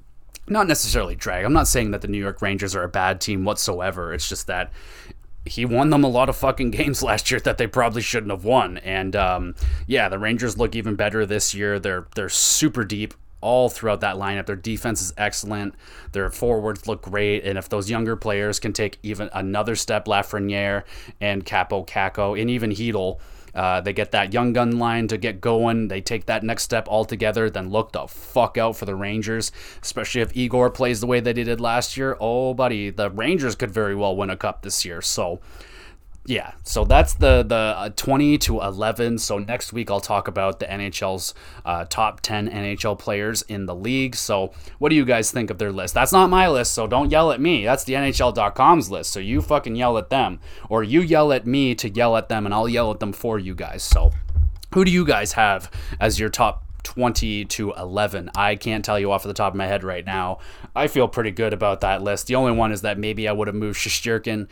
Not 0.47 0.67
necessarily 0.67 1.15
drag. 1.15 1.43
I'm 1.43 1.53
not 1.53 1.67
saying 1.67 1.91
that 1.91 2.01
the 2.01 2.07
New 2.07 2.19
York 2.19 2.41
Rangers 2.41 2.73
are 2.73 2.83
a 2.83 2.89
bad 2.89 3.19
team 3.19 3.43
whatsoever. 3.43 4.13
It's 4.13 4.29
just 4.29 4.47
that 4.47 4.71
he 5.43 5.65
won 5.65 5.89
them 5.89 6.03
a 6.03 6.07
lot 6.07 6.29
of 6.29 6.37
fucking 6.37 6.71
games 6.71 7.03
last 7.03 7.29
year 7.29 7.39
that 7.41 7.57
they 7.57 7.67
probably 7.67 8.01
shouldn't 8.01 8.31
have 8.31 8.45
won. 8.45 8.77
And 8.77 9.13
um, 9.13 9.55
yeah, 9.87 10.07
the 10.07 10.19
Rangers 10.19 10.57
look 10.57 10.73
even 10.73 10.95
better 10.95 11.25
this 11.25 11.53
year. 11.53 11.79
They're 11.79 12.07
they're 12.15 12.29
super 12.29 12.85
deep 12.85 13.13
all 13.45 13.69
throughout 13.69 14.01
that 14.01 14.15
lineup. 14.15 14.47
Their 14.47 14.55
defense 14.55 15.01
is 15.03 15.13
excellent. 15.17 15.75
Their 16.13 16.31
forwards 16.31 16.87
look 16.87 17.03
great. 17.03 17.45
And 17.45 17.59
if 17.59 17.69
those 17.69 17.91
younger 17.91 18.15
players 18.15 18.59
can 18.59 18.73
take 18.73 18.97
even 19.03 19.29
another 19.33 19.75
step, 19.75 20.05
Lafreniere 20.05 20.83
and 21.21 21.45
Kaapo 21.45 21.87
Kakko 21.87 22.39
and 22.41 22.49
even 22.49 22.71
Chytil, 22.71 23.19
uh, 23.53 23.81
they 23.81 23.93
get 23.93 24.11
that 24.11 24.33
young 24.33 24.51
gun 24.51 24.79
line 24.79 25.07
to 25.07 25.17
get 25.17 25.39
going. 25.39 25.87
They 25.87 26.01
take 26.01 26.25
that 26.25 26.43
next 26.43 26.63
step 26.63 26.87
altogether. 26.89 27.49
Then 27.49 27.69
look 27.69 27.91
the 27.91 28.07
fuck 28.07 28.57
out 28.57 28.75
for 28.75 28.85
the 28.85 28.95
Rangers, 28.95 29.51
especially 29.81 30.21
if 30.21 30.35
Igor 30.35 30.71
plays 30.71 30.99
the 30.99 31.07
way 31.07 31.19
that 31.19 31.37
he 31.37 31.43
did 31.43 31.61
last 31.61 31.95
year. 31.95 32.17
Oh, 32.19 32.53
buddy, 32.55 32.89
the 32.89 33.11
Rangers 33.11 33.55
could 33.55 33.71
very 33.71 33.95
well 33.95 34.15
win 34.15 34.31
a 34.31 34.35
cup 34.35 34.63
this 34.63 34.83
year. 34.83 35.01
So 35.01 35.39
yeah, 36.27 36.53
so 36.63 36.85
that's 36.85 37.13
the 37.13 37.43
the 37.43 37.55
uh, 37.55 37.89
20 37.89 38.39
to 38.39 38.61
11. 38.61 39.19
So 39.19 39.37
next 39.37 39.71
week 39.71 39.91
I'll 39.91 39.99
talk 39.99 40.27
about 40.27 40.59
the 40.59 40.65
NHL's 40.65 41.35
uh, 41.63 41.85
top 41.85 42.21
10 42.21 42.49
NHL 42.49 42.97
players 42.97 43.43
in 43.43 43.67
the 43.67 43.75
league. 43.75 44.15
So 44.15 44.51
what 44.79 44.89
do 44.89 44.95
you 44.95 45.05
guys 45.05 45.31
think 45.31 45.51
of 45.51 45.59
their 45.59 45.71
list? 45.71 45.93
That's 45.93 46.11
not 46.11 46.31
my 46.31 46.49
list, 46.49 46.73
so 46.73 46.87
don't 46.87 47.11
yell 47.11 47.31
at 47.31 47.39
me. 47.39 47.63
That's 47.63 47.83
the 47.83 47.93
NHL.com's 47.93 48.89
list. 48.89 49.11
So 49.11 49.19
you 49.19 49.41
fucking 49.41 49.75
yell 49.75 49.99
at 49.99 50.09
them, 50.09 50.39
or 50.67 50.83
you 50.83 51.01
yell 51.01 51.31
at 51.31 51.45
me 51.45 51.75
to 51.75 51.89
yell 51.89 52.17
at 52.17 52.27
them, 52.27 52.45
and 52.45 52.55
I'll 52.55 52.69
yell 52.69 52.91
at 52.91 52.99
them 52.99 53.13
for 53.13 53.37
you 53.37 53.53
guys. 53.53 53.83
So 53.83 54.11
who 54.73 54.83
do 54.83 54.91
you 54.91 55.05
guys 55.05 55.33
have 55.33 55.71
as 55.99 56.19
your 56.19 56.29
top 56.29 56.63
20 56.85 57.45
to 57.45 57.73
11. 57.73 58.29
I 58.35 58.55
can't 58.55 58.85
tell 58.85 58.99
you 58.99 59.11
off 59.11 59.25
of 59.25 59.27
the 59.27 59.33
top 59.33 59.53
of 59.53 59.57
my 59.57 59.65
head 59.65 59.83
right 59.83 60.05
now. 60.05 60.37
I 60.75 60.87
feel 60.87 61.07
pretty 61.07 61.31
good 61.31 61.51
about 61.51 61.81
that 61.81 62.03
list. 62.03 62.27
The 62.27 62.35
only 62.35 62.51
one 62.51 62.71
is 62.71 62.81
that 62.81 62.99
maybe 62.99 63.27
I 63.27 63.31
would 63.31 63.47
have 63.47 63.55
moved 63.55 63.79
Shesterkin 63.79 64.47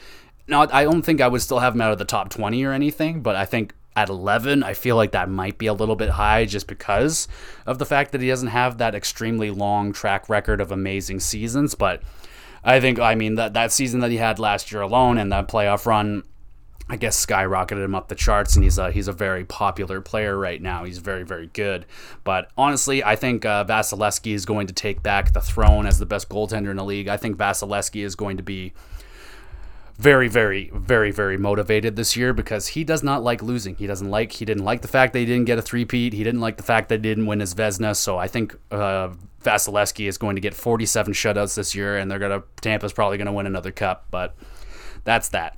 no, 0.48 0.68
I 0.72 0.84
don't 0.84 1.02
think 1.04 1.22
I 1.22 1.28
would 1.28 1.42
still 1.42 1.60
have 1.60 1.76
him 1.76 1.82
out 1.82 1.92
of 1.92 1.98
the 1.98 2.06
top 2.06 2.30
20 2.30 2.64
or 2.64 2.72
anything, 2.72 3.22
but 3.22 3.36
I 3.36 3.46
think 3.46 3.74
at 3.96 4.10
11, 4.10 4.64
I 4.64 4.74
feel 4.74 4.96
like 4.96 5.12
that 5.12 5.30
might 5.30 5.58
be 5.58 5.68
a 5.68 5.74
little 5.74 5.96
bit 5.96 6.10
high 6.10 6.46
just 6.46 6.68
because 6.68 7.28
of 7.66 7.78
the 7.80 7.86
fact 7.86 8.12
that 8.12 8.22
he 8.22 8.28
doesn't 8.28 8.50
have 8.50 8.78
that 8.80 8.96
extremely 8.96 9.52
long 9.52 9.94
track 9.94 10.28
record 10.30 10.60
of 10.60 10.72
amazing 10.72 11.20
seasons. 11.20 11.76
But 11.76 12.02
I 12.64 12.80
think, 12.80 13.00
I 13.00 13.16
mean, 13.16 13.36
that, 13.36 13.54
that 13.54 13.72
season 13.72 14.00
that 14.02 14.12
he 14.12 14.18
had 14.18 14.40
last 14.40 14.72
year 14.72 14.82
alone 14.82 15.18
and 15.18 15.32
that 15.32 15.48
playoff 15.48 15.86
run, 15.86 16.24
I 16.90 16.98
guess 16.98 17.24
skyrocketed 17.26 17.84
him 17.84 17.96
up 17.96 18.10
the 18.10 18.16
charts, 18.16 18.56
and 18.56 18.64
he's 18.64 18.78
a 18.78 18.92
he's 18.92 19.08
a 19.08 19.14
very 19.14 19.46
popular 19.46 20.02
player 20.02 20.38
right 20.38 20.62
now. 20.62 20.84
He's 20.84 20.98
very 20.98 21.24
very 21.24 21.48
good. 21.48 21.86
But 22.26 22.52
honestly, 22.58 23.02
I 23.02 23.16
think 23.16 23.46
uh, 23.46 23.64
Vasilevskiy 23.64 24.34
is 24.34 24.46
going 24.46 24.68
to 24.68 24.74
take 24.74 25.02
back 25.02 25.32
the 25.32 25.40
throne 25.40 25.86
as 25.86 25.98
the 25.98 26.06
best 26.06 26.28
goaltender 26.28 26.72
in 26.72 26.76
the 26.76 26.84
league. 26.84 27.08
I 27.08 27.16
think 27.16 27.38
Vasilevskiy 27.38 28.04
is 28.04 28.16
going 28.16 28.36
to 28.36 28.44
be 28.44 28.74
very, 29.98 30.28
very, 30.28 30.72
very, 30.74 31.12
very 31.12 31.38
motivated 31.38 31.96
this 31.96 32.18
year 32.18 32.34
because 32.34 32.68
he 32.70 32.84
does 32.84 33.04
not 33.04 33.24
like 33.24 33.44
losing. 33.44 33.76
He 33.76 33.88
doesn't 33.88 34.10
like. 34.10 34.32
He 34.32 34.46
didn't 34.46 34.64
like 34.64 34.82
the 34.82 34.88
fact 34.88 35.14
that 35.14 35.20
he 35.20 35.26
didn't 35.26 35.46
get 35.46 35.60
a 35.60 35.62
three-peat. 35.62 36.14
He 36.14 36.24
didn't 36.24 36.42
like 36.42 36.58
the 36.58 36.64
fact 36.64 36.90
that 36.90 36.96
he 36.96 37.02
didn't 37.02 37.28
win 37.28 37.40
his 37.40 37.54
Vezina. 37.54 37.96
So 37.96 38.18
I 38.18 38.28
think 38.28 38.56
uh, 38.72 39.10
Vasilevskiy 39.44 40.08
is 40.08 40.18
going 40.18 40.36
to 40.36 40.42
get 40.42 40.54
47 40.54 41.14
shutouts 41.14 41.56
this 41.56 41.76
year, 41.76 41.98
and 41.98 42.10
they're 42.10 42.20
gonna 42.20 42.44
Tampa's 42.62 42.94
probably 42.94 43.18
gonna 43.18 43.34
win 43.34 43.46
another 43.46 43.72
cup. 43.72 44.08
But 44.10 44.36
that's 45.04 45.30
that. 45.30 45.58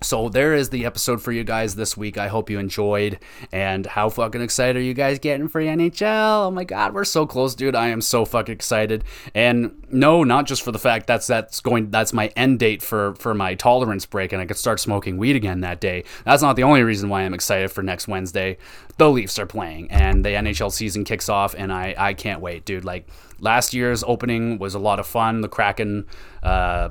So 0.00 0.28
there 0.28 0.54
is 0.54 0.70
the 0.70 0.86
episode 0.86 1.20
for 1.20 1.32
you 1.32 1.42
guys 1.42 1.74
this 1.74 1.96
week. 1.96 2.18
I 2.18 2.28
hope 2.28 2.50
you 2.50 2.60
enjoyed. 2.60 3.18
And 3.50 3.84
how 3.84 4.08
fucking 4.08 4.40
excited 4.40 4.76
are 4.76 4.82
you 4.82 4.94
guys 4.94 5.18
getting 5.18 5.48
for 5.48 5.60
NHL? 5.60 6.46
Oh 6.46 6.50
my 6.52 6.62
god, 6.62 6.94
we're 6.94 7.04
so 7.04 7.26
close, 7.26 7.56
dude. 7.56 7.74
I 7.74 7.88
am 7.88 8.00
so 8.00 8.24
fucking 8.24 8.52
excited. 8.52 9.02
And 9.34 9.84
no, 9.90 10.22
not 10.22 10.46
just 10.46 10.62
for 10.62 10.70
the 10.70 10.78
fact 10.78 11.08
that's 11.08 11.26
that's 11.26 11.60
going 11.60 11.90
that's 11.90 12.12
my 12.12 12.28
end 12.36 12.60
date 12.60 12.80
for 12.80 13.16
for 13.16 13.34
my 13.34 13.56
tolerance 13.56 14.06
break 14.06 14.32
and 14.32 14.40
I 14.40 14.46
could 14.46 14.56
start 14.56 14.78
smoking 14.78 15.16
weed 15.16 15.34
again 15.34 15.62
that 15.62 15.80
day. 15.80 16.04
That's 16.24 16.42
not 16.42 16.54
the 16.54 16.62
only 16.62 16.84
reason 16.84 17.08
why 17.08 17.22
I'm 17.22 17.34
excited 17.34 17.72
for 17.72 17.82
next 17.82 18.06
Wednesday. 18.06 18.56
The 18.98 19.10
Leafs 19.10 19.36
are 19.38 19.46
playing 19.46 19.90
and 19.90 20.24
the 20.24 20.30
NHL 20.30 20.70
season 20.70 21.02
kicks 21.02 21.28
off 21.28 21.56
and 21.58 21.72
I 21.72 21.96
I 21.98 22.14
can't 22.14 22.40
wait, 22.40 22.64
dude. 22.64 22.84
Like 22.84 23.08
last 23.40 23.74
year's 23.74 24.04
opening 24.06 24.58
was 24.58 24.74
a 24.74 24.78
lot 24.78 25.00
of 25.00 25.08
fun. 25.08 25.40
The 25.40 25.48
Kraken 25.48 26.06
uh 26.40 26.90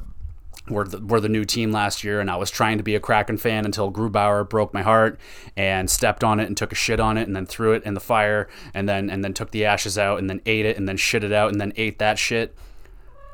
were 0.69 0.85
the, 0.85 0.99
were 0.99 1.19
the 1.19 1.29
new 1.29 1.45
team 1.45 1.71
last 1.71 2.03
year, 2.03 2.19
and 2.19 2.29
I 2.29 2.35
was 2.35 2.51
trying 2.51 2.77
to 2.77 2.83
be 2.83 2.95
a 2.95 2.99
Kraken 2.99 3.37
fan 3.37 3.65
until 3.65 3.91
Grubauer 3.91 4.47
broke 4.47 4.73
my 4.73 4.81
heart 4.81 5.19
and 5.55 5.89
stepped 5.89 6.23
on 6.23 6.39
it 6.39 6.47
and 6.47 6.57
took 6.57 6.71
a 6.71 6.75
shit 6.75 6.99
on 6.99 7.17
it 7.17 7.27
and 7.27 7.35
then 7.35 7.45
threw 7.45 7.73
it 7.73 7.83
in 7.83 7.93
the 7.93 7.99
fire 7.99 8.47
and 8.73 8.87
then 8.87 9.09
and 9.09 9.23
then 9.23 9.33
took 9.33 9.51
the 9.51 9.65
ashes 9.65 9.97
out 9.97 10.19
and 10.19 10.29
then 10.29 10.41
ate 10.45 10.65
it 10.65 10.77
and 10.77 10.87
then 10.87 10.97
shit 10.97 11.23
it 11.23 11.31
out 11.31 11.51
and 11.51 11.59
then 11.59 11.73
ate 11.75 11.99
that 11.99 12.19
shit. 12.19 12.55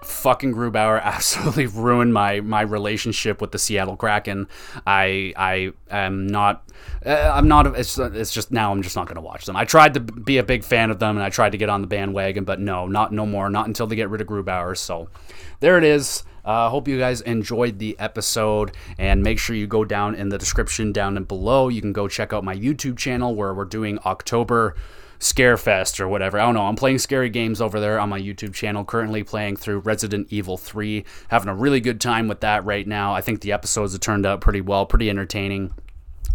Fucking 0.04 0.54
Grubauer 0.54 1.02
absolutely 1.04 1.66
ruined 1.66 2.14
my 2.14 2.42
my 2.42 2.62
relationship 2.62 3.42
with 3.42 3.52
the 3.52 3.60
Seattle 3.60 3.96
Kraken. 3.96 4.48
I 4.86 5.34
I 5.36 5.72
am 5.90 6.28
not 6.28 6.70
uh, 7.06 7.32
I'm 7.34 7.48
not 7.48 7.68
it's 7.78 7.98
it's 7.98 8.34
just 8.34 8.52
now 8.52 8.72
I'm 8.72 8.82
just 8.82 8.96
not 8.96 9.08
to 9.14 9.22
watch 9.22 9.46
them. 9.46 9.56
I 9.56 9.66
tried 9.66 9.94
to 9.94 10.00
be 10.00 10.38
a 10.38 10.44
big 10.44 10.64
fan 10.64 10.92
of 10.92 11.00
them 11.00 11.16
and 11.16 11.24
I 11.24 11.30
tried 11.30 11.52
to 11.52 11.58
get 11.58 11.70
on 11.70 11.82
the 11.82 11.88
bandwagon, 11.88 12.44
but 12.44 12.60
no, 12.60 12.88
not 12.88 13.12
no 13.12 13.26
more, 13.26 13.50
not 13.50 13.68
until 13.68 13.88
they 13.88 13.96
get 13.96 14.10
rid 14.10 14.22
of 14.22 14.28
Grubauer. 14.28 14.78
So 14.78 15.10
there 15.60 15.78
it 15.78 15.84
is. 15.84 16.24
I 16.46 16.66
uh, 16.66 16.70
hope 16.70 16.90
you 16.90 17.00
guys 17.00 17.22
enjoyed 17.22 17.80
the 17.80 17.98
episode 18.00 18.76
and 18.98 19.24
make 19.24 19.40
sure 19.40 19.56
you 19.56 19.66
go 19.66 19.86
down 19.86 20.14
in 20.14 20.28
the 20.28 20.38
description 20.38 20.92
down 20.92 21.24
below. 21.24 21.70
You 21.70 21.80
can 21.80 21.94
go 21.94 22.10
check 22.10 22.34
out 22.34 22.44
my 22.44 22.56
YouTube 22.56 22.98
channel 22.98 23.34
where 23.34 23.54
we're 23.54 23.64
doing 23.64 23.98
October 24.06 24.76
Scarefest 25.20 26.02
or 26.02 26.10
whatever. 26.10 26.38
I 26.38 26.46
don't 26.46 26.54
know. 26.54 26.66
I'm 26.66 26.76
playing 26.76 26.98
scary 26.98 27.30
games 27.30 27.62
over 27.62 27.80
there 27.80 27.98
on 27.98 28.10
my 28.10 28.20
YouTube 28.20 28.54
channel. 28.54 28.84
Currently 28.84 29.24
playing 29.24 29.56
through 29.56 29.80
Resident 29.80 30.28
Evil 30.32 30.58
3. 30.58 31.06
Having 31.30 31.50
a 31.50 31.56
really 31.56 31.80
good 31.80 32.02
time 32.02 32.28
with 32.28 32.42
that 32.42 32.66
right 32.66 32.86
now. 32.86 33.14
I 33.14 33.22
think 33.22 33.40
the 33.40 33.54
episodes 33.54 33.94
have 33.94 34.02
turned 34.02 34.26
out 34.26 34.42
pretty 34.42 34.60
well, 34.60 34.86
pretty 34.86 35.10
entertaining. 35.10 35.74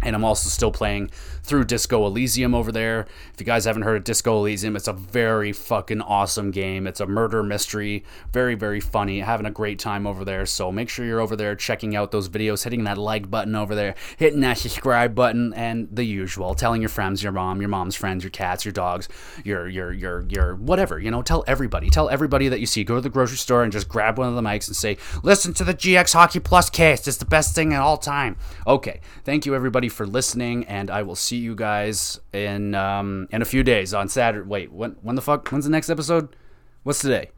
And 0.01 0.15
I'm 0.15 0.23
also 0.23 0.49
still 0.49 0.71
playing 0.71 1.09
through 1.43 1.65
Disco 1.65 2.05
Elysium 2.05 2.53
over 2.53 2.71
there. 2.71 3.07
If 3.33 3.39
you 3.39 3.45
guys 3.45 3.65
haven't 3.65 3.81
heard 3.81 3.97
of 3.97 4.03
Disco 4.03 4.37
Elysium, 4.37 4.75
it's 4.75 4.87
a 4.87 4.93
very 4.93 5.51
fucking 5.51 6.01
awesome 6.01 6.51
game. 6.51 6.87
It's 6.87 6.99
a 6.99 7.07
murder 7.07 7.43
mystery, 7.43 8.03
very, 8.31 8.55
very 8.55 8.79
funny. 8.79 9.19
Having 9.19 9.47
a 9.47 9.51
great 9.51 9.79
time 9.79 10.05
over 10.07 10.23
there. 10.23 10.45
So 10.45 10.71
make 10.71 10.89
sure 10.89 11.05
you're 11.05 11.19
over 11.19 11.35
there 11.35 11.55
checking 11.55 11.95
out 11.95 12.11
those 12.11 12.29
videos, 12.29 12.63
hitting 12.63 12.83
that 12.85 12.97
like 12.97 13.29
button 13.29 13.55
over 13.55 13.75
there, 13.75 13.95
hitting 14.17 14.41
that 14.41 14.57
subscribe 14.57 15.15
button, 15.15 15.53
and 15.53 15.87
the 15.91 16.03
usual. 16.03 16.53
Telling 16.55 16.81
your 16.81 16.89
friends, 16.89 17.23
your 17.23 17.31
mom, 17.31 17.59
your 17.59 17.69
mom's 17.69 17.95
friends, 17.95 18.23
your 18.23 18.31
cats, 18.31 18.63
your 18.63 18.71
dogs, 18.71 19.09
your, 19.43 19.67
your, 19.67 19.91
your, 19.91 20.25
your, 20.29 20.55
whatever. 20.55 20.99
You 20.99 21.11
know, 21.11 21.21
tell 21.21 21.43
everybody. 21.47 21.89
Tell 21.89 22.09
everybody 22.09 22.47
that 22.47 22.59
you 22.59 22.65
see. 22.65 22.83
Go 22.83 22.95
to 22.95 23.01
the 23.01 23.09
grocery 23.09 23.37
store 23.37 23.63
and 23.63 23.71
just 23.71 23.89
grab 23.89 24.17
one 24.17 24.29
of 24.29 24.35
the 24.35 24.41
mics 24.41 24.67
and 24.67 24.75
say, 24.75 24.97
listen 25.23 25.53
to 25.55 25.63
the 25.63 25.73
GX 25.73 26.13
Hockey 26.13 26.39
Plus 26.39 26.69
cast. 26.69 27.07
It's 27.07 27.17
the 27.17 27.25
best 27.25 27.55
thing 27.55 27.71
in 27.71 27.79
all 27.79 27.97
time. 27.97 28.37
Okay. 28.65 29.01
Thank 29.23 29.45
you, 29.45 29.55
for 29.89 30.07
listening, 30.07 30.65
and 30.65 30.89
I 30.89 31.03
will 31.03 31.15
see 31.15 31.37
you 31.37 31.55
guys 31.55 32.19
in 32.33 32.75
um, 32.75 33.27
in 33.31 33.41
a 33.41 33.45
few 33.45 33.63
days 33.63 33.93
on 33.93 34.07
Saturday. 34.09 34.47
Wait, 34.47 34.71
when 34.71 34.95
when 35.01 35.15
the 35.15 35.21
fuck? 35.21 35.49
When's 35.49 35.65
the 35.65 35.71
next 35.71 35.89
episode? 35.89 36.35
What's 36.83 36.99
today? 36.99 37.31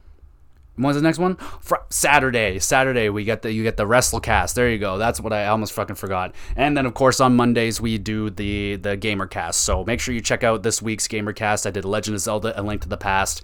When's 0.75 0.95
the 0.95 1.01
next 1.01 1.19
one? 1.19 1.35
Fr- 1.59 1.75
Saturday. 1.89 2.57
Saturday 2.59 3.09
we 3.09 3.23
get 3.23 3.41
the 3.41 3.51
you 3.51 3.63
get 3.63 3.77
the 3.77 3.85
WrestleCast. 3.85 4.53
There 4.53 4.69
you 4.69 4.77
go. 4.77 4.97
That's 4.97 5.19
what 5.19 5.33
I 5.33 5.47
almost 5.47 5.73
fucking 5.73 5.95
forgot. 5.95 6.33
And 6.55 6.77
then 6.77 6.85
of 6.85 6.93
course 6.93 7.19
on 7.19 7.35
Mondays 7.35 7.81
we 7.81 7.97
do 7.97 8.29
the 8.29 8.77
the 8.77 8.97
GamerCast. 8.97 9.55
So 9.55 9.83
make 9.83 9.99
sure 9.99 10.13
you 10.13 10.21
check 10.21 10.43
out 10.43 10.63
this 10.63 10.81
week's 10.81 11.07
GamerCast. 11.07 11.65
I 11.65 11.71
did 11.71 11.85
Legend 11.85 12.15
of 12.15 12.21
Zelda: 12.21 12.59
A 12.59 12.63
Link 12.63 12.81
to 12.81 12.89
the 12.89 12.97
Past. 12.97 13.41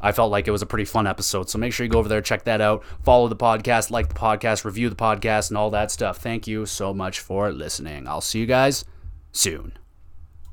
I 0.00 0.12
felt 0.12 0.30
like 0.30 0.48
it 0.48 0.50
was 0.50 0.62
a 0.62 0.66
pretty 0.66 0.84
fun 0.84 1.06
episode. 1.06 1.50
So 1.50 1.58
make 1.58 1.72
sure 1.72 1.84
you 1.84 1.90
go 1.90 1.98
over 1.98 2.08
there, 2.08 2.22
check 2.22 2.44
that 2.44 2.60
out, 2.60 2.84
follow 3.02 3.28
the 3.28 3.36
podcast, 3.36 3.90
like 3.90 4.08
the 4.08 4.14
podcast, 4.14 4.64
review 4.64 4.88
the 4.88 4.96
podcast, 4.96 5.50
and 5.50 5.58
all 5.58 5.70
that 5.70 5.90
stuff. 5.90 6.18
Thank 6.18 6.46
you 6.46 6.66
so 6.66 6.94
much 6.94 7.20
for 7.20 7.52
listening. 7.52 8.08
I'll 8.08 8.20
see 8.20 8.40
you 8.40 8.46
guys 8.46 8.84
soon. 9.32 9.72